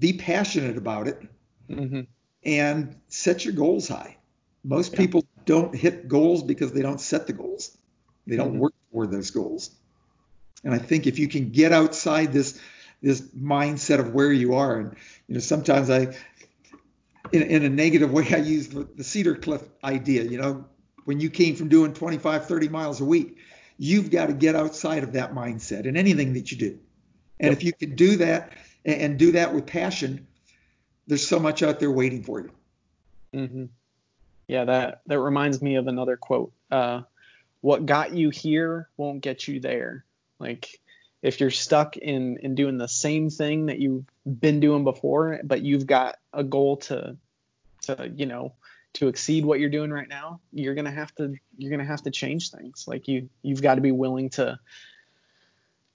Be 0.00 0.14
passionate 0.14 0.76
about 0.76 1.08
it. 1.08 1.22
Mm-hmm. 1.68 2.00
And 2.44 2.96
set 3.08 3.44
your 3.44 3.54
goals 3.54 3.88
high. 3.88 4.16
Most 4.64 4.92
yeah. 4.92 4.98
people 4.98 5.24
don't 5.44 5.74
hit 5.74 6.08
goals 6.08 6.42
because 6.42 6.72
they 6.72 6.82
don't 6.82 7.00
set 7.00 7.26
the 7.26 7.32
goals. 7.32 7.76
They 8.26 8.36
don't 8.36 8.52
mm-hmm. 8.52 8.60
work 8.60 8.74
toward 8.90 9.10
those 9.10 9.30
goals. 9.30 9.70
And 10.64 10.74
I 10.74 10.78
think 10.78 11.06
if 11.06 11.18
you 11.18 11.28
can 11.28 11.50
get 11.50 11.72
outside 11.72 12.32
this 12.32 12.60
this 13.00 13.20
mindset 13.20 14.00
of 14.00 14.12
where 14.12 14.32
you 14.32 14.54
are, 14.54 14.78
and 14.78 14.96
you 15.28 15.34
know, 15.34 15.40
sometimes 15.40 15.88
I, 15.88 16.16
in, 17.30 17.42
in 17.42 17.64
a 17.64 17.68
negative 17.68 18.10
way, 18.10 18.26
I 18.34 18.38
use 18.38 18.68
the, 18.68 18.88
the 18.96 19.04
Cedar 19.04 19.36
Cliff 19.36 19.62
idea. 19.84 20.24
You 20.24 20.38
know, 20.38 20.64
when 21.04 21.20
you 21.20 21.30
came 21.30 21.54
from 21.54 21.68
doing 21.68 21.92
25, 21.92 22.46
30 22.46 22.68
miles 22.68 23.00
a 23.00 23.04
week, 23.04 23.38
you've 23.78 24.10
got 24.10 24.26
to 24.26 24.32
get 24.32 24.54
outside 24.54 25.04
of 25.04 25.12
that 25.12 25.32
mindset 25.32 25.86
in 25.86 25.96
anything 25.96 26.34
that 26.34 26.50
you 26.50 26.58
do. 26.58 26.78
And 27.40 27.50
yep. 27.50 27.52
if 27.52 27.64
you 27.64 27.72
can 27.72 27.94
do 27.94 28.16
that 28.16 28.52
and 28.84 29.18
do 29.18 29.32
that 29.32 29.54
with 29.54 29.66
passion, 29.66 30.26
there's 31.06 31.26
so 31.26 31.38
much 31.38 31.62
out 31.62 31.78
there 31.78 31.90
waiting 31.90 32.24
for 32.24 32.40
you. 32.40 32.50
Mm-hmm. 33.32 33.64
Yeah, 34.48 34.64
that 34.64 35.02
that 35.06 35.20
reminds 35.20 35.62
me 35.62 35.76
of 35.76 35.86
another 35.86 36.16
quote. 36.16 36.52
Uh, 36.70 37.02
what 37.60 37.86
got 37.86 38.14
you 38.14 38.30
here 38.30 38.88
won't 38.96 39.20
get 39.20 39.46
you 39.46 39.60
there. 39.60 40.04
Like 40.38 40.80
if 41.22 41.40
you're 41.40 41.50
stuck 41.50 41.96
in 41.96 42.38
in 42.38 42.54
doing 42.54 42.78
the 42.78 42.88
same 42.88 43.30
thing 43.30 43.66
that 43.66 43.78
you've 43.78 44.04
been 44.24 44.60
doing 44.60 44.84
before, 44.84 45.40
but 45.44 45.62
you've 45.62 45.86
got 45.86 46.18
a 46.32 46.42
goal 46.42 46.78
to 46.78 47.16
to 47.82 48.10
you 48.14 48.26
know 48.26 48.52
to 48.94 49.08
exceed 49.08 49.44
what 49.44 49.60
you're 49.60 49.70
doing 49.70 49.90
right 49.90 50.08
now, 50.08 50.40
you're 50.52 50.74
gonna 50.74 50.90
have 50.90 51.14
to 51.16 51.34
you're 51.56 51.70
gonna 51.70 51.84
have 51.84 52.02
to 52.02 52.10
change 52.10 52.50
things. 52.50 52.84
Like 52.86 53.08
you 53.08 53.28
you've 53.42 53.62
got 53.62 53.76
to 53.76 53.80
be 53.80 53.92
willing 53.92 54.30
to 54.30 54.58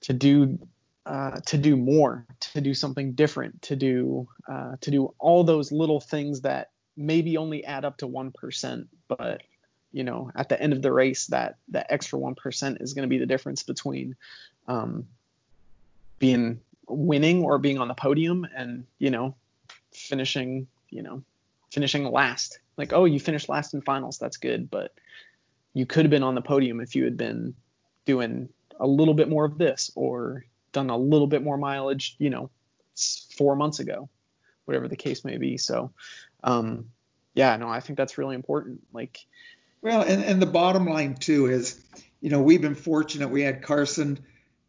to 0.01 0.13
do 0.13 0.59
uh, 1.05 1.39
to 1.47 1.57
do 1.57 1.75
more, 1.75 2.25
to 2.39 2.61
do 2.61 2.73
something 2.73 3.13
different, 3.13 3.61
to 3.63 3.75
do 3.75 4.27
uh, 4.47 4.77
to 4.81 4.91
do 4.91 5.13
all 5.19 5.43
those 5.43 5.71
little 5.71 5.99
things 5.99 6.41
that 6.41 6.71
maybe 6.95 7.37
only 7.37 7.65
add 7.65 7.85
up 7.85 7.97
to 7.97 8.07
one 8.07 8.31
percent, 8.31 8.87
but 9.07 9.41
you 9.91 10.03
know 10.03 10.31
at 10.35 10.49
the 10.49 10.61
end 10.61 10.73
of 10.73 10.81
the 10.81 10.91
race 10.91 11.27
that 11.27 11.57
that 11.69 11.87
extra 11.89 12.19
one 12.19 12.35
percent 12.35 12.79
is 12.81 12.93
going 12.93 13.03
to 13.03 13.09
be 13.09 13.17
the 13.17 13.25
difference 13.25 13.63
between 13.63 14.15
um, 14.67 15.07
being 16.19 16.59
winning 16.87 17.43
or 17.43 17.57
being 17.57 17.77
on 17.77 17.87
the 17.87 17.93
podium 17.93 18.45
and 18.55 18.85
you 18.99 19.09
know 19.09 19.35
finishing 19.93 20.67
you 20.89 21.01
know 21.01 21.23
finishing 21.71 22.03
last 22.05 22.59
like, 22.77 22.93
oh, 22.93 23.05
you 23.05 23.19
finished 23.19 23.49
last 23.49 23.73
in 23.73 23.81
finals, 23.81 24.17
that's 24.17 24.37
good, 24.37 24.69
but 24.69 24.93
you 25.73 25.85
could 25.85 26.05
have 26.05 26.11
been 26.11 26.23
on 26.23 26.35
the 26.35 26.41
podium 26.41 26.79
if 26.79 26.95
you 26.95 27.03
had 27.03 27.17
been 27.17 27.55
doing 28.05 28.49
a 28.79 28.87
little 28.87 29.13
bit 29.13 29.29
more 29.29 29.45
of 29.45 29.57
this 29.57 29.91
or 29.95 30.45
done 30.71 30.89
a 30.89 30.97
little 30.97 31.27
bit 31.27 31.43
more 31.43 31.57
mileage, 31.57 32.15
you 32.19 32.29
know, 32.29 32.49
four 33.37 33.55
months 33.55 33.79
ago. 33.79 34.09
whatever 34.65 34.87
the 34.87 34.95
case 34.95 35.25
may 35.25 35.37
be. 35.37 35.57
So, 35.57 35.91
um, 36.43 36.89
yeah, 37.33 37.55
no, 37.57 37.67
I 37.67 37.79
think 37.79 37.97
that's 37.97 38.17
really 38.17 38.35
important. 38.35 38.81
Like, 38.93 39.19
well, 39.81 40.01
and, 40.01 40.23
and 40.23 40.41
the 40.41 40.47
bottom 40.47 40.85
line 40.85 41.15
too 41.15 41.47
is, 41.47 41.83
you 42.21 42.29
know, 42.29 42.41
we've 42.41 42.61
been 42.61 42.75
fortunate. 42.75 43.29
We 43.29 43.41
had 43.41 43.61
Carson 43.61 44.19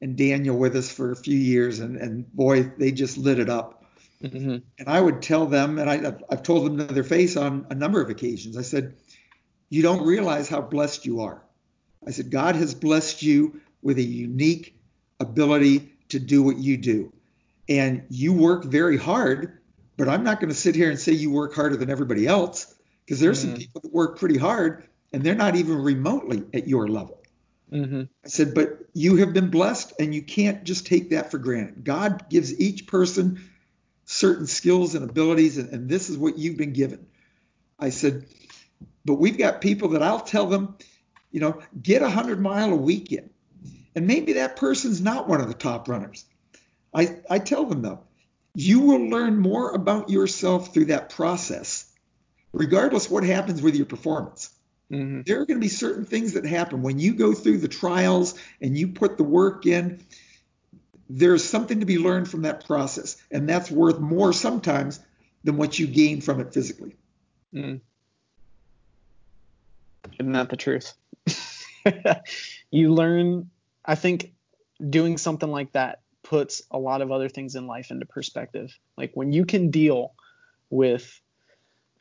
and 0.01 0.17
Daniel 0.17 0.57
with 0.57 0.75
us 0.77 0.91
for 0.91 1.13
a 1.13 1.17
few 1.17 1.39
years, 1.39 1.79
and, 1.79 1.97
and 1.97 2.31
boy, 2.35 2.65
they 2.79 2.91
just 2.91 3.17
lit 3.17 3.39
it 3.39 3.49
up. 3.49 3.84
Mm-hmm. 4.33 4.57
And 4.79 4.89
I 4.89 5.01
would 5.01 5.23
tell 5.23 5.47
them, 5.47 5.79
and 5.79 5.91
I, 5.91 6.15
I've 6.31 6.43
told 6.43 6.67
them 6.67 6.79
to 6.79 6.95
their 6.95 7.05
face 7.05 7.37
on 7.37 7.67
a 7.71 7.75
number 7.75 8.01
of 8.01 8.11
occasions. 8.11 8.57
I 8.57 8.63
said, 8.63 8.95
you 9.69 9.83
don't 9.83 10.07
realize 10.07 10.49
how 10.49 10.61
blessed 10.61 11.05
you 11.05 11.21
are. 11.21 11.43
I 12.07 12.11
said, 12.11 12.31
God 12.31 12.57
has 12.57 12.75
blessed 12.75 13.23
you 13.23 13.61
with 13.83 13.99
a 13.99 14.03
unique 14.03 14.79
ability 15.21 15.93
to 16.11 16.19
do 16.19 16.43
what 16.43 16.59
you 16.59 16.77
do. 16.77 17.13
And 17.69 18.05
you 18.09 18.33
work 18.33 18.65
very 18.65 18.97
hard, 18.97 19.59
but 19.97 20.09
I'm 20.09 20.25
not 20.25 20.41
going 20.41 20.51
to 20.51 20.55
sit 20.57 20.75
here 20.75 20.91
and 20.91 20.99
say 20.99 21.13
you 21.13 21.31
work 21.31 21.55
harder 21.55 21.77
than 21.77 21.91
everybody 21.91 22.27
else 22.27 22.75
because 23.05 23.21
there's 23.21 23.41
mm-hmm. 23.41 23.51
some 23.51 23.59
people 23.59 23.81
that 23.83 23.93
work 23.93 24.19
pretty 24.19 24.39
hard 24.39 24.89
and 25.13 25.23
they're 25.23 25.35
not 25.35 25.57
even 25.57 25.77
remotely 25.77 26.45
at 26.53 26.69
your 26.69 26.89
level. 26.89 27.21
Mm-hmm. 27.73 28.03
I 28.25 28.29
said, 28.29 28.55
but 28.55 28.79
you 28.93 29.17
have 29.17 29.33
been 29.33 29.51
blessed 29.51 29.95
and 29.99 30.15
you 30.15 30.23
can't 30.23 30.65
just 30.65 30.87
take 30.87 31.11
that 31.11 31.31
for 31.31 31.39
granted. 31.39 31.85
God 31.85 32.29
gives 32.29 32.59
each 32.61 32.87
person 32.87 33.51
certain 34.07 34.47
skills 34.47 34.95
and 34.95 35.09
abilities, 35.09 35.59
and, 35.59 35.71
and 35.71 35.89
this 35.89 36.11
is 36.11 36.19
what 36.19 36.39
you've 36.39 36.57
been 36.57 36.73
given. 36.73 37.07
I 37.79 37.91
said, 37.91 38.27
but 39.05 39.15
we've 39.15 39.39
got 39.39 39.61
people 39.61 39.91
that 39.91 40.03
I'll 40.03 40.21
tell 40.21 40.47
them, 40.47 40.77
you 41.31 41.41
know, 41.41 41.63
get 41.81 42.03
a 42.03 42.09
hundred 42.09 42.41
mile 42.41 42.73
a 42.73 42.77
weekend. 42.77 43.31
And 43.95 44.07
maybe 44.07 44.35
that 44.35 44.57
person's 44.57 45.01
not 45.01 45.29
one 45.29 45.41
of 45.41 45.49
the 45.49 45.55
top 45.55 45.89
runners. 45.89 46.25
I, 46.93 47.19
I 47.29 47.39
tell 47.39 47.65
them 47.65 47.83
though, 47.83 48.01
you 48.55 48.81
will 48.81 49.09
learn 49.09 49.39
more 49.39 49.71
about 49.71 50.11
yourself 50.11 50.73
through 50.73 50.87
that 50.87 51.11
process, 51.11 51.91
regardless 52.53 53.11
what 53.11 53.25
happens 53.25 53.63
with 53.63 53.75
your 53.75 53.87
performance. 53.87 54.51
Mm-hmm. 54.91 55.23
There 55.27 55.41
are 55.41 55.47
going 55.47 55.59
to 55.59 55.65
be 55.65 55.69
certain 55.69 56.05
things 56.05 56.35
that 56.35 56.45
happen 56.45 56.83
when 56.83 56.99
you 56.99 57.15
go 57.15 57.33
through 57.33 57.59
the 57.59 57.69
trials 57.69 58.35
and 58.61 58.77
you 58.77 58.89
put 58.89 59.17
the 59.17 59.25
work 59.25 59.67
in. 59.67 60.05
There's 61.09 61.45
something 61.45 61.81
to 61.81 61.87
be 61.87 61.99
learned 61.99 62.29
from 62.29 62.43
that 62.43 62.67
process, 62.67 63.17
and 63.31 63.49
that's 63.49 63.71
worth 63.71 64.01
more 64.01 64.33
sometimes 64.33 65.01
than 65.45 65.57
what 65.57 65.79
you 65.79 65.87
gain 65.87 66.21
from 66.21 66.41
it 66.41 66.53
physically. 66.53 66.97
Mm. 67.55 67.81
Isn't 70.19 70.33
that 70.33 70.49
the 70.49 70.57
truth? 70.57 70.95
you 72.71 72.93
learn, 72.93 73.51
I 73.85 73.95
think, 73.95 74.33
doing 74.89 75.19
something 75.19 75.51
like 75.51 75.73
that 75.73 76.01
puts 76.23 76.63
a 76.71 76.79
lot 76.79 77.03
of 77.03 77.13
other 77.13 77.29
things 77.29 77.55
in 77.55 77.67
life 77.67 77.91
into 77.91 78.07
perspective. 78.07 78.77
Like 78.97 79.13
when 79.15 79.33
you 79.33 79.45
can 79.45 79.71
deal 79.71 80.15
with, 80.71 81.21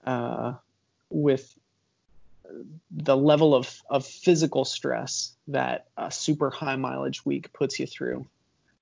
uh, 0.05 0.53
with 1.09 1.53
the 2.91 3.17
level 3.17 3.55
of, 3.55 3.81
of 3.89 4.05
physical 4.05 4.65
stress 4.65 5.33
that 5.47 5.87
a 5.97 6.11
super 6.11 6.49
high 6.49 6.75
mileage 6.75 7.25
week 7.25 7.51
puts 7.53 7.79
you 7.79 7.85
through, 7.85 8.25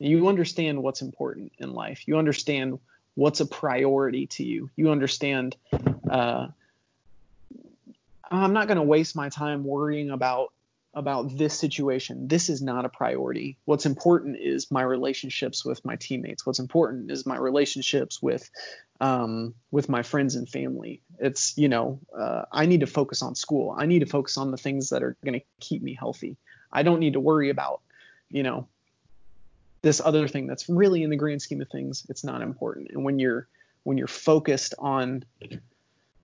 you 0.01 0.27
understand 0.27 0.81
what's 0.81 1.01
important 1.01 1.53
in 1.59 1.73
life. 1.73 2.07
You 2.07 2.17
understand 2.17 2.79
what's 3.15 3.39
a 3.39 3.45
priority 3.45 4.27
to 4.27 4.43
you. 4.43 4.69
You 4.75 4.89
understand 4.91 5.55
uh, 6.09 6.47
I'm 8.31 8.53
not 8.53 8.67
going 8.67 8.77
to 8.77 8.83
waste 8.83 9.15
my 9.15 9.29
time 9.29 9.63
worrying 9.63 10.09
about 10.09 10.53
about 10.93 11.37
this 11.37 11.57
situation. 11.57 12.27
This 12.27 12.49
is 12.49 12.61
not 12.61 12.83
a 12.83 12.89
priority. 12.89 13.57
What's 13.63 13.85
important 13.85 14.37
is 14.37 14.69
my 14.71 14.81
relationships 14.81 15.63
with 15.63 15.85
my 15.85 15.95
teammates. 15.95 16.45
What's 16.45 16.59
important 16.59 17.11
is 17.11 17.25
my 17.25 17.37
relationships 17.37 18.21
with 18.21 18.49
um, 18.99 19.53
with 19.71 19.87
my 19.87 20.03
friends 20.03 20.35
and 20.35 20.49
family. 20.49 21.01
It's 21.19 21.57
you 21.57 21.69
know 21.69 21.99
uh, 22.17 22.43
I 22.51 22.65
need 22.65 22.79
to 22.79 22.87
focus 22.87 23.21
on 23.21 23.35
school. 23.35 23.75
I 23.77 23.85
need 23.85 23.99
to 23.99 24.05
focus 24.05 24.37
on 24.37 24.51
the 24.51 24.57
things 24.57 24.89
that 24.89 25.03
are 25.03 25.15
going 25.23 25.39
to 25.39 25.45
keep 25.59 25.81
me 25.81 25.93
healthy. 25.93 26.37
I 26.71 26.83
don't 26.83 26.99
need 26.99 27.13
to 27.13 27.19
worry 27.19 27.49
about 27.49 27.81
you 28.29 28.43
know 28.43 28.67
this 29.81 30.01
other 30.01 30.27
thing 30.27 30.47
that's 30.47 30.69
really 30.69 31.03
in 31.03 31.09
the 31.09 31.15
grand 31.15 31.41
scheme 31.41 31.61
of 31.61 31.69
things. 31.69 32.05
It's 32.09 32.23
not 32.23 32.41
important. 32.41 32.91
And 32.91 33.03
when 33.03 33.19
you're 33.19 33.47
when 33.83 33.97
you're 33.97 34.07
focused 34.07 34.75
on 34.77 35.23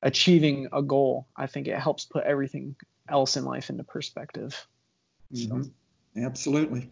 achieving 0.04 0.68
a 0.72 0.82
goal, 0.82 1.28
I 1.36 1.48
think 1.48 1.68
it 1.68 1.78
helps 1.80 2.06
put 2.06 2.24
everything 2.24 2.76
else 3.10 3.36
in 3.36 3.46
life 3.46 3.70
into 3.70 3.84
perspective. 3.84 4.68
Mm-hmm. 5.34 5.64
So, 5.64 5.70
Absolutely. 6.18 6.90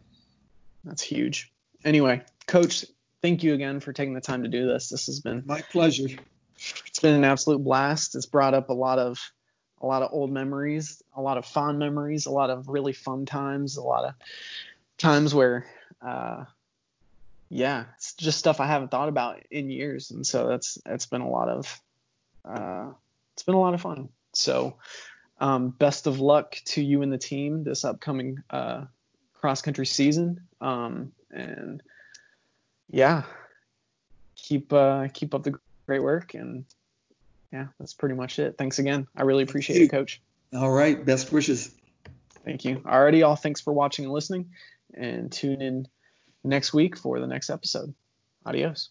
That's 0.83 1.01
huge. 1.01 1.51
Anyway, 1.83 2.21
coach, 2.47 2.85
thank 3.21 3.43
you 3.43 3.53
again 3.53 3.79
for 3.79 3.93
taking 3.93 4.13
the 4.13 4.21
time 4.21 4.43
to 4.43 4.49
do 4.49 4.67
this. 4.67 4.89
This 4.89 5.07
has 5.07 5.19
been 5.19 5.43
my 5.45 5.61
pleasure. 5.61 6.07
It's 6.85 6.99
been 6.99 7.15
an 7.15 7.23
absolute 7.23 7.63
blast. 7.63 8.15
It's 8.15 8.25
brought 8.25 8.53
up 8.53 8.69
a 8.69 8.73
lot 8.73 8.99
of 8.99 9.19
a 9.81 9.85
lot 9.85 10.01
of 10.01 10.09
old 10.13 10.31
memories, 10.31 11.01
a 11.15 11.21
lot 11.21 11.37
of 11.37 11.45
fond 11.45 11.79
memories, 11.79 12.25
a 12.25 12.31
lot 12.31 12.49
of 12.49 12.69
really 12.69 12.93
fun 12.93 13.25
times, 13.25 13.77
a 13.77 13.83
lot 13.83 14.05
of 14.05 14.13
times 14.97 15.35
where 15.35 15.65
uh, 16.01 16.45
yeah, 17.49 17.85
it's 17.95 18.13
just 18.13 18.39
stuff 18.39 18.59
I 18.59 18.67
haven't 18.67 18.91
thought 18.91 19.09
about 19.09 19.41
in 19.51 19.69
years, 19.69 20.11
and 20.11 20.25
so 20.25 20.47
that's 20.47 20.77
that's 20.85 21.05
been 21.05 21.21
a 21.21 21.29
lot 21.29 21.49
of 21.49 21.81
uh, 22.43 22.89
it's 23.33 23.43
been 23.43 23.55
a 23.55 23.59
lot 23.59 23.73
of 23.73 23.81
fun. 23.81 24.09
So, 24.33 24.77
um, 25.39 25.69
best 25.69 26.07
of 26.07 26.19
luck 26.19 26.57
to 26.65 26.83
you 26.83 27.01
and 27.01 27.11
the 27.11 27.17
team 27.17 27.63
this 27.63 27.85
upcoming 27.85 28.43
uh, 28.49 28.85
cross 29.33 29.61
country 29.61 29.85
season. 29.85 30.41
Um, 30.61 31.11
and 31.31 31.83
yeah, 32.89 33.23
keep 34.35 34.71
uh, 34.73 35.07
keep 35.13 35.35
up 35.35 35.43
the 35.43 35.59
great 35.85 36.03
work. 36.03 36.33
And 36.33 36.65
yeah, 37.51 37.67
that's 37.79 37.93
pretty 37.93 38.15
much 38.15 38.39
it. 38.39 38.57
Thanks 38.57 38.79
again. 38.79 39.07
I 39.15 39.23
really 39.23 39.43
appreciate 39.43 39.81
it, 39.81 39.91
Coach. 39.91 40.21
All 40.53 40.71
right. 40.71 41.03
Best 41.03 41.31
wishes. 41.31 41.71
Thank 42.43 42.63
you. 42.63 42.77
Alrighty, 42.77 43.25
all. 43.25 43.35
Thanks 43.35 43.61
for 43.61 43.73
watching 43.73 44.05
and 44.05 44.13
listening. 44.13 44.51
And 44.93 45.31
tune 45.31 45.61
in 45.61 45.87
next 46.45 46.73
week 46.73 46.97
for 46.97 47.19
the 47.19 47.27
next 47.27 47.49
episode. 47.49 47.93
Adios. 48.45 48.89